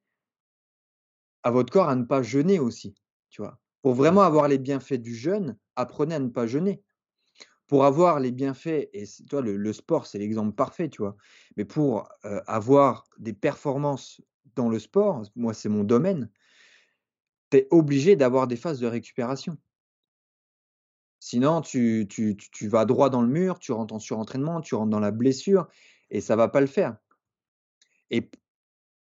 à 1.42 1.50
votre 1.50 1.72
corps 1.72 1.88
à 1.88 1.96
ne 1.96 2.04
pas 2.04 2.22
jeûner 2.22 2.58
aussi, 2.58 2.94
tu 3.30 3.42
vois? 3.42 3.58
Pour 3.82 3.94
vraiment 3.94 4.22
avoir 4.22 4.46
les 4.46 4.58
bienfaits 4.58 5.00
du 5.00 5.14
jeûne, 5.14 5.56
apprenez 5.74 6.14
à 6.14 6.18
ne 6.18 6.28
pas 6.28 6.46
jeûner. 6.46 6.82
Pour 7.70 7.84
avoir 7.84 8.18
les 8.18 8.32
bienfaits 8.32 8.88
et 8.92 9.04
vois, 9.30 9.42
le 9.42 9.72
sport, 9.72 10.06
c'est 10.06 10.18
l'exemple 10.18 10.56
parfait, 10.56 10.88
tu 10.88 11.02
vois? 11.02 11.16
Mais 11.56 11.64
pour, 11.64 12.08
avoir 12.48 13.08
des 13.20 13.32
performances 13.32 14.20
dans 14.56 14.68
le 14.68 14.80
sport, 14.80 15.22
moi, 15.36 15.54
c'est 15.54 15.68
mon 15.68 15.84
domaine, 15.84 16.28
tu 17.52 17.58
es 17.58 17.68
obligé 17.70 18.16
d'avoir 18.16 18.48
des 18.48 18.56
phases 18.56 18.80
de 18.80 18.88
récupération. 18.88 19.56
Sinon, 21.20 21.60
tu 21.60 22.08
tu 22.08 22.68
vas 22.68 22.84
droit 22.86 23.08
dans 23.08 23.22
le 23.22 23.28
mur, 23.28 23.60
tu 23.60 23.70
rentres 23.70 23.94
en 23.94 24.00
surentraînement, 24.00 24.60
tu 24.60 24.74
rentres 24.74 24.90
dans 24.90 24.98
la 24.98 25.12
blessure 25.12 25.68
et 26.10 26.20
ça 26.20 26.34
va 26.34 26.48
pas 26.48 26.60
le 26.60 26.66
faire 26.66 26.96
et 28.10 28.28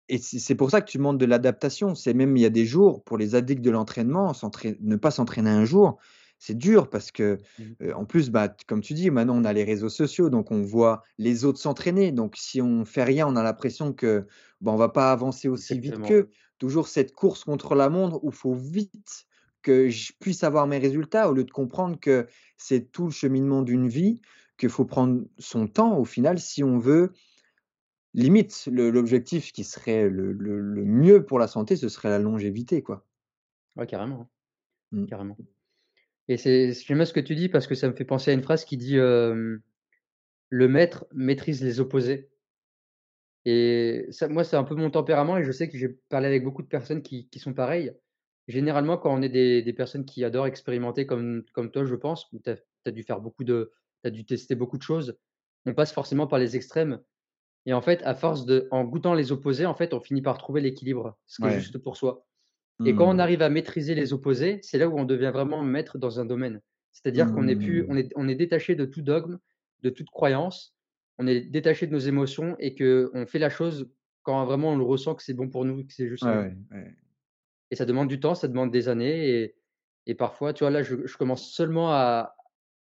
Et 0.08 0.18
c'est 0.18 0.56
pour 0.56 0.70
ça 0.70 0.82
que 0.82 0.90
tu 0.90 0.98
demandes 0.98 1.18
de 1.18 1.24
l'adaptation. 1.24 1.94
C'est 1.94 2.14
même 2.14 2.36
il 2.36 2.42
y 2.42 2.46
a 2.46 2.50
des 2.50 2.66
jours 2.66 3.04
pour 3.04 3.16
les 3.16 3.34
addicts 3.36 3.62
de 3.62 3.70
l'entraînement, 3.70 4.32
ne 4.80 4.96
pas 4.96 5.12
s'entraîner 5.12 5.50
un 5.50 5.64
jour, 5.64 5.98
c'est 6.40 6.58
dur 6.58 6.90
parce 6.90 7.12
que, 7.12 7.38
Mmh 7.58 7.76
en 7.94 8.04
plus, 8.06 8.30
bah, 8.30 8.48
comme 8.66 8.80
tu 8.80 8.94
dis, 8.94 9.10
maintenant 9.10 9.36
on 9.36 9.44
a 9.44 9.52
les 9.52 9.64
réseaux 9.64 9.88
sociaux, 9.88 10.30
donc 10.30 10.50
on 10.50 10.62
voit 10.62 11.02
les 11.18 11.44
autres 11.44 11.60
s'entraîner. 11.60 12.12
Donc 12.12 12.34
si 12.36 12.60
on 12.60 12.84
fait 12.84 13.04
rien, 13.04 13.28
on 13.28 13.36
a 13.36 13.42
l'impression 13.44 13.92
que, 13.92 14.26
bah, 14.60 14.72
on 14.72 14.76
va 14.76 14.88
pas 14.88 15.12
avancer 15.12 15.48
aussi 15.48 15.78
vite 15.80 16.00
qu'eux. 16.00 16.30
Toujours 16.58 16.88
cette 16.88 17.12
course 17.12 17.44
contre 17.44 17.74
la 17.76 17.88
montre 17.90 18.22
où 18.24 18.30
il 18.30 18.34
faut 18.36 18.54
vite 18.54 19.26
que 19.62 19.88
je 19.90 20.12
puisse 20.20 20.42
avoir 20.44 20.66
mes 20.66 20.78
résultats 20.78 21.30
au 21.30 21.34
lieu 21.34 21.44
de 21.44 21.50
comprendre 21.50 21.98
que 22.00 22.26
c'est 22.56 22.90
tout 22.92 23.06
le 23.06 23.10
cheminement 23.12 23.62
d'une 23.62 23.88
vie, 23.88 24.20
qu'il 24.58 24.70
faut 24.70 24.84
prendre 24.86 25.22
son 25.38 25.66
temps 25.68 25.98
au 25.98 26.04
final 26.04 26.38
si 26.38 26.64
on 26.64 26.78
veut 26.78 27.12
Limite, 28.14 28.68
l'objectif 28.70 29.50
qui 29.50 29.64
serait 29.64 30.08
le 30.08 30.32
le 30.32 30.60
le 30.60 30.84
mieux 30.84 31.26
pour 31.26 31.40
la 31.40 31.48
santé, 31.48 31.74
ce 31.74 31.88
serait 31.88 32.08
la 32.08 32.20
longévité, 32.20 32.82
quoi. 32.84 33.04
Ouais, 33.76 33.86
carrément, 33.86 34.20
hein, 34.22 34.28
Mmh. 34.92 35.06
carrément. 35.06 35.40
Et 36.30 36.36
c'est 36.36 36.72
j'aime 36.72 37.04
ce 37.04 37.12
que 37.12 37.18
tu 37.18 37.34
dis 37.34 37.48
parce 37.48 37.66
que 37.66 37.74
ça 37.74 37.88
me 37.88 37.92
fait 37.92 38.04
penser 38.04 38.30
à 38.30 38.34
une 38.34 38.42
phrase 38.42 38.64
qui 38.64 38.76
dit, 38.76 38.94
le 38.94 39.60
maître 40.50 41.04
maîtrise 41.12 41.60
les 41.60 41.80
opposés. 41.80 42.30
Et 43.46 44.06
ça, 44.10 44.28
moi, 44.28 44.44
c'est 44.44 44.56
un 44.56 44.62
peu 44.62 44.76
mon 44.76 44.90
tempérament 44.90 45.38
et 45.38 45.44
je 45.44 45.50
sais 45.50 45.68
que 45.68 45.76
j'ai 45.76 45.88
parlé 46.08 46.28
avec 46.28 46.44
beaucoup 46.44 46.62
de 46.62 46.68
personnes 46.68 47.02
qui 47.02 47.28
qui 47.30 47.40
sont 47.40 47.52
pareilles. 47.52 47.92
Généralement, 48.46 48.96
quand 48.96 49.12
on 49.12 49.22
est 49.22 49.28
des 49.28 49.60
des 49.62 49.72
personnes 49.72 50.04
qui 50.04 50.22
adorent 50.24 50.46
expérimenter 50.46 51.04
comme 51.04 51.42
comme 51.52 51.72
toi, 51.72 51.84
je 51.84 51.96
pense, 51.96 52.28
où 52.32 52.38
tu 52.38 52.50
as 52.50 52.90
dû 52.92 53.02
faire 53.02 53.20
beaucoup 53.20 53.42
de 53.42 53.72
tu 54.04 54.08
as 54.08 54.10
dû 54.12 54.24
tester 54.24 54.54
beaucoup 54.54 54.78
de 54.78 54.82
choses, 54.82 55.18
on 55.66 55.74
passe 55.74 55.92
forcément 55.92 56.28
par 56.28 56.38
les 56.38 56.54
extrêmes 56.54 57.00
et 57.66 57.72
en 57.72 57.82
fait, 57.82 58.02
à 58.04 58.14
force 58.14 58.46
de 58.46 58.68
en 58.70 58.84
goûtant 58.84 59.14
les 59.14 59.32
opposés, 59.32 59.66
en 59.66 59.74
fait, 59.74 59.94
on 59.94 60.00
finit 60.00 60.22
par 60.22 60.38
trouver 60.38 60.60
l'équilibre, 60.60 61.18
ce 61.26 61.42
qui 61.42 61.48
est 61.48 61.60
juste 61.60 61.78
pour 61.78 61.96
soi 61.96 62.24
et 62.84 62.94
quand 62.94 63.08
on 63.10 63.18
Mmh. 63.18 63.20
arrive 63.20 63.42
à 63.42 63.50
maîtriser 63.50 63.94
les 63.94 64.12
opposés, 64.12 64.60
c'est 64.62 64.78
là 64.78 64.88
où 64.88 64.98
on 64.98 65.04
devient 65.04 65.30
vraiment 65.32 65.62
maître 65.62 65.98
dans 65.98 66.20
un 66.20 66.24
domaine. 66.24 66.60
C'est-à-dire 66.92 67.32
qu'on 67.32 67.48
est 67.48 67.56
plus 67.56 67.84
Mmh. 67.84 67.86
on 67.88 67.96
est 67.96 68.10
on 68.16 68.28
est 68.28 68.34
détaché 68.34 68.74
de 68.74 68.84
tout 68.86 69.02
dogme, 69.02 69.38
de 69.82 69.90
toute 69.90 70.10
croyance, 70.10 70.76
on 71.18 71.26
est 71.26 71.40
détaché 71.42 71.86
de 71.86 71.92
nos 71.92 71.98
émotions 71.98 72.56
et 72.58 72.74
qu'on 72.74 73.26
fait 73.26 73.38
la 73.38 73.50
chose 73.50 73.90
quand 74.22 74.44
vraiment 74.44 74.70
on 74.72 74.76
le 74.76 74.84
ressent 74.84 75.14
que 75.14 75.22
c'est 75.22 75.34
bon 75.34 75.48
pour 75.48 75.64
nous, 75.64 75.84
que 75.86 75.92
c'est 75.92 76.08
juste 76.08 76.28
ouais, 76.28 76.56
ouais. 76.70 76.96
et 77.70 77.76
ça 77.76 77.84
demande 77.86 78.08
du 78.08 78.20
temps, 78.20 78.34
ça 78.34 78.48
demande 78.48 78.70
des 78.70 78.88
années 78.88 79.28
et 79.42 79.56
et 80.06 80.14
parfois, 80.14 80.54
tu 80.54 80.64
vois, 80.64 80.70
là, 80.70 80.82
je 80.82 81.06
je 81.06 81.16
commence 81.16 81.52
seulement 81.52 81.90
à 81.92 82.34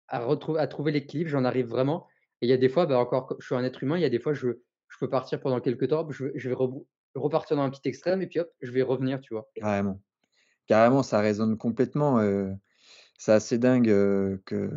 à 0.10 0.20
à 0.60 0.68
trouver 0.68 0.92
l'équilibre, 0.92 1.30
j'en 1.30 1.46
arrive 1.46 1.68
vraiment 1.68 2.08
et 2.42 2.48
il 2.48 2.50
y 2.50 2.54
a 2.54 2.58
des 2.58 2.70
fois, 2.70 2.86
bah, 2.88 3.00
encore 3.00 3.28
co 3.28 3.38
je 3.40 3.46
suis 3.48 3.56
un 3.56 3.64
être 3.64 3.84
humain, 3.84 3.98
il 3.98 4.02
y 4.02 4.06
a 4.06 4.10
des 4.10 4.20
fois, 4.20 4.34
je 4.34 4.50
je 4.90 4.98
peux 5.00 5.10
partir 5.10 5.40
pendant 5.42 5.62
quelque 5.62 5.86
temps, 5.86 6.10
je 6.12 6.26
vais 6.26 6.32
je 6.36 6.50
vais 6.50 6.56
repartir 7.16 7.58
dans 7.58 7.64
un 7.64 7.70
petit 7.70 7.88
extrême 7.90 8.22
et 8.22 8.28
puis 8.28 8.40
hop, 8.40 8.52
je 8.62 8.72
vais 8.72 8.82
revenir, 8.84 9.22
tu 9.22 9.34
vois? 9.34 9.52
Carrément. 9.56 10.02
Carrément, 10.68 11.04
ça 11.04 11.20
résonne 11.22 11.58
complètement, 11.58 12.22
heu, 12.22 12.56
c'est 13.18 13.34
assez 13.34 13.58
dingue, 13.60 13.90
heu, 13.90 14.42
que 14.46 14.70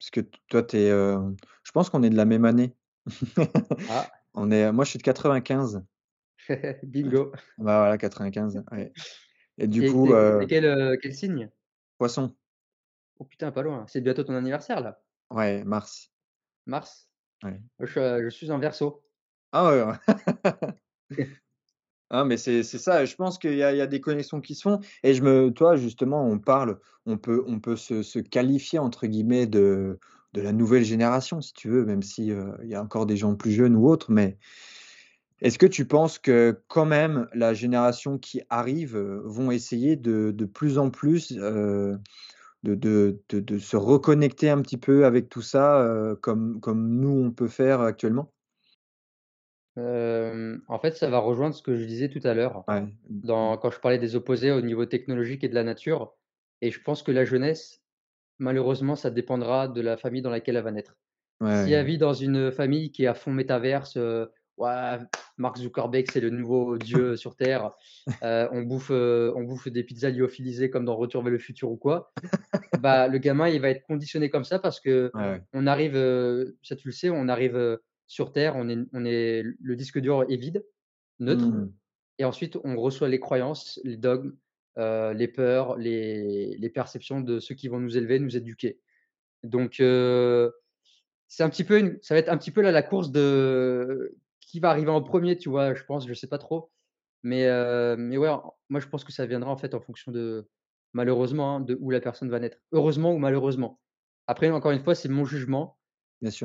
parce 0.00 0.10
que 0.10 0.20
toi, 0.48 0.62
tu 0.64 0.78
es, 0.78 0.90
heu, 0.90 1.18
je 1.64 1.72
pense 1.72 1.90
qu'on 1.90 2.02
est 2.04 2.10
de 2.10 2.16
la 2.16 2.26
même 2.26 2.44
année. 2.46 2.76
Ah, 3.86 4.10
On 4.34 4.50
est 4.52 4.72
moi, 4.72 4.84
je 4.84 4.90
suis 4.90 4.98
de 4.98 5.04
95. 5.04 5.84
bingo 6.82 7.32
Bah, 7.58 7.78
voilà, 7.78 7.98
95, 7.98 8.62
ouais 8.72 8.94
et 9.58 9.68
du 9.68 9.84
et 9.84 9.86
coup, 9.86 10.08
quel, 10.48 11.14
signe? 11.14 11.50
Poisson, 11.98 12.36
Oh 13.18 13.24
putain, 13.24 13.50
pas 13.50 13.62
loin, 13.62 13.88
c'est 13.88 14.00
bientôt 14.00 14.22
ton 14.22 14.36
anniversaire 14.36 14.80
là? 14.80 15.02
ouais, 15.30 15.64
Mars, 15.64 16.10
Mars? 16.66 17.08
ouais. 17.42 17.60
Je 17.80 17.86
suis, 17.86 18.00
heu, 18.00 18.24
je 18.24 18.28
suis 18.30 18.50
en 18.52 18.58
Verseau. 18.60 19.04
Ah 19.52 19.64
ouais, 19.70 20.14
Ah 22.16 22.24
mais 22.24 22.36
c'est 22.36 22.62
ça, 22.62 23.04
je 23.04 23.16
pense 23.16 23.38
qu'il 23.38 23.54
y 23.56 23.62
a 23.64 23.86
des 23.88 24.00
connexions 24.00 24.40
qui 24.40 24.54
se 24.54 24.62
font 24.62 24.78
et 25.02 25.14
je 25.14 25.22
me 25.24 25.50
toi, 25.50 25.74
justement, 25.74 26.24
on 26.24 26.38
parle 26.38 26.78
on 27.06 27.18
peut 27.18 27.42
on 27.48 27.58
peut 27.58 27.74
se 27.74 28.20
qualifier 28.20 28.78
entre 28.78 29.08
guillemets 29.08 29.46
de 29.48 29.98
de 30.32 30.40
la 30.40 30.52
nouvelle 30.52 30.84
génération 30.84 31.40
si 31.40 31.52
tu 31.54 31.68
veux, 31.68 31.84
même 31.84 32.02
si, 32.02 32.30
heu, 32.30 32.52
il 32.62 32.68
y 32.68 32.76
a 32.76 32.82
encore 32.82 33.06
des 33.06 33.16
gens 33.16 33.34
plus 33.34 33.50
jeunes 33.50 33.74
ou 33.76 33.88
autres, 33.88 34.12
mais 34.12 34.38
est-ce 35.40 35.58
que 35.58 35.66
tu 35.66 35.86
penses 35.86 36.18
que 36.18 36.62
quand 36.68 36.86
même 36.86 37.28
la 37.34 37.54
génération 37.54 38.18
qui 38.18 38.40
arrive, 38.50 38.96
heu, 38.96 39.20
vont 39.24 39.50
essayer 39.50 39.96
de 39.96 40.30
de 40.30 40.44
plus 40.44 40.78
en 40.78 40.90
plus, 40.90 41.32
heu, 41.38 41.98
de 42.64 42.76
de 42.76 43.40
de 43.40 43.58
se 43.58 43.76
reconnecter 43.78 44.50
un 44.50 44.62
petit 44.62 44.78
peu 44.78 45.06
avec 45.06 45.28
tout 45.30 45.42
ça, 45.42 45.82
heu, 45.84 46.16
comme 46.22 46.60
comme 46.60 46.88
nous 47.00 47.10
on 47.26 47.32
peut 47.32 47.48
faire 47.48 47.80
actuellement? 47.82 48.32
En 49.76 50.78
fait, 50.80 50.96
ça 50.96 51.08
va 51.08 51.18
rejoindre 51.18 51.54
ce 51.54 51.62
que 51.62 51.76
je 51.76 51.84
disais 51.84 52.08
tout 52.08 52.20
à 52.24 52.34
l'heure, 52.34 52.64
Ouais, 52.68 52.84
dans 53.08 53.56
quand 53.56 53.70
je 53.70 53.80
parlais 53.80 53.98
des 53.98 54.16
opposés 54.16 54.50
au 54.52 54.60
niveau 54.60 54.86
technologique 54.86 55.44
et 55.44 55.48
de 55.48 55.54
la 55.54 55.64
nature 55.64 56.14
et 56.64 56.70
je 56.70 56.80
pense 56.80 57.02
que 57.02 57.12
la 57.12 57.26
jeunesse, 57.26 57.82
malheureusement, 58.38 58.96
ça 58.96 59.10
dépendra 59.10 59.68
de 59.68 59.82
la 59.82 59.98
famille 59.98 60.22
dans 60.22 60.30
laquelle 60.30 60.56
elle 60.56 60.64
va 60.64 60.72
naître. 60.72 60.96
Si 61.40 61.46
ouais, 61.46 61.70
elle 61.72 61.84
vit 61.84 61.98
dans 61.98 62.14
une 62.14 62.50
famille 62.50 62.90
qui 62.90 63.04
est 63.04 63.06
à 63.06 63.12
fond 63.12 63.32
métaverse, 63.32 63.98
ouah, 64.56 65.00
Mark 65.36 65.58
Zuckerberg, 65.58 66.06
c'est 66.10 66.20
le 66.20 66.30
nouveau 66.30 66.78
dieu 66.78 67.16
sur 67.16 67.36
terre, 67.36 67.72
on 68.22 68.62
bouffe, 68.62 68.90
on 68.90 69.56
des 69.66 69.84
pizzas 69.84 70.10
lyophilisées 70.10 70.70
comme 70.70 70.86
dans 70.86 70.96
Retour 70.96 71.22
vers 71.22 71.32
le 71.32 71.38
futur 71.38 71.70
ou 71.70 71.76
quoi, 71.76 72.12
bah, 72.80 73.08
le 73.08 73.18
gamin, 73.18 73.48
il 73.48 73.60
va 73.60 73.68
être 73.68 73.84
conditionné 73.86 74.30
comme 74.30 74.44
ça 74.44 74.58
parce 74.58 74.82
ouais. 74.84 75.10
qu'on 75.52 75.66
arrive, 75.66 75.96
ça 76.62 76.76
tu 76.76 76.88
le 76.88 76.92
sais, 76.92 77.10
on 77.10 77.28
arrive, 77.28 77.78
sur 78.06 78.32
terre, 78.32 78.56
on 78.56 78.68
est 78.68 78.78
on 78.92 79.04
est 79.04 79.42
le 79.42 79.76
disque 79.76 79.98
dur 80.00 80.24
est 80.30 80.36
vide, 80.36 80.66
neutre 81.20 81.56
Mmh. 81.56 81.74
et 82.18 82.24
ensuite 82.24 82.56
on 82.64 82.76
reçoit 82.76 83.08
les 83.08 83.20
croyances, 83.20 83.80
les 83.84 83.96
dogmes, 83.98 84.36
heu, 84.78 85.12
les 85.14 85.28
peurs, 85.28 85.76
les 85.78 86.56
les 86.58 86.70
perceptions 86.70 87.20
de 87.22 87.40
ceux 87.40 87.54
qui 87.56 87.68
vont 87.68 87.80
nous 87.80 87.96
élever, 87.98 88.18
nous 88.20 88.36
éduquer. 88.36 88.80
Donc 89.44 89.80
c'est 91.28 91.42
un 91.42 91.50
petit 91.50 91.64
peu 91.64 91.78
une 91.78 91.98
ça 92.02 92.14
va 92.14 92.20
être 92.20 92.28
un 92.28 92.36
petit 92.38 92.50
peu 92.50 92.60
là 92.60 92.70
la 92.72 92.82
course 92.82 93.10
de 93.10 94.16
qui 94.40 94.60
va 94.60 94.70
arriver 94.70 94.90
en 94.90 95.02
premier, 95.02 95.36
tu 95.36 95.48
vois? 95.48 95.74
Je 95.74 95.82
pense, 95.84 96.06
je 96.06 96.14
sais 96.14 96.28
pas 96.28 96.38
trop. 96.38 96.70
Mais 97.22 97.46
heu, 97.48 97.96
mais 97.96 98.16
ouais, 98.18 98.30
moi 98.68 98.80
je 98.80 98.86
pense 98.88 99.04
que 99.04 99.12
ça 99.12 99.26
viendra 99.26 99.50
en 99.50 99.56
fait 99.56 99.74
en 99.74 99.80
fonction 99.80 100.12
de 100.12 100.48
malheureusement, 100.92 101.56
hein, 101.56 101.60
de 101.60 101.76
où 101.80 101.90
la 101.90 102.00
personne 102.00 102.30
va 102.30 102.40
naître. 102.40 102.58
Heureusement 102.72 103.12
ou 103.14 103.18
malheureusement. 103.18 103.80
Après 104.26 104.50
encore 104.50 104.72
une 104.72 104.84
fois, 104.84 104.94
c'est 104.94 105.08
mon 105.08 105.24
jugement. 105.24 105.78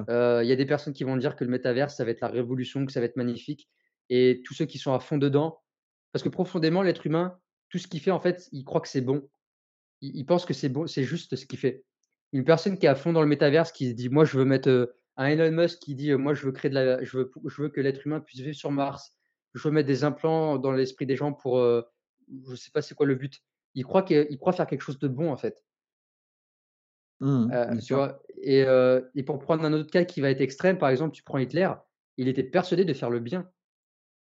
Il 0.10 0.48
y 0.48 0.52
a 0.52 0.56
des 0.56 0.66
personnes 0.66 0.94
qui 0.94 1.04
vont 1.04 1.18
dire 1.18 1.36
que 1.36 1.44
le 1.44 1.50
métavers, 1.52 1.92
ça 1.92 2.06
va 2.06 2.12
être 2.12 2.22
la 2.22 2.28
révolution, 2.30 2.86
que 2.86 2.92
ça 2.92 3.00
va 3.00 3.06
être 3.06 3.18
magnifique 3.18 3.70
et 4.10 4.42
tous 4.46 4.54
ceux 4.56 4.66
qui 4.66 4.80
sont 4.80 4.94
à 4.94 5.00
fond 5.00 5.18
dedans 5.18 5.62
parce 6.12 6.24
que 6.24 6.30
profondément 6.30 6.82
l'être 6.82 7.06
humain, 7.06 7.40
tout 7.70 7.78
ce 7.78 7.88
qu'il 7.88 8.00
fait 8.02 8.12
en 8.12 8.20
fait, 8.20 8.50
il 8.52 8.66
croit 8.66 8.82
que 8.82 8.88
c'est 8.88 9.02
bon. 9.02 9.30
Il 10.02 10.26
pense 10.26 10.46
que 10.46 10.54
c'est 10.54 10.70
bon, 10.70 10.88
c'est 10.88 11.04
juste 11.04 11.36
ce 11.36 11.46
qu'il 11.46 11.60
fait. 11.60 11.86
Une 12.34 12.46
personne 12.46 12.78
qui 12.78 12.86
est 12.86 12.90
à 12.90 12.96
fond 12.96 13.14
dans 13.14 13.22
le 13.22 13.28
métaverse, 13.28 13.72
qui 13.72 13.94
dit: 13.94 14.10
«Moi, 14.10 14.26
je 14.26 14.38
veux 14.38 14.46
mettre», 14.46 14.94
un 15.18 15.28
Elon 15.28 15.52
Musk 15.52 15.80
qui 15.80 15.96
dit: 15.96 16.14
«Moi, 16.14 16.34
je 16.34 16.46
veux 16.46 16.52
créer 16.54 16.70
de 16.70 16.76
la 16.76 17.04
je 17.04 17.18
veux 17.18 17.70
que 17.70 17.82
l'être 17.82 18.06
humain 18.08 18.20
puisse 18.22 18.42
vivre 18.42 18.56
sur 18.56 18.72
Mars. 18.72 19.14
Je 19.56 19.64
veux 19.68 19.72
mettre 19.74 19.88
des 19.88 20.04
implants 20.04 20.58
dans 20.58 20.72
l'esprit 20.72 21.06
des 21.06 21.16
gens 21.18 21.34
pour, 21.34 21.60
heu» 21.60 21.86
je 22.50 22.56
sais 22.56 22.72
pas 22.72 22.82
c'est 22.82 22.96
quoi 22.96 23.06
le 23.08 23.16
but. 23.16 23.42
Il 23.76 23.84
croit 23.86 24.04
que 24.04 24.28
il 24.30 24.38
croit 24.38 24.54
faire 24.54 24.68
quelque 24.68 24.82
chose 24.82 25.00
de 25.00 25.08
bon, 25.08 25.32
en 25.32 25.38
fait. 25.38 25.64
Mmh 27.22 27.80
tu 27.82 27.82
sûr. 27.82 27.96
vois? 27.96 28.22
Et 28.42 28.66
pour 29.26 29.40
prendre 29.40 29.64
un 29.66 29.74
autre 29.74 29.92
cas 29.92 30.06
qui 30.06 30.22
va 30.22 30.30
être 30.32 30.42
extrême, 30.42 30.78
par 30.78 30.90
exemple, 30.90 31.14
tu 31.16 31.24
prends 31.24 31.38
Hitler, 31.38 31.70
il 32.18 32.28
était 32.28 32.44
persuadé 32.44 32.86
de 32.86 32.94
faire 32.94 33.10
le 33.10 33.20
bien. 33.20 33.50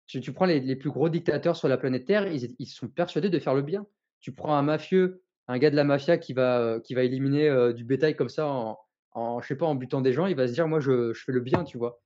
Tu 0.07 0.21
tu 0.21 0.33
prends 0.33 0.45
les 0.45 0.59
les 0.61 0.75
plus 0.75 0.91
gros 0.91 1.09
dictateurs 1.09 1.55
sur 1.57 1.67
la 1.67 1.77
planète 1.77 2.05
Terre, 2.05 2.27
ils 2.31 2.67
sont 2.67 2.89
persuadés 2.89 3.29
de 3.29 3.39
faire 3.39 3.55
le 3.55 3.61
bien. 3.63 3.87
Tu 4.21 4.33
prends 4.33 4.55
un 4.55 4.61
mafieux, 4.63 5.23
un 5.47 5.57
gars 5.59 5.71
de 5.71 5.75
la 5.75 5.83
mafia 5.83 6.17
qui 6.17 6.33
va, 6.33 6.61
heu, 6.77 6.81
qui 6.81 6.93
va 6.95 7.03
éliminer, 7.03 7.73
du 7.75 7.85
bétail 7.85 8.15
comme 8.15 8.29
ça 8.29 8.47
en 8.47 8.79
en 9.13 9.41
je 9.41 9.47
sais 9.47 9.57
pas, 9.57 9.65
en 9.67 9.75
butant 9.75 10.01
des 10.01 10.13
gens, 10.13 10.27
il 10.27 10.35
va 10.35 10.47
se 10.47 10.53
dire: 10.53 10.67
«Moi 10.67 10.79
je 10.81 11.13
je 11.13 11.23
fais 11.23 11.31
le 11.33 11.41
bien», 11.41 11.63
tu 11.65 11.77
vois? 11.77 12.03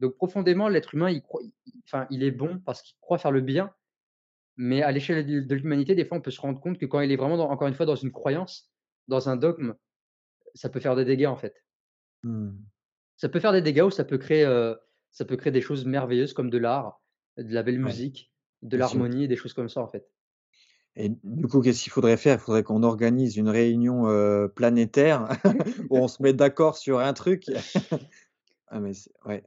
Donc 0.00 0.16
profondément, 0.16 0.68
l'être 0.68 0.94
humain, 0.94 1.10
il 1.10 1.22
croit 1.22 1.42
il 1.44 1.52
il 1.66 1.82
enfin, 1.86 2.06
il 2.10 2.22
est 2.24 2.32
bon 2.32 2.60
parce 2.66 2.82
qu'il 2.82 2.96
croit 3.00 3.18
faire 3.18 3.32
le 3.32 3.40
bien, 3.42 3.72
mais 4.56 4.82
à 4.82 4.92
l'échelle 4.92 5.26
de 5.26 5.40
de 5.40 5.54
l'humanité, 5.54 5.94
des 5.94 6.04
fois, 6.04 6.18
on 6.18 6.20
peut 6.22 6.30
se 6.30 6.40
rendre 6.40 6.60
compte 6.60 6.78
que 6.78 6.86
quand 6.86 7.00
il 7.00 7.12
est 7.12 7.16
vraiment 7.16 7.36
dans 7.36 7.50
encore 7.50 7.68
une 7.68 7.74
fois, 7.74 7.86
dans 7.86 7.96
une 7.96 8.12
croyance, 8.12 8.72
dans 9.08 9.28
un 9.28 9.36
dogme, 9.36 9.74
ça 10.58 10.68
peut 10.70 10.80
faire 10.80 10.96
des 10.96 11.04
dégâts, 11.06 11.26
en 11.26 11.36
fait. 11.36 11.64
Mmh. 12.22 12.68
Ça 13.16 13.28
peut 13.28 13.38
faire 13.40 13.52
des 13.52 13.60
dégâts 13.60 13.82
ou 13.82 13.90
ça 13.90 14.04
peut 14.04 14.16
créer, 14.16 14.44
ça 15.10 15.24
peut 15.26 15.36
créer 15.36 15.52
des 15.52 15.60
choses 15.60 15.84
merveilleuses 15.84 16.32
comme 16.32 16.48
de 16.50 16.56
l'art, 16.58 17.02
de 17.36 17.52
la 17.52 17.62
belle 17.62 17.80
Ouais, 17.82 17.98
musique, 17.98 18.32
de 18.62 18.76
l'harmonie 18.78 19.28
des 19.28 19.36
choses 19.36 19.52
comme 19.52 19.68
ça, 19.68 19.82
en 19.82 19.88
fait. 19.88 20.08
et 20.96 21.10
du 21.22 21.46
coup, 21.46 21.60
qu'est-ce 21.60 21.82
qu'il 21.84 21.92
faudrait 21.92 22.16
faire? 22.16 22.36
Il 22.38 22.40
faudrait 22.40 22.62
qu'on 22.64 22.82
organise 22.82 23.36
une 23.36 23.48
réunion, 23.48 24.04
planétaire 24.54 25.28
où 25.90 25.98
on 25.98 26.08
se 26.08 26.22
met 26.22 26.32
d'accord 26.32 26.76
sur 26.76 26.98
un 26.98 27.12
truc? 27.12 27.44
Ah 28.66 28.80
mais 28.80 28.92
ouais, 29.24 29.44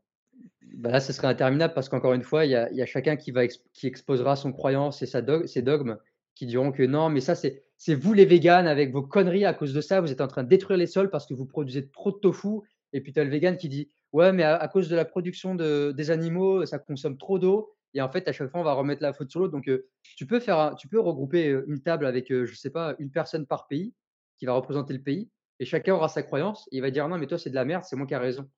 Bah, 0.61 0.91
là, 0.91 0.99
ce 0.99 1.13
serait 1.13 1.27
interminable 1.27 1.73
parce 1.73 1.89
qu'encore 1.89 2.13
une 2.13 2.23
fois, 2.23 2.45
il 2.45 2.51
y 2.51 2.55
a 2.55 2.69
il 2.71 2.77
y 2.77 2.81
a 2.81 2.85
chacun 2.85 3.15
qui 3.17 3.31
va 3.31 3.43
ex 3.43 3.59
qui 3.73 3.87
exposera 3.87 4.35
son 4.35 4.51
croyance 4.51 5.01
et 5.01 5.05
sa 5.05 5.21
dog 5.21 5.45
ses 5.47 5.61
dogmes, 5.61 5.97
qui 6.35 6.45
diront 6.45 6.71
que: 6.71 6.83
«Non, 6.83 7.09
mais 7.09 7.21
ça, 7.21 7.35
c'est 7.35 7.63
c'est 7.77 7.95
vous 7.95 8.13
les 8.13 8.25
véganes 8.25 8.67
avec 8.67 8.91
vos 8.91 9.01
conneries, 9.01 9.45
à 9.45 9.53
cause 9.55 9.73
de 9.73 9.81
ça, 9.81 10.01
vous 10.01 10.11
êtes 10.11 10.21
en 10.21 10.27
train 10.27 10.43
de 10.43 10.49
détruire 10.49 10.77
les 10.77 10.85
sols 10.87 11.09
parce 11.09 11.25
que 11.25 11.33
vous 11.33 11.45
produisez 11.45 11.89
trop 11.89 12.11
de 12.11 12.17
tofu» 12.17 12.61
et 12.93 13.01
puis 13.01 13.13
tu 13.13 13.19
as 13.19 13.23
le 13.23 13.29
végane 13.29 13.57
qui 13.57 13.69
dit: 13.69 13.89
«Ouais, 14.13 14.31
mais 14.33 14.43
à 14.43 14.55
à 14.57 14.67
cause 14.67 14.89
de 14.89 14.95
la 14.95 15.05
production 15.05 15.55
de 15.55 15.91
des 15.95 16.11
animaux, 16.11 16.65
ça 16.65 16.79
consomme 16.79 17.17
trop 17.17 17.39
d'eau» 17.39 17.71
et 17.93 18.01
en 18.01 18.09
fait, 18.09 18.27
à 18.29 18.31
chaque 18.33 18.49
fois, 18.49 18.61
on 18.61 18.63
va 18.63 18.73
remettre 18.73 19.01
la 19.03 19.11
faute 19.13 19.29
sur 19.31 19.39
l'autre. 19.41 19.51
Donc 19.53 19.67
heu, 19.67 19.87
tu 20.03 20.25
peux 20.27 20.39
faire 20.39 20.59
un 20.59 20.75
tu 20.75 20.87
peux 20.87 20.99
regrouper, 20.99 21.49
heu, 21.49 21.65
une 21.67 21.81
table 21.81 22.05
avec, 22.05 22.31
heu, 22.31 22.45
je 22.45 22.55
sais 22.55 22.69
pas, 22.71 22.95
une 22.99 23.11
personne 23.11 23.45
par 23.47 23.67
pays 23.67 23.93
qui 24.37 24.45
va 24.45 24.53
représenter 24.53 24.93
le 24.93 25.01
pays. 25.03 25.29
Et 25.59 25.65
chacun 25.65 25.93
aura 25.95 26.07
sa 26.09 26.23
croyance 26.23 26.67
et 26.71 26.77
il 26.77 26.81
va 26.81 26.91
dire: 26.91 27.07
«Non, 27.09 27.17
mais 27.17 27.27
toi, 27.27 27.37
c'est 27.37 27.49
de 27.51 27.55
la 27.55 27.65
merde, 27.65 27.83
c'est 27.85 27.95
moi 27.95 28.07
qui 28.07 28.13
a 28.15 28.19
raison». 28.19 28.49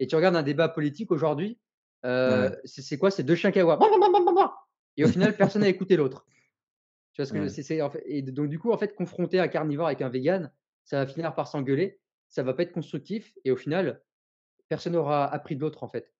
Et 0.00 0.06
tu 0.08 0.16
regardes 0.16 0.36
un 0.36 0.42
débat 0.44 0.68
politique 0.70 1.12
aujourd'hui, 1.12 1.60
ouais, 2.24 2.50
c'est 2.64 2.82
c'est 2.82 2.98
quoi? 2.98 3.10
C'est 3.10 3.24
2 3.24 3.34
chiens 3.36 3.52
qui 3.52 3.60
aboient 3.60 3.90
et 4.96 5.04
au 5.04 5.08
final, 5.08 5.36
personne 5.36 5.62
n'a 5.62 5.68
écouté 5.68 5.96
l'autre. 5.96 6.26
Tu 7.16 7.22
vois 7.22 7.26
ce 7.26 7.32
que 7.32 7.48
c'est 7.48 7.62
c'est 7.62 7.80
en 7.80 7.88
fait 7.88 8.02
et 8.04 8.20
donc 8.20 8.50
du 8.50 8.58
coup, 8.58 8.72
en 8.72 8.76
fait, 8.76 8.94
confronter 8.94 9.40
un 9.40 9.48
carnivore 9.48 9.86
avec 9.86 10.02
un 10.02 10.10
végane, 10.10 10.52
ça 10.84 10.98
va 10.98 11.06
finir 11.06 11.34
par 11.34 11.48
s'engueuler, 11.48 11.98
ça 12.28 12.42
va 12.42 12.52
pas 12.52 12.62
être 12.62 12.72
constructif 12.72 13.32
et 13.46 13.50
au 13.50 13.56
final, 13.56 14.02
personne 14.68 14.92
n'aura 14.92 15.26
appris 15.26 15.56
de 15.56 15.62
l'autre, 15.62 15.82
en 15.82 15.88
fait. 15.88 16.12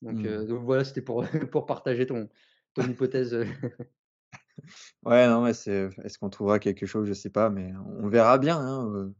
Donc 0.00 0.16
Mmh. 0.16 0.46
donc 0.46 0.64
voilà, 0.64 0.82
c'était 0.82 1.02
pour 1.02 1.22
pour 1.52 1.66
partager 1.66 2.06
ton 2.06 2.30
ton 2.72 2.88
hypothèse, 2.88 3.36
Ouais, 5.04 5.28
non, 5.28 5.42
mais 5.42 5.52
c'est 5.52 5.90
est-ce 6.04 6.18
qu'on 6.18 6.30
trouvera 6.30 6.58
quelque 6.58 6.86
chose? 6.86 7.06
Je 7.06 7.12
sais 7.12 7.28
pas, 7.28 7.50
mais 7.50 7.74
on 8.00 8.08
verra 8.08 8.38
bien, 8.38 8.58
hein, 8.58 9.12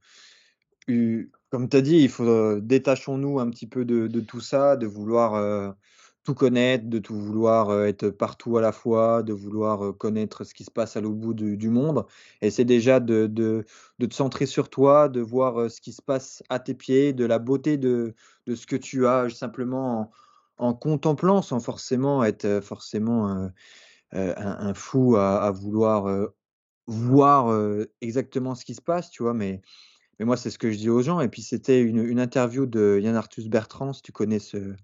Comme 1.50 1.68
tu 1.68 1.76
as 1.76 1.82
dit, 1.82 1.98
il 1.98 2.08
faut, 2.08 2.60
détachons-nous 2.60 3.40
un 3.40 3.50
petit 3.50 3.66
peu 3.66 3.84
de 3.84 4.06
de 4.06 4.20
tout 4.20 4.40
ça, 4.40 4.78
de 4.78 4.86
vouloir, 4.86 5.74
tout 6.28 6.34
connaître, 6.34 6.86
de 6.90 6.98
tout 6.98 7.16
vouloir, 7.16 7.70
heu, 7.72 7.86
être 7.86 8.10
partout 8.10 8.58
à 8.58 8.60
la 8.62 8.72
fois, 8.72 9.22
de 9.22 9.32
vouloir, 9.32 9.82
heu, 9.84 9.92
connaître 9.94 10.44
ce 10.44 10.54
qui 10.54 10.64
se 10.64 10.70
passe 10.70 10.96
à 10.96 11.00
l'autre 11.00 11.16
bout 11.16 11.34
du 11.34 11.70
monde. 11.70 12.04
Essaie 12.42 12.64
déjà 12.66 13.00
de 13.00 13.26
de 13.26 13.64
de 13.98 14.06
te 14.06 14.14
centrer 14.14 14.46
sur 14.46 14.68
toi, 14.70 15.08
de 15.08 15.20
voir, 15.22 15.60
heu, 15.60 15.68
ce 15.70 15.80
qui 15.80 15.92
se 15.92 16.02
passe 16.02 16.42
à 16.50 16.58
tes 16.60 16.74
pieds, 16.74 17.14
de 17.14 17.24
la 17.24 17.38
beauté 17.38 17.78
de 17.78 18.14
de 18.46 18.54
ce 18.54 18.66
que 18.66 18.76
tu 18.76 19.06
as, 19.06 19.30
simplement 19.30 20.10
en 20.58 20.74
contemplant 20.74 21.40
sans 21.42 21.60
forcément 21.60 22.24
être, 22.24 22.60
forcément, 22.62 23.50
un 24.12 24.74
fou 24.74 25.16
à 25.16 25.50
vouloir, 25.52 26.28
voir, 26.88 27.50
exactement 28.02 28.54
ce 28.56 28.64
qui 28.66 28.74
se 28.74 28.82
passe, 28.82 29.10
tu 29.10 29.22
vois? 29.24 29.34
Mais 29.34 29.62
mais 30.20 30.26
moi, 30.26 30.36
c'est 30.38 30.50
ce 30.50 30.58
que 30.58 30.70
je 30.72 30.78
dis 30.78 30.90
aux 30.90 31.02
gens 31.02 31.20
et 31.20 31.28
puis 31.28 31.42
c'était 31.42 31.82
une 31.82 31.98
une 32.04 32.20
interview 32.20 32.66
de 32.66 33.00
Yann 33.02 33.16
Arthus 33.16 33.48
Bertrand, 33.50 33.92
si 33.94 34.02
tu 34.02 34.12
connais 34.12 34.38
ce 34.40 34.74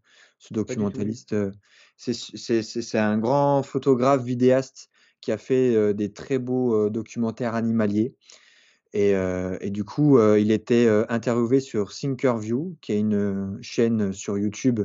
ce 0.45 0.53
documentaliste, 0.53 1.33
heu, 1.33 1.53
c'est 1.97 2.99
un 2.99 3.19
grand 3.19 3.63
photographe 3.63 4.23
vidéaste 4.23 4.91
qui 5.23 5.33
a 5.33 5.39
fait, 5.39 5.75
heu, 5.75 5.95
des 5.95 6.13
très 6.13 6.39
beaux, 6.39 6.87
heu, 6.87 6.91
documentaires 6.91 7.55
animaliers. 7.55 8.15
Et 8.93 9.13
et 9.61 9.71
du 9.71 9.83
coup, 9.83 10.21
il 10.37 10.53
était, 10.53 10.89
interviewé 11.09 11.59
sur 11.59 11.93
Thinkerview, 11.93 12.77
qui 12.81 12.93
est 12.93 13.01
une, 13.01 13.59
chaîne 13.61 14.13
sur 14.13 14.39
YouTube 14.39 14.83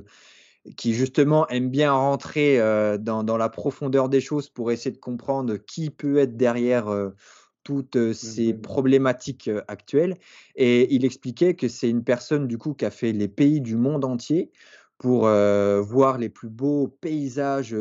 qui 0.78 0.95
justement 0.95 1.47
aime 1.49 1.70
bien 1.70 1.93
rentrer, 1.93 2.57
dans 2.99 3.24
dans 3.24 3.38
la 3.38 3.49
profondeur 3.49 4.10
des 4.10 4.20
choses 4.20 4.49
pour 4.49 4.72
essayer 4.72 4.89
de 4.89 4.97
comprendre 4.97 5.57
qui 5.57 5.91
peut 5.91 6.18
être 6.18 6.38
derrière, 6.38 6.88
toutes, 7.64 8.14
ces 8.14 8.55
problématiques, 8.55 9.51
actuelles. 9.68 10.18
Et 10.55 10.91
il 10.95 11.05
expliquait 11.05 11.53
que 11.53 11.68
c'est 11.68 11.89
une 11.89 12.03
personne 12.03 12.47
du 12.47 12.57
coup 12.57 12.74
qui 12.74 12.86
a 12.86 12.89
fait 12.89 13.12
les 13.12 13.28
pays 13.28 13.62
du 13.62 13.76
monde 13.76 14.05
entier 14.05 14.49
pour, 15.00 15.22
voir 15.22 16.18
les 16.20 16.30
plus 16.30 16.50
beaux 16.50 16.88
paysages, 16.88 17.76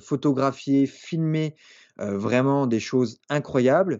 photographiés, 0.00 0.86
filmés, 0.86 1.56
vraiment 1.96 2.66
des 2.66 2.80
choses 2.80 3.18
incroyables. 3.30 3.98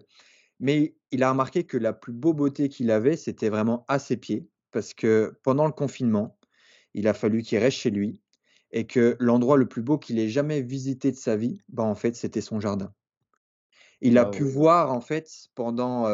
Mais 0.59 0.95
il 1.11 1.23
a 1.23 1.31
remarqué 1.31 1.63
que 1.63 1.77
la 1.77 1.93
plus 1.93 2.13
beau 2.13 2.33
beauté 2.33 2.69
qu'il 2.69 2.91
avait, 2.91 3.17
c'était 3.17 3.49
vraiment 3.49 3.85
à 3.87 3.99
ses 3.99 4.17
pieds 4.17 4.47
parce 4.71 4.93
que 4.93 5.39
pendant 5.43 5.65
le 5.65 5.71
confinement, 5.71 6.37
il 6.93 7.07
a 7.07 7.13
fallu 7.13 7.41
qu'il 7.41 7.57
reste 7.59 7.77
chez 7.77 7.89
lui 7.89 8.21
et 8.71 8.85
que 8.85 9.15
l'endroit 9.19 9.57
le 9.57 9.67
plus 9.67 9.81
beau 9.81 9.97
qu'il 9.97 10.19
ait 10.19 10.29
jamais 10.29 10.61
visité 10.61 11.11
de 11.11 11.17
sa 11.17 11.35
vie, 11.35 11.61
bah, 11.69 11.83
en 11.83 11.95
fait, 11.95 12.15
c'était 12.15 12.41
son 12.41 12.59
jardin. 12.59 12.93
Il 14.01 14.17
a 14.17 14.25
pu 14.25 14.43
Waouh! 14.43 14.51
voir 14.51 14.91
en 14.91 15.01
fait 15.01 15.29
pendant, 15.55 16.05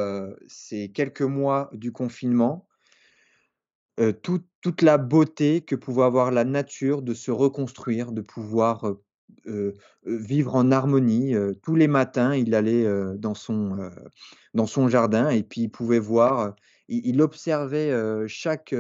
ces 0.48 0.92
quelques 0.92 1.22
mois 1.22 1.70
du 1.74 1.92
confinement 1.92 2.68
toute 4.22 4.82
la 4.82 4.98
beauté 4.98 5.62
que 5.62 5.76
pouvait 5.76 6.04
avoir 6.04 6.32
la 6.32 6.44
nature 6.44 7.02
de 7.02 7.14
se 7.14 7.32
reconstruire, 7.32 8.12
de 8.12 8.22
pouvoir, 8.22 8.96
vivre 10.06 10.56
en 10.56 10.72
harmonie, 10.72 11.36
tous 11.62 11.76
les 11.76 11.88
matins, 11.88 12.34
il 12.34 12.56
allait, 12.56 12.88
dans 13.18 13.34
son, 13.34 13.92
dans 14.54 14.68
son 14.68 14.88
jardin 14.88 15.30
et 15.30 15.44
puis 15.44 15.62
il 15.62 15.70
pouvait 15.70 16.00
voir, 16.00 16.56
il 16.88 17.22
observait, 17.22 17.92
chaque, 18.28 18.74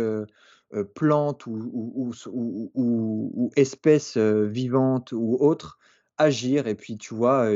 plante 0.96 1.46
ou 1.46 3.52
espèce, 3.56 4.18
vivante 4.18 5.12
ou 5.12 5.38
autre 5.40 5.78
agir 6.18 6.68
et 6.68 6.76
puis 6.76 6.98
tu 6.98 7.14
vois, 7.14 7.52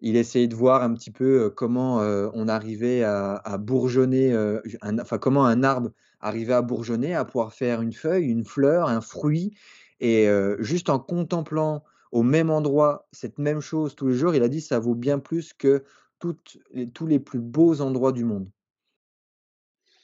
il 0.00 0.16
essayait 0.16 0.48
de 0.48 0.54
voir 0.54 0.82
un 0.82 0.94
petit 0.94 1.10
peu, 1.10 1.50
comment, 1.50 1.98
on 1.98 2.48
arrivait 2.48 3.02
à 3.02 3.58
bourgeonner, 3.58 4.34
un 4.82 4.98
enfin 4.98 5.18
comment 5.18 5.46
un 5.46 5.62
arbre 5.62 5.90
arrivait 6.20 6.54
à 6.54 6.62
bourgeonner, 6.62 7.14
à 7.14 7.24
pouvoir 7.24 7.52
faire 7.52 7.82
une 7.82 7.92
feuille, 7.92 8.26
une 8.26 8.44
fleur, 8.44 8.88
un 8.88 9.00
fruit 9.00 9.56
et 10.00 10.26
heu, 10.28 10.56
juste 10.60 10.90
en 10.90 10.98
contemplant 11.00 11.84
au 12.12 12.22
même 12.22 12.50
endroit 12.50 13.08
cette 13.12 13.38
même 13.38 13.60
chose 13.60 13.94
tous 13.96 14.08
les 14.08 14.14
jours, 14.16 14.34
il 14.34 14.42
a 14.42 14.48
dit: 14.48 14.60
«Ça 14.60 14.78
vaut 14.78 14.94
bien 14.94 15.18
plus 15.18 15.52
que 15.54 15.84
toutes 16.20 16.58
les 16.72 16.90
tous 16.90 17.06
les 17.06 17.18
plus 17.20 17.40
beaux 17.40 17.80
endroits 17.80 18.12
du 18.12 18.24
monde». 18.24 18.50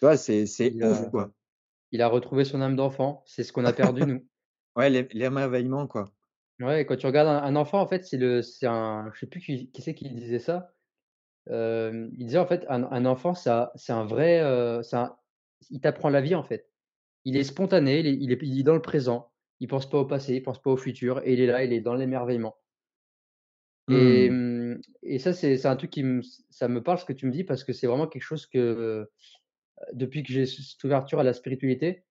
Tu 0.00 0.06
vois? 0.06 0.16
C'est 0.16 0.46
c'est 0.46 0.76
Il 0.76 0.82
ouf, 0.82 1.02
a 1.02 1.10
quoi. 1.10 1.32
il 1.92 2.02
a 2.02 2.08
retrouvé 2.08 2.44
son 2.44 2.60
âme 2.62 2.76
d'enfant, 2.76 3.22
c'est 3.26 3.44
ce 3.44 3.52
qu'on 3.52 3.64
a 3.66 3.72
perdu 3.72 4.04
nous. 4.04 4.28
Ouais, 4.76 4.88
l'é 4.90 5.08
l'émerveillement, 5.12 5.86
quoi. 5.88 6.12
Ouais, 6.60 6.86
quand 6.86 6.96
tu 6.96 7.06
regardes 7.06 7.26
un 7.28 7.42
un 7.42 7.56
enfant, 7.56 7.80
en 7.80 7.86
fait, 7.88 8.04
c'est 8.04 8.16
le 8.16 8.40
c'est 8.40 8.66
un 8.66 9.10
je 9.12 9.18
sais 9.20 9.26
plus 9.26 9.40
qui 9.40 9.70
qui 9.72 9.82
c'est 9.82 9.94
qui 9.94 10.08
disait 10.10 10.38
ça, 10.38 10.72
hem, 11.48 12.10
il 12.18 12.26
disait 12.26 12.38
en 12.38 12.46
fait 12.46 12.66
un 12.68 12.84
un 12.84 13.04
enfant 13.06 13.34
ça 13.34 13.72
c'est 13.76 13.92
un 13.92 14.04
vrai, 14.06 14.40
c'est 14.84 14.96
un 14.96 15.16
il 15.70 15.80
t'apprend 15.80 16.10
la 16.10 16.20
vie, 16.20 16.34
en 16.34 16.42
fait. 16.42 16.70
Il 17.24 17.36
est 17.36 17.44
spontané, 17.44 18.00
il 18.00 18.06
est 18.06 18.16
il 18.20 18.32
est 18.32 18.38
il 18.42 18.60
est 18.60 18.62
dans 18.64 18.74
le 18.74 18.82
présent, 18.82 19.30
il 19.60 19.68
pense 19.68 19.88
pas 19.88 19.98
au 19.98 20.04
passé, 20.04 20.34
il 20.34 20.42
pense 20.42 20.60
pas 20.60 20.70
au 20.70 20.76
futur 20.76 21.20
et 21.24 21.32
il 21.32 21.40
est 21.40 21.46
là, 21.46 21.64
il 21.64 21.72
est 21.72 21.80
dans 21.80 21.94
l'émerveillement. 21.94 22.56
Et 23.90 24.30
Mmh. 24.30 24.74
mmh 24.74 24.80
et 25.02 25.18
ça, 25.18 25.32
c'est 25.32 25.66
un 25.66 25.76
truc 25.76 25.90
qui 25.90 26.02
me 26.02 26.22
ça 26.50 26.68
me 26.68 26.82
parle 26.82 26.98
ce 26.98 27.04
que 27.04 27.12
tu 27.12 27.26
me 27.26 27.32
dis 27.32 27.44
parce 27.44 27.64
que 27.64 27.72
c'est 27.72 27.86
vraiment 27.86 28.06
quelque 28.06 28.22
chose 28.22 28.46
que, 28.46 29.08
depuis 29.92 30.22
que 30.22 30.32
j'ai 30.32 30.46
cette 30.46 30.82
ouverture 30.84 31.20
à 31.20 31.22
la 31.22 31.32
spiritualité, 31.32 32.04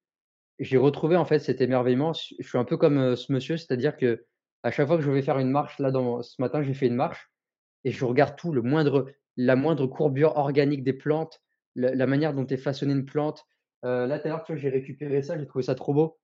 j'ai 0.59 0.77
retrouvé 0.77 1.15
en 1.17 1.25
fait 1.25 1.39
cet 1.39 1.61
émerveillement. 1.61 2.13
Je 2.13 2.47
suis 2.47 2.57
un 2.57 2.65
peu 2.65 2.77
comme, 2.77 3.15
ce 3.15 3.31
monsieur, 3.31 3.57
c'est-à-dire 3.57 3.97
qu'à 3.97 4.71
chaque 4.71 4.87
fois 4.87 4.97
que 4.97 5.03
je 5.03 5.11
vais 5.11 5.21
faire 5.21 5.39
une 5.39 5.49
marche 5.49 5.79
là 5.79 5.91
dans 5.91 6.21
ce 6.21 6.41
matin, 6.41 6.61
j'ai 6.61 6.73
fait 6.73 6.87
une 6.87 6.95
marche 6.95 7.31
et 7.83 7.91
je 7.91 8.05
regarde 8.05 8.35
tout, 8.37 8.51
le 8.51 8.61
moindre 8.61 9.07
la 9.35 9.55
moindre 9.55 9.87
courbure 9.87 10.37
organique 10.37 10.83
des 10.83 10.93
plantes, 10.93 11.41
la 11.75 11.95
la 11.95 12.07
manière 12.07 12.33
dont 12.33 12.47
est 12.47 12.57
façonnée 12.57 12.93
une 12.93 13.05
plante. 13.05 13.45
Heu, 13.85 14.05
là 14.07 14.19
tout 14.19 14.27
à 14.27 14.29
l'heure, 14.31 14.43
tu 14.43 14.53
vois, 14.53 14.61
j'ai 14.61 14.69
récupéré 14.69 15.21
ça, 15.23 15.37
j'ai 15.39 15.45
trouvé 15.47 15.63
ça 15.63 15.75
trop 15.75 15.93
beau. 15.93 16.19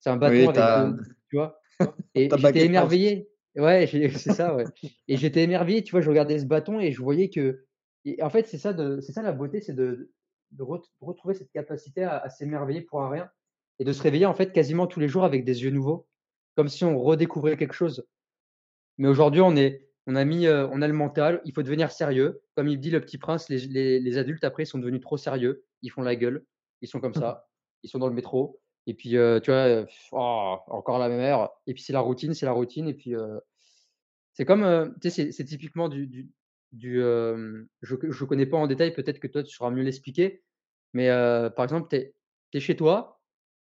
C'est 0.00 0.10
un 0.10 0.16
bâton 0.16 0.42
Oui, 0.42 0.48
avec 0.48 0.54
ta 0.54 0.70
2 0.70 0.96
tu 1.30 1.36
vois? 1.36 1.60
Et 2.14 2.28
ta 2.28 2.38
j'étais 2.38 2.64
émerveillé. 2.66 3.30
Ouais, 3.56 3.86
c'est 4.16 4.30
ça, 4.32 4.54
ouais. 4.54 4.70
Et 5.08 5.16
j'étais 5.16 5.42
émerveillé, 5.42 5.82
tu 5.82 5.92
vois? 5.92 6.00
Je 6.00 6.08
regardais 6.10 6.38
ce 6.38 6.46
bâton 6.46 6.80
et 6.80 6.92
je 6.92 7.00
voyais 7.02 7.30
que 7.30 7.66
et 8.06 8.22
en 8.22 8.30
fait, 8.30 8.46
c'est 8.46 8.58
ça 8.58 8.74
c'est 9.00 9.12
ça 9.12 9.22
la 9.22 9.32
beauté, 9.32 9.60
c'est 9.60 9.74
de 9.74 10.12
de 10.52 10.62
ret 10.62 10.80
retrouver 11.00 11.34
cette 11.34 11.52
capacité 11.52 12.02
à 12.04 12.18
à 12.18 12.28
s'émerveiller 12.30 12.82
pour 12.82 13.02
un 13.02 13.10
rien 13.10 13.30
et 13.78 13.84
de 13.84 13.92
se 13.92 14.02
réveiller, 14.02 14.26
en 14.26 14.34
fait, 14.34 14.52
quasiment 14.52 14.86
tous 14.86 15.00
les 15.00 15.08
jours 15.08 15.24
avec 15.24 15.44
des 15.44 15.62
yeux 15.64 15.70
nouveaux, 15.70 16.08
comme 16.56 16.68
si 16.68 16.84
on 16.84 16.98
redécouvrait 17.00 17.56
quelque 17.56 17.72
chose. 17.74 18.06
Mais 18.98 19.08
aujourd'hui, 19.08 19.40
on 19.40 19.56
est 19.56 19.89
on 20.06 20.16
a 20.16 20.24
mis, 20.24 20.46
heu, 20.46 20.68
on 20.72 20.82
a 20.82 20.88
le 20.88 20.94
mental, 20.94 21.40
il 21.44 21.52
faut 21.54 21.62
devenir 21.62 21.92
sérieux. 21.92 22.42
Comme 22.56 22.68
il 22.68 22.80
dit 22.80 22.90
Le 22.90 23.00
Petit 23.00 23.18
Prince, 23.18 23.48
les 23.48 23.58
les 23.60 24.00
les 24.00 24.18
adultes 24.18 24.44
après, 24.44 24.64
sont 24.64 24.78
devenus 24.78 25.00
trop 25.02 25.16
sérieux, 25.18 25.64
ils 25.82 25.90
font 25.90 26.02
la 26.02 26.16
gueule, 26.16 26.46
ils 26.82 26.88
sont 26.88 27.00
comme 27.00 27.14
ça, 27.14 27.48
ils 27.82 27.90
sont 27.90 27.98
dans 27.98 28.08
le 28.08 28.14
métro. 28.14 28.60
Et 28.86 28.94
puis, 28.94 29.16
heu, 29.16 29.40
tu 29.42 29.50
vois, 29.50 29.68
heu, 29.68 29.86
oh, 30.12 30.58
encore 30.68 30.98
la 30.98 31.08
même 31.08 31.20
heure. 31.20 31.50
Et 31.66 31.74
puis 31.74 31.82
c'est 31.82 31.92
la 31.92 32.00
routine, 32.00 32.34
c'est 32.34 32.46
la 32.46 32.52
routine. 32.52 32.88
Et 32.88 32.94
puis, 32.94 33.14
c'est 34.34 34.44
comme, 34.46 34.94
tu 35.02 35.10
sais, 35.10 35.32
c'est 35.32 35.44
typiquement 35.44 35.88
du 35.88 36.06
du 36.72 37.00
je 37.82 37.96
je 38.10 38.24
connais 38.26 38.46
pas 38.46 38.58
en 38.58 38.66
détail, 38.68 38.94
peut-être 38.94 39.20
que 39.20 39.28
toi 39.28 39.42
tu 39.42 39.54
sauras 39.54 39.70
mieux 39.70 39.82
l'expliquer, 39.84 40.44
mais, 40.94 41.08
par 41.56 41.64
exemple, 41.64 41.88
tu 41.90 41.96
es 41.96 42.14
tu 42.52 42.58
es 42.58 42.60
chez 42.60 42.76
toi, 42.76 43.20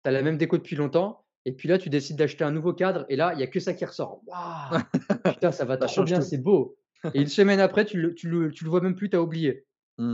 tu 0.04 0.10
as 0.10 0.12
la 0.12 0.22
même 0.22 0.38
déco 0.38 0.58
depuis 0.58 0.76
longtemps 0.76 1.27
et 1.48 1.52
puis 1.54 1.68
là, 1.68 1.78
tu 1.78 1.90
décides 1.90 2.16
d'acheter 2.18 2.44
un 2.44 2.52
nouveau 2.52 2.74
cadre 2.74 3.06
et 3.10 3.16
là, 3.16 3.32
il 3.34 3.40
y 3.40 3.44
a 3.44 3.48
que 3.48 3.60
ça 3.60 3.74
qui 3.74 3.84
ressort. 3.86 4.22
Waouh! 4.26 4.82
Putain, 5.30 5.52
ça 5.52 5.64
va 5.64 5.76
Ça 5.80 5.88
trop 5.88 6.02
bien, 6.02 6.20
c'est 6.20 6.38
beau 6.38 6.78
et 7.14 7.20
une 7.22 7.28
semaine 7.28 7.60
après, 7.60 7.84
tu 7.86 8.00
le 8.00 8.14
tu 8.14 8.28
le 8.28 8.50
tu 8.50 8.64
le 8.64 8.70
vois 8.70 8.80
même 8.82 8.94
plus, 8.96 9.08
tu 9.10 9.16
as 9.16 9.22
oublié. 9.22 9.66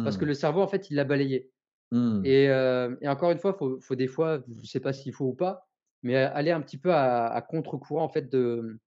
Parce 0.04 0.16
que 0.18 0.24
Mmh. 0.24 0.26
le 0.26 0.34
cerveau, 0.34 0.62
en 0.62 0.68
fait, 0.68 0.90
il 0.90 0.96
l'a 0.96 1.04
balayé 1.04 1.52
Mmh. 1.90 2.24
et 2.24 2.48
heu 2.50 2.98
et 3.02 3.08
encore 3.08 3.32
une 3.32 3.38
fois, 3.38 3.54
faut 3.54 3.80
faut 3.80 3.96
des 3.96 4.08
fois, 4.08 4.44
je 4.62 4.66
sais 4.66 4.80
pas 4.80 4.92
s'il 4.94 5.12
faut 5.14 5.26
ou 5.26 5.34
pas, 5.34 5.68
mais 6.02 6.16
aller 6.16 6.50
un 6.52 6.60
petit 6.62 6.78
peu 6.78 6.92
à 6.92 7.26
à 7.28 7.42
contre-courant, 7.42 8.04
en 8.04 8.08
fait, 8.10 8.30
de 8.30 8.80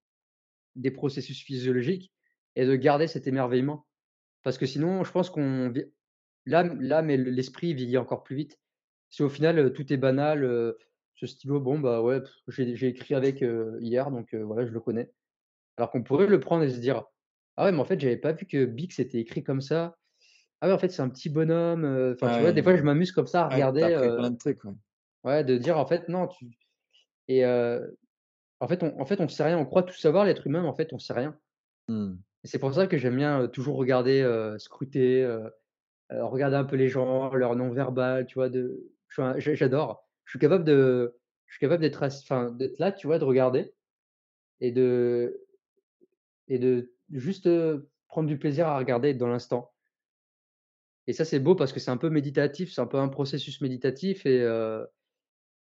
des 0.75 0.91
processus 0.91 1.41
physiologiques 1.43 2.13
et 2.55 2.65
de 2.65 2.75
garder 2.75 3.07
cet 3.07 3.27
émerveillement. 3.27 3.87
Parce 4.43 4.57
que 4.57 4.65
sinon, 4.67 5.03
je 5.05 5.11
pense 5.11 5.29
qu'on 5.31 5.73
l'âme 6.45 6.81
l'âme 6.81 7.09
et 7.09 7.17
l'esprit 7.17 7.73
vieillit 7.73 7.97
encore 7.97 8.23
plus 8.23 8.35
vite. 8.35 8.59
Si 9.09 9.23
au 9.23 9.29
final, 9.29 9.59
heu, 9.59 9.73
tout 9.73 9.91
est 9.93 9.97
banal, 9.97 10.43
heu, 10.45 10.77
ce 11.17 11.27
stylo, 11.27 11.59
bon, 11.61 11.79
bah, 11.79 12.01
ouais, 12.01 12.21
j'ai 12.49 12.87
écrit 12.87 13.15
avec, 13.15 13.43
heu, 13.43 13.77
hier, 13.81 14.11
donc 14.11 14.33
heu, 14.35 14.43
voilà, 14.43 14.65
je 14.67 14.71
le 14.73 14.81
connais. 14.81 15.13
Alors 15.77 15.91
qu'on 15.91 16.03
pourrait 16.03 16.27
le 16.27 16.39
prendre 16.39 16.63
et 16.63 16.69
se 16.71 16.79
dire: 16.79 17.05
«Ah 17.57 17.65
ouais, 17.65 17.71
mais 17.73 17.79
en 17.79 17.85
fait, 17.85 17.99
j'avais 17.99 18.17
pas 18.17 18.33
vu 18.33 18.45
que 18.47 18.65
Bic, 18.65 18.93
c'était 18.93 19.19
écrit 19.19 19.43
comme 19.43 19.61
ça. 19.61 19.97
Ah 20.61 20.67
ouais, 20.69 20.73
en 20.73 20.79
fait, 20.79 20.89
c'est 20.89 21.01
un 21.03 21.09
petit 21.09 21.29
bonhomme», 21.29 21.85
heu, 21.85 22.13
enfin, 22.15 22.29
tu 22.29 22.41
vois? 22.43 22.53
Des 22.53 22.63
fois, 22.63 22.77
je 22.77 22.83
m'amuse 22.83 23.11
comme 23.13 23.27
ça 23.27 23.45
à 23.45 23.49
regarder, 23.49 23.93
plein 24.15 24.31
de 24.31 24.37
trucs, 24.37 24.63
ouais. 24.65 24.73
ouais, 25.23 25.43
de 25.43 25.57
dire: 25.57 25.77
«En 25.77 25.85
fait, 25.85 26.09
non, 26.09 26.27
tu» 26.27 26.57
et 27.29 27.45
en 28.59 28.67
fait, 28.67 28.83
on 28.83 28.99
en 29.01 29.05
fait, 29.05 29.19
on 29.19 29.27
sait 29.27 29.43
rien. 29.43 29.57
On 29.57 29.65
croit 29.65 29.81
tout 29.81 29.95
savoir, 29.95 30.23
l'être 30.23 30.45
humain, 30.45 30.61
mais 30.61 30.67
en 30.67 30.75
fait, 30.75 30.93
on 30.93 30.99
sait 30.99 31.13
rien 31.13 31.39
Mmh. 31.87 32.17
c'est 32.43 32.59
pour 32.59 32.73
ça 32.73 32.87
que 32.87 32.97
j'aime 32.97 33.15
bien, 33.17 33.47
toujours 33.47 33.77
regarder, 33.77 34.23
scruter, 34.59 35.27
regarder 36.11 36.57
un 36.57 36.65
peu 36.65 36.77
les 36.77 36.89
gens, 36.89 37.33
leur 37.33 37.55
non-verbal, 37.55 38.27
tu 38.27 38.35
vois? 38.35 38.49
De 38.49 38.93
j'adore. 39.39 40.06
Je 40.27 40.31
suis 40.33 40.39
capable 40.39 40.65
de 40.65 41.17
je 41.47 41.55
suis 41.55 41.61
capable 41.61 41.81
d'être 41.81 42.03
enfin, 42.03 42.51
d'être 42.51 42.79
là, 42.79 42.93
tu 42.93 43.07
vois? 43.07 43.19
De 43.19 43.25
regarder 43.25 43.73
et 44.61 44.71
de 44.71 45.47
et 46.49 46.59
de 46.59 46.93
juste, 47.11 47.49
prendre 48.07 48.27
du 48.29 48.37
plaisir 48.39 48.67
à 48.67 48.77
regarder, 48.77 49.13
dans 49.13 49.27
l'instant. 49.27 49.73
et 51.07 51.13
ça, 51.13 51.25
c'est 51.25 51.39
beau 51.39 51.55
parce 51.55 51.71
que 51.73 51.79
c'est 51.79 51.91
un 51.91 51.97
peu 51.97 52.09
méditatif, 52.09 52.71
c'est 52.73 52.81
un 52.81 52.87
peu 52.87 52.97
un 52.97 53.07
processus 53.07 53.61
méditatif 53.61 54.25
et 54.25 54.45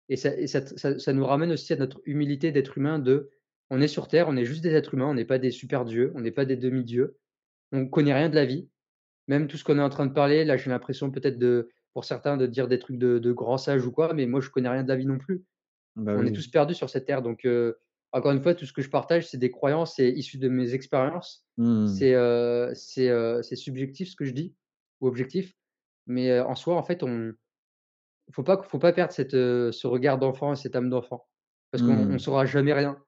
et 0.08 0.16
ça 0.16 0.30
ça 0.46 0.98
ça 0.98 1.12
nous 1.12 1.24
ramène 1.24 1.52
aussi 1.52 1.72
à 1.72 1.76
notre 1.76 2.00
humilité 2.04 2.52
d'être 2.52 2.76
humain 2.78 2.98
de 2.98 3.30
on 3.70 3.80
est 3.80 3.88
sur 3.88 4.08
terre, 4.08 4.28
on 4.28 4.36
est 4.36 4.44
juste 4.44 4.62
des 4.62 4.74
êtres 4.74 4.94
humains, 4.94 5.06
on 5.06 5.14
n'est 5.14 5.24
pas 5.24 5.38
des 5.38 5.52
super 5.52 5.84
dieux, 5.84 6.12
on 6.16 6.20
n'est 6.20 6.32
pas 6.32 6.44
des 6.44 6.56
demi-dieux. 6.56 7.18
On 7.72 7.86
connaît 7.88 8.14
rien 8.14 8.28
de 8.28 8.34
la 8.34 8.44
vie. 8.46 8.68
Même 9.28 9.48
tout 9.48 9.56
ce 9.58 9.64
qu'on 9.64 9.78
est 9.78 9.82
en 9.82 9.90
train 9.90 10.06
de 10.06 10.12
parler, 10.14 10.44
là, 10.44 10.56
j'ai 10.56 10.70
l'impression 10.70 11.10
peut-être 11.12 11.38
de 11.38 11.70
pour 11.92 12.04
certains 12.04 12.36
de 12.36 12.46
dire 12.46 12.68
des 12.68 12.78
trucs 12.78 12.98
de 12.98 13.18
de 13.18 13.32
grands 13.32 13.58
sages 13.58 13.84
ou 13.86 13.92
quoi, 13.92 14.14
mais 14.14 14.26
moi 14.26 14.40
je 14.40 14.50
connais 14.50 14.68
rien 14.68 14.82
de 14.82 14.88
la 14.88 14.96
vie 14.96 15.06
non 15.06 15.18
plus. 15.18 15.44
Bah, 15.96 16.14
On 16.16 16.24
est 16.24 16.32
tous 16.32 16.48
perdus 16.48 16.74
sur 16.74 16.88
cette 16.90 17.06
terre 17.06 17.22
donc 17.22 17.46
encore 18.12 18.32
une 18.32 18.42
fois, 18.42 18.54
tout 18.54 18.66
ce 18.66 18.72
que 18.72 18.82
je 18.82 18.90
partage, 18.90 19.28
c'est 19.28 19.38
des 19.38 19.50
croyances, 19.52 19.94
c'est 19.96 20.10
issu 20.10 20.38
de 20.38 20.48
mes 20.48 20.74
expériences. 20.74 21.46
Mmh. 21.58 21.86
C'est, 21.86 22.14
c'est 23.42 23.56
subjectif 23.56 24.10
ce 24.10 24.16
que 24.16 24.24
je 24.24 24.32
dis 24.32 24.56
ou 25.00 25.06
objectif, 25.06 25.54
mais 26.06 26.40
en 26.40 26.54
soi, 26.54 26.74
en 26.76 26.82
fait, 26.82 27.02
on 27.02 27.32
faut 28.32 28.42
pas 28.42 28.62
faut 28.62 28.78
pas 28.78 28.92
perdre 28.92 29.12
cette, 29.12 29.32
ce 29.32 29.86
regard 29.86 30.18
d'enfant 30.18 30.52
et 30.52 30.56
cette 30.56 30.76
âme 30.76 30.90
d'enfant 30.90 31.28
parce 31.70 31.82
qu'on 31.82 31.92
on 32.10 32.14
Mmh. 32.14 32.18
saura 32.18 32.46
jamais 32.46 32.72
rien. 32.72 32.98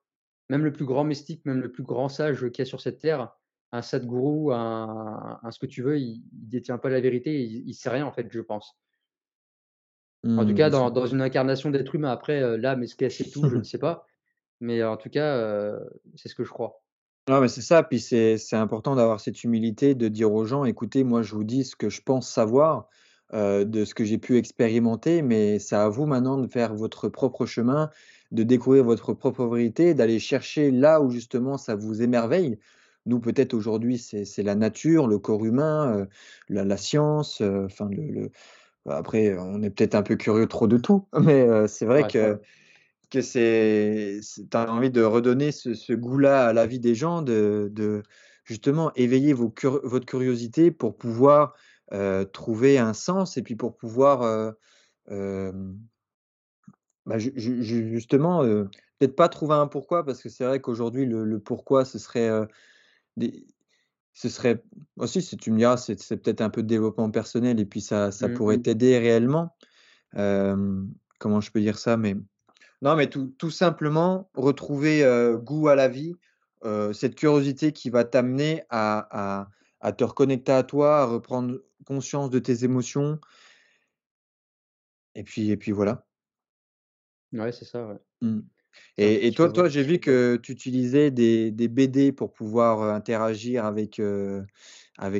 Même 0.51 0.65
le 0.65 0.73
plus 0.73 0.85
grand 0.85 1.05
mystique, 1.05 1.45
même 1.47 1.61
le 1.61 1.73
plus 1.73 1.83
grand 1.83 2.09
sage 2.09 2.41
qu'il 2.51 2.59
y 2.59 2.63
a 2.63 2.65
sur 2.67 2.81
cette 2.81 2.99
terre, 2.99 3.33
un 3.73 3.83
sadhgourou, 3.83 4.53
un 4.53 5.41
un 5.43 5.51
ce 5.51 5.59
que 5.59 5.67
tu 5.67 5.83
veux, 5.83 5.99
il 5.99 6.25
il 6.33 6.49
détient 6.49 6.79
pas 6.79 6.91
la 6.91 7.01
vérité, 7.01 7.43
il 7.43 7.69
il 7.69 7.75
sait 7.75 7.91
rien 7.91 8.07
en 8.07 8.13
fait, 8.13 8.29
je 8.31 8.41
pense. 8.41 8.79
En 10.37 10.45
tout 10.45 10.53
Mmh, 10.53 10.71
cas, 10.71 10.71
dans 10.71 11.07
une 11.07 11.21
incarnation 11.23 11.71
d'être 11.71 11.95
humain. 11.95 12.11
Après, 12.11 12.43
heu, 12.43 12.57
l'âme, 12.57 12.83
est-ce 12.83 12.97
qu'elle 12.97 13.11
sait 13.11 13.31
tout? 13.31 13.49
Je 13.49 13.57
ne 13.57 13.63
sais 13.65 13.79
pas, 13.79 14.07
mais 14.61 14.83
en 14.85 14.97
tout 14.99 15.11
cas, 15.11 15.37
heu, 15.39 15.81
c'est 16.17 16.29
ce 16.31 16.35
que 16.37 16.45
je 16.45 16.51
crois. 16.53 16.83
Non, 17.29 17.41
mais 17.41 17.49
c'est 17.49 17.63
ça, 17.63 17.83
puis 17.85 18.01
c'est 18.01 18.37
important 18.57 18.97
d'avoir 18.97 19.21
cette 19.21 19.45
humilité 19.45 19.95
de 19.95 20.09
dire 20.09 20.33
aux 20.33 20.45
gens: 20.45 20.65
«Écoutez, 20.65 21.05
moi, 21.05 21.23
je 21.23 21.35
vous 21.37 21.45
dis 21.45 21.65
ce 21.65 21.77
que 21.77 21.89
je 21.89 22.03
pense 22.03 22.29
savoir, 22.29 22.89
heu, 23.33 23.65
de 23.65 23.85
ce 23.85 23.95
que 23.95 24.05
j'ai 24.05 24.19
pu 24.19 24.37
expérimenter, 24.39 25.23
mais 25.23 25.59
c'est 25.61 25.77
à 25.77 25.89
vous 25.89 26.05
maintenant 26.07 26.37
de 26.39 26.49
faire 26.49 26.75
votre 26.75 27.09
propre 27.09 27.47
chemin, 27.47 27.91
de 28.33 28.43
découvrir 28.43 28.83
votre 28.85 29.13
propre 29.15 29.47
vérité, 29.47 29.95
d'aller 29.95 30.19
chercher 30.19 30.71
là 30.73 31.01
où 31.01 31.11
justement 31.11 31.59
ça 31.59 31.77
vous 31.77 32.03
émerveille». 32.03 32.59
Nous, 33.07 33.21
peut-être 33.21 33.55
aujourd'hui, 33.55 33.99
c'est 33.99 34.43
la 34.43 34.55
nature, 34.55 35.09
le 35.09 35.19
corps 35.19 35.45
humain, 35.45 35.99
heu, 36.03 36.09
la 36.49 36.65
la 36.65 36.77
science, 36.77 37.41
heu, 37.41 37.65
enfin 37.67 37.89
le 37.91 38.03
le 38.11 38.31
après, 38.91 39.37
on 39.39 39.63
est 39.63 39.71
peut-être 39.71 39.95
un 39.97 40.03
peu 40.05 40.17
curieux 40.17 40.47
trop 40.49 40.69
de 40.69 40.79
tout, 40.79 41.09
mais 41.21 41.47
heu, 41.49 41.67
c'est 41.69 41.87
vrai 41.87 42.05
Ouais, 42.05 42.09
que 42.09 42.41
que 43.11 43.21
c'est 43.23 44.21
tu 44.51 44.57
as 44.57 44.71
envie 44.73 44.91
de 44.91 45.03
redonner 45.03 45.53
ce 45.53 45.75
ce 45.75 45.93
goût-là 45.95 46.49
à 46.49 46.53
la 46.53 46.67
vie 46.67 46.81
des 46.81 46.95
gens, 46.95 47.23
de 47.23 47.71
de 47.73 48.03
justement 48.45 48.93
éveiller 48.95 49.33
vos 49.35 49.51
cur 49.51 49.81
votre 49.85 50.07
curiosité 50.07 50.71
pour 50.73 50.97
pouvoir, 50.99 51.55
trouver 52.33 52.79
un 52.79 52.95
sens 52.95 53.37
et 53.37 53.43
puis 53.43 53.57
pour 53.57 53.77
pouvoir, 53.77 54.55
bah, 57.07 57.19
ju 57.19 57.33
ju 57.37 57.63
ju 57.63 57.89
justement, 57.91 58.43
peut-être 58.99 59.17
pas 59.17 59.29
trouver 59.29 59.55
un 59.55 59.67
pourquoi 59.67 60.05
parce 60.05 60.23
que 60.23 60.29
c'est 60.29 60.45
vrai 60.45 60.61
qu'aujourd'hui 60.61 61.07
le 61.07 61.25
le 61.25 61.41
pourquoi 61.41 61.85
ce 61.85 61.99
serait, 61.99 62.29
des 63.17 63.47
ce 64.15 64.29
serait 64.29 64.63
aussi 64.97 65.23
si 65.23 65.37
tu 65.39 65.51
me 65.53 65.59
diras, 65.59 65.77
c'est 65.79 66.01
c'est 66.01 66.19
peut-être 66.19 66.41
un 66.43 66.51
peu 66.51 66.63
de 66.63 66.69
développement 66.69 67.11
personnel 67.11 67.61
et 67.61 67.67
puis 67.67 67.81
ça 67.81 68.13
ça 68.13 68.29
Mmh 68.29 68.35
pourrait 68.37 68.59
t'aider 68.59 68.99
réellement. 68.99 69.57
Comment 71.19 71.41
je 71.41 71.51
peux 71.51 71.61
dire 71.61 71.79
ça? 71.79 71.97
Mais 71.97 72.17
Non, 72.83 72.97
mais 72.97 73.09
tout 73.09 73.29
tout 73.39 73.51
simplement 73.51 74.31
retrouver, 74.35 75.05
goût 75.43 75.69
à 75.69 75.75
la 75.75 75.89
vie, 75.89 76.15
cette 76.93 77.15
curiosité 77.15 77.73
qui 77.73 77.91
va 77.91 78.05
t'amener 78.05 78.65
à 78.71 79.41
à 79.43 79.49
à 79.81 79.93
te 79.93 80.05
reconnecter 80.05 80.53
à 80.53 80.63
toi, 80.63 81.01
à 81.01 81.05
reprendre 81.07 81.61
conscience 81.87 82.31
de 82.31 82.39
tes 82.39 82.65
émotions 82.65 83.19
et 85.15 85.25
puis 85.25 85.51
et 85.51 85.57
puis 85.57 85.73
voilà. 85.73 86.07
Ouais, 87.33 87.53
c'est 87.53 87.65
ça, 87.65 87.87
ouais. 87.87 87.99
Mmh 88.21 88.43
et 88.99 89.27
et 89.27 89.31
petit 89.31 89.37
peu 89.37 89.53
toi 89.53 89.69
j'ai 89.69 89.83
vu 89.83 89.99
que 89.99 90.37
tu 90.37 90.53
utilisais 90.53 91.11
des 91.11 91.51
des 91.51 91.69
BD 91.69 92.13
pour 92.13 92.33
pouvoir, 92.33 92.83
interagir 92.83 93.65
avec, 93.65 94.01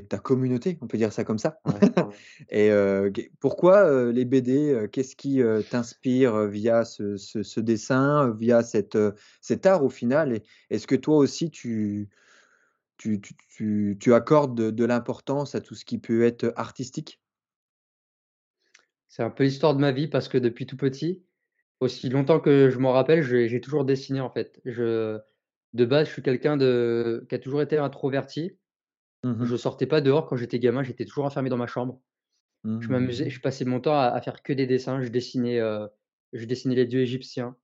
ta 0.09 0.19
communauté, 0.19 0.79
on 0.81 0.87
peut 0.87 0.99
dire 0.99 1.13
ça 1.13 1.25
comme 1.25 1.39
ça 1.39 1.61
Ouais, 1.65 1.73
ouais. 1.75 2.15
et 2.51 3.29
pourquoi, 3.41 4.13
les 4.13 4.25
BD, 4.25 4.87
qu'est-ce 4.93 5.17
qui, 5.17 5.41
t'inspire, 5.71 6.47
via 6.47 6.85
ce 6.85 7.17
ce 7.17 7.43
ce 7.43 7.61
dessin, 7.61 8.31
via 8.39 8.63
cet, 8.63 8.97
art 9.67 9.85
au 9.85 9.91
final? 9.91 10.35
Et 10.35 10.43
est-ce 10.71 10.87
que 10.87 10.97
toi 10.97 11.17
aussi 11.17 11.51
tu 11.51 12.09
tu 12.99 13.21
tu 13.21 13.35
tu 13.49 13.97
tu 13.99 14.15
accordes 14.15 14.57
de 14.57 14.71
de 14.71 14.85
l'importance 14.85 15.55
à 15.55 15.61
tout 15.61 15.75
ce 15.75 15.85
qui 15.85 15.99
peut 15.99 16.23
être 16.25 16.53
artistique? 16.57 17.21
C'est 19.09 19.23
un 19.23 19.31
peu 19.31 19.45
l'histoire 19.45 19.75
de 19.75 19.81
ma 19.81 19.93
vie 19.93 20.09
parce 20.09 20.27
que 20.27 20.39
depuis 20.39 20.67
tout 20.67 20.79
petit, 20.79 21.23
aussi 21.83 22.09
longtemps 22.11 22.41
que 22.41 22.71
je 22.71 22.79
m'en 22.79 22.93
rappelle, 22.93 23.23
j'ai 23.23 23.61
toujours 23.61 23.85
dessiné, 23.85 24.21
en 24.21 24.31
fait. 24.31 24.61
Je 24.65 25.21
de 25.75 25.85
base, 25.87 26.09
je 26.09 26.13
suis 26.15 26.23
quelqu'un 26.23 26.57
de 26.59 27.27
qui 27.29 27.35
a 27.35 27.39
toujours 27.39 27.63
été 27.63 27.79
introverti. 27.79 28.59
Mmh 29.25 29.39
mh. 29.43 29.53
Je 29.53 29.57
sortais 29.57 29.87
pas 29.87 30.01
dehors 30.03 30.27
quand 30.29 30.37
j'étais 30.37 30.59
gamin, 30.61 30.83
j'étais 30.85 31.05
toujours 31.07 31.25
enfermé 31.27 31.51
dans 31.51 31.57
ma 31.59 31.67
chambre. 31.69 32.03
Je 32.81 32.93
m'amusais, 32.93 33.29
Mmh. 33.29 33.31
je 33.31 33.41
passais 33.41 33.65
mon 33.67 33.81
temps 33.81 33.95
à 33.99 34.07
à 34.09 34.21
faire 34.23 34.43
que 34.43 34.53
des 34.55 34.67
dessins. 34.67 35.03
Je 35.03 35.09
dessinais, 35.11 35.61
heu, 35.61 35.89
je 36.35 36.45
dessinais 36.47 36.77
les 36.77 36.87
dieux 36.87 37.01
égyptiens, 37.03 37.57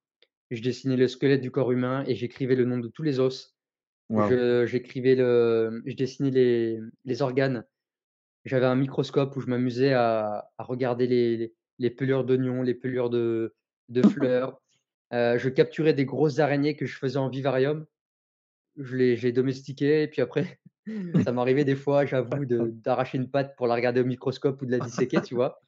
je 0.50 0.62
dessinais 0.62 0.96
le 0.98 1.08
squelette 1.08 1.42
du 1.42 1.50
corps 1.52 1.72
humain 1.72 2.04
et 2.08 2.14
j'écrivais 2.16 2.56
le 2.56 2.64
nom 2.66 2.78
de 2.78 2.88
tous 2.88 3.02
les 3.04 3.20
os. 3.20 3.56
J'écrivais 4.66 5.14
le 5.16 5.82
je 5.86 5.94
dessinais 5.96 6.30
les 6.30 6.80
les 7.04 7.22
organes. 7.22 7.64
J'avais 8.44 8.66
un 8.66 8.74
microscope 8.76 9.36
où 9.36 9.40
je 9.40 9.46
m'amusais 9.48 9.92
à 9.92 10.50
à 10.58 10.64
regarder 10.64 11.06
les 11.06 11.36
les 11.36 11.54
les 11.78 11.90
pelures 11.90 12.24
d'oignons, 12.24 12.62
les 12.62 12.74
pelures 12.74 13.10
de 13.10 13.54
de 13.89 14.03
fleurs. 14.03 14.61
Heu, 15.14 15.39
je 15.39 15.49
capturais 15.51 15.95
des 15.95 16.05
grosses 16.07 16.39
araignées 16.41 16.76
que 16.76 16.86
je 16.86 16.97
faisais 16.99 17.18
en 17.18 17.28
vivarium. 17.30 17.86
Je 18.76 18.97
les 18.97 19.16
je 19.16 19.24
les 19.26 19.32
domestiquais 19.32 20.05
et 20.05 20.09
puis 20.09 20.22
après, 20.22 20.61
ça 21.18 21.32
m'arrivait 21.32 21.64
des 21.64 21.76
fois, 21.76 22.07
j'avoue, 22.07 22.45
d'arracher 22.47 23.18
une 23.18 23.30
patte 23.30 23.57
pour 23.57 23.66
la 23.66 23.74
regarder 23.74 24.01
au 24.01 24.05
microscope 24.05 24.62
ou 24.62 24.66
de 24.66 24.70
la 24.72 24.80
disséquer, 24.80 25.22
tu 25.22 25.34
vois? 25.34 25.61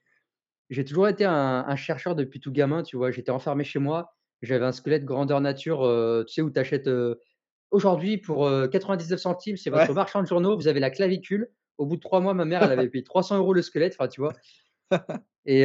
J'ai 0.70 0.84
toujours 0.84 1.08
été 1.08 1.24
un 1.24 1.64
un 1.68 1.76
chercheur 1.76 2.14
depuis 2.16 2.40
tout 2.40 2.52
gamin, 2.52 2.82
tu 2.82 2.96
vois? 2.96 3.10
J'étais 3.10 3.30
enfermé 3.32 3.64
chez 3.64 3.78
moi, 3.80 4.14
j'avais 4.42 4.64
un 4.66 4.72
squelette 4.72 5.04
grandeur 5.04 5.40
nature, 5.40 5.84
heu, 5.86 6.24
tu 6.28 6.34
sais, 6.34 6.42
où 6.42 6.50
tu 6.50 6.60
achètes, 6.60 6.88
heu, 6.88 7.20
aujourd'hui 7.72 8.18
pour, 8.18 8.46
heu, 8.48 8.68
99 8.68 9.20
centimes, 9.20 9.56
c'est 9.58 9.70
votre 9.70 9.92
Ouais. 9.92 9.94
marchand 9.94 10.22
de 10.22 10.28
journaux, 10.28 10.56
vous 10.56 10.68
avez 10.68 10.80
la 10.80 10.90
clavicule. 10.90 11.52
Au 11.78 11.86
bout 11.86 11.96
de 11.96 12.02
3 12.02 12.20
mois, 12.20 12.34
ma 12.34 12.44
mère, 12.46 12.62
elle 12.64 12.72
avait 12.72 12.88
payé 12.90 13.04
300 13.04 13.38
euros 13.38 13.54
le 13.54 13.62
squelette, 13.62 13.94
enfin, 13.98 14.08
tu 14.08 14.20
vois? 14.20 14.36
Et 15.46 15.64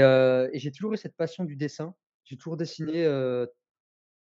j'ai 0.54 0.72
toujours 0.72 0.94
eu 0.94 0.98
cette 0.98 1.16
passion 1.16 1.44
du 1.46 1.56
dessin. 1.56 1.96
J'ai 2.26 2.38
toujours 2.38 2.58
dessiné, 2.58 3.06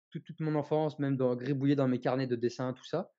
toute 0.09 0.23
toute 0.23 0.39
mon 0.41 0.55
enfance, 0.55 0.99
même 0.99 1.17
dans 1.17 1.35
gribouillé 1.35 1.75
dans 1.75 1.87
mes 1.87 1.99
carnets 1.99 2.27
de 2.27 2.35
dessin, 2.35 2.73
tout 2.73 2.85
ça. 2.85 3.13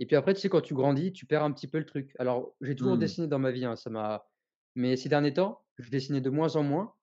Et 0.00 0.06
puis 0.06 0.16
après, 0.16 0.34
tu 0.34 0.40
sais, 0.40 0.48
quand 0.50 0.62
tu 0.62 0.74
grandis, 0.74 1.12
tu 1.12 1.26
perds 1.26 1.44
un 1.44 1.52
petit 1.52 1.68
peu 1.68 1.78
le 1.78 1.86
truc. 1.86 2.14
Alors, 2.18 2.56
j'ai 2.62 2.76
toujours 2.76 2.98
Mmh. 2.98 2.98
dessiné 2.98 3.28
dans 3.28 3.38
ma 3.40 3.52
vie, 3.52 3.64
hein, 3.66 3.76
ça 3.76 3.90
m'a 3.90 4.28
mais 4.76 4.96
ces 4.96 5.08
derniers 5.08 5.34
temps, 5.34 5.66
je 5.78 5.90
dessinais 5.90 6.20
de 6.22 6.30
moins 6.30 6.56
en 6.56 6.62
moins 6.64 6.94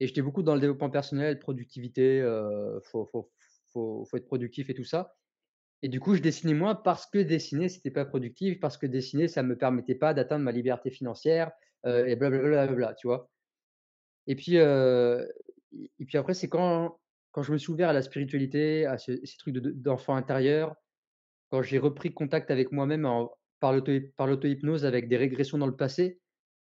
et 0.00 0.06
j'étais 0.08 0.22
beaucoup 0.22 0.42
dans 0.44 0.54
le 0.54 0.60
développement 0.60 0.90
personnel, 0.90 1.38
productivité, 1.40 2.20
heu, 2.22 2.80
faut 2.84 3.06
faut 3.06 3.32
faut 3.72 4.04
faut 4.06 4.16
être 4.18 4.26
productif 4.26 4.70
et 4.70 4.74
tout 4.74 4.84
ça. 4.84 5.16
Et 5.82 5.88
du 5.88 6.00
coup, 6.00 6.14
je 6.16 6.22
dessinais 6.22 6.54
moins 6.54 6.74
parce 6.76 7.06
que 7.06 7.18
dessiner, 7.20 7.68
c'était 7.70 7.90
pas 7.92 8.04
productif, 8.06 8.60
parce 8.60 8.78
que 8.78 8.86
dessiner, 8.86 9.28
ça 9.28 9.42
me 9.44 9.58
permettait 9.58 9.94
pas 9.96 10.14
d'atteindre 10.14 10.44
ma 10.44 10.52
liberté 10.52 10.90
financière, 10.90 11.52
et 11.86 12.16
blablabla, 12.16 12.94
tu 12.94 13.06
vois? 13.08 13.30
Et 14.26 14.36
puis, 14.36 14.58
et 15.84 15.92
et 15.98 16.04
puis 16.06 16.18
après, 16.18 16.34
c'est 16.34 16.48
quand 16.48 17.00
quand 17.32 17.42
je 17.42 17.52
me 17.52 17.58
suis 17.58 17.72
ouvert 17.72 17.88
à 17.90 17.92
la 17.92 18.02
spiritualité, 18.02 18.86
à 18.86 18.98
ce 18.98 19.12
ces 19.24 19.36
trucs 19.38 19.54
de 19.54 19.60
de 19.60 19.70
d'enfant 19.72 20.16
intérieur, 20.16 20.76
quand 21.50 21.62
j'ai 21.62 21.78
repris 21.78 22.14
contact 22.14 22.50
avec 22.50 22.72
moi-même 22.72 23.08
par 23.60 23.72
l'auto 23.72 23.92
par 24.16 24.26
l'auto-hypnose 24.28 24.84
avec 24.86 25.08
des 25.08 25.16
régressions 25.16 25.58
dans 25.58 25.66
le 25.68 25.76
passé, 25.76 26.20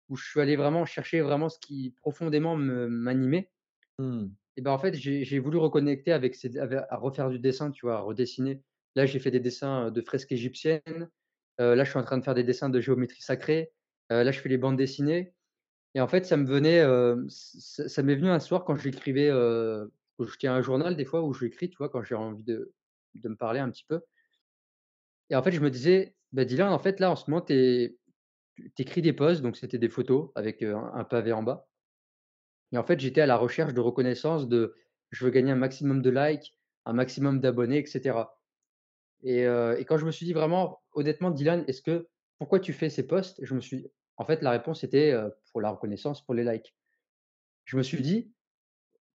où 0.10 0.18
je 0.18 0.30
suis 0.30 0.42
allé 0.42 0.56
vraiment 0.58 0.86
chercher 0.86 1.22
vraiment 1.22 1.50
ce 1.50 1.60
qui 1.60 1.92
profondément 2.02 2.58
me 2.58 2.88
m'animait 2.90 3.52
Mmh. 4.00 4.38
et 4.56 4.62
ben, 4.62 4.72
en 4.72 4.80
fait, 4.80 4.94
j'ai 4.96 5.40
voulu 5.40 5.58
reconnecter 5.58 6.12
avec 6.12 6.36
ces 6.36 6.58
à 6.58 6.98
refaire 6.98 7.30
du 7.30 7.40
dessin, 7.40 7.72
tu 7.72 7.86
vois? 7.86 7.98
À 7.98 8.02
redessiner. 8.02 8.64
Là, 8.96 9.06
j'ai 9.06 9.20
fait 9.20 9.30
des 9.32 9.40
dessins, 9.40 9.92
de 9.92 10.02
fresques 10.02 10.32
égyptiennes, 10.32 11.10
heu, 11.62 11.76
là, 11.76 11.84
je 11.84 11.90
suis 11.92 12.00
en 12.00 12.04
train 12.04 12.18
de 12.18 12.24
faire 12.24 12.34
des 12.34 12.44
dessins 12.44 12.70
de 12.70 12.80
géométrie 12.82 13.22
sacrée, 13.22 13.72
heu, 14.12 14.24
là, 14.24 14.32
je 14.32 14.40
fais 14.40 14.50
les 14.50 14.58
bandes 14.58 14.78
dessinées 14.78 15.36
et 15.96 16.02
en 16.02 16.08
fait, 16.08 16.26
ça 16.26 16.38
me 16.38 16.46
venait, 16.48 16.82
ç 17.30 17.88
ça 17.88 18.04
m'est 18.04 18.16
venu 18.16 18.30
un 18.30 18.40
soir 18.40 18.66
quand 18.66 18.76
j'écrivais, 18.78 19.30
heu, 19.32 19.92
je 20.20 20.38
tiens 20.38 20.56
un 20.56 20.62
journal 20.62 20.96
des 20.98 21.06
fois 21.06 21.24
où 21.24 21.34
j'écris, 21.34 21.70
tu 21.70 21.78
vois? 21.78 21.90
Quand 21.90 22.04
j'ai 22.04 22.16
envie 22.16 22.44
de 22.44 22.74
de 23.16 23.30
me 23.30 23.36
parler 23.36 23.60
un 23.60 23.70
petit 23.72 23.86
peu 23.88 24.02
et 25.30 25.36
en 25.36 25.44
fait, 25.44 25.52
je 25.52 25.62
me 25.62 25.70
disais: 25.72 26.16
«Bah, 26.32 26.46
Dylan, 26.46 26.72
en 26.74 26.80
fait, 26.80 27.00
là, 27.00 27.12
en 27.12 27.16
ce 27.16 27.30
moment, 27.30 27.42
tu 27.42 27.98
écris 28.80 29.02
des 29.02 29.14
posts», 29.14 29.42
donc 29.42 29.58
c'était 29.58 29.78
des 29.80 29.90
photos 29.90 30.32
avec, 30.36 30.64
heu, 30.64 30.76
un 30.76 31.04
pavé 31.04 31.34
en 31.34 31.44
bas 31.44 31.68
et 32.72 32.78
en 32.78 32.84
fait, 32.84 33.00
j'étais 33.00 33.22
à 33.22 33.26
la 33.26 33.38
recherche 33.38 33.74
de 33.74 33.80
reconnaissance 33.82 34.48
de 34.48 34.76
je 35.12 35.24
veux 35.26 35.32
gagner 35.32 35.52
un 35.52 35.56
maximum 35.56 36.02
de 36.02 36.10
likes, 36.10 36.58
un 36.86 36.94
maximum 36.94 37.40
d'abonnés 37.40 37.80
et 37.80 37.86
cetera 37.86 38.40
et 39.24 39.44
et 39.44 39.86
quand 39.86 39.98
je 39.98 40.06
me 40.08 40.12
suis 40.12 40.26
dit 40.28 40.34
vraiment 40.34 40.82
honnêtement: 40.94 41.32
«Dylan, 41.32 41.66
est-ce 41.68 41.82
que 41.84 42.10
pourquoi 42.40 42.60
tu 42.62 42.74
fais 42.74 42.90
ces 42.90 43.08
posts?» 43.08 43.40
je 43.44 43.56
me 43.56 43.62
suis 43.62 43.88
En 44.18 44.26
fait, 44.26 44.42
la 44.42 44.52
réponse 44.52 44.84
était, 44.84 45.14
pour 45.52 45.62
la 45.62 45.70
reconnaissance, 45.72 46.24
pour 46.26 46.34
les 46.34 46.44
likes. 46.44 46.76
Je 47.66 47.78
me 47.78 47.84
suis 47.84 48.02
dit: 48.02 48.34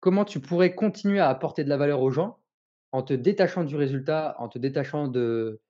«Comment 0.01 0.25
tu 0.25 0.39
pourrais 0.41 0.75
continuer 0.75 1.19
à 1.19 1.29
apporter 1.29 1.63
de 1.63 1.69
la 1.69 1.77
valeur 1.77 2.01
aux 2.01 2.11
gens 2.11 2.39
en 2.93 3.03
te 3.03 3.13
détachant 3.13 3.63
du 3.65 3.75
résultat, 3.77 4.35
en 4.39 4.49
te 4.49 4.59
détachant 4.59 5.07
de 5.09 5.61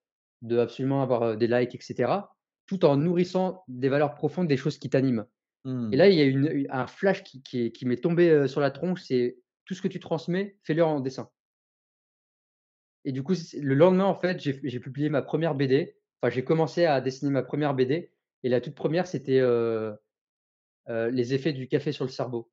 de 0.44 0.60
absolument 0.60 1.04
avoir, 1.04 1.38
des 1.38 1.48
likes 1.48 1.76
et 1.76 1.82
cetera, 1.82 2.38
tout 2.68 2.86
en 2.86 2.98
nourrissant 2.98 3.64
des 3.70 3.90
valeurs 3.90 4.16
profondes, 4.16 4.48
des 4.50 4.58
choses 4.58 4.80
qui 4.80 4.90
t'animent?» 4.90 5.26
et 5.92 5.98
Mmh. 5.98 5.98
là, 5.98 6.10
il 6.10 6.16
y 6.18 6.22
a 6.22 6.26
une 6.26 6.68
un 6.72 6.88
flash 6.88 7.24
qui 7.24 7.44
qui 7.44 7.68
est 7.68 7.72
qui 7.74 7.86
m'est 7.88 7.98
tombé, 8.04 8.48
sur 8.50 8.62
la 8.62 8.72
tronche, 8.72 9.04
c'est: 9.04 9.40
«Tout 9.66 9.76
ce 9.76 9.82
que 9.84 9.90
tu 9.90 10.00
transmets, 10.02 10.58
fais-le 10.64 10.84
en 10.86 11.02
dessin». 11.02 11.30
Et 13.06 13.12
du 13.12 13.24
coup, 13.24 13.34
le 13.60 13.74
lendemain, 13.76 14.06
en 14.06 14.16
fait, 14.16 14.40
j'ai 14.40 14.80
publié 14.80 15.10
ma 15.10 15.22
première 15.22 15.56
BD. 15.56 15.98
Enfin, 16.22 16.30
j'ai 16.32 16.44
commencé 16.44 16.86
à 16.86 17.02
dessiner 17.02 17.32
ma 17.32 17.42
première 17.44 17.74
BD 17.74 18.12
et 18.44 18.50
la 18.50 18.62
toute 18.62 18.76
première, 18.76 19.08
c'était, 19.08 19.42
les 20.90 21.34
effets 21.34 21.54
du 21.54 21.68
café 21.68 21.92
sur 21.92 22.06
le 22.06 22.12
cerveau 22.12 22.52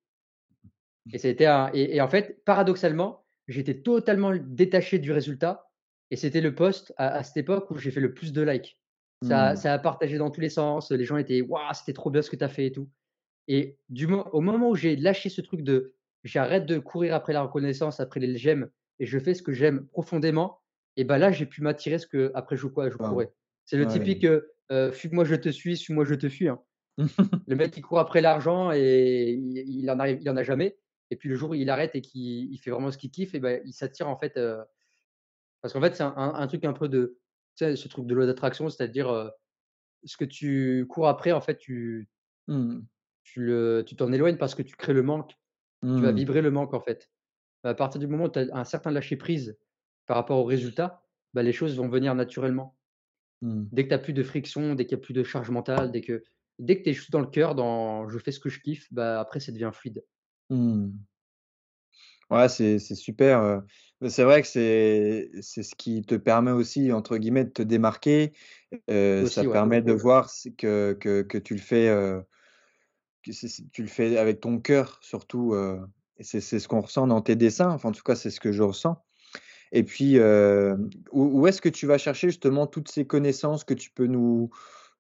et 1.13 1.25
a 1.27 1.29
été 1.31 1.47
un 1.47 1.71
et 1.75 1.97
et 1.97 2.01
en 2.01 2.09
fait, 2.09 2.43
paradoxalement, 2.45 3.27
j'étais 3.47 3.81
totalement 3.83 4.33
détaché 4.37 4.99
du 4.99 5.13
résultat 5.13 5.71
et 6.11 6.17
c'était 6.17 6.41
le 6.41 6.55
post 6.55 6.93
à 6.97 7.09
à 7.09 7.23
cette 7.23 7.37
époque 7.39 7.71
où 7.71 7.79
j'ai 7.79 7.91
fait 7.91 8.01
le 8.01 8.15
plus 8.15 8.33
de 8.33 8.43
likes. 8.43 8.79
Ça 9.21 9.57
Mmh. 9.57 9.57
ça 9.57 9.73
a 9.75 9.79
partagé 9.79 10.19
dans 10.19 10.31
tous 10.31 10.41
les 10.41 10.51
sens, 10.51 10.91
les 10.91 11.05
gens 11.05 11.17
étaient: 11.17 11.41
«Waouh, 11.43 11.73
c'était 11.75 11.93
trop 11.95 12.11
bien 12.11 12.23
ce 12.23 12.31
que 12.31 12.37
tu 12.37 12.45
as 12.45 12.49
fait 12.49 12.67
et 12.67 12.73
tout» 12.73 12.91
et 13.49 13.79
du 13.91 14.07
mo 14.09 14.25
au 14.33 14.41
moment 14.43 14.71
où 14.71 14.77
j'ai 14.77 14.97
lâché 14.97 15.29
ce 15.31 15.41
truc 15.43 15.63
de 15.63 15.95
j'arrête 16.25 16.67
de 16.67 16.79
courir 16.79 17.15
après 17.15 17.33
la 17.35 17.43
reconnaissance, 17.43 18.01
après 18.01 18.21
les 18.21 18.37
j'aime 18.39 18.71
et 19.01 19.07
je 19.07 19.19
fais 19.21 19.35
ce 19.35 19.43
que 19.43 19.53
j'aime 19.53 19.89
profondément 19.89 20.61
et 20.97 21.05
bah, 21.05 21.19
là, 21.19 21.33
j'ai 21.33 21.47
pu 21.47 21.63
m'attirer 21.63 21.99
ce 21.99 22.07
que 22.09 22.33
après 22.35 22.57
je 22.57 22.67
quoi 22.69 22.91
je 22.91 22.99
Waouh! 22.99 22.99
courais. 22.99 23.33
C'est 23.67 23.79
le 23.79 23.87
Ouais. 23.87 23.89
typique, 23.89 24.27
heu, 24.73 24.93
fuis-moi 24.93 25.25
je 25.25 25.35
te 25.37 25.49
suis, 25.51 25.77
suis-moi 25.77 26.05
je 26.05 26.15
te 26.15 26.29
fuis, 26.29 26.49
hein. 26.49 26.61
Le 27.49 27.57
mec 27.57 27.73
qui 27.73 27.81
court 27.83 27.99
après 28.01 28.21
l'argent 28.23 28.73
et 28.73 29.33
il 29.33 29.59
il 29.69 29.91
en 29.91 29.99
arrive 30.01 30.19
il 30.23 30.31
en 30.31 30.37
a 30.37 30.45
jamais 30.45 30.79
et 31.11 31.17
puis 31.17 31.29
le 31.31 31.37
jour 31.37 31.51
où 31.51 31.55
il 31.55 31.71
arrête 31.71 31.95
et 31.97 32.03
qu'il 32.03 32.53
il 32.53 32.59
fait 32.59 32.71
vraiment 32.71 32.91
ce 32.93 32.99
qu'il 32.99 33.11
kiffe 33.11 33.35
et 33.35 33.41
ben 33.41 33.63
il 33.67 33.73
s'attire 33.75 34.09
en 34.09 34.19
fait, 34.19 34.39
parce 35.63 35.73
qu'en 35.75 35.81
fait, 35.81 35.95
c'est 35.97 36.03
un 36.05 36.15
un 36.17 36.35
un 36.35 36.47
truc 36.49 36.65
un 36.65 36.73
peu 36.73 36.89
de 36.89 37.19
tu 37.57 37.65
sais, 37.67 37.77
ce 37.77 37.89
truc 37.89 38.07
de 38.07 38.15
loi 38.15 38.27
d'attraction, 38.27 38.69
c'est-à-dire, 38.71 39.31
ce 40.05 40.17
que 40.19 40.25
tu 40.27 40.87
cours 40.89 41.09
après, 41.09 41.33
en 41.33 41.41
fait, 41.43 41.59
tu 41.59 42.09
Mmh. 42.49 42.89
tu 43.25 43.41
le 43.45 43.85
tu 43.87 43.97
t'en 43.97 44.13
éloignes 44.13 44.39
parce 44.39 44.55
que 44.55 44.63
tu 44.63 44.77
crées 44.77 44.93
le 44.95 45.03
manque. 45.03 45.35
Tu 45.95 46.05
vas 46.05 46.13
Mmh. 46.13 46.13
vibrer 46.13 46.43
le 46.43 46.53
manque, 46.53 46.75
en 46.75 46.81
fait. 46.81 47.11
À 47.65 47.75
partir 47.75 48.01
du 48.01 48.09
moment 48.09 48.27
où 48.27 48.31
tu 48.31 48.41
as 48.41 48.49
un 48.57 48.65
certain 48.65 48.93
lâcher 48.93 49.17
prise 49.19 49.59
par 50.07 50.17
rapport 50.19 50.39
au 50.41 50.45
résultat, 50.45 51.05
bah, 51.35 51.45
les 51.45 51.53
choses 51.55 51.77
vont 51.79 51.89
venir 51.91 52.15
naturellement. 52.17 52.78
Mmh. 53.43 53.65
Dès 53.73 53.85
que 53.85 53.89
tu 53.89 53.95
as 53.95 53.99
plus 53.99 54.13
de 54.13 54.23
friction, 54.23 54.75
dès 54.75 54.85
qu'il 54.85 54.99
y 54.99 55.01
a 55.01 55.03
plus 55.03 55.15
de 55.15 55.23
charge 55.23 55.51
mentale, 55.51 55.93
dès 55.93 56.01
que 56.01 56.23
dès 56.59 56.79
que 56.79 56.85
tu 56.85 56.91
es 56.91 56.93
juste 56.93 57.13
dans 57.13 57.21
le 57.21 57.27
cœur, 57.27 57.55
dans 57.55 58.09
je 58.09 58.19
fais 58.19 58.33
ce 58.33 58.41
que 58.41 58.49
je 58.49 58.61
kiffe, 58.61 58.87
bah, 58.93 59.21
après 59.21 59.41
ça 59.41 59.53
devient 59.53 59.71
fluide. 59.73 60.05
Mmh. 60.51 60.89
Ouais, 62.31 62.49
c'est 62.49 62.79
c'est 62.79 62.95
super, 62.95 63.63
c'est 64.07 64.25
vrai 64.25 64.43
que 64.43 64.49
c'est 64.49 65.31
c'est 65.41 65.63
ce 65.63 65.75
qui 65.75 66.03
te 66.03 66.15
permet 66.15 66.51
aussi, 66.51 66.93
entre 66.93 67.17
guillemets, 67.17 67.45
«de 67.45 67.51
te 67.51 67.63
démarquer». 67.63 68.33
Ça 68.89 69.43
ouais. 69.43 69.51
permet 69.51 69.81
de 69.81 69.93
voir 69.93 70.31
que 70.59 70.93
que 71.01 71.23
que 71.23 71.39
tu 71.39 71.55
le 71.55 71.61
fais, 71.61 71.87
que 73.25 73.31
tu 73.73 73.83
le 73.83 73.89
fais 73.89 74.19
avec 74.19 74.41
ton 74.41 74.59
cœur 74.61 74.99
surtout, 75.01 75.55
c'est 76.21 76.41
c'est 76.43 76.59
ce 76.59 76.69
qu'on 76.69 76.83
ressent 76.83 77.07
dans 77.07 77.23
tes 77.23 77.37
dessins, 77.37 77.71
enfin, 77.71 77.89
en 77.89 77.93
tout 77.93 78.03
cas, 78.03 78.15
c'est 78.15 78.31
ce 78.31 78.41
que 78.41 78.53
je 78.53 78.63
ressens 78.63 79.03
et 79.73 79.85
puis, 79.85 80.17
hem, 80.17 80.91
où 81.13 81.41
où 81.43 81.47
est-ce 81.47 81.61
que 81.61 81.69
tu 81.69 81.87
vas 81.87 81.99
chercher 81.99 82.29
justement 82.29 82.67
toutes 82.67 82.89
ces 82.91 83.07
connaissances 83.07 83.65
que 83.65 83.75
tu 83.75 83.91
peux 83.91 84.07
nous 84.07 84.51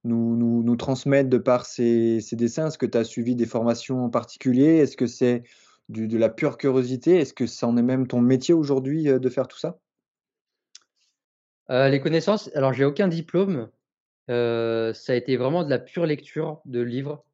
nous 0.04 0.36
nous 0.36 0.62
nous 0.62 0.76
transmettre 0.76 1.30
de 1.30 1.38
par 1.38 1.66
ces 1.66 2.20
ces 2.20 2.36
dessins? 2.36 2.68
Est-ce 2.68 2.78
que 2.78 2.86
tu 2.86 2.98
as 2.98 3.04
suivi 3.04 3.36
des 3.36 3.46
formations 3.46 4.04
en 4.04 4.10
particulier? 4.10 4.78
Est-ce 4.78 4.96
que 4.96 5.06
c'est 5.06 5.44
de 5.90 6.18
la 6.18 6.28
pure 6.30 6.58
curiosité? 6.58 7.16
Est-ce 7.20 7.34
que 7.34 7.46
ça 7.46 7.66
en 7.68 7.76
est 7.76 7.82
même 7.82 8.06
ton 8.06 8.20
métier 8.20 8.54
aujourd'hui, 8.54 9.08
heu, 9.08 9.20
de 9.20 9.28
faire 9.30 9.48
tout 9.48 9.58
ça? 9.58 9.78
Heu, 11.70 11.88
les 11.90 12.00
connaissances, 12.00 12.50
alors 12.54 12.72
j'ai 12.72 12.84
aucun 12.84 13.08
diplôme, 13.08 13.70
ça 14.28 15.12
a 15.12 15.14
été 15.14 15.36
vraiment 15.36 15.64
de 15.64 15.70
la 15.70 15.78
pure 15.78 16.06
lecture 16.06 16.60
de 16.66 16.80
livres, 16.80 17.24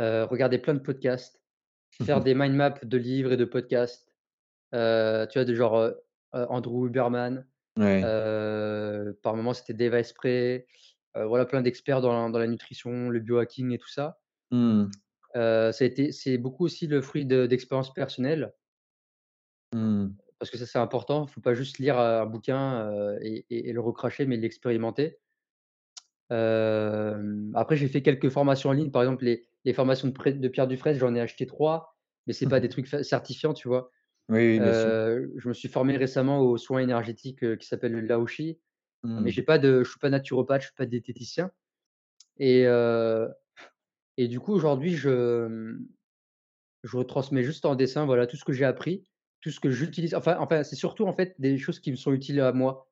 regarder 0.00 0.58
plein 0.58 0.74
de 0.74 0.80
podcasts, 0.80 1.42
faire 1.92 2.20
des 2.22 2.34
mind 2.34 2.54
maps 2.54 2.74
de 2.82 2.98
livres 2.98 3.32
et 3.32 3.36
de 3.36 3.44
podcasts, 3.44 4.12
tu 4.72 4.78
vois? 4.78 5.44
De 5.44 5.54
genre, 5.54 5.92
Andrew 6.50 6.86
Huberman, 6.88 7.46
Ouais. 7.76 8.04
heu, 8.04 9.18
par 9.22 9.36
moments 9.36 9.54
c'était 9.54 9.74
Dave 9.74 9.94
Asprey, 9.94 10.66
heu, 11.16 11.24
voilà 11.26 11.46
plein 11.46 11.62
d'experts 11.62 12.00
dans 12.02 12.12
la 12.26 12.30
dans 12.30 12.38
la 12.40 12.48
nutrition, 12.48 13.10
le 13.10 13.20
biohacking 13.20 13.72
et 13.72 13.78
tout 13.78 13.90
ça. 13.90 14.20
Mmh. 14.50 14.94
Heu, 15.36 15.70
ça 15.72 15.84
a 15.84 15.86
été 15.86 16.10
c'est 16.12 16.38
beaucoup 16.38 16.64
aussi 16.64 16.86
le 16.88 17.00
fruit 17.00 17.24
de 17.24 17.46
d'expériences 17.46 17.94
personnelles, 17.94 18.52
Mmh. 19.74 20.16
parce 20.38 20.50
que 20.50 20.58
ça 20.58 20.66
c'est 20.66 20.78
important. 20.78 21.26
Il 21.26 21.32
Faut 21.32 21.40
pas 21.40 21.54
juste 21.54 21.78
lire, 21.78 21.98
un 21.98 22.26
bouquin, 22.26 23.16
et 23.20 23.46
et 23.50 23.68
et 23.70 23.72
le 23.72 23.80
recracher, 23.80 24.26
mais 24.26 24.36
l'expérimenter. 24.36 25.18
Après 27.54 27.76
j'ai 27.76 27.88
fait 27.88 28.02
quelques 28.02 28.28
formations 28.30 28.70
en 28.70 28.72
ligne, 28.72 28.90
par 28.90 29.02
exemple 29.02 29.24
les 29.24 29.46
les 29.64 29.72
formations 29.72 30.08
de 30.08 30.30
de 30.32 30.48
Pierre 30.48 30.66
Dufresne, 30.68 30.98
j'en 30.98 31.14
ai 31.14 31.20
acheté 31.20 31.46
3, 31.46 31.96
mais 32.26 32.32
c'est 32.34 32.46
pas 32.48 32.60
des 32.60 32.68
trucs 32.68 32.86
certifiants, 32.88 33.54
tu 33.54 33.68
vois? 33.68 33.90
Oui, 34.28 34.60
bien 34.60 34.72
sûr. 34.72 34.92
Je 35.36 35.48
me 35.48 35.54
suis 35.54 35.68
formé 35.68 35.96
récemment 35.96 36.40
aux 36.40 36.56
soins 36.56 36.80
énergétiques, 36.80 37.58
qui 37.58 37.66
s'appelle 37.66 37.92
le 37.92 38.00
Lao-Shi, 38.00 38.58
mais 39.18 39.30
Mmh. 39.30 39.30
j'ai 39.30 39.42
pas 39.42 39.58
de 39.58 39.84
je 39.84 39.90
suis 39.90 40.00
pas 40.00 40.10
naturopathe, 40.10 40.62
je 40.62 40.66
suis 40.68 40.76
pas 40.76 40.86
diététicien 40.86 41.52
et 42.38 42.66
et 44.16 44.28
du 44.28 44.40
coup 44.40 44.52
aujourd'hui 44.52 44.94
je, 44.96 45.46
mmh, 45.46 45.88
je 46.84 46.96
retransmets 46.96 47.42
juste 47.42 47.64
en 47.66 47.74
dessin, 47.74 48.06
voilà, 48.06 48.26
tout 48.26 48.36
ce 48.36 48.44
que 48.44 48.52
j'ai 48.52 48.64
appris, 48.64 49.04
tout 49.40 49.50
ce 49.50 49.60
que 49.60 49.70
j'utilise 49.70 50.14
enfin 50.14 50.36
enfin 50.40 50.62
c'est 50.64 50.76
surtout 50.76 51.06
en 51.06 51.12
fait 51.12 51.34
des 51.40 51.58
choses 51.58 51.80
qui 51.80 51.90
me 51.90 51.96
sont 51.96 52.12
utiles 52.12 52.40
à 52.40 52.52
moi. 52.52 52.90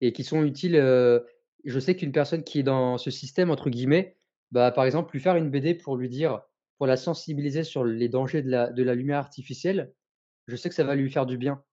Et 0.00 0.12
qui 0.12 0.24
sont 0.24 0.44
utiles, 0.44 0.76
je 1.64 1.80
sais 1.80 1.96
qu'une 1.96 2.12
personne 2.12 2.44
qui 2.44 2.58
est 2.60 2.62
dans 2.62 2.98
ce 2.98 3.10
«système» 3.10 3.50
entre 3.50 3.70
guillemets, 3.70 4.16
bah, 4.50 4.70
par 4.70 4.84
exemple, 4.84 5.12
lui 5.12 5.20
faire 5.20 5.36
une 5.36 5.50
BD 5.50 5.74
pour 5.74 5.96
lui 5.96 6.08
dire 6.08 6.42
pour 6.78 6.86
la 6.86 6.96
sensibiliser 6.96 7.64
sur 7.64 7.84
les 7.84 8.08
dangers 8.08 8.42
de 8.42 8.50
la 8.50 8.70
de 8.72 8.82
la 8.82 8.94
lumière 8.94 9.18
artificielle, 9.18 9.94
je 10.46 10.56
sais 10.56 10.68
que 10.68 10.74
ça 10.74 10.84
va 10.84 10.94
lui 10.96 11.10
faire 11.10 11.26
du 11.26 11.38
bien. 11.38 11.64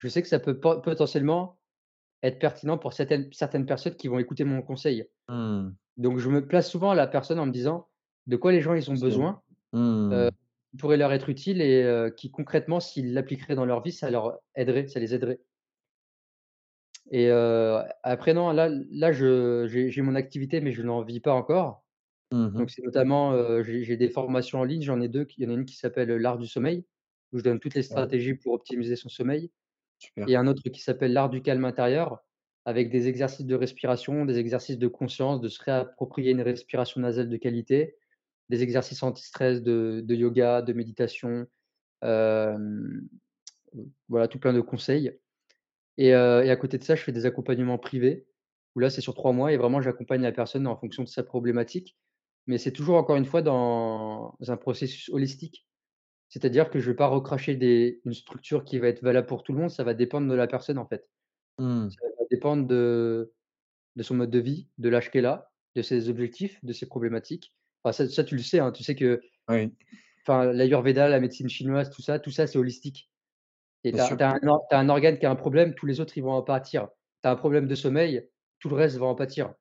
Je 0.00 0.08
sais 0.08 0.22
que 0.22 0.28
ça 0.28 0.38
peut 0.38 0.58
po 0.60 0.80
potentiellement 0.80 1.58
être 2.22 2.38
pertinent 2.40 2.78
pour 2.78 2.92
certaines 2.94 3.32
certaines 3.32 3.66
personnes 3.66 3.96
qui 3.96 4.08
vont 4.08 4.18
écouter 4.20 4.44
mon 4.44 4.62
conseil. 4.62 5.08
Mmh. 5.28 5.76
Donc 5.98 6.18
je 6.18 6.30
me 6.30 6.46
place 6.46 6.70
souvent 6.70 6.90
à 6.92 6.94
la 6.96 7.06
personne 7.08 7.38
en 7.40 7.46
me 7.46 7.52
disant: 7.52 7.88
«De 8.26 8.36
quoi 8.36 8.52
les 8.52 8.62
gens 8.62 8.74
ils 8.74 8.90
ont 8.90 8.94
besoin?» 8.96 9.42
mmh. 9.72 10.28
qui 10.72 10.78
pourrait 10.78 10.96
leur 10.98 11.12
être 11.12 11.28
utile 11.30 11.60
et 11.62 11.82
heu, 11.84 12.10
qui 12.16 12.30
concrètement 12.30 12.80
s'ils 12.80 13.14
l'appliqueraient 13.14 13.56
dans 13.56 13.66
leur 13.66 13.82
vie, 13.82 13.92
ça 13.92 14.10
leur 14.10 14.40
aiderait, 14.56 14.88
ça 14.88 15.00
les 15.00 15.14
aiderait. 15.14 15.40
Et 17.10 17.28
heu, 17.30 17.78
après 18.02 18.34
non, 18.34 18.50
là 18.52 18.68
là 18.90 19.12
j'ai 19.12 20.02
mon 20.02 20.14
activité, 20.14 20.60
mais 20.60 20.72
je 20.72 20.82
n'en 20.82 21.02
vis 21.02 21.20
pas 21.20 21.32
encore. 21.34 21.84
Mmh 22.32 22.46
mh. 22.58 22.66
Donc 22.66 22.70
c'est 22.70 22.82
notamment, 22.84 23.62
j'ai 23.64 23.96
des 23.98 24.10
formations 24.10 24.60
en 24.60 24.64
ligne, 24.64 24.82
j'en 24.82 25.00
ai 25.00 25.08
2 25.08 25.24
qui 25.24 25.42
il 25.42 25.44
y 25.44 25.48
en 25.48 25.52
a 25.52 25.54
une 25.58 25.66
qui 25.66 25.76
s'appelle, 25.76 26.10
l'art 26.16 26.38
du 26.38 26.46
sommeil, 26.48 26.86
où 27.36 27.38
je 27.40 27.44
donne 27.44 27.60
toutes 27.60 27.74
les 27.74 27.82
stratégies 27.82 28.34
pour 28.34 28.54
optimiser 28.54 28.96
son 28.96 29.08
sommeil 29.08 29.50
super. 29.98 30.28
et 30.28 30.36
un 30.36 30.46
autre 30.46 30.62
qui 30.70 30.80
s'appelle 30.80 31.12
l'art 31.12 31.30
du 31.30 31.42
calme 31.42 31.64
intérieur, 31.64 32.24
avec 32.64 32.90
des 32.90 33.08
exercices 33.08 33.46
de 33.46 33.54
respiration, 33.54 34.24
des 34.24 34.38
exercices 34.38 34.78
de 34.78 34.88
conscience, 34.88 35.40
de 35.40 35.48
se 35.48 35.62
réapproprier 35.62 36.32
une 36.32 36.42
respiration 36.42 37.00
nasale 37.00 37.28
de 37.28 37.36
qualité, 37.36 37.96
des 38.48 38.62
exercices 38.62 39.02
anti-stress 39.02 39.62
de 39.62 40.02
de 40.04 40.14
yoga, 40.14 40.62
de 40.62 40.72
méditation, 40.72 41.46
voilà 44.08 44.28
tout 44.28 44.38
plein 44.38 44.52
de 44.52 44.60
conseils. 44.60 45.12
Et 45.98 46.08
et 46.08 46.14
à 46.14 46.56
côté 46.56 46.78
de 46.78 46.84
ça, 46.84 46.94
je 46.96 47.02
fais 47.02 47.12
des 47.12 47.26
accompagnements 47.26 47.78
privés, 47.78 48.26
où 48.74 48.80
là, 48.80 48.90
c'est 48.90 49.00
sur 49.00 49.14
3 49.14 49.32
mois 49.32 49.52
et 49.52 49.56
vraiment 49.56 49.80
j'accompagne 49.80 50.22
la 50.22 50.32
personne 50.32 50.66
en 50.66 50.76
fonction 50.76 51.02
de 51.02 51.08
sa 51.08 51.22
problématique. 51.22 51.96
Mais 52.46 52.58
c'est 52.58 52.72
toujours 52.72 52.96
encore 52.96 53.16
une 53.16 53.24
fois 53.24 53.42
dans 53.42 54.36
un 54.46 54.56
processus 54.56 55.08
holistique. 55.08 55.66
C'est-à-dire 56.36 56.68
que 56.70 56.78
je 56.80 56.90
vais 56.90 56.96
pas 56.96 57.06
recracher 57.06 57.56
des 57.56 58.02
une 58.04 58.12
structure 58.12 58.64
qui 58.64 58.78
va 58.78 58.88
être 58.88 59.02
valable 59.02 59.26
pour 59.26 59.42
tout 59.42 59.52
le 59.54 59.58
monde, 59.60 59.70
ça 59.70 59.84
va 59.84 59.94
dépendre 59.94 60.28
de 60.28 60.34
la 60.34 60.46
personne, 60.46 60.76
en 60.78 60.86
fait. 60.86 61.08
Mmh. 61.58 61.90
Ça 61.90 62.06
va 62.18 62.24
dépendre 62.30 62.66
de 62.66 63.32
de 63.96 64.02
son 64.02 64.14
mode 64.16 64.30
de 64.30 64.38
vie, 64.38 64.68
de 64.78 64.88
l'âge 64.90 65.10
qu'elle 65.10 65.26
a, 65.26 65.52
de 65.74 65.82
ses 65.82 66.10
objectifs, 66.10 66.62
de 66.64 66.72
ses 66.74 66.86
problématiques. 66.86 67.54
Enfin 67.84 67.92
ça 67.92 68.08
ça 68.08 68.24
tu 68.24 68.36
le 68.36 68.42
sais, 68.42 68.58
hein, 68.58 68.72
tu 68.72 68.84
sais 68.84 68.94
que 68.94 69.22
Oui, 69.48 69.76
l'ayurveda, 70.28 71.08
la 71.08 71.20
médecine 71.20 71.48
chinoise, 71.48 71.90
tout 71.90 72.02
ça 72.02 72.18
tout 72.18 72.30
ça, 72.30 72.46
c'est 72.46 72.58
holistique. 72.58 73.10
Et 73.84 73.92
tu 73.92 73.98
as 74.00 74.32
un 74.34 74.40
as 74.70 74.88
organe 74.88 75.18
qui 75.18 75.26
a 75.26 75.30
un 75.30 75.36
problème, 75.36 75.74
tous 75.74 75.86
les 75.86 76.00
autres, 76.00 76.18
ils 76.18 76.22
vont 76.22 76.32
en 76.32 76.42
pâtir. 76.42 76.88
Tu 77.22 77.28
as 77.28 77.32
un 77.32 77.36
problème 77.36 77.68
de 77.68 77.74
sommeil, 77.74 78.28
tout 78.60 78.68
le 78.68 78.76
reste 78.76 78.98
va 78.98 79.06
en 79.06 79.14
pâtir. 79.14 79.54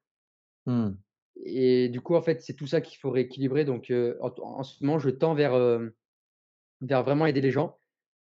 Mmh. 0.66 0.98
Et 1.44 1.90
du 1.90 2.02
coup, 2.02 2.16
en 2.16 2.22
fait, 2.22 2.42
c'est 2.42 2.54
tout 2.56 2.68
ça 2.68 2.82
qu'il 2.82 2.98
faut 2.98 3.12
rééquilibrer 3.12 3.66
donc 3.66 3.92
heu, 3.92 4.18
en 4.22 4.34
en 4.42 4.64
ce 4.64 4.84
moment, 4.84 5.00
je 5.00 5.10
tends 5.10 5.36
vers, 5.36 5.54
hem, 5.54 5.92
vers 6.82 7.04
vraiment 7.04 7.26
aider 7.26 7.42
les 7.42 7.52
gens 7.52 7.80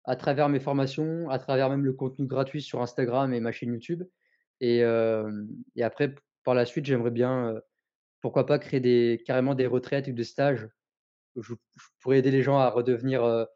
à 0.06 0.16
travers 0.16 0.50
mes 0.50 0.60
formations, 0.62 1.30
à 1.30 1.40
travers 1.40 1.70
même 1.70 1.86
le 1.86 1.94
contenu 1.94 2.28
gratuit 2.28 2.62
sur 2.62 2.82
Instagram 2.82 3.34
et 3.34 3.40
ma 3.42 3.52
chaîne 3.54 3.74
YouTube. 3.74 4.04
Et 4.62 4.84
après 5.82 6.16
par 6.44 6.56
la 6.56 6.66
suite, 6.66 6.86
j'aimerais 6.86 7.12
bien, 7.12 7.62
pourquoi 8.22 8.46
pas 8.48 8.60
créer 8.60 8.80
des 8.82 9.24
carrément 9.26 9.56
des 9.56 9.68
retraites 9.68 10.08
ou 10.10 10.14
des 10.14 10.24
stages 10.26 10.70
où 11.36 11.44
je 11.44 11.54
je 11.78 11.86
pourrais 12.02 12.20
aider 12.20 12.32
les 12.32 12.44
gens 12.44 12.58
à 12.60 12.70
redevenir, 12.72 13.24
heu, 13.26 13.48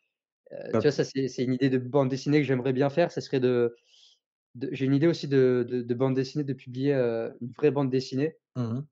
tu 0.79 0.87
vois, 0.87 0.91
ça 0.91 1.03
c'est 1.05 1.43
une 1.43 1.53
idée 1.55 1.69
de 1.69 1.77
bande 1.79 2.09
dessinée 2.09 2.39
que 2.39 2.45
j'aimerais 2.47 2.73
bien 2.73 2.89
faire, 2.89 3.11
ça 3.11 3.21
serait 3.21 3.39
de 3.41 3.75
de 4.55 4.69
j'ai 4.73 4.85
une 4.85 4.95
idée 4.95 5.07
aussi 5.07 5.27
de 5.29 5.65
de 5.69 5.81
de 5.83 5.95
bande 5.95 6.15
dessinée, 6.15 6.43
de 6.45 6.53
publier, 6.53 6.93
une 6.95 7.51
vraie 7.57 7.71
bande 7.71 7.91
dessinée 7.91 8.37
Mmh 8.55 8.73
mh. 8.73 8.89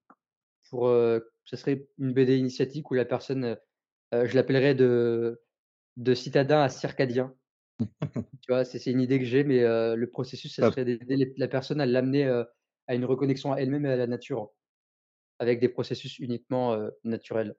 pour, 0.69 0.87
ce 0.89 1.55
serait 1.55 1.87
une 1.97 2.13
BD 2.13 2.37
initiatique 2.37 2.91
où 2.91 2.93
la 2.93 3.05
personne, 3.05 3.57
je 4.13 4.35
l'appellerais 4.35 4.75
de 4.75 5.41
de 5.97 6.15
citadin 6.15 6.61
à 6.61 6.69
circadien. 6.69 7.35
Tu 8.41 8.51
vois? 8.51 8.65
C'est 8.65 8.91
une 8.91 9.01
idée 9.01 9.19
que 9.19 9.25
j'ai, 9.25 9.43
mais 9.43 9.61
le 9.61 10.05
processus, 10.09 10.55
ça 10.55 10.63
serait 10.63 10.85
d'aider 10.85 11.33
la 11.37 11.47
personne 11.47 11.81
à 11.81 11.85
l'amener, 11.85 12.25
à 12.87 12.95
une 12.95 13.05
reconnexion 13.05 13.51
à 13.53 13.57
elle-même 13.57 13.85
et 13.85 13.89
à 13.91 13.95
la 13.97 14.07
nature, 14.07 14.51
avec 15.39 15.59
des 15.61 15.69
processus 15.69 16.19
uniquement, 16.19 16.77
naturels. 17.05 17.55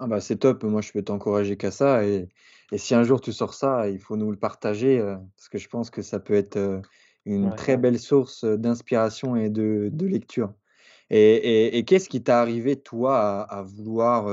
Ah 0.00 0.06
bah, 0.06 0.20
c'est 0.20 0.36
top, 0.38 0.62
moi 0.62 0.80
je 0.80 0.92
peux 0.92 1.02
t'encourager 1.02 1.56
qu'à 1.56 1.70
ça 1.72 2.04
et 2.06 2.28
et 2.70 2.78
si 2.78 2.94
un 2.94 3.02
jour 3.02 3.20
tu 3.20 3.32
sors 3.32 3.54
ça, 3.54 3.88
il 3.88 3.98
faut 3.98 4.16
nous 4.16 4.30
le 4.30 4.36
partager, 4.38 5.00
parce 5.36 5.48
que 5.48 5.58
je 5.58 5.68
pense 5.68 5.90
que 5.90 6.02
ça 6.02 6.20
peut 6.20 6.34
être, 6.34 6.82
une 7.24 7.52
Ouais. 7.52 7.54
très 7.54 7.76
belle 7.76 7.98
source, 7.98 8.44
d'inspiration 8.44 9.34
et 9.36 9.50
de 9.50 9.88
de 9.92 10.06
lecture 10.06 10.54
et 11.10 11.18
et 11.36 11.78
et 11.78 11.84
qu'est-ce 11.84 12.08
qui 12.08 12.22
t'est 12.22 12.32
arrivé 12.32 12.76
toi 12.80 13.18
à 13.42 13.58
à 13.60 13.62
vouloir, 13.62 14.28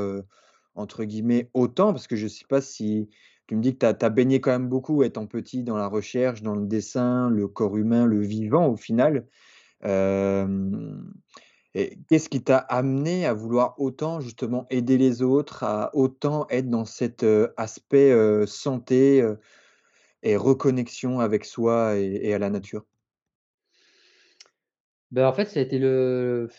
entre 0.76 1.04
guillemets 1.04 1.50
«autant» 1.54 1.92
parce 1.92 2.08
que 2.08 2.16
je 2.16 2.28
sais 2.28 2.46
pas 2.48 2.62
si 2.62 3.10
tu 3.48 3.56
me 3.56 3.62
dis 3.62 3.78
que 3.78 3.92
tu 3.92 4.06
as 4.06 4.10
baigné 4.10 4.42
quand 4.42 4.52
même 4.52 4.70
beaucoup 4.70 5.04
étant 5.04 5.28
petit 5.28 5.64
dans 5.64 5.78
la 5.78 5.88
recherche, 5.88 6.42
dans 6.42 6.56
le 6.56 6.66
dessin, 6.66 7.30
le 7.30 7.48
corps 7.48 7.78
humain, 7.78 8.06
le 8.06 8.22
vivant 8.22 8.68
au 8.68 8.76
final. 8.76 9.28
Qu'est-ce 9.82 10.90
qui 12.30 12.42
t'a 12.42 12.58
amené 12.58 13.26
à 13.26 13.34
vouloir 13.34 13.80
autant 13.80 14.20
justement 14.20 14.66
aider 14.70 14.98
les 14.98 15.22
autres, 15.22 15.64
à 15.64 15.92
autant 15.94 16.48
être 16.50 16.70
dans 16.70 16.86
cet, 16.86 17.26
aspect, 17.58 18.46
santé, 18.48 19.28
et 20.24 20.38
reconnexion 20.38 21.20
avec 21.20 21.46
soi 21.46 21.98
et 21.98 22.20
et 22.24 22.34
à 22.34 22.40
la 22.40 22.50
nature? 22.50 22.86
Bah, 25.12 25.30
en 25.30 25.34
fait, 25.34 25.46
ça 25.46 25.60
a 25.60 25.64
été 25.64 25.78
le 25.78 26.50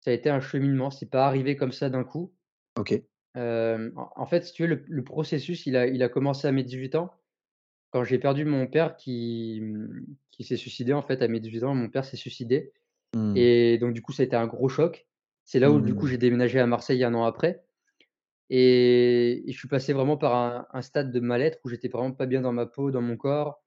ça 0.00 0.10
a 0.10 0.14
été 0.14 0.30
un 0.30 0.40
cheminement, 0.40 0.90
c'est 0.90 1.10
pas 1.10 1.26
arrivé 1.26 1.56
comme 1.56 1.72
ça 1.72 1.90
d'un 1.90 2.04
coup. 2.04 2.32
OK. 2.78 3.08
En 3.36 4.26
fait, 4.26 4.42
si 4.44 4.52
tu 4.52 4.62
veux, 4.62 4.68
le 4.68 4.84
le 4.88 5.04
processus, 5.04 5.66
il 5.66 5.76
a 5.76 5.86
il 5.86 6.02
a 6.02 6.08
commencé 6.08 6.46
à 6.48 6.52
mes 6.52 6.64
18 6.64 6.94
ans, 6.94 7.10
quand 7.90 8.04
j'ai 8.04 8.18
perdu 8.18 8.44
mon 8.46 8.66
père 8.68 8.96
qui, 8.96 9.60
mmh, 9.62 10.06
qui 10.32 10.44
s'est 10.44 10.56
suicidé, 10.58 10.92
en 10.94 11.02
fait, 11.02 11.22
à 11.22 11.28
mes 11.28 11.40
18 11.40 11.64
ans, 11.64 11.74
mon 11.76 11.90
père 11.90 12.04
s'est 12.06 12.16
suicidé 12.18 12.74
Mmh. 13.14 13.48
et 13.58 13.78
donc 13.78 13.94
du 13.94 14.02
coup, 14.02 14.12
ça 14.12 14.22
a 14.24 14.26
été 14.26 14.36
un 14.36 14.48
gros 14.48 14.68
choc. 14.70 15.08
C'est 15.44 15.60
là 15.60 15.72
où, 15.72 15.80
du 15.82 15.94
coup, 15.94 16.06
Mmh. 16.06 16.08
j'ai 16.08 16.18
déménagé 16.18 16.60
à 16.60 16.66
Marseille 16.68 17.04
1 17.04 17.14
an 17.14 17.24
après 17.24 17.64
et 18.50 19.48
et 19.48 19.52
je 19.52 19.58
suis 19.58 19.68
passé 19.68 19.92
vraiment 19.94 20.18
par 20.18 20.34
un 20.36 20.68
un 20.72 20.82
stade 20.82 21.12
de 21.12 21.20
mal-être 21.20 21.60
où 21.64 21.70
j'étais 21.70 21.88
vraiment 21.88 22.12
pas 22.14 22.26
bien 22.26 22.42
dans 22.42 22.52
ma 22.54 22.66
peau, 22.66 22.90
dans 22.92 23.02
mon 23.02 23.16
corps. 23.18 23.62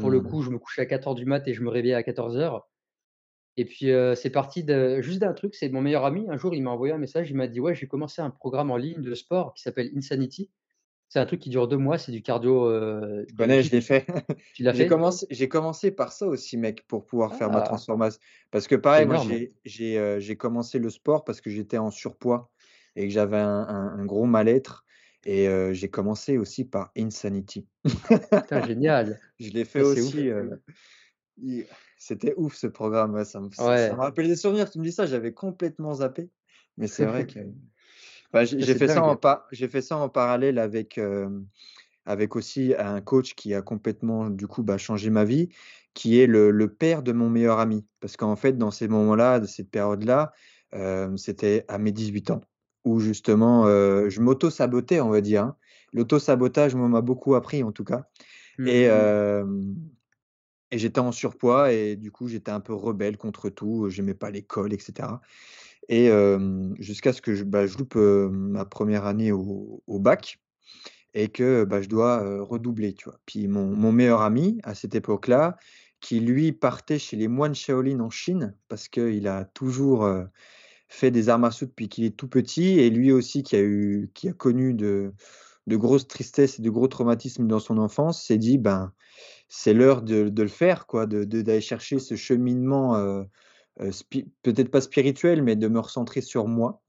Pour 0.00 0.10
le 0.12 0.20
Mmh. 0.20 0.22
coup, 0.22 0.42
je 0.42 0.50
me 0.50 0.58
couchais 0.60 0.82
à 0.82 0.86
04:00 0.86 1.16
du 1.16 1.26
mat 1.26 1.46
et 1.48 1.54
je 1.54 1.62
me 1.62 1.70
réveillais 1.70 1.94
à 1.96 2.04
14:00 2.04 2.69
et 3.56 3.64
puis, 3.66 3.90
c'est 4.16 4.30
parti 4.30 4.64
de 4.64 5.00
juste 5.02 5.20
d'un 5.20 5.32
truc, 5.34 5.54
c'est 5.54 5.68
mon 5.70 5.80
meilleur 5.82 6.04
ami, 6.04 6.26
un 6.30 6.36
jour, 6.38 6.54
il 6.54 6.62
m'a 6.62 6.70
envoyé 6.70 6.94
un 6.94 6.98
message, 6.98 7.30
il 7.30 7.36
m'a 7.36 7.48
dit: 7.48 7.60
«Ouais, 7.60 7.74
j'ai 7.74 7.88
commencé 7.88 8.22
un 8.22 8.30
programme 8.30 8.70
en 8.70 8.76
ligne 8.76 9.02
de 9.02 9.14
sport 9.14 9.54
qui 9.54 9.62
s'appelle 9.62 9.90
Insanity». 9.96 10.50
C'est 11.08 11.20
un 11.20 11.26
truc 11.26 11.40
qui 11.40 11.50
dure 11.50 11.68
2 11.68 11.78
mois, 11.78 11.98
c'est 11.98 12.12
du 12.12 12.22
cardio, 12.22 12.70
Je 13.28 13.34
connais, 13.34 13.62
je 13.62 13.70
l'ai 13.70 13.80
fait. 13.80 14.06
Tu 14.54 14.62
l'as 14.62 14.74
J'ai 14.74 14.86
fait? 14.86 14.86
commencé 14.86 15.26
j'ai 15.30 15.48
commencé 15.48 15.90
par 15.90 16.12
ça 16.12 16.26
aussi 16.28 16.56
mec, 16.56 16.86
pour 16.86 17.04
pouvoir 17.06 17.34
faire 17.34 17.50
ma 17.50 17.60
Ah! 17.60 17.62
transformation 17.62 18.20
parce 18.52 18.66
que 18.68 18.76
pareil, 18.76 19.06
moi 19.06 19.16
énorme. 19.16 19.42
j'ai 19.64 20.36
commencé 20.38 20.78
le 20.78 20.90
sport 20.90 21.24
parce 21.24 21.40
que 21.40 21.50
j'étais 21.50 21.78
en 21.78 21.90
surpoids 21.90 22.50
et 22.96 23.06
que 23.08 23.12
j'avais 23.12 23.36
un 23.38 23.48
un 23.68 23.98
un 23.98 24.04
gros 24.06 24.26
mal-être 24.26 24.84
et 25.24 25.48
j'ai 25.72 25.90
commencé 25.90 26.38
aussi 26.38 26.64
par 26.64 26.92
Insanity. 26.96 27.68
Putain, 28.32 28.60
génial. 28.62 29.20
Je 29.38 29.50
l'ai 29.50 29.64
fait 29.64 29.80
Ça, 29.80 29.84
aussi, 29.84 30.28
c'était 32.00 32.34
ouf 32.38 32.56
ce 32.56 32.68
programme, 32.68 33.24
ça 33.26 33.40
me 33.42 33.50
ça 33.52 33.76
ça 33.76 33.94
me 33.96 34.00
Ouais. 34.00 34.02
rappelle 34.02 34.28
des 34.28 34.36
souvenirs, 34.36 34.70
tu 34.70 34.80
me 34.80 34.84
dis 34.84 34.92
ça, 34.92 35.06
j'avais 35.06 35.34
complètement 35.34 35.94
zappé, 35.96 36.30
mais 36.78 36.88
c'est 36.88 37.06
vrai 37.06 37.26
que 37.28 37.40
bah, 38.32 38.44
j'ai 38.44 38.74
fait 38.76 38.88
ça 38.88 39.04
en 39.04 39.16
fait 39.68 39.82
ça 39.82 39.96
en 39.98 40.08
parallèle 40.08 40.58
avec, 40.58 40.98
hem, 40.98 41.46
avec 42.06 42.36
aussi 42.36 42.74
un 42.78 43.00
coach 43.02 43.34
qui 43.34 43.54
a 43.54 43.62
complètement 43.62 44.30
du 44.30 44.46
coup, 44.48 44.62
bah, 44.64 44.78
changé 44.78 45.10
ma 45.10 45.24
vie, 45.24 45.50
qui 45.94 46.20
est 46.20 46.26
le 46.28 46.50
le 46.52 46.74
père 46.74 47.02
de 47.04 47.12
mon 47.12 47.30
meilleur 47.30 47.60
ami. 47.60 47.86
Parce 48.00 48.16
qu'en 48.18 48.36
fait, 48.36 48.54
dans 48.58 48.70
ces 48.72 48.88
moments-là, 48.88 49.40
de 49.40 49.46
cette 49.46 49.70
période-là, 49.70 50.32
hem, 50.72 51.18
c'était 51.18 51.64
à 51.68 51.78
mes 51.78 51.92
18 51.92 52.30
ans 52.32 52.42
où 52.86 53.00
justement, 53.00 53.66
heu, 53.68 54.08
je 54.10 54.20
m'auto-sabotais, 54.22 55.00
on 55.02 55.10
va 55.10 55.20
dire, 55.22 55.44
hein. 55.44 55.56
L'auto-sabotage, 55.94 56.74
moi, 56.76 56.88
m'a 56.88 57.00
beaucoup 57.02 57.34
appris 57.36 57.62
en 57.64 57.72
tout 57.72 57.84
cas 57.84 58.04
et 58.66 58.88
Mmh. 58.88 59.14
Et 60.72 60.78
j'étais 60.78 61.00
en 61.00 61.12
surpoids 61.12 61.72
et 61.72 61.96
du 61.96 62.10
coup, 62.12 62.28
j'étais 62.28 62.50
un 62.52 62.60
peu 62.60 62.74
rebelle 62.74 63.16
contre 63.16 63.48
tout, 63.50 63.88
j'aimais 63.90 64.14
pas 64.14 64.30
l'école 64.30 64.72
et 64.72 64.78
cetera 64.78 65.20
et 65.88 66.10
jusqu'à 66.78 67.12
ce 67.12 67.22
que 67.22 67.34
je, 67.34 67.44
bah, 67.44 67.66
loupe, 67.66 67.96
ma 67.96 68.64
1re 68.64 69.06
année 69.06 69.32
au 69.32 69.98
bac 70.00 70.38
et 71.14 71.28
que, 71.28 71.64
bah, 71.64 71.82
je 71.82 71.88
dois, 71.88 72.42
redoubler, 72.44 72.94
tu 72.94 73.06
vois? 73.08 73.18
Puis 73.26 73.48
mon 73.48 73.92
meilleur 73.92 74.22
ami 74.22 74.60
à 74.64 74.74
cette 74.74 74.94
époque-là, 74.94 75.56
qui 76.00 76.20
lui 76.20 76.52
partait 76.52 76.98
chez 76.98 77.16
les 77.16 77.28
moines 77.28 77.54
Shaolin 77.54 78.00
en 78.00 78.10
Chine, 78.10 78.54
parce 78.68 78.88
qu'il 78.88 79.26
a 79.28 79.44
toujours, 79.46 80.08
fait 80.88 81.10
des 81.12 81.28
arts 81.28 81.38
martiaux 81.38 81.68
depuis 81.68 81.88
qu'il 81.88 82.04
est 82.04 82.16
tout 82.16 82.28
petit 82.28 82.80
et 82.80 82.90
lui 82.90 83.12
aussi 83.12 83.44
qui 83.44 83.56
a 83.56 83.60
eu 83.62 84.10
qui 84.12 84.28
a 84.28 84.32
connu 84.32 84.74
de 84.74 85.12
de 85.70 85.76
grosses 85.78 86.08
tristesses 86.08 86.60
et 86.60 86.62
de 86.62 86.70
gros 86.70 86.88
traumatismes 86.88 87.48
dans 87.48 87.60
son 87.60 87.78
enfance, 87.78 88.24
s'est 88.26 88.38
dit: 88.38 88.58
«Ben, 88.58 88.92
c'est 89.48 89.74
l'heure 89.74 90.02
de 90.02 90.30
le 90.42 90.48
faire 90.48 90.86
quoi, 90.88 91.06
de 91.06 91.24
d'aller 91.24 91.60
chercher 91.62 91.98
ce 92.00 92.16
cheminement, 92.16 92.96
heu, 92.98 93.26
spi 93.92 94.30
peut-être 94.44 94.70
pas 94.70 94.80
spirituel, 94.82 95.42
mais 95.44 95.56
de 95.56 95.68
me 95.68 95.80
recentrer 95.80 96.20
sur 96.22 96.48
moi» 96.48 96.82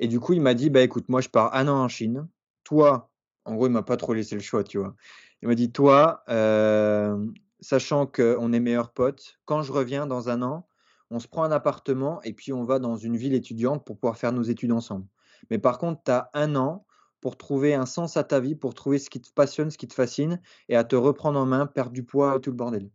et 0.00 0.08
du 0.08 0.20
coup, 0.20 0.34
il 0.34 0.42
m'a 0.42 0.54
dit: 0.54 0.70
«Bah, 0.70 0.82
écoute, 0.82 1.08
moi 1.10 1.20
je 1.22 1.28
pars 1.30 1.54
1 1.56 1.68
an 1.68 1.84
en 1.84 1.88
Chine. 1.88 2.28
Toi» 2.64 3.10
en 3.46 3.54
gros, 3.56 3.66
il 3.68 3.72
m'a 3.72 3.82
pas 3.84 3.96
trop 3.98 4.14
laissé 4.14 4.34
le 4.36 4.42
choix, 4.42 4.64
tu 4.64 4.78
vois? 4.78 4.94
Il 5.42 5.48
m'a 5.48 5.54
dit: 5.56 5.72
«Toi, 5.72 6.22
hem, 6.28 7.34
sachant 7.60 8.06
qu'on 8.06 8.52
est 8.54 8.60
meilleurs 8.60 8.92
potes, 8.92 9.38
quand 9.46 9.62
je 9.62 9.72
reviens 9.72 10.06
dans 10.06 10.28
1 10.30 10.42
an, 10.42 10.66
on 11.10 11.20
se 11.20 11.28
prend 11.28 11.44
un 11.44 11.52
appartement 11.52 12.22
et 12.24 12.32
puis 12.34 12.52
on 12.54 12.64
va 12.64 12.78
dans 12.80 12.96
une 12.96 13.16
ville 13.18 13.34
étudiante 13.34 13.84
pour 13.86 13.98
pouvoir 13.98 14.18
faire 14.18 14.32
nos 14.32 14.42
études 14.44 14.72
ensemble. 14.72 15.06
Mais 15.50 15.58
par 15.58 15.78
contre, 15.78 16.02
tu 16.04 16.12
as 16.12 16.30
1 16.34 16.56
an 16.56 16.86
pour 17.22 17.38
trouver 17.38 17.74
un 17.74 17.86
sens 17.86 18.18
à 18.18 18.24
ta 18.24 18.40
vie, 18.40 18.56
pour 18.56 18.74
trouver 18.74 18.98
ce 18.98 19.08
qui 19.10 19.22
te 19.22 19.32
passionne, 19.32 19.70
ce 19.70 19.78
qui 19.78 19.88
te 19.88 19.94
fascine 19.94 20.42
et 20.68 20.76
à 20.76 20.84
te 20.84 20.96
reprendre 20.96 21.38
en 21.40 21.46
main, 21.46 21.66
perdre 21.66 21.92
du 21.92 22.04
poids 22.04 22.36
et 22.36 22.40
tout 22.42 22.50
le 22.50 22.56
bordel». 22.56 22.90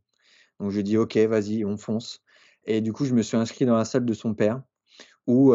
Donc 0.59 0.71
je 0.71 0.81
dit: 0.81 0.97
«OK, 0.97 1.17
vas-y, 1.17 1.65
on 1.65 1.77
fonce» 1.77 2.21
et 2.65 2.81
du 2.81 2.93
coup, 2.93 3.05
je 3.05 3.13
me 3.15 3.23
suis 3.23 3.37
inscrit 3.37 3.65
dans 3.65 3.77
la 3.77 3.85
salle 3.85 4.05
de 4.05 4.13
son 4.13 4.35
père 4.35 4.61
où, 5.27 5.53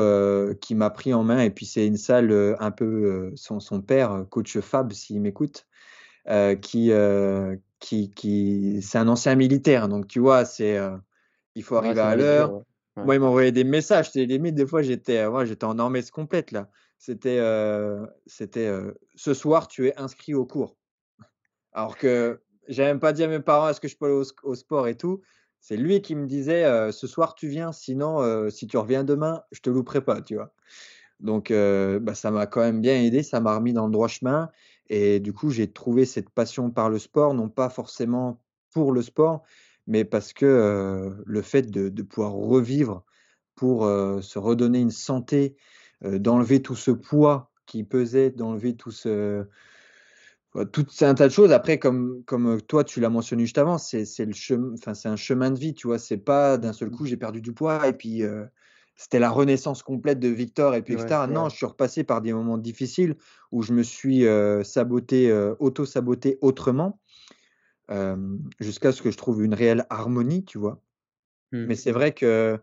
qui 0.61 0.74
m'a 0.74 0.90
pris 0.90 1.15
en 1.15 1.24
main 1.24 1.40
et 1.40 1.51
puis 1.51 1.66
c'est 1.66 1.86
une 1.86 1.97
salle, 1.97 2.32
un 2.61 2.70
peu, 2.70 3.32
son 3.36 3.61
son 3.61 3.82
père, 3.82 4.27
coach 4.31 4.59
Fab, 4.61 4.93
s'il 4.93 5.20
m'écoute, 5.20 5.66
qui, 6.62 6.90
qui 7.81 8.11
qui 8.15 8.82
c'est 8.82 8.99
un 8.99 9.09
ancien 9.09 9.35
militaire 9.35 9.89
donc 9.89 10.07
tu 10.09 10.20
vois? 10.20 10.44
C'est, 10.44 10.78
il 11.55 11.62
faut 11.62 11.77
arriver 11.77 12.01
à 12.01 12.16
l'heure. 12.16 12.53
ouais. 12.53 12.62
Moi, 13.05 13.15
il 13.16 13.20
m'envoyait 13.20 13.53
des 13.53 13.65
messages, 13.65 14.12
tu 14.12 14.20
sais, 14.20 14.27
limite 14.27 14.55
des 14.55 14.66
fois 14.66 14.82
j'étais, 14.82 15.27
ouais, 15.27 15.47
j'étais 15.47 15.65
en 15.65 15.78
hormèse 15.78 16.11
complète 16.11 16.53
là. 16.53 16.70
C'était, 17.05 17.41
«Ce 19.16 19.35
soir, 19.35 19.66
tu 19.66 19.89
es 19.89 19.97
inscrit 19.99 20.35
au 20.35 20.47
cours». 20.47 20.77
Alors 21.73 21.99
que 21.99 22.41
j'avais 22.69 22.91
même 22.91 23.01
pas 23.01 23.12
dit 23.12 23.24
à 23.24 23.29
mes 23.29 23.41
parents: 23.41 23.69
«Est-ce 23.69 23.81
que 23.81 23.89
je 23.89 23.97
peux 23.97 24.07
aller 24.07 24.24
au 24.45 24.55
sport 24.55 24.87
et 24.87 24.97
tout?» 24.97 25.20
c'est 25.59 25.77
lui 25.77 26.01
qui 26.01 26.15
me 26.15 26.27
disait, 26.27 26.93
«Ce 26.93 27.09
soir, 27.09 27.35
tu 27.35 27.49
viens, 27.49 27.73
sinon, 27.73 28.49
si 28.51 28.69
tu 28.69 28.77
reviens 28.77 29.03
demain, 29.03 29.43
je 29.51 29.61
te 29.61 29.69
louperai 29.70 30.01
pas», 30.05 30.23
tu 30.23 30.37
vois? 30.37 30.55
Donc 31.19 31.51
bah, 31.51 32.15
ça 32.15 32.31
m'a 32.31 32.47
quand 32.47 32.61
même 32.61 32.81
bien 32.81 33.03
aidé, 33.03 33.24
ça 33.24 33.41
m'a 33.41 33.57
remis 33.57 33.73
dans 33.73 33.87
le 33.87 33.93
droit 33.93 34.07
chemin 34.09 34.49
et 34.89 35.19
du 35.19 35.33
coup, 35.33 35.51
j'ai 35.51 35.73
trouvé 35.73 36.05
cette 36.05 36.31
passion 36.31 36.70
par 36.70 36.89
le 36.89 37.01
sport, 37.01 37.35
non 37.35 37.49
pas 37.49 37.69
forcément 37.69 38.41
pour 38.73 38.93
le 38.93 39.03
sport, 39.03 39.43
mais 39.89 40.05
parce 40.05 40.33
que, 40.33 41.16
le 41.27 41.43
fait 41.43 41.62
de 41.69 41.89
de 41.89 42.03
pouvoir 42.03 42.33
revivre 42.33 43.05
pour, 43.57 43.87
se 43.87 44.39
redonner 44.39 44.79
une 44.79 44.91
santé, 44.93 45.57
d'enlever 46.05 46.62
tout 46.62 46.77
ce 46.77 46.91
poids 46.91 47.53
qui 47.66 47.85
pesait, 47.85 48.31
d'enlever 48.31 48.77
tout 48.77 48.91
ce 48.91 49.47
bah, 50.55 50.66
tout 50.66 50.85
c'est 50.91 51.07
un 51.07 51.15
tas 51.15 51.29
de 51.29 51.33
choses 51.33 51.53
après 51.53 51.79
comme 51.79 52.23
comme, 52.27 52.47
heu, 52.57 52.61
toi 52.61 52.85
tu 52.85 53.01
l'as 53.01 53.09
mentionné 53.09 53.45
juste 53.45 53.59
avant, 53.59 53.79
c'est 53.79 54.05
c'est 54.05 54.24
le 54.27 54.33
chem 54.35 54.74
enfin, 54.74 54.95
c'est 54.95 55.09
un 55.09 55.16
chemin 55.16 55.51
de 55.51 55.59
vie, 55.59 55.74
tu 55.74 55.87
vois? 55.87 55.99
C'est 55.99 56.19
pas 56.19 56.59
d'un 56.59 56.73
seul 56.74 56.91
Mmh. 56.91 56.93
coup 56.93 57.07
j'ai 57.07 57.16
perdu 57.16 57.41
du 57.41 57.53
poids 57.55 57.87
et 57.89 57.95
puis, 57.95 58.23
c'était 58.97 59.19
la 59.19 59.31
renaissance 59.31 59.83
complète 59.83 60.20
de 60.20 60.29
Victor 60.29 60.74
et 60.74 60.83
puis 60.83 60.95
Ouais. 60.95 60.99
cetera. 60.99 61.27
Non, 61.27 61.49
je 61.49 61.57
suis 61.57 61.66
repassé 61.66 62.05
par 62.05 62.20
des 62.23 62.33
moments 62.35 62.59
difficiles 62.59 63.16
où 63.53 63.62
je 63.62 63.73
me 63.73 63.83
suis, 63.83 64.24
saboté, 64.65 65.31
heu, 65.31 65.57
auto-saboté 65.61 66.39
autrement, 66.43 67.01
hem, 67.91 68.41
jusqu'à 68.61 68.93
ce 68.93 69.03
que 69.03 69.11
je 69.12 69.19
trouve 69.19 69.45
une 69.45 69.55
réelle 69.55 69.87
harmonie, 69.91 70.45
tu 70.45 70.59
vois? 70.59 70.83
Mmh. 71.53 71.69
Mais 71.69 71.77
c'est 71.77 71.93
vrai 71.93 72.12
que 72.15 72.59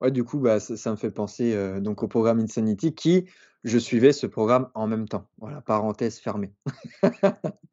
Ouais, 0.00 0.10
du 0.12 0.22
coup, 0.24 0.38
bah, 0.38 0.60
ça 0.60 0.76
ça 0.76 0.90
me 0.92 0.96
fait 0.96 1.10
penser, 1.10 1.54
heu, 1.54 1.80
donc 1.80 2.02
au 2.04 2.08
programme 2.08 2.38
Insanity 2.38 2.94
qui 2.94 3.28
je 3.64 3.78
suivais 3.78 4.12
ce 4.12 4.26
programme 4.28 4.70
en 4.74 4.86
même 4.86 5.08
temps. 5.08 5.28
Voilà, 5.38 5.60
parenthèse 5.60 6.18
fermée. 6.20 6.54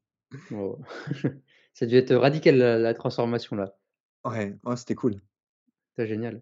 Oh, 0.51 0.79
ça 1.73 1.85
a 1.85 1.87
dû 1.87 1.95
être 1.95 2.15
radical 2.15 2.57
la 2.57 2.77
la 2.79 2.93
transformation 2.93 3.55
là. 3.55 3.75
Ouais, 4.25 4.57
ouais, 4.65 4.75
c'était 4.77 4.95
cool. 4.95 5.21
C'est 5.97 6.07
génial. 6.07 6.41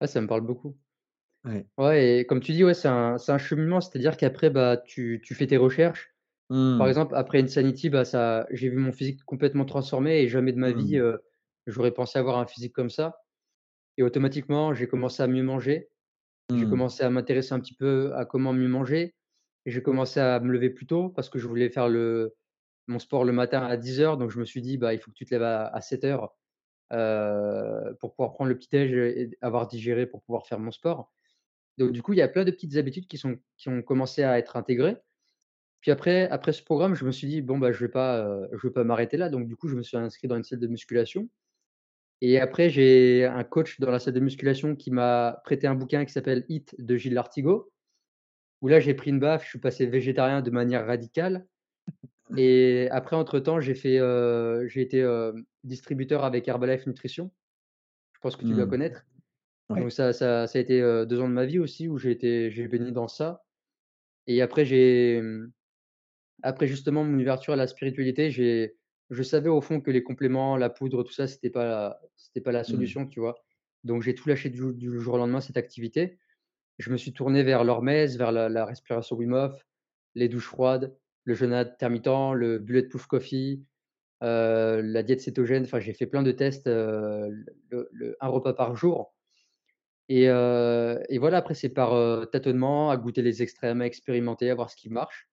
Ah, 0.00 0.06
ça 0.08 0.20
me 0.20 0.26
parle 0.28 0.42
beaucoup. 0.42 0.78
Ouais. 1.44 1.66
Ouais 1.78 2.18
et 2.20 2.26
comme 2.26 2.40
tu 2.40 2.52
dis, 2.52 2.64
ouais, 2.64 2.74
c'est 2.74 2.88
un 2.88 3.16
c'est 3.18 3.32
un 3.32 3.38
cheminement, 3.38 3.80
c'est-à-dire 3.80 4.16
qu'après, 4.16 4.50
bah, 4.50 4.76
tu 4.76 5.20
tu 5.24 5.34
fais 5.34 5.46
tes 5.46 5.56
recherches. 5.56 6.14
Par 6.76 6.88
Mmh. 6.88 6.90
exemple, 6.90 7.14
après 7.16 7.42
Insanity, 7.42 7.90
bah, 7.90 8.04
ça 8.06 8.46
j'ai 8.52 8.68
vu 8.70 8.76
mon 8.78 8.92
physique 8.92 9.24
complètement 9.24 9.64
transformé 9.66 10.20
et 10.22 10.28
jamais 10.28 10.52
de 10.52 10.58
ma 10.58 10.72
vie, 10.72 10.96
Mmh. 10.96 11.00
heu, 11.00 11.20
j'aurais 11.66 11.92
pensé 11.92 12.18
avoir 12.18 12.38
un 12.38 12.46
physique 12.46 12.74
comme 12.74 12.90
ça 12.90 13.16
et 14.00 14.04
automatiquement, 14.04 14.74
j'ai 14.74 14.88
commencé 14.88 15.22
à 15.24 15.28
mieux 15.28 15.44
manger. 15.44 15.90
J'ai 16.54 16.66
Mmh. 16.66 16.66
commencé 16.66 17.04
à 17.04 17.10
m'intéresser 17.10 17.54
un 17.54 17.60
petit 17.60 17.74
peu 17.74 18.14
à 18.16 18.24
comment 18.26 18.52
mieux 18.52 18.68
manger 18.68 19.14
et 19.66 19.70
j'ai 19.72 19.82
commencé 19.82 20.20
à 20.20 20.40
me 20.40 20.52
lever 20.52 20.70
plus 20.70 20.86
tôt 20.86 21.10
parce 21.10 21.30
que 21.30 21.38
je 21.38 21.48
voulais 21.48 21.70
faire 21.70 21.88
le 21.88 22.36
mon 22.88 22.98
sport 23.00 23.24
le 23.24 23.32
matin 23.32 23.62
à 23.66 23.76
dix 23.78 24.00
heures. 24.00 24.18
donc 24.18 24.30
je 24.30 24.40
me 24.40 24.44
suis 24.46 24.62
dit: 24.62 24.78
«Bah, 24.78 24.94
il 24.94 25.00
faut 25.00 25.10
que 25.12 25.16
tu 25.16 25.24
te 25.26 25.34
lèves 25.34 25.42
à 25.44 25.66
à 25.68 25.80
7:00, 25.82 26.30
heu, 26.92 27.96
pour 28.00 28.14
pouvoir 28.14 28.32
prendre 28.34 28.50
le 28.50 28.58
petit 28.58 28.68
déj 28.70 28.92
et 28.94 29.38
avoir 29.42 29.68
digéré 29.68 30.06
pour 30.06 30.22
pouvoir 30.22 30.46
faire 30.48 30.60
mon 30.60 30.72
sport». 30.72 31.12
Donc 31.78 31.92
du 31.92 32.02
coup, 32.02 32.14
il 32.14 32.18
y 32.18 32.22
a 32.22 32.28
plein 32.28 32.44
de 32.44 32.50
petites 32.52 32.76
habitudes 32.76 33.08
qui 33.08 33.18
sont 33.18 33.38
qui 33.58 33.68
ont 33.70 33.82
commencé 33.82 34.22
à 34.24 34.38
être 34.38 34.56
intégrées. 34.56 34.98
Puis 35.80 35.90
après 35.90 36.28
après 36.30 36.52
ce 36.52 36.62
programme, 36.62 36.94
je 36.94 37.04
me 37.04 37.12
suis 37.12 37.26
dit: 37.28 37.42
«Bon, 37.42 37.58
bah, 37.58 37.72
je 37.72 37.80
vais 37.80 37.90
pas, 37.90 38.48
je 38.52 38.66
vais 38.66 38.72
pas 38.72 38.84
m'arrêter 38.84 39.16
là». 39.16 39.28
Donc 39.30 39.48
du 39.48 39.56
coup, 39.56 39.68
je 39.68 39.76
me 39.76 39.82
suis 39.82 39.96
inscrit 39.96 40.28
dans 40.28 40.36
une 40.36 40.44
salle 40.44 40.60
de 40.60 40.66
musculation 40.68 41.28
et 42.20 42.38
après 42.40 42.70
j'ai 42.70 43.24
un 43.26 43.44
coach 43.44 43.80
dans 43.80 43.90
la 43.90 43.98
salle 43.98 44.14
de 44.14 44.20
musculation 44.20 44.76
qui 44.76 44.90
m'a 44.90 45.40
prêté 45.44 45.66
un 45.66 45.74
bouquin 45.74 46.04
qui 46.04 46.12
s'appelle 46.12 46.44
Hit 46.48 46.74
de 46.78 46.96
Gilles 46.96 47.14
Lartigot, 47.14 47.72
où 48.62 48.68
là, 48.68 48.80
j'ai 48.80 48.94
pris 48.94 49.10
une 49.10 49.20
baffe, 49.20 49.44
je 49.44 49.50
suis 49.50 49.60
passé 49.60 49.86
végétarien 49.86 50.42
de 50.42 50.50
manière 50.50 50.86
radicale 50.86 51.48
et 52.36 52.88
après 52.92 53.16
entre 53.16 53.40
temps, 53.40 53.60
j'ai 53.60 53.74
fait, 53.74 53.98
heu, 54.00 54.66
j'ai 54.68 54.82
été, 54.82 54.98
hem, 55.00 55.44
distributeur 55.64 56.24
avec 56.24 56.48
Herbalife 56.48 56.86
Nutrition. 56.86 57.32
Je 58.14 58.20
pense 58.20 58.36
que 58.36 58.44
tu 58.44 58.54
dois 58.54 58.66
Mmh. 58.66 58.68
connaître. 58.68 59.06
Ouais. 59.70 59.82
Donc 59.82 59.92
ça 59.92 60.12
ça 60.14 60.46
ça 60.48 60.58
a 60.58 60.62
été, 60.62 60.80
heu, 60.82 61.06
2 61.06 61.20
ans 61.20 61.28
de 61.28 61.34
ma 61.34 61.46
vie 61.46 61.58
aussi 61.60 61.88
où 61.88 61.98
j'ai 61.98 62.12
été 62.12 62.50
j'ai 62.50 62.68
baigné 62.68 62.92
dans 62.92 63.08
ça 63.08 63.44
et 64.28 64.42
après 64.42 64.64
j'ai, 64.66 65.22
Après 66.42 66.66
justement 66.66 67.04
mon 67.04 67.18
ouverture 67.18 67.52
à 67.54 67.56
la 67.56 67.66
spiritualité, 67.66 68.30
j'ai 68.30 68.76
je 69.10 69.22
savais 69.22 69.48
au 69.50 69.60
fond 69.60 69.80
que 69.80 69.90
les 69.90 70.02
compléments, 70.02 70.56
la 70.56 70.70
poudre, 70.70 71.02
tout 71.04 71.12
ça, 71.12 71.26
c'était 71.28 71.50
pas 71.50 71.64
la 71.66 72.00
c'était 72.16 72.40
pas 72.40 72.52
la 72.52 72.64
Mmh. 72.66 72.92
solution, 72.92 73.06
tu 73.06 73.20
vois? 73.20 73.36
Donc 73.84 74.02
j'ai 74.02 74.14
tout 74.14 74.28
lâché 74.28 74.50
du 74.50 74.58
jou 74.58 74.72
du 74.72 74.90
jour 75.00 75.14
au 75.14 75.18
lendemain, 75.18 75.40
cette 75.40 75.56
activité. 75.56 76.18
Je 76.78 76.90
me 76.92 76.96
suis 76.98 77.12
tourné 77.14 77.42
vers 77.44 77.64
l'hormèse, 77.64 78.18
vers 78.18 78.32
la 78.32 78.48
la 78.50 78.64
respiration 78.66 79.16
Wim 79.16 79.32
Hof, 79.34 79.66
les 80.16 80.28
douches 80.28 80.46
froides, 80.48 80.96
le 81.24 81.34
jeûne 81.34 81.52
intermittent, 81.54 82.08
le 82.34 82.58
bulletproof 82.58 83.06
coffee, 83.08 83.64
heu, 84.24 84.82
la 84.82 85.02
diète 85.04 85.20
cétogène. 85.22 85.64
Enfin, 85.64 85.80
j'ai 85.80 85.94
fait 85.94 86.06
plein 86.08 86.22
de 86.24 86.32
tests, 86.32 86.66
le 86.68 87.88
le 87.92 88.16
1 88.20 88.28
repas 88.28 88.54
par 88.54 88.76
jour 88.76 89.14
et 90.08 90.28
heu 90.28 91.00
et 91.08 91.18
voilà, 91.18 91.38
après 91.38 91.54
c'est 91.54 91.68
par, 91.70 91.92
tâtonnement, 92.30 92.90
à 92.90 92.96
goûter 92.96 93.22
les 93.22 93.42
extrêmes, 93.42 93.80
à 93.82 93.86
expérimenter, 93.86 94.50
à 94.50 94.54
voir 94.54 94.70
ce 94.70 94.76
qui 94.76 94.90
marche. 94.90 95.28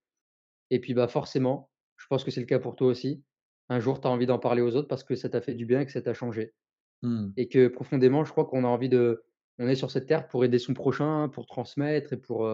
Et 0.72 0.80
puis, 0.82 0.94
bah, 0.96 1.08
forcément, 1.10 1.72
je 1.98 2.08
pense 2.08 2.24
que 2.26 2.32
c'est 2.32 2.42
le 2.42 2.48
cas 2.48 2.60
pour 2.60 2.76
toi 2.78 2.88
aussi. 2.88 3.24
Un 3.70 3.80
jour, 3.80 4.02
tu 4.02 4.08
as 4.08 4.12
envie 4.12 4.26
d'en 4.26 4.40
parler 4.40 4.62
aux 4.62 4.76
autres 4.76 4.88
parce 4.88 5.04
que 5.04 5.16
ça 5.16 5.30
t'a 5.30 5.42
fait 5.42 5.54
du 5.54 5.66
bien 5.66 5.82
et 5.82 5.86
que 5.86 5.92
ça 5.92 6.02
t'a 6.02 6.14
changé. 6.14 6.56
Mmh. 7.02 7.38
Et 7.38 7.50
que 7.50 7.68
profondément, 7.70 8.26
je 8.26 8.32
crois 8.32 8.46
qu'on 8.46 8.64
a 8.66 8.68
envie 8.68 8.90
de 8.90 9.24
on 9.60 9.68
est 9.70 9.76
sur 9.76 9.92
cette 9.92 10.08
terre 10.08 10.28
pour 10.28 10.46
aider 10.46 10.60
son 10.60 10.74
prochain, 10.76 11.30
pour 11.30 11.48
transmettre 11.48 12.14
et 12.14 12.18
pour, 12.18 12.50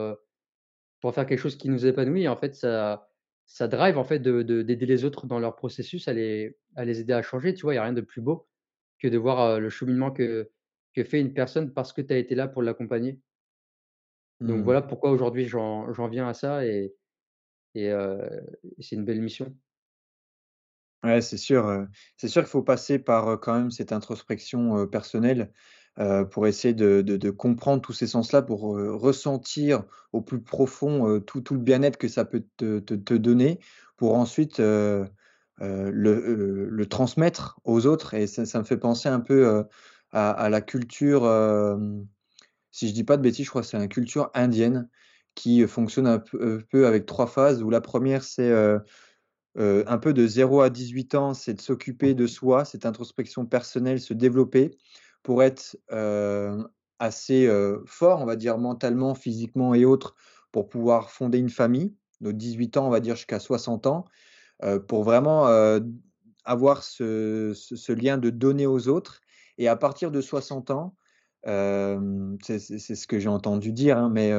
pour 1.02 1.14
faire 1.14 1.26
quelque 1.26 1.40
chose 1.40 1.58
qui 1.58 1.70
nous 1.70 1.86
épanouit. 1.86 2.24
Et 2.24 2.28
en 2.28 2.38
fait, 2.38 2.56
ça 2.56 3.10
ça 3.46 3.68
drive 3.68 3.98
en 3.98 4.06
fait 4.06 4.20
de 4.20 4.42
de 4.42 4.62
d'aider 4.62 4.86
les 4.86 5.04
autres 5.06 5.28
dans 5.28 5.40
leur 5.40 5.56
processus 5.56 6.08
à 6.08 6.14
les 6.14 6.58
à 6.76 6.86
les 6.86 7.02
aider 7.02 7.14
à 7.14 7.22
changer, 7.22 7.54
tu 7.54 7.64
vois? 7.64 7.74
Il 7.74 7.76
y 7.78 7.80
a 7.80 7.84
rien 7.84 7.94
de 7.94 8.02
plus 8.02 8.22
beau 8.22 8.48
que 9.00 9.08
de 9.10 9.18
voir, 9.18 9.58
heu, 9.58 9.60
le 9.60 9.70
cheminement 9.70 10.12
que 10.12 10.52
que 10.94 11.04
fait 11.04 11.20
une 11.22 11.34
personne 11.34 11.74
parce 11.74 11.92
que 11.94 12.02
tu 12.02 12.14
as 12.14 12.18
été 12.18 12.36
là 12.36 12.48
pour 12.48 12.62
l'accompagner. 12.64 13.20
Donc 14.42 14.64
Mmh. 14.64 14.66
voilà 14.66 14.82
pourquoi 14.82 15.12
aujourd'hui 15.12 15.46
j'en 15.48 16.08
viens 16.10 16.28
à 16.28 16.34
ça 16.34 16.66
et 16.66 16.96
et 17.76 17.90
heu, 17.92 18.20
c'est 18.80 18.96
une 18.98 19.06
belle 19.06 19.22
mission. 19.22 19.58
Ouais, 21.04 21.22
c'est 21.22 21.38
sûr, 21.38 21.86
c'est 22.16 22.30
sûr 22.30 22.44
qu'il 22.44 22.50
faut 22.50 22.64
passer 22.64 22.98
par, 22.98 23.40
quand 23.42 23.54
même 23.54 23.72
cette 23.72 23.92
introspection, 23.92 24.88
personnelle, 24.88 25.52
pour 26.32 26.48
essayer 26.48 26.74
de 26.74 27.30
comprendre 27.30 27.82
tous 27.82 27.92
ces 27.94 28.08
sens-là, 28.08 28.42
pour, 28.42 28.62
ressentir 28.62 29.84
au 30.14 30.22
plus 30.22 30.42
profond, 30.42 31.20
tout 31.20 31.42
tout 31.42 31.56
le 31.56 31.60
bien-être 31.60 31.98
que 31.98 32.08
ça 32.08 32.24
peut 32.24 32.46
te 32.58 33.14
donner, 33.16 33.60
pour 33.98 34.16
ensuite, 34.16 34.60
le, 34.60 35.10
transmettre 36.90 37.60
aux 37.66 37.86
autres. 37.86 38.14
Et 38.14 38.26
ça 38.28 38.60
me 38.60 38.64
fait 38.64 38.78
penser 38.78 39.10
un 39.10 39.20
peu, 39.20 39.66
à 40.14 40.50
la 40.50 40.62
culture, 40.62 41.24
si 42.72 42.88
je 42.88 42.94
dis 42.94 43.04
pas 43.04 43.18
de 43.18 43.22
bêtises, 43.22 43.46
je 43.46 43.50
crois 43.50 43.62
que 43.62 43.68
c'est 43.68 43.78
la 43.78 43.88
culture 43.88 44.32
indienne 44.34 44.88
qui, 45.36 45.68
fonctionne 45.68 46.08
un 46.08 46.20
peu 46.20 46.88
avec 46.88 47.06
3 47.06 47.28
phases 47.28 47.62
où 47.62 47.70
la 47.70 47.82
première 47.82 48.24
c'est, 48.24 48.52
Heu, 49.58 49.84
un 49.88 49.98
peu 50.00 50.14
de 50.14 50.26
zéro 50.28 50.62
à 50.62 50.70
18 50.70 51.16
ans, 51.16 51.34
c'est 51.34 51.54
de 51.56 51.62
s'occuper 51.62 52.14
de 52.16 52.28
soi, 52.28 52.66
cette 52.66 52.86
introspection 52.86 53.46
personnelle, 53.46 54.00
se 54.02 54.14
développer 54.14 54.78
pour 55.24 55.44
être, 55.44 55.78
heu, 55.92 56.68
assez, 57.00 57.46
heu, 57.48 57.84
fort, 57.86 58.22
on 58.22 58.26
va 58.26 58.36
dire 58.36 58.58
mentalement, 58.58 59.14
physiquement 59.16 59.74
et 59.76 59.86
autres, 59.86 60.16
pour 60.52 60.70
pouvoir 60.70 61.12
fonder 61.12 61.38
une 61.40 61.50
famille. 61.50 61.96
De 62.22 62.32
18 62.32 62.78
ans, 62.78 62.88
on 62.88 62.90
va 62.90 63.00
dire 63.02 63.16
jusqu'à 63.16 63.40
60 63.40 63.86
ans, 63.88 64.06
pour 64.90 65.04
vraiment, 65.04 65.48
avoir 66.46 66.84
ce 66.84 67.92
lien 67.94 68.18
de 68.20 68.30
donner 68.32 68.68
aux 68.68 68.88
autres 68.90 69.22
et 69.60 69.68
à 69.70 69.76
partir 69.78 70.12
de 70.12 70.22
60 70.22 70.72
ans, 70.72 70.96
c'est 71.46 72.60
ce 72.60 73.08
que 73.08 73.20
j'ai 73.20 73.30
entendu 73.30 73.74
dire, 73.74 73.98
hein, 74.00 74.10
mais, 74.14 74.32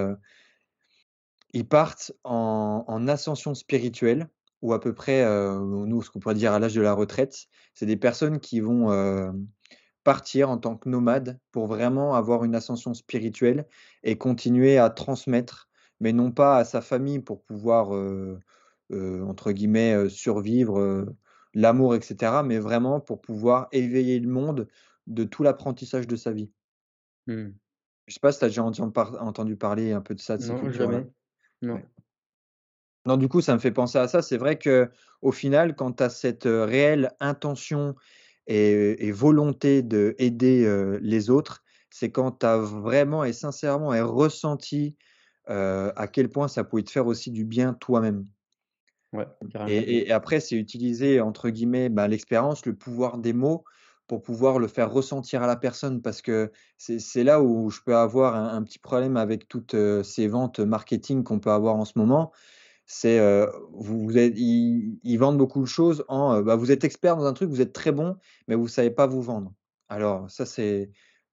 ils 1.55 1.69
partent 1.69 2.12
en 2.24 2.85
en 2.89 3.09
ascension 3.09 3.55
spirituelle 3.55 4.28
ou 4.65 4.74
à 4.74 4.81
peu 4.81 4.95
près, 4.95 5.24
heu, 5.24 5.61
nous, 5.86 6.03
ce 6.03 6.11
qu'on 6.11 6.20
pourrait 6.20 6.35
dire 6.36 6.55
à 6.55 6.61
l'âge 6.61 6.74
de 6.74 6.82
la 6.82 6.95
retraite. 6.95 7.36
C'est 7.74 7.86
des 7.86 7.99
personnes 7.99 8.41
qui 8.41 8.61
vont, 8.61 8.93
hem, 8.93 9.49
partir 10.05 10.51
en 10.51 10.59
tant 10.59 10.77
que 10.78 10.89
nomades 10.89 11.41
pour 11.53 11.66
vraiment 11.69 12.15
avoir 12.16 12.45
une 12.45 12.55
ascension 12.57 12.95
spirituelle 12.95 13.66
et 14.05 14.19
continuer 14.19 14.78
à 14.78 14.91
transmettre, 14.91 15.69
mais 16.01 16.12
non 16.15 16.32
pas 16.32 16.59
à 16.59 16.65
sa 16.66 16.82
famille 16.82 17.20
pour 17.20 17.43
pouvoir, 17.45 17.95
heu, 17.97 18.41
entre 18.93 19.53
guillemets, 19.53 20.09
«survivre», 20.11 21.07
l'amour 21.55 21.95
et 21.97 22.03
cetera, 22.03 22.43
mais 22.45 22.59
vraiment 22.61 23.01
pour 23.01 23.20
pouvoir 23.23 23.69
éveiller 23.73 24.20
le 24.20 24.28
monde 24.31 24.69
de 25.09 25.24
tout 25.24 25.43
l'apprentissage 25.45 26.07
de 26.09 26.16
sa 26.16 26.32
vie. 26.32 26.53
Mmh. 27.27 27.55
Je 28.09 28.15
sais 28.15 28.20
pas 28.20 28.32
si 28.32 28.39
tu 28.39 28.45
as 28.45 28.49
déjà 28.49 28.62
entendu 28.62 28.93
par 28.93 29.23
entendu 29.23 29.57
parler 29.57 29.93
un 29.93 30.01
peu 30.03 30.15
de 30.15 30.20
ça, 30.20 30.36
de 30.36 30.43
Non, 30.43 30.70
jamais. 30.73 31.07
Non. 31.62 31.74
Ouais. 31.74 31.86
Non, 33.06 33.16
du 33.16 33.28
coup, 33.28 33.40
ça 33.43 33.55
me 33.55 33.59
fait 33.59 33.70
penser 33.72 33.98
à 33.98 34.09
ça. 34.09 34.22
C'est 34.22 34.39
vrai 34.39 34.59
qu'au 34.59 35.32
final, 35.32 35.76
quand 35.76 35.93
tu 35.94 36.02
as 36.02 36.09
cette, 36.10 36.44
réelle 36.44 37.12
intention 37.20 37.94
et 38.47 39.06
et 39.09 39.12
volonté 39.12 39.82
d'aider, 39.82 40.64
heu, 40.64 40.98
les 41.02 41.31
autres, 41.31 41.62
c'est 41.90 42.10
quand 42.10 42.32
tu 42.40 42.47
as 42.47 42.59
vraiment 42.59 43.24
et 43.24 43.32
sincèrement 43.32 43.93
et 43.94 44.01
ressenti, 44.01 44.97
à 45.47 46.09
quel 46.12 46.31
point 46.31 46.48
ça 46.48 46.64
pouvait 46.64 46.82
te 46.82 46.90
faire 46.90 47.06
aussi 47.06 47.31
du 47.31 47.44
bien 47.44 47.74
toi-même. 47.74 48.26
Ouais, 49.12 49.26
Et 49.66 50.06
et 50.09 50.12
après, 50.12 50.40
c'est 50.40 50.56
utiliser 50.56 51.20
entre 51.20 51.48
guillemets, 51.51 51.89
bah, 51.89 52.09
l'expérience, 52.09 52.66
le 52.66 52.74
pouvoir 52.76 53.18
des 53.18 53.32
mots 53.32 53.64
pour 54.06 54.20
pouvoir 54.22 54.59
le 54.59 54.68
faire 54.68 54.93
ressentir 54.93 55.43
à 55.43 55.47
la 55.47 55.56
personne. 55.56 56.02
Parce 56.02 56.20
que 56.22 56.52
c'est 56.78 57.24
là 57.24 57.43
où 57.43 57.70
je 57.70 57.81
peux 57.85 57.97
avoir 57.97 58.35
un 58.36 58.55
un 58.56 58.62
petit 58.62 58.78
problème 58.78 59.16
avec 59.16 59.48
toutes, 59.48 59.74
ces 60.05 60.28
ventes 60.28 60.60
marketing 60.60 61.24
qu'on 61.24 61.40
peut 61.40 61.51
avoir 61.51 61.76
en 61.76 61.85
ce 61.85 61.93
moment. 61.98 62.32
C'est, 62.86 63.19
heu, 63.19 63.51
vous 63.73 64.01
vous 64.05 64.19
êtes 64.19 64.35
ils 64.36 65.16
vendent 65.19 65.39
beaucoup 65.39 65.61
de 65.61 65.66
choses 65.66 66.05
en, 66.09 66.36
heu, 66.39 66.43
bah, 66.43 66.56
vous 66.56 66.70
êtes 66.70 66.85
expert 66.85 67.16
dans 67.16 67.24
un 67.24 67.32
truc, 67.32 67.48
vous 67.51 67.61
êtes 67.62 67.73
très 67.73 67.93
bon, 67.93 68.16
mais 68.48 68.55
vous 68.55 68.69
savez 68.69 68.90
pas 68.90 69.06
vous 69.06 69.23
vendre. 69.23 69.55
Alors 69.89 70.31
ça, 70.31 70.44
c'est 70.47 70.90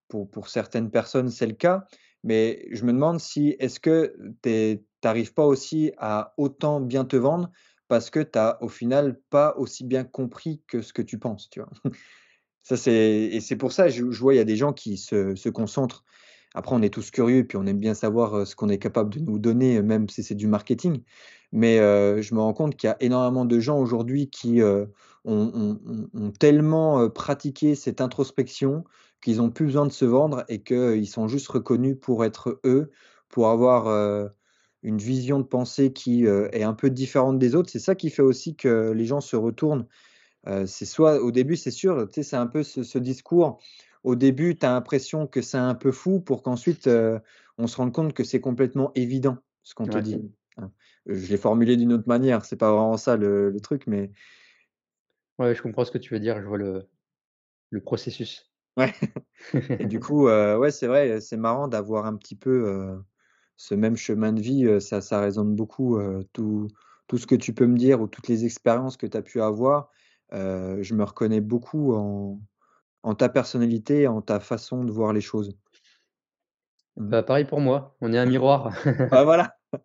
pour 0.10 0.50
certaines 0.50 0.92
personnes, 0.92 1.30
c'est 1.30 1.48
le 1.48 1.54
cas, 1.54 1.86
mais 2.24 2.68
je 2.72 2.84
me 2.86 2.94
demande 2.94 3.20
si 3.20 3.56
est-ce 3.60 3.80
que 3.80 4.16
tu 4.44 4.86
arrives 5.04 5.34
pas 5.34 5.46
aussi 5.46 5.92
à 5.98 6.34
autant 6.38 6.82
bien 6.82 7.06
te 7.06 7.16
vendre 7.16 7.50
parce 7.88 8.10
que 8.10 8.20
tu 8.22 8.38
as 8.40 8.58
au 8.64 8.70
final 8.70 9.20
pas 9.30 9.56
aussi 9.58 9.86
bien 9.86 10.04
compris 10.06 10.62
que 10.68 10.82
ce 10.82 10.94
que 10.94 11.02
tu 11.02 11.20
penses, 11.20 11.50
tu 11.50 11.60
vois? 11.62 11.70
Ça 12.64 12.78
c'est 12.78 12.94
et 13.32 13.42
c'est 13.42 13.56
pour 13.58 13.72
ça, 13.72 13.90
je 13.90 14.12
je 14.12 14.20
vois, 14.22 14.34
il 14.36 14.38
y 14.38 14.40
a 14.40 14.44
des 14.46 14.56
gens 14.56 14.74
qui 14.74 14.98
se 14.98 15.50
concentrent 15.50 16.04
Après, 16.54 16.76
on 16.76 16.82
est 16.82 16.94
tous 16.94 17.12
curieux, 17.12 17.46
puis 17.46 17.58
on 17.58 17.66
aime 17.66 17.80
bien 17.80 17.94
savoir, 17.94 18.46
ce 18.46 18.56
qu'on 18.56 18.70
est 18.70 18.78
capable 18.78 19.14
de 19.14 19.20
nous 19.20 19.40
donner, 19.40 19.82
même 19.82 20.10
si 20.10 20.24
c'est 20.24 20.36
du 20.36 20.48
marketing. 20.48 21.02
Mais, 21.52 21.78
je 21.78 22.36
me 22.36 22.40
rends 22.40 22.54
compte 22.54 22.76
qu'il 22.76 22.88
y 22.88 22.92
a 22.92 22.98
énormément 23.00 23.46
de 23.46 23.60
gens 23.60 23.80
aujourd'hui 23.80 24.30
qui, 24.30 24.62
ont 25.26 26.32
tellement, 26.40 27.10
pratiqué 27.10 27.76
cette 27.76 28.02
introspection 28.02 28.84
qu'ils 29.22 29.42
ont 29.42 29.50
plus 29.50 29.66
besoin 29.66 29.86
de 29.86 29.92
se 29.92 30.06
vendre 30.06 30.44
et 30.50 30.62
qu'ils 30.62 31.08
sont 31.08 31.28
juste 31.28 31.48
reconnus 31.48 31.96
pour 32.02 32.26
être 32.26 32.60
eux, 32.66 32.92
pour 33.30 33.50
avoir, 33.50 34.30
une 34.84 34.98
vision 34.98 35.40
de 35.40 35.46
pensée 35.46 35.94
qui, 35.94 36.26
est 36.26 36.64
un 36.64 36.74
peu 36.74 36.90
différente 36.90 37.40
des 37.40 37.56
autres. 37.56 37.70
C'est 37.70 37.80
ça 37.80 37.96
qui 37.96 38.10
fait 38.10 38.24
aussi 38.24 38.56
que 38.56 38.92
les 38.92 39.06
gens 39.06 39.22
se 39.22 39.36
retournent. 39.36 39.86
C'est 40.66 40.86
soit 40.86 41.22
au 41.22 41.32
début, 41.32 41.56
c'est 41.56 41.72
sûr, 41.72 42.08
c'est 42.12 42.36
un 42.36 42.48
peu 42.48 42.64
ce 42.64 42.98
discours. 42.98 43.60
Au 44.04 44.16
début, 44.16 44.58
tu 44.58 44.66
as 44.66 44.72
l'impression 44.74 45.28
que 45.28 45.42
c'est 45.42 45.58
un 45.58 45.76
peu 45.76 45.92
fou 45.92 46.20
pour 46.22 46.44
qu'ensuite, 46.44 46.88
heu, 46.88 47.20
on 47.58 47.68
se 47.68 47.78
rende 47.78 47.94
compte 47.94 48.14
que 48.14 48.24
c'est 48.24 48.42
complètement 48.42 48.92
évident 48.96 49.38
ce 49.64 49.76
qu'on 49.76 49.88
te 49.88 49.98
dit, 50.00 50.24
hein. 50.58 50.72
Je 51.08 51.28
l'ai 51.30 51.38
formulé 51.38 51.78
d'une 51.78 51.94
autre 51.94 52.08
manière, 52.08 52.46
c'est 52.46 52.58
pas 52.58 52.72
vraiment 52.72 52.98
ça 52.98 53.18
le 53.18 53.50
le 53.50 53.60
truc, 53.60 53.88
mais 53.88 54.12
Ouais, 55.40 55.54
je 55.56 55.62
comprends 55.62 55.84
ce 55.84 55.92
que 55.92 55.98
tu 55.98 56.14
veux 56.14 56.22
dire, 56.22 56.42
je 56.42 56.48
vois 56.48 56.58
le 56.58 56.90
le 57.72 57.82
processus. 57.82 58.52
ouais 58.78 58.94
et 59.80 59.86
du 59.88 60.00
coup, 60.00 60.28
heu, 60.30 60.58
ouais, 60.58 60.72
c'est 60.72 60.88
vrai, 60.88 61.22
c'est 61.22 61.38
marrant 61.38 61.68
d'avoir 61.68 62.06
un 62.06 62.16
petit 62.18 62.36
peu, 62.36 63.02
ce 63.58 63.76
même 63.76 63.98
chemin 63.98 64.34
de 64.34 64.42
vie, 64.42 64.82
ça 64.82 65.02
ça 65.02 65.22
résonne 65.22 65.56
beaucoup, 65.56 66.00
tout 66.34 66.68
tout 67.08 67.18
ce 67.18 67.28
que 67.28 67.36
tu 67.36 67.54
peux 67.54 67.68
me 67.68 67.78
dire 67.78 68.02
ou 68.02 68.08
toutes 68.08 68.28
les 68.30 68.46
expériences 68.46 68.98
que 68.98 69.08
tu 69.08 69.18
as 69.18 69.22
pu 69.24 69.42
avoir, 69.42 69.92
je 70.32 70.96
me 70.96 71.04
reconnais 71.06 71.42
beaucoup 71.42 71.94
en 71.96 72.42
en 73.04 73.16
ta 73.16 73.30
personnalité, 73.30 74.08
en 74.08 74.22
ta 74.22 74.40
façon 74.40 74.84
de 74.84 74.92
voir 74.92 75.14
les 75.14 75.22
choses. 75.22 75.58
Mmh. 76.98 77.10
Bah, 77.10 77.24
pareil 77.24 77.46
pour 77.46 77.60
moi, 77.60 77.96
on 78.02 78.14
est 78.14 78.18
un 78.18 78.26
miroir. 78.28 78.74
Bah, 79.10 79.24
voilà. 79.24 79.56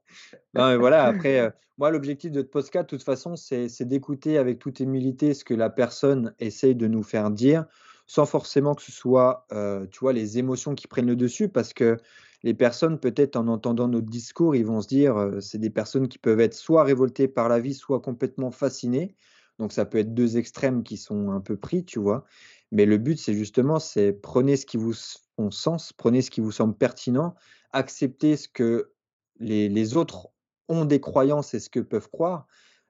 Non, 0.55 0.68
mais 0.70 0.76
voilà, 0.76 1.05
après, 1.05 1.52
moi, 1.78 1.90
l'objectif 1.90 2.32
de 2.32 2.40
ce 2.40 2.47
podcast, 2.47 2.86
de 2.86 2.97
toute 2.97 3.05
façon, 3.05 3.36
c'est 3.36 3.82
d'écouter 3.82 4.38
avec 4.38 4.59
toute 4.59 4.80
humilité 4.80 5.34
ce 5.34 5.44
que 5.44 5.55
la 5.55 5.70
personne 5.70 6.34
essaye 6.40 6.74
de 6.74 6.88
nous 6.88 7.02
faire 7.02 7.30
dire, 7.30 7.66
sans 8.06 8.26
forcément 8.26 8.74
que 8.74 8.82
ce 8.82 8.90
soit, 8.90 9.47
tu 9.93 10.01
vois, 10.01 10.12
les 10.12 10.38
émotions 10.38 10.74
qui 10.74 10.88
prennent 10.88 11.06
le 11.06 11.14
dessus. 11.14 11.48
Parce 11.48 11.72
que 11.72 11.98
les 12.43 12.55
personnes, 12.55 12.98
peut-être, 12.98 13.36
en 13.36 13.48
entendant 13.48 13.88
notre 13.88 14.09
discours, 14.09 14.56
ils 14.56 14.64
vont 14.64 14.80
se 14.80 14.88
dire, 14.88 15.18
heu, 15.18 15.40
c'est 15.40 15.59
des 15.59 15.70
personnes 15.70 16.09
qui 16.09 16.18
peuvent 16.18 16.40
être 16.40 16.55
soit 16.55 16.84
révoltées 16.84 17.28
par 17.28 17.48
la 17.48 17.60
vie, 17.60 17.74
soit 17.74 18.01
complètement 18.01 18.51
fascinées. 18.51 19.14
Donc 19.59 19.72
ça 19.72 19.84
peut 19.84 19.98
être 19.98 20.14
2 20.14 20.36
extrêmes 20.36 20.82
qui 20.82 20.97
sont 20.97 21.30
un 21.30 21.40
peu 21.40 21.56
pris, 21.56 21.84
tu 21.84 21.98
vois? 21.98 22.24
Mais 22.72 22.84
le 22.86 22.98
but, 22.98 23.18
c'est 23.18 23.34
justement, 23.34 23.78
c'est 23.78 24.12
prenez 24.12 24.56
ce 24.56 24.66
qui 24.66 24.76
vous 24.76 24.93
font 25.36 25.51
sens, 25.51 25.93
prenez 25.93 26.22
ce 26.22 26.30
qui 26.30 26.40
vous 26.40 26.52
semble 26.52 26.76
pertinent, 26.76 27.34
acceptez 27.72 28.36
ce 28.36 28.48
que 28.48 28.93
les 29.38 29.97
autres 29.97 30.28
ont 30.68 30.84
des 30.84 31.01
croyances 31.01 31.55
et 31.55 31.60
ce 31.60 31.70
que 31.70 31.80
peuvent 31.80 32.10
croire, 32.10 32.47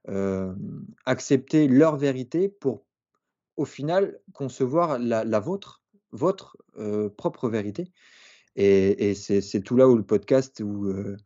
hem, 0.08 0.86
accepter 1.04 1.68
leur 1.68 1.96
vérité 1.96 2.48
pour, 2.48 2.86
au 3.56 3.64
final, 3.64 4.18
concevoir 4.32 4.98
la 4.98 5.40
vôtre, 5.40 5.82
votre, 6.12 6.56
heu, 6.78 7.10
propre 7.16 7.48
vérité. 7.48 7.92
Et 8.56 9.14
c'est 9.14 9.60
tout 9.60 9.76
là 9.76 9.88
où 9.88 9.96
le 9.96 10.02
podcast 10.04 10.60
où, 10.64 10.86
heu, 10.86 11.16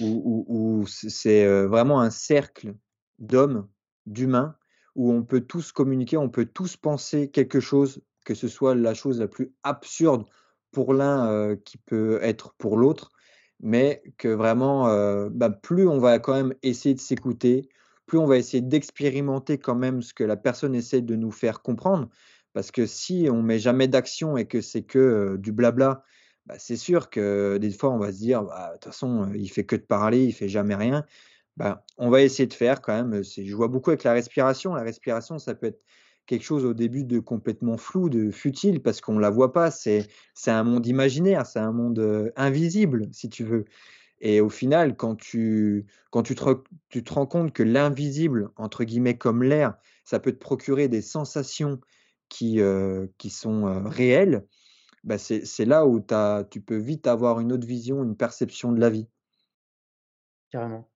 où 0.00 0.86
c'est, 0.86 1.44
heu, 1.44 1.66
vraiment 1.66 2.00
un 2.00 2.10
cercle 2.10 2.74
d'hommes, 3.18 3.68
d'humains, 4.06 4.56
où 4.94 5.12
on 5.12 5.22
peut 5.24 5.40
tous 5.42 5.72
communiquer, 5.72 6.16
on 6.16 6.28
peut 6.30 6.46
tous 6.46 6.76
penser 6.76 7.28
quelque 7.30 7.60
chose, 7.60 8.00
que 8.24 8.34
ce 8.34 8.48
soit 8.48 8.74
la 8.74 8.94
chose 8.94 9.20
la 9.20 9.28
plus 9.28 9.52
absurde 9.62 10.24
pour 10.72 10.94
l'un, 10.94 11.30
heu, 11.30 11.56
qui 11.64 11.78
peut 11.78 12.18
être 12.22 12.54
pour 12.58 12.76
l'autre, 12.76 13.10
mais 13.60 14.02
que 14.18 14.28
vraiment, 14.28 14.88
heu, 14.88 15.28
bah, 15.30 15.50
plus 15.50 15.86
on 15.88 15.98
va 15.98 16.18
quand 16.18 16.34
même 16.34 16.54
essayer 16.62 16.94
de 16.94 17.00
s'écouter, 17.00 17.68
plus 18.06 18.18
on 18.18 18.26
va 18.26 18.36
essayer 18.38 18.60
d'expérimenter 18.62 19.58
quand 19.58 19.74
même 19.74 20.02
ce 20.02 20.12
que 20.14 20.24
la 20.24 20.36
personne 20.36 20.74
essaie 20.74 21.00
de 21.02 21.16
nous 21.16 21.30
faire 21.32 21.62
comprendre. 21.62 22.08
Parce 22.52 22.70
que 22.70 22.86
si 22.86 23.28
on 23.30 23.42
met 23.42 23.58
jamais 23.58 23.88
d'action 23.88 24.36
et 24.36 24.46
que 24.46 24.60
c'est 24.60 24.82
que, 24.82 24.98
heu, 25.34 25.38
du 25.38 25.52
blabla, 25.52 26.02
bah, 26.46 26.56
c'est 26.58 26.76
sûr 26.76 27.08
que 27.10 27.56
des 27.58 27.70
fois 27.70 27.90
on 27.90 27.98
va 27.98 28.12
se 28.12 28.18
dire: 28.18 28.42
«Bah, 28.44 28.68
de 28.70 28.74
toute 28.74 28.84
façon, 28.92 29.32
il 29.34 29.48
fait 29.50 29.64
que 29.64 29.76
de 29.76 29.80
parler, 29.82 30.24
il 30.24 30.32
fait 30.32 30.48
jamais 30.48 30.74
rien». 30.74 31.04
Bah, 31.56 31.84
on 31.98 32.10
va 32.10 32.22
essayer 32.22 32.46
de 32.48 32.54
faire 32.54 32.80
quand 32.82 32.92
même, 32.94 33.22
je 33.22 33.54
vois 33.54 33.68
beaucoup 33.68 33.90
avec 33.90 34.02
la 34.04 34.12
respiration. 34.12 34.74
La 34.74 34.82
respiration, 34.82 35.38
ça 35.38 35.54
peut 35.54 35.66
être 35.68 35.80
quelque 36.26 36.42
chose 36.42 36.64
au 36.64 36.74
début 36.74 37.04
de 37.04 37.20
complètement 37.20 37.76
flou, 37.76 38.08
de 38.08 38.30
futile 38.32 38.82
parce 38.82 39.00
qu'on 39.00 39.18
la 39.20 39.30
voit 39.30 39.52
pas. 39.52 39.70
C'est 39.70 40.08
un 40.46 40.64
monde 40.64 40.86
imaginaire, 40.86 41.46
c'est 41.46 41.60
un 41.60 41.70
monde, 41.72 42.32
invisible 42.36 43.08
si 43.12 43.28
tu 43.30 43.44
veux 43.44 43.64
et 44.20 44.40
au 44.40 44.48
final, 44.50 44.96
quand 44.96 45.16
tu 45.16 45.86
quand 46.10 46.24
tu 46.24 46.34
te 46.36 46.44
tu 46.90 47.04
te 47.04 47.12
rends 47.14 47.26
compte 47.26 47.52
que 47.52 47.62
«l'invisible» 47.64 48.50
entre 48.56 48.84
guillemets 48.84 49.18
comme 49.18 49.44
l'air, 49.44 49.76
ça 50.06 50.20
peut 50.20 50.32
te 50.32 50.38
procurer 50.38 50.88
des 50.88 51.02
sensations 51.02 51.80
qui, 52.30 52.60
heu, 52.60 53.12
qui 53.18 53.30
sont, 53.30 53.84
réelles, 53.88 54.46
bah, 55.04 55.18
c'est 55.18 55.66
là 55.66 55.86
où 55.86 56.00
tu 56.50 56.60
peux 56.62 56.76
vite 56.78 57.06
avoir 57.08 57.40
une 57.40 57.52
autre 57.52 57.66
vision, 57.68 58.04
une 58.04 58.16
perception 58.16 58.72
de 58.72 58.80
la 58.80 58.90
vie. 58.90 59.08
Carrément. 60.50 60.88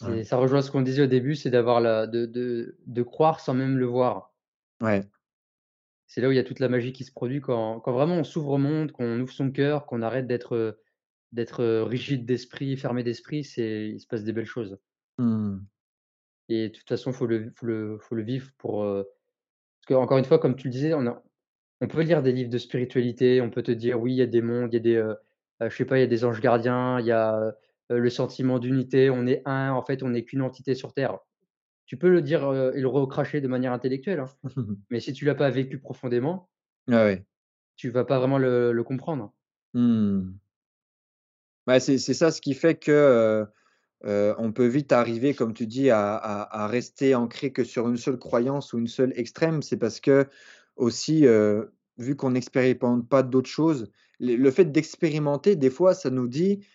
Ouais. 0.00 0.24
Ça 0.24 0.36
rejoint 0.36 0.62
ce 0.62 0.70
qu'on 0.70 0.82
disait 0.82 1.02
au 1.02 1.06
début, 1.06 1.34
c'est 1.34 1.50
d'avoir 1.50 1.80
la 1.80 2.06
de 2.06 2.26
de 2.26 2.78
de 2.86 3.02
croire 3.02 3.40
sans 3.40 3.54
même 3.54 3.76
le 3.78 3.86
voir. 3.86 4.32
Ouais. 4.80 5.08
C'est 6.10 6.22
là 6.22 6.28
où 6.28 6.32
il 6.32 6.36
y 6.36 6.38
a 6.38 6.44
toute 6.44 6.58
la 6.58 6.70
magie 6.70 6.92
qui 6.94 7.04
se 7.04 7.12
produit 7.12 7.40
quand 7.42 7.80
quand 7.80 7.92
vraiment 7.92 8.16
on 8.16 8.24
s'ouvre 8.24 8.52
au 8.52 8.58
monde, 8.58 8.92
qu'on 8.92 9.20
ouvre 9.20 9.32
son 9.32 9.50
cœur, 9.52 9.84
qu'on 9.86 10.00
arrête 10.02 10.26
d'être, 10.26 10.74
rigide 11.84 12.26
d'esprit, 12.26 12.76
fermé 12.78 13.02
d'esprit, 13.04 13.44
c'est 13.44 13.88
il 13.90 14.00
se 14.00 14.06
passe 14.06 14.24
des 14.24 14.32
belles 14.32 14.46
choses 14.46 14.78
Mmh. 15.18 15.68
et 16.48 16.68
de 16.70 16.74
toute 16.74 16.88
façon, 16.88 17.12
faut 17.12 17.26
le 17.26 17.50
faut 17.56 17.66
le 17.66 17.98
faut 17.98 18.14
le 18.14 18.22
vivre 18.22 18.50
pour, 18.58 18.84
heu 18.84 19.04
parce 19.82 19.86
qu'encore 20.00 20.18
une 20.18 20.24
fois, 20.26 20.38
comme 20.40 20.56
tu 20.56 20.68
le 20.68 20.72
disais, 20.72 20.94
on 20.94 21.06
a 21.06 21.24
on 21.82 21.88
peut 21.88 22.02
lire 22.02 22.22
des 22.22 22.32
livres 22.32 22.50
de 22.50 22.58
spiritualité, 22.58 23.40
on 23.42 23.50
peut 23.50 23.62
te 23.64 23.72
dire: 23.72 24.00
«Oui, 24.00 24.12
il 24.14 24.16
y 24.18 24.22
a 24.22 24.26
des 24.26 24.42
mondes, 24.42 24.72
il 24.72 24.76
y 24.76 24.78
a 24.78 24.80
des, 24.80 24.96
heu 24.96 25.16
heu, 25.62 25.70
je 25.70 25.76
sais 25.76 25.86
pas, 25.86 25.98
il 25.98 26.02
y 26.02 26.04
a 26.04 26.08
des 26.08 26.24
anges 26.26 26.40
gardiens, 26.42 27.00
il 27.00 27.06
y 27.06 27.12
a, 27.12 27.54
le 27.96 28.10
sentiment 28.10 28.58
d'unité, 28.58 29.10
on 29.10 29.26
est 29.26 29.42
un, 29.46 29.72
en 29.72 29.82
fait, 29.82 30.02
on 30.02 30.10
n'est 30.10 30.24
qu'une 30.24 30.42
entité 30.42 30.74
sur 30.74 30.92
terre». 30.94 31.18
Tu 31.86 31.96
peux 31.98 32.10
le 32.10 32.22
dire, 32.22 32.48
heu, 32.52 32.72
et 32.76 32.80
le 32.80 32.88
recracher 32.88 33.40
de 33.40 33.48
manière 33.48 33.72
intellectuelle, 33.72 34.20
hein, 34.20 34.26
mais 34.90 35.00
si 35.00 35.12
tu 35.12 35.24
l'as 35.26 35.34
pas 35.34 35.50
vécu 35.50 35.80
profondément, 35.80 36.50
Ouais, 36.88 36.94
ouais. 36.94 37.26
tu 37.76 37.88
vas 37.90 38.04
pas 38.04 38.18
vraiment 38.18 38.36
le 38.38 38.72
le 38.72 38.84
comprendre. 38.84 39.34
Mmh. 39.74 40.32
Bah, 41.66 41.80
c'est 41.80 41.98
ça 41.98 42.30
ce 42.30 42.40
qui 42.40 42.54
fait 42.54 42.76
que, 42.76 43.46
heu, 44.04 44.34
on 44.38 44.52
peut 44.52 44.66
vite 44.66 44.92
arriver, 44.92 45.34
comme 45.34 45.54
tu 45.54 45.66
dis, 45.66 45.90
à 45.90 46.14
à 46.16 46.64
à 46.64 46.66
rester 46.68 47.14
ancré 47.14 47.52
que 47.52 47.64
sur 47.64 47.88
une 47.88 47.96
seule 47.98 48.18
croyance 48.18 48.72
ou 48.72 48.78
une 48.78 48.86
seule 48.88 49.12
extrême. 49.16 49.62
C'est 49.62 49.76
parce 49.78 50.00
qu'aussi, 50.00 51.26
heu, 51.26 51.72
vu 51.98 52.16
qu'on 52.16 52.30
n'expérimente 52.32 53.08
pas 53.08 53.22
d'autres 53.22 53.50
choses, 53.50 53.90
le 54.20 54.50
fait 54.50 54.66
d'expérimenter, 54.66 55.56
des 55.56 55.70
fois, 55.70 55.94
ça 55.94 56.10
nous 56.10 56.28
dit, 56.28 56.66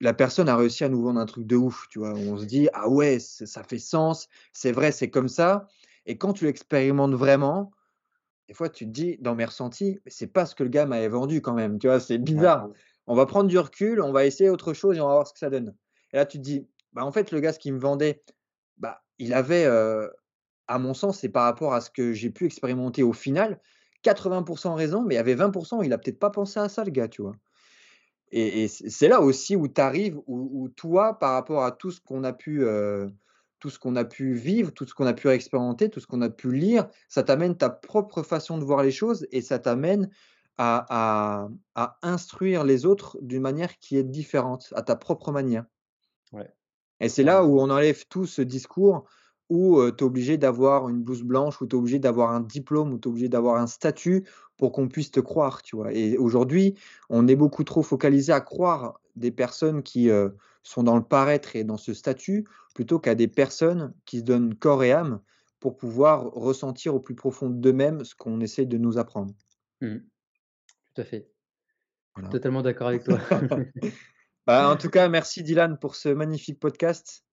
la 0.00 0.14
personne 0.14 0.48
a 0.48 0.56
réussi 0.56 0.84
à 0.84 0.88
nous 0.88 1.02
vendre 1.02 1.20
un 1.20 1.26
truc 1.26 1.46
de 1.46 1.56
ouf, 1.56 1.86
tu 1.90 1.98
vois? 2.00 2.14
On 2.14 2.36
se 2.38 2.44
dit: 2.46 2.68
«Ah 2.74 2.88
ouais, 2.88 3.18
ça 3.20 3.62
fait 3.64 3.78
sens, 3.78 4.28
c'est 4.52 4.72
vrai, 4.72 4.92
c'est 4.92 5.10
comme 5.10 5.28
ça» 5.28 5.68
et 6.06 6.18
quand 6.18 6.32
tu 6.34 6.44
l'expérimentes 6.46 7.14
vraiment, 7.14 7.72
des 8.48 8.54
fois, 8.54 8.68
tu 8.70 8.86
te 8.86 8.90
dis: 8.90 9.18
«Dans 9.20 9.34
mes 9.36 9.44
ressentis, 9.46 10.00
c'est 10.06 10.28
pas 10.32 10.46
ce 10.46 10.54
que 10.54 10.64
le 10.64 10.70
gars 10.70 10.86
m'avait 10.86 11.08
vendu 11.08 11.42
quand 11.42 11.54
même», 11.54 11.78
tu 11.80 11.88
vois? 11.88 12.00
C'est 12.00 12.18
Ouais. 12.34 12.50
bizarre. 12.50 12.70
On 13.08 13.14
va 13.16 13.26
prendre 13.26 13.48
du 13.48 13.58
recul, 13.58 14.00
on 14.02 14.12
va 14.12 14.26
essayer 14.26 14.50
autre 14.50 14.74
chose 14.74 14.96
et 14.98 15.00
on 15.00 15.08
va 15.08 15.14
voir 15.14 15.26
ce 15.28 15.32
que 15.34 15.38
ça 15.40 15.50
donne. 15.50 15.74
Et 16.12 16.16
là, 16.18 16.26
tu 16.26 16.38
te 16.38 16.42
dis: 16.44 16.68
«Bah, 16.92 17.04
en 17.04 17.12
fait, 17.12 17.32
le 17.32 17.40
gars, 17.40 17.52
ce 17.52 17.58
qu'il 17.60 17.74
me 17.74 17.80
vendait, 17.80 18.24
bah, 18.78 19.04
il 19.18 19.34
avait, 19.34 19.66
heu, 19.66 20.12
à 20.68 20.78
mon 20.80 20.94
sens, 20.94 21.20
c'est 21.20 21.30
par 21.30 21.44
rapport 21.44 21.74
à 21.74 21.80
ce 21.82 21.90
que 21.90 22.12
j'ai 22.14 22.30
pu 22.30 22.46
expérimenter 22.46 23.02
au 23.04 23.12
final, 23.14 23.60
80% 24.02 24.74
raison, 24.76 25.02
mais 25.04 25.14
il 25.16 25.18
y 25.18 25.20
avait 25.20 25.34
20 25.36 25.52
où 25.78 25.84
il 25.84 25.92
a 25.94 25.98
peut-être 25.98 26.18
pas 26.20 26.30
pensé 26.30 26.60
à 26.60 26.68
ça, 26.70 26.84
le 26.84 26.90
gars», 26.92 27.08
tu 27.08 27.22
vois? 27.22 27.36
Et 28.38 28.64
et 28.64 28.68
c'est 28.68 29.08
là 29.08 29.20
aussi 29.22 29.56
où 29.56 29.68
tu 29.68 29.80
arrives, 29.80 30.18
où 30.26 30.62
où 30.64 30.68
toi, 30.68 31.18
par 31.18 31.32
rapport 31.34 31.64
à 31.64 31.72
tout 31.72 31.90
ce 31.90 32.00
qu'on 32.00 32.24
a 32.24 32.32
pu, 32.32 32.62
heu, 32.64 33.10
tout 33.60 33.70
ce 33.70 33.78
qu'on 33.78 33.96
a 33.96 34.04
pu 34.04 34.34
vivre, 34.34 34.72
tout 34.72 34.84
ce 34.86 34.94
qu'on 34.94 35.06
a 35.06 35.14
pu 35.14 35.28
expérimenter, 35.28 35.88
tout 35.90 36.00
ce 36.00 36.06
qu'on 36.06 36.22
a 36.22 36.30
pu 36.30 36.52
lire, 36.52 36.88
ça 37.08 37.22
t'amène 37.22 37.56
ta 37.56 37.70
propre 37.70 38.22
façon 38.22 38.58
de 38.58 38.64
voir 38.64 38.82
les 38.82 38.90
choses 38.92 39.26
et 39.32 39.40
ça 39.42 39.58
t'amène 39.58 40.10
à 40.58 40.86
à 41.44 41.48
à 41.74 41.98
instruire 42.02 42.64
les 42.64 42.84
autres 42.86 43.18
d'une 43.22 43.42
manière 43.42 43.78
qui 43.78 43.96
est 43.96 44.04
différente, 44.04 44.72
à 44.76 44.82
ta 44.82 44.96
propre 44.96 45.32
manière. 45.32 45.64
Ouais, 46.32 46.56
Et 47.00 47.08
c'est 47.08 47.22
là 47.22 47.44
où 47.44 47.60
on 47.60 47.70
enlève 47.70 48.06
tout 48.08 48.26
ce 48.26 48.42
discours 48.42 49.08
où, 49.48 49.78
heu, 49.80 49.94
tu 49.96 50.02
es 50.04 50.06
obligé 50.06 50.38
d'avoir 50.38 50.88
une 50.88 51.02
blouse 51.02 51.22
blanche, 51.22 51.60
où 51.62 51.66
tu 51.66 51.76
es 51.76 51.78
obligé 51.78 51.98
d'avoir 51.98 52.30
un 52.32 52.40
diplôme, 52.40 52.92
où 52.92 52.98
tu 52.98 53.08
es 53.08 53.10
obligé 53.10 53.28
d'avoir 53.28 53.56
un 53.60 53.66
statut 53.66 54.26
pour 54.56 54.72
qu'on 54.72 54.88
puisse 54.88 55.10
te 55.10 55.20
croire, 55.20 55.62
tu 55.62 55.76
vois? 55.76 55.92
Et 55.92 56.16
aujourd'hui, 56.16 56.74
on 57.10 57.28
est 57.28 57.36
beaucoup 57.36 57.64
trop 57.64 57.82
focalisé 57.82 58.32
à 58.32 58.40
croire 58.40 59.00
des 59.16 59.30
personnes 59.30 59.82
qui, 59.82 60.08
heu, 60.08 60.36
sont 60.62 60.82
dans 60.82 60.96
le 60.96 61.02
paraître 61.02 61.56
et 61.56 61.64
dans 61.64 61.76
ce 61.76 61.94
statut, 61.94 62.46
plutôt 62.74 62.98
qu'à 62.98 63.14
des 63.14 63.28
personnes 63.28 63.94
qui 64.04 64.18
se 64.18 64.24
donnent 64.24 64.54
corps 64.54 64.84
et 64.84 64.92
âme 64.92 65.20
pour 65.60 65.76
pouvoir 65.76 66.24
ressentir 66.32 66.94
au 66.94 67.00
plus 67.00 67.14
profond 67.14 67.48
d'eux-mêmes 67.48 68.04
ce 68.04 68.14
qu'on 68.14 68.40
essaie 68.40 68.66
de 68.66 68.78
nous 68.78 68.98
apprendre. 68.98 69.34
Mmh, 69.80 69.96
tout 70.94 71.00
à 71.00 71.04
fait. 71.04 71.28
Voilà. 72.14 72.30
Totalement 72.30 72.62
d'accord 72.62 72.88
avec 72.88 73.04
toi. 73.04 73.18
Bah, 74.46 74.70
en 74.70 74.76
tout 74.76 74.90
cas, 74.90 75.08
merci 75.08 75.42
Dylan 75.42 75.76
pour 75.76 75.96
ce 75.96 76.08
magnifique 76.08 76.60
podcast. 76.60 77.24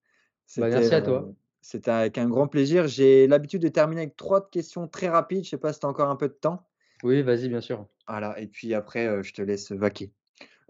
Bah, 0.56 0.68
merci 0.68 0.92
à 0.92 1.00
toi. 1.00 1.32
c'était 1.60 1.92
avec 1.92 2.18
un 2.18 2.28
grand 2.28 2.48
plaisir. 2.48 2.88
J'ai 2.88 3.28
l'habitude 3.28 3.62
de 3.62 3.68
terminer 3.68 4.02
avec 4.02 4.16
3 4.16 4.50
questions 4.50 4.88
très 4.88 5.08
rapides. 5.08 5.44
Je 5.44 5.50
sais 5.50 5.58
pas 5.58 5.72
si 5.72 5.78
tu 5.78 5.86
as 5.86 5.88
encore 5.88 6.10
un 6.10 6.16
peu 6.16 6.28
de 6.28 6.34
temps? 6.34 6.66
Oui, 7.04 7.22
vas-y, 7.22 7.48
bien 7.48 7.60
sûr. 7.60 7.86
Voilà 8.08 8.38
et 8.40 8.46
puis 8.46 8.72
après, 8.74 9.22
je 9.22 9.32
te 9.34 9.42
laisse 9.42 9.70
vaquer. 9.72 10.10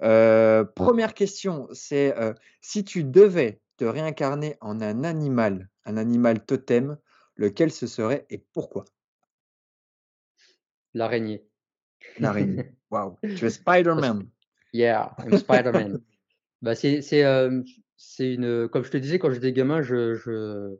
1 0.01 0.67
question, 1.15 1.69
c'est, 1.73 2.13
si 2.61 2.85
tu 2.85 3.05
devais 3.05 3.61
te 3.77 3.85
réincarner 3.85 4.57
en 4.61 4.81
un 4.81 5.05
animal, 5.05 5.69
un 5.85 5.97
animal 5.97 6.45
totem, 6.45 6.99
lequel 7.37 7.71
ce 7.71 7.87
serait 7.87 8.27
et 8.31 8.45
pourquoi? 8.53 8.85
L'araignée. 10.93 11.47
L'araignée. 12.19 12.73
Waouh, 12.91 13.17
tu 13.37 13.47
es 13.47 13.51
Spider-Man. 13.51 14.29
yeah, 14.73 15.15
I'm 15.19 15.37
Spider-Man. 15.39 16.01
Bah, 16.63 16.75
c'est 16.75 17.01
c'est, 17.03 17.19
hem, 17.19 17.65
c'est 17.97 18.35
une, 18.35 18.69
comme 18.69 18.85
je 18.85 18.91
te 18.91 18.97
disais 18.97 19.19
quand 19.19 19.31
j'étais 19.31 19.53
gamin, 19.53 19.83
je 19.83 20.15
je 20.15 20.77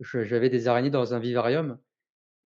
je 0.00 0.24
j'avais 0.24 0.50
des 0.50 0.66
araignées 0.66 0.90
dans 0.90 1.14
un 1.14 1.18
vivarium 1.18 1.78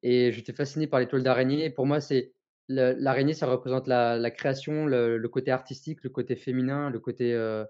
et 0.02 0.32
j'étais 0.32 0.52
fasciné 0.52 0.86
par 0.86 1.00
les 1.00 1.08
toiles 1.08 1.22
d'araignée 1.22 1.70
pour 1.70 1.86
moi, 1.86 2.00
c'est 2.00 2.34
l'araignée, 2.68 3.34
ça 3.34 3.46
représente 3.46 3.86
la 3.88 4.18
la 4.18 4.30
création, 4.30 4.86
le 4.86 5.18
le 5.18 5.28
côté 5.28 5.50
artistique, 5.52 6.02
le 6.04 6.10
côté 6.10 6.36
féminin, 6.36 6.90
le 6.90 7.00
côté, 7.00 7.32
heu 7.34 7.66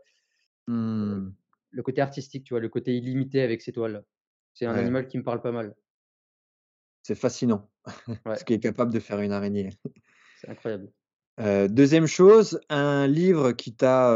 heu, 1.00 1.16
Mmh. 1.16 1.36
le 1.70 1.82
côté 1.82 2.00
artistique, 2.02 2.44
tu 2.44 2.54
vois? 2.54 2.60
Le 2.60 2.68
côté 2.68 2.96
illimité 2.96 3.42
avec 3.42 3.62
ces 3.62 3.72
toiles. 3.72 4.04
C'est 4.54 4.66
un 4.66 4.74
Ouais, 4.74 4.76
animal 4.76 5.06
qui 5.08 5.18
me 5.18 5.24
parle 5.24 5.42
pas 5.42 5.52
mal. 5.52 5.76
c'est 7.02 7.14
fascinant, 7.14 7.70
ce 8.34 8.44
Ouais, 8.44 8.44
qui 8.44 8.54
est 8.54 8.60
capable 8.60 8.92
de 8.92 9.00
faire 9.00 9.20
une 9.20 9.32
araignée. 9.32 9.70
c'est 10.34 10.48
incroyable. 10.48 10.92
Heu, 11.38 11.68
2 11.68 12.06
chose, 12.06 12.60
un 12.68 13.06
livre 13.06 13.52
qui 13.52 13.74
t'a, 13.74 14.12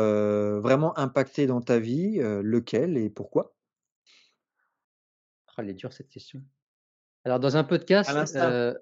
vraiment 0.60 0.96
impacté 0.98 1.46
dans 1.46 1.60
ta 1.62 1.78
vie, 1.78 2.18
lequel 2.18 2.96
et 2.98 3.08
pourquoi? 3.10 3.54
Ah, 5.48 5.56
elle 5.58 5.68
est 5.68 5.74
dure 5.74 5.92
cette 5.92 6.08
question. 6.08 6.42
Alors 7.24 7.40
dans 7.40 7.56
un 7.56 7.64
podcast, 7.64 8.34
heu, 8.34 8.78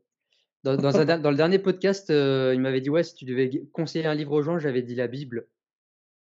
dans 0.65 0.77
dans 0.77 1.01
un 1.01 1.05
der 1.07 1.21
dans 1.21 1.31
le 1.31 1.37
dernier 1.37 1.59
podcast, 1.59 2.11
heu, 2.11 2.53
il 2.55 2.61
m'avait 2.61 2.81
dit: 2.81 2.91
«Ouais, 2.91 3.03
si 3.03 3.15
tu 3.15 3.25
devais 3.25 3.51
conseiller 3.73 4.07
un 4.07 4.15
livre 4.15 4.33
aux 4.33 4.43
gens», 4.43 4.59
j'avais 4.59 4.83
dit 4.83 4.95
la 4.95 5.09
Bible. 5.09 5.49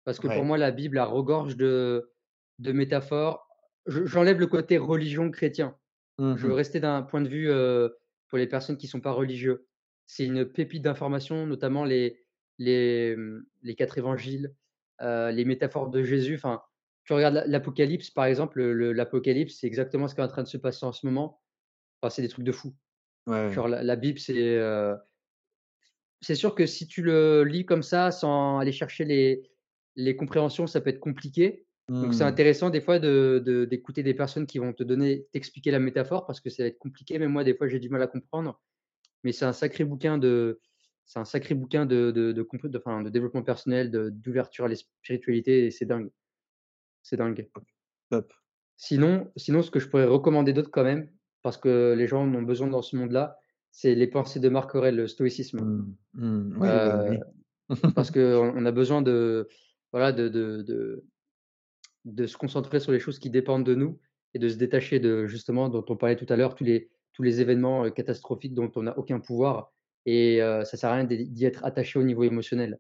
Parce 0.06 0.20
que 0.20 0.28
pour 0.28 0.44
moi, 0.44 0.58
la 0.58 0.72
Bible, 0.72 0.98
elle 0.98 1.04
regorge 1.04 1.56
de 1.58 2.12
de 2.60 2.72
métaphores. 2.72 3.48
Je 3.88 4.06
j'enlève 4.06 4.40
le 4.40 4.48
côté 4.48 4.78
religion 4.78 5.32
chrétien. 5.32 5.78
Mmh 6.18 6.36
Je 6.38 6.48
veux 6.48 6.54
rester 6.54 6.80
d'un 6.80 7.02
point 7.04 7.22
de 7.22 7.30
vue, 7.30 7.50
heu, 7.50 7.98
pour 8.30 8.38
les 8.38 8.48
personnes 8.48 8.78
qui 8.78 8.88
sont 8.88 9.02
pas 9.02 9.12
religieux. 9.12 9.68
C'est 10.06 10.26
une 10.26 10.46
pépite 10.46 10.84
d'information, 10.84 11.46
notamment 11.48 11.86
les 11.86 12.26
les, 12.60 13.16
mmh, 13.16 13.46
les 13.64 13.76
4 13.76 13.98
évangiles, 13.98 14.54
les 15.02 15.46
métaphores 15.46 15.90
de 15.90 16.04
Jésus. 16.04 16.36
Enfin, 16.36 16.62
tu 17.06 17.14
regardes 17.14 17.36
l'A 17.36 17.48
l'Apocalypse, 17.48 18.10
par 18.12 18.26
exemple, 18.26 18.60
le 18.60 18.74
le 18.74 18.94
l'Apocalypse, 18.94 19.58
c'est 19.60 19.68
exactement 19.68 20.08
ce 20.08 20.16
qui 20.16 20.22
est 20.22 20.24
en 20.24 20.28
train 20.28 20.44
de 20.44 20.48
se 20.48 20.58
passer 20.58 20.86
en 20.86 20.92
ce 20.92 21.06
moment. 21.06 21.42
Enfin, 22.02 22.10
c'est 22.10 22.22
des 22.22 22.30
trucs 22.30 22.46
de 22.46 22.52
fou. 22.52 22.76
Ouais, 23.28 23.34
ouais. 23.48 23.56
Genre 23.56 23.68
la 23.70 23.84
la 23.84 23.96
Bible, 23.98 24.20
c'est, 24.20 24.38
heu, 24.58 24.98
c'est 26.22 26.36
sûr 26.36 26.56
que 26.56 26.66
si 26.66 26.88
tu 26.88 27.02
le 27.02 27.44
lis 27.44 27.66
comme 27.66 27.84
ça, 27.84 28.12
sans 28.12 28.60
aller 28.60 28.72
chercher 28.72 29.06
les 29.06 29.44
les 29.96 30.16
compréhensions, 30.16 30.68
ça 30.68 30.82
peut 30.82 30.90
être 30.92 31.00
compliqué. 31.00 31.66
Donc 32.02 32.14
c'est 32.14 32.24
Mmh. 32.24 32.24
intéressant 32.24 32.70
des 32.70 32.82
fois 32.82 33.00
de 33.00 33.42
de 33.46 33.66
d'écouter 33.66 34.04
des 34.04 34.14
personnes 34.14 34.46
qui 34.48 34.60
vont 34.60 34.74
te 34.74 34.84
donner 34.84 35.28
t'expliquer 35.32 35.72
la 35.72 35.80
métaphore 35.80 36.26
parce 36.26 36.40
que 36.42 36.50
ça 36.50 36.64
va 36.64 36.68
être 36.68 36.80
compliqué. 36.80 37.20
Même 37.20 37.32
moi, 37.32 37.44
des 37.44 37.56
fois, 37.56 37.68
j'ai 37.68 37.80
du 37.80 37.90
mal 37.90 38.02
à 38.02 38.08
comprendre. 38.08 38.62
Mais 39.24 39.34
c'est 39.34 39.46
un 39.46 39.54
sacré 39.54 39.86
bouquin 39.86 40.18
de 40.18 40.62
c'est 41.06 41.20
un 41.20 41.26
sacré 41.26 41.56
bouquin 41.56 41.86
de 41.86 42.12
de 42.12 42.34
de 42.34 42.44
de 42.44 43.04
de 43.06 43.10
développement 43.10 43.44
personnel, 43.44 43.92
de 43.92 44.10
d'ouverture 44.10 44.66
à 44.66 44.70
la 44.70 44.76
spiritualité 44.76 45.66
et 45.68 45.72
c'est 45.72 45.86
dingue, 45.86 46.12
c'est 47.04 47.18
dingue. 47.18 47.50
Top. 48.10 48.34
Sinon 48.78 49.32
sinon 49.38 49.62
ce 49.62 49.70
que 49.72 49.80
je 49.80 49.88
pourrais 49.88 50.06
recommander 50.06 50.54
d'autre 50.54 50.72
quand 50.72 50.84
même, 50.84 51.12
parce 51.42 51.58
que 51.58 51.94
les 51.98 52.08
gens 52.08 52.24
en 52.24 52.34
ont 52.36 52.42
besoin 52.44 52.68
dans 52.68 52.82
ce 52.82 52.96
monde-là, 52.96 53.38
c'est 53.72 53.96
les 53.96 54.08
pensées 54.08 54.40
de 54.40 54.50
Marc 54.50 54.76
Aurèle, 54.76 54.96
le 54.96 55.08
stoïcisme. 55.08 55.60
Mmh. 55.60 55.96
Mmh. 56.14 56.58
Oui, 56.62 56.68
bah, 56.68 57.06
oui. 57.10 57.18
parce 57.96 58.12
qu'on 58.12 58.20
on 58.56 58.66
a 58.66 58.72
besoin 58.72 59.02
de 59.02 59.48
voilà, 59.92 60.12
de 60.12 60.28
de 60.30 60.62
de 60.64 61.06
de 62.06 62.26
se 62.26 62.38
concentrer 62.38 62.80
sur 62.80 62.92
les 62.92 63.00
choses 63.00 63.20
qui 63.20 63.30
dépendent 63.30 63.66
de 63.66 63.76
nous 63.76 64.00
et 64.34 64.40
de 64.40 64.48
se 64.50 64.56
détacher 64.58 65.00
de 65.00 65.26
justement, 65.28 65.70
dont 65.70 65.86
on 65.90 65.98
parlait 65.98 66.16
tout 66.16 66.26
à 66.30 66.36
l'heure, 66.36 66.56
tous 66.56 66.64
les 66.64 66.90
tous 67.14 67.24
les 67.24 67.42
événements, 67.42 67.86
heu, 67.86 67.92
catastrophiques 67.92 68.54
dont 68.54 68.72
on 68.76 68.84
n'a 68.84 68.98
aucun 68.98 69.20
pouvoir 69.20 69.74
et 70.06 70.42
heu, 70.42 70.64
ça 70.66 70.78
sert 70.78 70.90
à 70.92 70.96
rien 70.96 71.04
d'y 71.04 71.30
d'y 71.30 71.46
être 71.46 71.64
attaché 71.66 72.00
au 72.00 72.04
niveau 72.04 72.24
émotionnel 72.24 72.80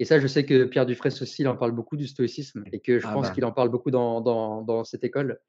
et 0.00 0.06
ça, 0.06 0.20
je 0.20 0.28
sais 0.28 0.46
que 0.46 0.64
Pierre 0.64 0.86
Dufresne 0.86 1.12
aussi, 1.22 1.42
il 1.42 1.48
en 1.48 1.56
parle 1.56 1.72
beaucoup 1.72 1.96
du 1.96 2.06
stoïcisme 2.06 2.64
et 2.72 2.80
que 2.80 3.00
je 3.00 3.06
Ah 3.06 3.12
pense 3.14 3.28
bah, 3.28 3.32
qu'il 3.32 3.44
en 3.46 3.52
parle 3.52 3.70
beaucoup 3.70 3.90
dans 3.90 4.20
dans 4.22 4.62
dans 4.62 4.84
cette 4.84 5.04
école 5.04 5.40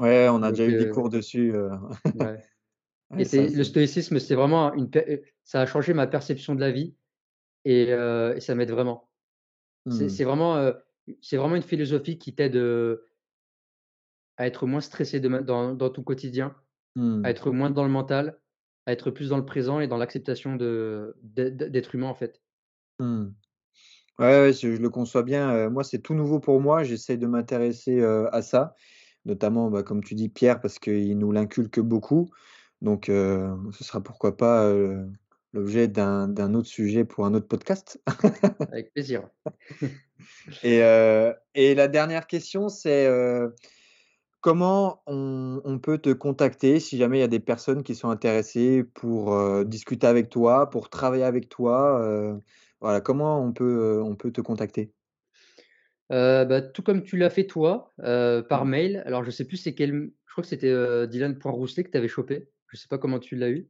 ouais, 0.00 0.28
on 0.28 0.42
a 0.42 0.50
donc 0.50 0.58
déjà 0.58 0.66
eu 0.66 0.78
des 0.78 0.90
cours 0.90 1.10
dessus, 1.10 1.52
ouais 2.14 2.38
et 3.18 3.24
ça 3.24 3.42
le 3.42 3.64
stoïcisme, 3.64 4.18
c'est 4.18 4.34
vraiment 4.34 4.72
une 4.74 4.88
ça 5.42 5.62
a 5.62 5.66
changé 5.66 5.94
ma 5.94 6.06
perception 6.06 6.54
de 6.54 6.60
la 6.60 6.70
vie 6.70 6.94
et 7.64 7.88
ça 8.38 8.54
m'aide 8.54 8.70
vraiment. 8.70 9.08
C'est 9.90 10.04
mmh. 10.04 10.08
c'est 10.10 10.24
vraiment, 10.24 10.72
c'est 11.20 11.36
vraiment 11.36 11.56
une 11.56 11.62
philosophie 11.62 12.18
qui 12.18 12.34
t'aide, 12.34 12.56
à 14.36 14.46
être 14.46 14.66
moins 14.66 14.80
stressé 14.80 15.18
de 15.18 15.28
dans 15.40 15.74
dans 15.74 15.90
ton 15.90 16.02
quotidien, 16.02 16.54
à 16.96 17.00
Mmh. 17.00 17.24
être 17.24 17.50
moins 17.52 17.70
dans 17.70 17.84
le 17.84 17.90
mental, 17.90 18.38
à 18.86 18.92
être 18.92 19.10
plus 19.10 19.28
dans 19.28 19.36
le 19.36 19.44
présent 19.44 19.78
et 19.80 19.86
dans 19.86 19.96
l'acceptation 19.96 20.56
de 20.56 21.16
d'être 21.22 21.94
humain, 21.94 22.08
en 22.08 22.14
fait. 22.14 22.42
Mmh. 22.98 23.28
Ouais, 24.18 24.40
ouais, 24.40 24.52
je 24.52 24.74
je 24.74 24.82
le 24.82 24.90
conçois 24.90 25.22
bien, 25.22 25.70
moi, 25.70 25.82
c'est 25.84 26.00
tout 26.00 26.14
nouveau 26.14 26.40
pour 26.40 26.60
moi. 26.60 26.82
J'essaie 26.84 27.16
de 27.16 27.26
m'intéresser, 27.26 28.02
à 28.02 28.42
ça, 28.42 28.74
notamment, 29.24 29.70
bah, 29.70 29.82
comme 29.82 30.02
tu 30.02 30.14
dis, 30.14 30.28
Pierre, 30.28 30.60
parce 30.60 30.78
qu'il 30.78 31.18
nous 31.18 31.32
l'inculque 31.32 31.80
beaucoup. 31.80 32.30
Donc, 32.82 33.08
heu, 33.08 33.50
ce 33.72 33.84
sera 33.84 34.00
pourquoi 34.00 34.36
pas, 34.36 34.72
l'objet 35.52 35.88
d'un 35.88 36.54
autre 36.54 36.68
sujet 36.68 37.04
pour 37.04 37.26
un 37.26 37.34
autre 37.34 37.48
podcast. 37.48 38.00
Avec 38.72 38.92
plaisir. 38.92 39.28
Et 40.62 40.80
et 41.54 41.74
la 41.74 41.88
dernière 41.88 42.26
question, 42.26 42.68
c'est, 42.68 43.06
comment 44.40 45.02
on 45.06 45.60
on 45.64 45.78
peut 45.78 45.98
te 45.98 46.10
contacter 46.10 46.80
si 46.80 46.96
jamais 46.96 47.18
il 47.18 47.20
y 47.20 47.24
a 47.24 47.28
des 47.28 47.40
personnes 47.40 47.82
qui 47.82 47.94
sont 47.94 48.08
intéressées 48.08 48.82
pour, 48.82 49.64
discuter 49.66 50.06
avec 50.06 50.30
toi, 50.30 50.70
pour 50.70 50.88
travailler 50.88 51.24
avec 51.24 51.50
toi, 51.50 52.40
voilà, 52.80 53.02
comment 53.02 53.44
on 53.44 53.52
peut, 53.52 54.00
on 54.02 54.16
peut 54.16 54.32
te 54.32 54.40
contacter? 54.40 54.94
Heu, 56.10 56.44
bah, 56.44 56.60
tout 56.60 56.82
comme 56.82 57.02
tu 57.02 57.16
l'as 57.16 57.30
fait 57.30 57.46
toi, 57.46 57.92
heu, 58.02 58.44
par 58.48 58.64
Mmh. 58.64 58.70
mail. 58.70 59.02
Alors 59.06 59.24
je 59.24 59.30
sais 59.30 59.44
plus 59.44 59.56
c'est 59.56 59.74
quel 59.74 60.10
je 60.26 60.32
crois 60.32 60.42
que 60.42 60.48
c'était, 60.48 60.70
heu, 60.70 61.06
dylan.rousselet 61.06 61.84
que 61.84 61.90
tu 61.90 61.98
avais 61.98 62.08
chopé. 62.08 62.48
Je 62.68 62.76
sais 62.76 62.88
pas 62.88 62.98
comment 62.98 63.18
tu 63.18 63.36
l'as 63.36 63.50
eu. 63.50 63.68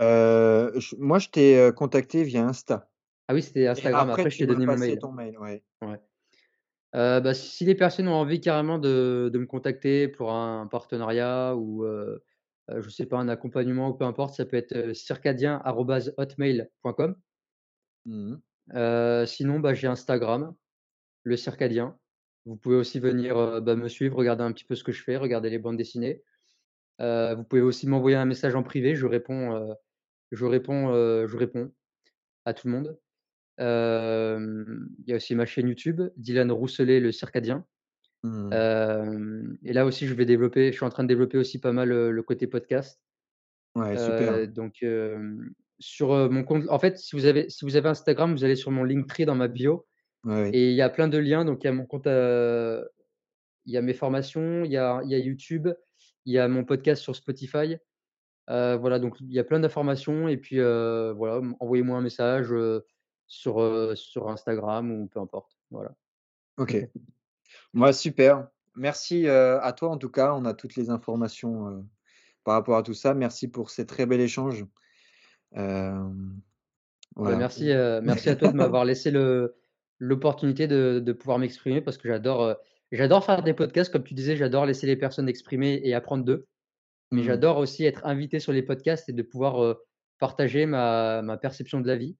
Je 0.00 0.96
moi, 0.96 1.18
je 1.18 1.28
t'ai, 1.28 1.70
contacté 1.76 2.24
via 2.24 2.44
Insta 2.44 2.90
Ah 3.28 3.34
oui, 3.34 3.42
c'était 3.42 3.62
et 3.62 3.68
Instagram, 3.68 4.10
après 4.10 4.22
après 4.22 4.30
je 4.30 4.38
t'ai 4.38 4.46
donné 4.46 4.66
mon 4.66 4.76
mail. 4.76 4.98
ton 4.98 5.12
mail, 5.12 5.38
ouais. 5.38 5.62
Bah, 6.92 7.34
si 7.34 7.64
les 7.64 7.74
personnes 7.74 8.08
ont 8.08 8.14
envie 8.14 8.40
carrément 8.40 8.78
de 8.78 9.30
de 9.32 9.38
me 9.38 9.46
contacter 9.46 10.08
pour 10.08 10.32
un 10.32 10.66
partenariat 10.66 11.54
ou, 11.56 11.86
je 12.68 12.88
sais 12.90 13.06
pas, 13.06 13.18
un 13.18 13.28
accompagnement 13.28 13.90
ou 13.90 13.94
peu 13.94 14.04
importe, 14.04 14.34
ça 14.34 14.44
peut 14.44 14.56
être, 14.56 14.92
circadien@hotmail.com. 14.94 17.16
Mmh 18.06 18.34
sinon, 19.26 19.60
bah, 19.60 19.74
j'ai 19.74 19.86
Instagram, 19.86 20.54
le 21.24 21.36
circadien. 21.36 21.96
Vous 22.44 22.56
pouvez 22.56 22.76
aussi 22.76 22.98
venir, 22.98 23.38
heu, 23.38 23.60
bah, 23.60 23.76
me 23.76 23.88
suivre, 23.88 24.16
regarder 24.16 24.42
un 24.42 24.52
petit 24.52 24.64
peu 24.64 24.74
ce 24.74 24.84
que 24.84 24.92
je 24.92 25.02
fais, 25.02 25.16
regarder 25.16 25.50
les 25.50 25.58
bandes 25.58 25.76
dessinées. 25.76 26.22
Vous 26.98 27.42
pouvez 27.44 27.62
aussi 27.62 27.88
m'envoyer 27.88 28.16
un 28.16 28.24
message 28.24 28.54
en 28.54 28.62
privé, 28.62 28.94
je 28.94 29.06
réponds, 29.06 29.74
je 30.30 30.44
réponds, 30.44 30.92
je 31.26 31.36
réponds 31.36 31.72
à 32.44 32.54
tout 32.54 32.68
le 32.68 32.72
monde. 32.74 32.98
Il 33.58 35.04
y 35.08 35.12
a 35.12 35.16
aussi 35.16 35.34
ma 35.34 35.44
chaîne 35.44 35.66
YouTube, 35.66 36.00
Dylan 36.16 36.52
Rousselet 36.52 37.00
le 37.00 37.10
circadien. 37.10 37.66
Mmh. 38.22 39.56
Et 39.64 39.72
là 39.72 39.84
aussi 39.84 40.06
je 40.06 40.14
vais 40.14 40.26
développer 40.26 40.70
je 40.70 40.76
suis 40.76 40.86
en 40.86 40.90
train 40.90 41.02
de 41.02 41.08
développer 41.08 41.38
aussi 41.38 41.60
pas 41.60 41.72
mal, 41.72 41.88
le 41.88 42.22
côté 42.22 42.46
podcast. 42.46 43.00
Ouais, 43.74 43.96
super. 43.96 44.46
Donc 44.46 44.84
sur, 45.80 46.30
mon 46.30 46.44
compte 46.44 46.68
en 46.68 46.78
fait, 46.78 46.98
si 46.98 47.16
vous 47.16 47.24
avez 47.24 47.50
si 47.50 47.64
vous 47.64 47.74
avez 47.74 47.88
Instagram, 47.88 48.32
vous 48.32 48.44
allez 48.44 48.54
sur 48.54 48.70
mon 48.70 48.84
Linktree 48.84 49.24
dans 49.24 49.34
ma 49.34 49.48
bio 49.48 49.86
Ouais, 50.24 50.42
oui. 50.44 50.50
et 50.52 50.70
il 50.70 50.74
y 50.74 50.82
a 50.82 50.88
plein 50.88 51.08
de 51.08 51.18
liens. 51.18 51.44
Donc 51.44 51.64
il 51.64 51.66
y 51.66 51.70
a 51.70 51.72
mon 51.72 51.86
compte, 51.86 52.06
il 52.06 53.72
y 53.72 53.76
a 53.76 53.82
mes 53.82 53.94
formations, 53.94 54.64
il 54.64 54.70
y 54.72 54.76
a 54.76 55.00
il 55.04 55.10
y 55.10 55.14
a 55.14 55.18
YouTube, 55.18 55.68
il 56.24 56.32
y 56.32 56.38
a 56.38 56.48
mon 56.48 56.64
podcast 56.64 57.02
sur 57.02 57.16
Spotify. 57.16 57.76
Voilà, 58.48 58.98
donc 58.98 59.16
il 59.20 59.32
y 59.32 59.38
a 59.38 59.44
plein 59.44 59.60
d'informations 59.60 60.28
et 60.28 60.36
puis, 60.36 60.56
voilà, 60.58 61.40
envoyez-moi 61.60 61.96
un 61.96 62.02
message, 62.02 62.52
sur, 63.26 63.96
sur 63.96 64.28
Instagram 64.28 64.90
ou 64.92 65.06
peu 65.06 65.18
importe, 65.18 65.56
voilà. 65.70 65.94
OK. 66.58 66.76
Moi, 67.72 67.94
super. 67.94 68.48
Merci, 68.76 69.26
à 69.26 69.72
toi 69.74 69.88
en 69.88 69.96
tout 69.96 70.10
cas. 70.10 70.34
On 70.34 70.44
a 70.44 70.52
toutes 70.52 70.76
les 70.76 70.90
informations, 70.90 71.86
par 72.44 72.54
rapport 72.54 72.76
à 72.76 72.82
tout 72.82 72.94
ça. 72.94 73.14
Merci 73.14 73.48
pour 73.48 73.70
ces 73.70 73.86
très 73.86 74.04
bel 74.04 74.20
échange. 74.20 74.66
Bah, 75.54 76.04
Voilà. 77.16 77.36
merci, 77.36 77.70
merci 78.02 78.28
à 78.28 78.36
toi 78.36 78.48
de 78.48 78.56
m'avoir 78.56 78.84
laissé 78.84 79.10
le 79.10 79.54
l'opportunité 80.02 80.66
de 80.68 81.00
de 81.04 81.12
pouvoir 81.12 81.38
m'exprimer 81.38 81.80
parce 81.82 81.98
que 81.98 82.08
j'adore, 82.08 82.42
heu, 82.44 82.56
j'adore 82.92 83.24
faire 83.24 83.42
des 83.42 83.54
podcasts 83.54 83.92
comme 83.92 84.04
tu 84.04 84.14
disais, 84.14 84.36
j'adore 84.36 84.66
laisser 84.66 84.86
les 84.86 84.96
personnes 84.96 85.28
exprimer 85.28 85.80
et 85.84 85.94
apprendre 85.94 86.24
d'eux. 86.24 86.48
Mais 87.12 87.22
Mmh. 87.22 87.24
j'adore 87.24 87.58
aussi 87.58 87.84
être 87.86 88.06
invité 88.06 88.40
sur 88.40 88.52
les 88.52 88.62
podcasts 88.62 89.08
et 89.10 89.14
de 89.14 89.22
pouvoir, 89.22 89.62
heu, 89.64 89.78
partager 90.20 90.66
ma 90.66 91.22
ma 91.22 91.38
perception 91.38 91.80
de 91.80 91.88
la 91.88 91.96
vie. 91.96 92.18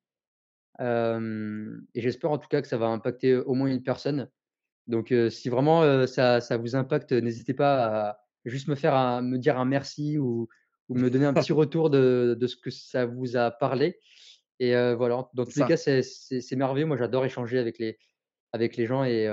Et 1.95 2.01
j'espère 2.01 2.31
en 2.31 2.39
tout 2.39 2.49
cas 2.49 2.63
que 2.63 2.69
ça 2.69 2.79
va 2.79 2.87
impacter 2.87 3.35
au 3.37 3.55
moins 3.55 3.69
une 3.69 3.83
personne. 3.83 4.31
Donc 4.89 5.15
si 5.31 5.51
vraiment, 5.51 6.07
ça 6.07 6.41
ça 6.41 6.59
vous 6.59 6.77
impacte, 6.77 7.13
n'hésitez 7.13 7.55
pas 7.55 8.11
à 8.11 8.19
juste 8.47 8.69
me 8.69 8.77
faire 8.77 8.95
un 8.97 9.23
me 9.23 9.39
dire 9.39 9.59
un 9.59 9.67
merci 9.67 10.19
ou 10.19 10.49
ou 10.89 10.97
me 10.97 11.11
donner 11.11 11.27
un 11.27 11.35
petit 11.35 11.53
retour 11.55 11.91
de 11.91 12.37
de 12.39 12.47
ce 12.49 12.57
que 12.57 12.71
ça 12.71 13.07
vous 13.07 13.37
a 13.37 13.51
parlé 13.53 14.01
et 14.61 14.74
voilà, 14.95 15.29
dans 15.35 15.45
tous 15.45 15.59
les 15.59 15.66
cas, 15.66 15.77
c'est 15.77 16.57
merveilleux. 16.57 16.87
Moi, 16.87 16.97
j'adore 16.97 17.24
échanger 17.24 17.59
avec 17.59 17.79
les 17.79 17.99
avec 18.53 18.77
les 18.77 18.87
gens 18.87 19.05
et 19.05 19.24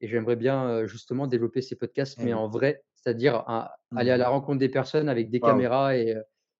et 0.00 0.08
j'aimerais 0.08 0.36
bien, 0.36 0.84
justement 0.86 1.26
développer 1.26 1.62
ces 1.62 1.76
podcasts, 1.76 2.18
mais 2.18 2.26
oui. 2.26 2.34
en 2.34 2.48
vrai, 2.48 2.82
c'est-à-dire 2.94 3.36
à 3.46 3.76
aller 3.96 4.10
à 4.10 4.16
Mmh. 4.16 4.20
la 4.20 4.28
rencontre 4.28 4.58
des 4.58 4.68
personnes 4.68 5.08
avec 5.08 5.30
des 5.30 5.40
caméras 5.40 5.96
et 5.96 6.14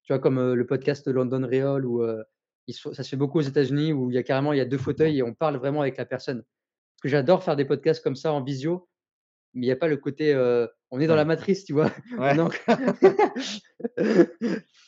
tu 0.04 0.12
vois, 0.12 0.18
comme, 0.18 0.52
le 0.52 0.66
podcast 0.66 1.08
London 1.08 1.46
Real 1.46 1.84
où, 1.86 2.04
ça 2.68 3.02
se 3.02 3.08
fait 3.08 3.16
beaucoup 3.16 3.38
aux 3.38 3.42
États-Unis 3.42 3.92
où 3.92 4.10
il 4.10 4.14
y 4.14 4.18
a 4.18 4.22
carrément 4.22 4.52
il 4.52 4.58
y 4.58 4.60
a 4.60 4.64
2 4.64 4.78
fauteuils 4.78 5.18
et 5.18 5.22
on 5.22 5.34
parle 5.34 5.56
vraiment 5.56 5.80
avec 5.82 5.96
la 5.96 6.06
personne. 6.06 6.38
Parce 6.42 7.02
que 7.02 7.08
j'adore 7.08 7.42
faire 7.42 7.56
des 7.56 7.64
podcasts 7.64 8.02
comme 8.02 8.16
ça 8.16 8.32
en 8.32 8.42
visio, 8.42 8.88
mais 9.52 9.66
il 9.66 9.68
y 9.68 9.72
a 9.72 9.76
pas 9.76 9.88
le 9.88 9.96
côté, 9.96 10.34
on 10.90 11.00
est 11.00 11.06
dans 11.06 11.16
la 11.16 11.24
matrice, 11.24 11.64
tu 11.64 11.72
vois? 11.72 11.90
Ouais. 12.18 12.36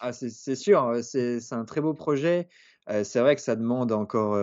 Ah 0.00 0.12
c'est 0.12 0.54
sûr, 0.54 0.98
c'est 1.02 1.40
un 1.52 1.64
très 1.64 1.80
beau 1.80 1.94
projet. 1.94 2.48
C'est 3.02 3.20
vrai 3.20 3.36
que 3.36 3.42
ça 3.42 3.56
demande 3.56 3.92
encore, 3.92 4.38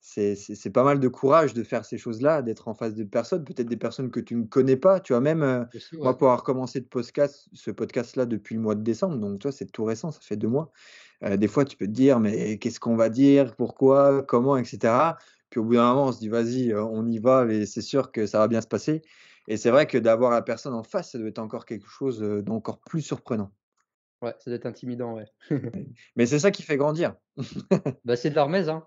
c'est 0.00 0.72
pas 0.72 0.84
mal 0.84 1.00
de 1.00 1.08
courage 1.08 1.54
de 1.54 1.62
faire 1.62 1.84
ces 1.84 1.98
choses-là, 1.98 2.42
d'être 2.42 2.68
en 2.68 2.74
face 2.74 2.94
de 2.94 3.04
personnes, 3.04 3.44
peut-être 3.44 3.68
des 3.68 3.76
personnes 3.76 4.10
que 4.10 4.20
tu 4.20 4.34
ne 4.36 4.44
connais 4.44 4.76
pas. 4.76 5.00
Tu 5.00 5.12
vois? 5.12 5.20
Même, 5.20 5.42
ouais. 5.42 5.98
moi 6.00 6.16
pour 6.16 6.28
avoir 6.28 6.42
commencé 6.42 6.80
de 6.80 6.86
podcast 6.86 7.48
ce 7.52 7.70
podcast-là 7.70 8.26
depuis 8.26 8.54
le 8.54 8.60
mois 8.60 8.74
de 8.74 8.82
décembre, 8.82 9.16
donc 9.18 9.40
tu 9.40 9.44
vois, 9.48 9.52
c'est 9.52 9.66
tout 9.66 9.84
récent, 9.84 10.10
ça 10.10 10.20
fait 10.20 10.36
2 10.36 10.48
mois. 10.48 10.72
Des 11.22 11.48
fois 11.48 11.64
tu 11.64 11.76
peux 11.76 11.86
te 11.86 11.92
dire: 11.92 12.20
«Mais 12.20 12.58
qu'est-ce 12.58 12.80
qu'on 12.80 12.96
va 12.96 13.08
dire? 13.08 13.54
Pourquoi? 13.56 14.22
Comment?» 14.22 14.56
et 14.56 14.64
cetera. 14.64 15.16
Puis 15.50 15.60
au 15.60 15.64
bout 15.64 15.74
d'un 15.74 15.88
moment 15.94 16.06
on 16.08 16.12
se 16.12 16.18
dit: 16.18 16.28
«Vas-y, 16.28 16.74
on 16.74 17.06
y 17.06 17.18
va 17.18 17.46
et 17.46 17.66
c'est 17.66 17.80
sûr 17.82 18.12
que 18.12 18.26
ça 18.26 18.38
va 18.40 18.48
bien 18.48 18.60
se 18.60 18.66
passer» 18.68 19.02
et 19.46 19.56
c'est 19.58 19.70
vrai 19.70 19.86
que 19.86 19.98
d'avoir 19.98 20.30
la 20.30 20.42
personne 20.42 20.74
en 20.74 20.82
face, 20.82 21.12
ça 21.12 21.18
doit 21.18 21.28
être 21.28 21.38
encore 21.38 21.66
quelque 21.66 21.86
chose, 21.88 22.20
d'encore 22.20 22.80
plus 22.80 23.02
surprenant. 23.02 23.52
Ouais, 24.24 24.34
ça 24.38 24.50
doit 24.50 24.56
être 24.56 24.64
intimidant, 24.64 25.14
ouais. 25.14 25.26
Mais 26.16 26.24
c'est 26.24 26.38
ça 26.38 26.50
qui 26.50 26.62
fait 26.62 26.78
grandir. 26.78 27.14
Bah, 28.04 28.16
c'est 28.16 28.30
de 28.30 28.34
l'hormèse, 28.34 28.70
hein. 28.70 28.84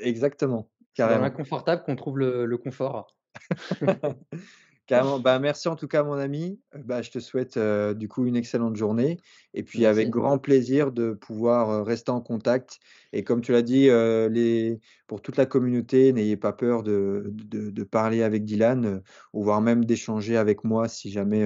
Exactement, 0.00 0.70
C'est 0.94 1.02
dans 1.02 1.18
l'inconfortable 1.18 1.82
qu'on 1.82 1.96
trouve 1.96 2.18
le 2.18 2.46
le 2.46 2.58
confort. 2.58 3.16
Carrément. 4.88 5.18
Bah, 5.18 5.40
merci 5.40 5.66
en 5.66 5.74
tout 5.74 5.88
cas 5.88 6.04
mon 6.04 6.12
ami. 6.12 6.60
Heu, 6.72 6.78
bah, 6.84 7.02
je 7.02 7.10
te 7.10 7.18
souhaite, 7.18 7.56
heu, 7.56 7.92
du 7.92 8.06
coup 8.06 8.24
une 8.24 8.36
excellente 8.36 8.76
journée 8.76 9.18
et 9.52 9.64
puis 9.64 9.84
avec 9.84 10.10
grand 10.10 10.38
plaisir 10.38 10.92
de 10.92 11.12
pouvoir, 11.12 11.70
heu, 11.72 11.82
rester 11.82 12.12
en 12.12 12.20
contact 12.20 12.78
et 13.12 13.24
comme 13.24 13.40
tu 13.40 13.50
l'as 13.50 13.62
dit, 13.62 13.88
heu, 13.88 14.28
les 14.28 14.78
pour 15.08 15.22
toute 15.22 15.36
la 15.38 15.46
communauté, 15.46 16.12
n'ayez 16.12 16.36
pas 16.36 16.52
peur 16.52 16.84
de 16.84 17.24
de 17.32 17.70
de 17.70 17.82
parler 17.84 18.22
avec 18.22 18.44
Dylan, 18.44 18.86
heu, 18.86 19.02
ou 19.32 19.42
voire 19.42 19.60
même 19.60 19.84
d'échanger 19.84 20.36
avec 20.36 20.62
moi 20.62 20.86
si 20.88 21.10
jamais, 21.10 21.44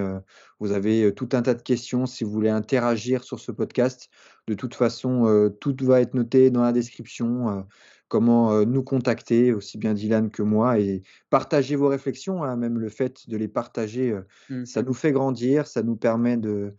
vous 0.59 0.73
avez, 0.73 1.15
tout 1.15 1.29
un 1.33 1.41
tas 1.41 1.55
de 1.55 1.63
questions, 1.63 2.05
si 2.05 2.25
vous 2.25 2.31
voulez 2.31 2.51
interagir 2.51 3.25
sur 3.25 3.41
ce 3.41 3.53
podcast. 3.53 4.11
De 4.49 4.55
toute 4.55 4.75
façon, 4.75 5.51
tout 5.61 5.75
va 5.81 6.01
être 6.03 6.13
noté 6.15 6.51
dans 6.51 6.63
la 6.63 6.73
description, 6.73 7.65
comment, 8.11 8.67
nous 8.67 8.83
contacter, 8.83 9.55
aussi 9.55 9.79
bien 9.79 9.95
Dylan 9.95 10.31
que 10.31 10.43
moi 10.43 10.79
et 10.79 11.03
Partagez 11.31 11.77
vos 11.77 11.89
réflexions, 11.89 12.43
hein, 12.43 12.57
même 12.57 12.79
le 12.79 12.91
fait 12.91 13.29
de 13.31 13.37
les 13.37 13.49
partager, 13.49 14.15
Mmh. 14.51 14.65
ça 14.65 14.83
nous 14.83 14.95
fait 14.95 15.13
grandir, 15.13 15.67
ça 15.67 15.83
nous 15.83 15.97
permet 15.97 16.37
de 16.37 16.75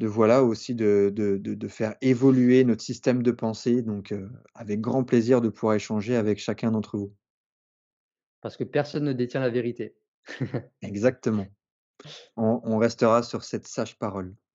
de 0.00 0.06
voilà 0.08 0.42
aussi 0.42 0.74
de 0.74 1.12
de 1.14 1.36
de 1.36 1.54
de 1.54 1.68
faire 1.68 1.94
évoluer 2.00 2.64
notre 2.64 2.82
système 2.82 3.22
de 3.22 3.30
pensée 3.30 3.80
donc 3.82 4.12
avec 4.54 4.80
grand 4.80 5.04
plaisir 5.04 5.40
de 5.40 5.48
pouvoir 5.48 5.76
échanger 5.76 6.16
avec 6.16 6.38
chacun 6.38 6.72
d'entre 6.72 6.96
vous. 6.96 7.14
Parce 8.40 8.56
que 8.56 8.64
personne 8.64 9.04
ne 9.04 9.12
détient 9.12 9.40
la 9.40 9.50
vérité. 9.50 9.94
Exactement. 10.82 11.46
On 12.36 12.60
on 12.64 12.78
restera 12.78 13.22
sur 13.22 13.44
cette 13.44 13.68
sage 13.68 13.98
parole. 13.98 14.34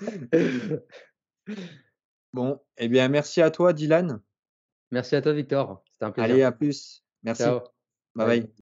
Bon, 2.32 2.60
eh 2.76 2.88
bien 2.88 3.08
merci 3.08 3.42
à 3.42 3.50
toi 3.50 3.72
Dylan. 3.72 4.20
Merci 4.90 5.16
à 5.16 5.22
toi 5.22 5.32
Victor, 5.32 5.82
c'était 5.92 6.04
un 6.04 6.12
Allez 6.12 6.28
plaisir. 6.28 6.46
à 6.46 6.52
plus. 6.52 7.04
Merci. 7.22 7.42
Ciao, 7.42 7.60
Bye 8.14 8.26
bye. 8.26 8.40
bye. 8.42 8.52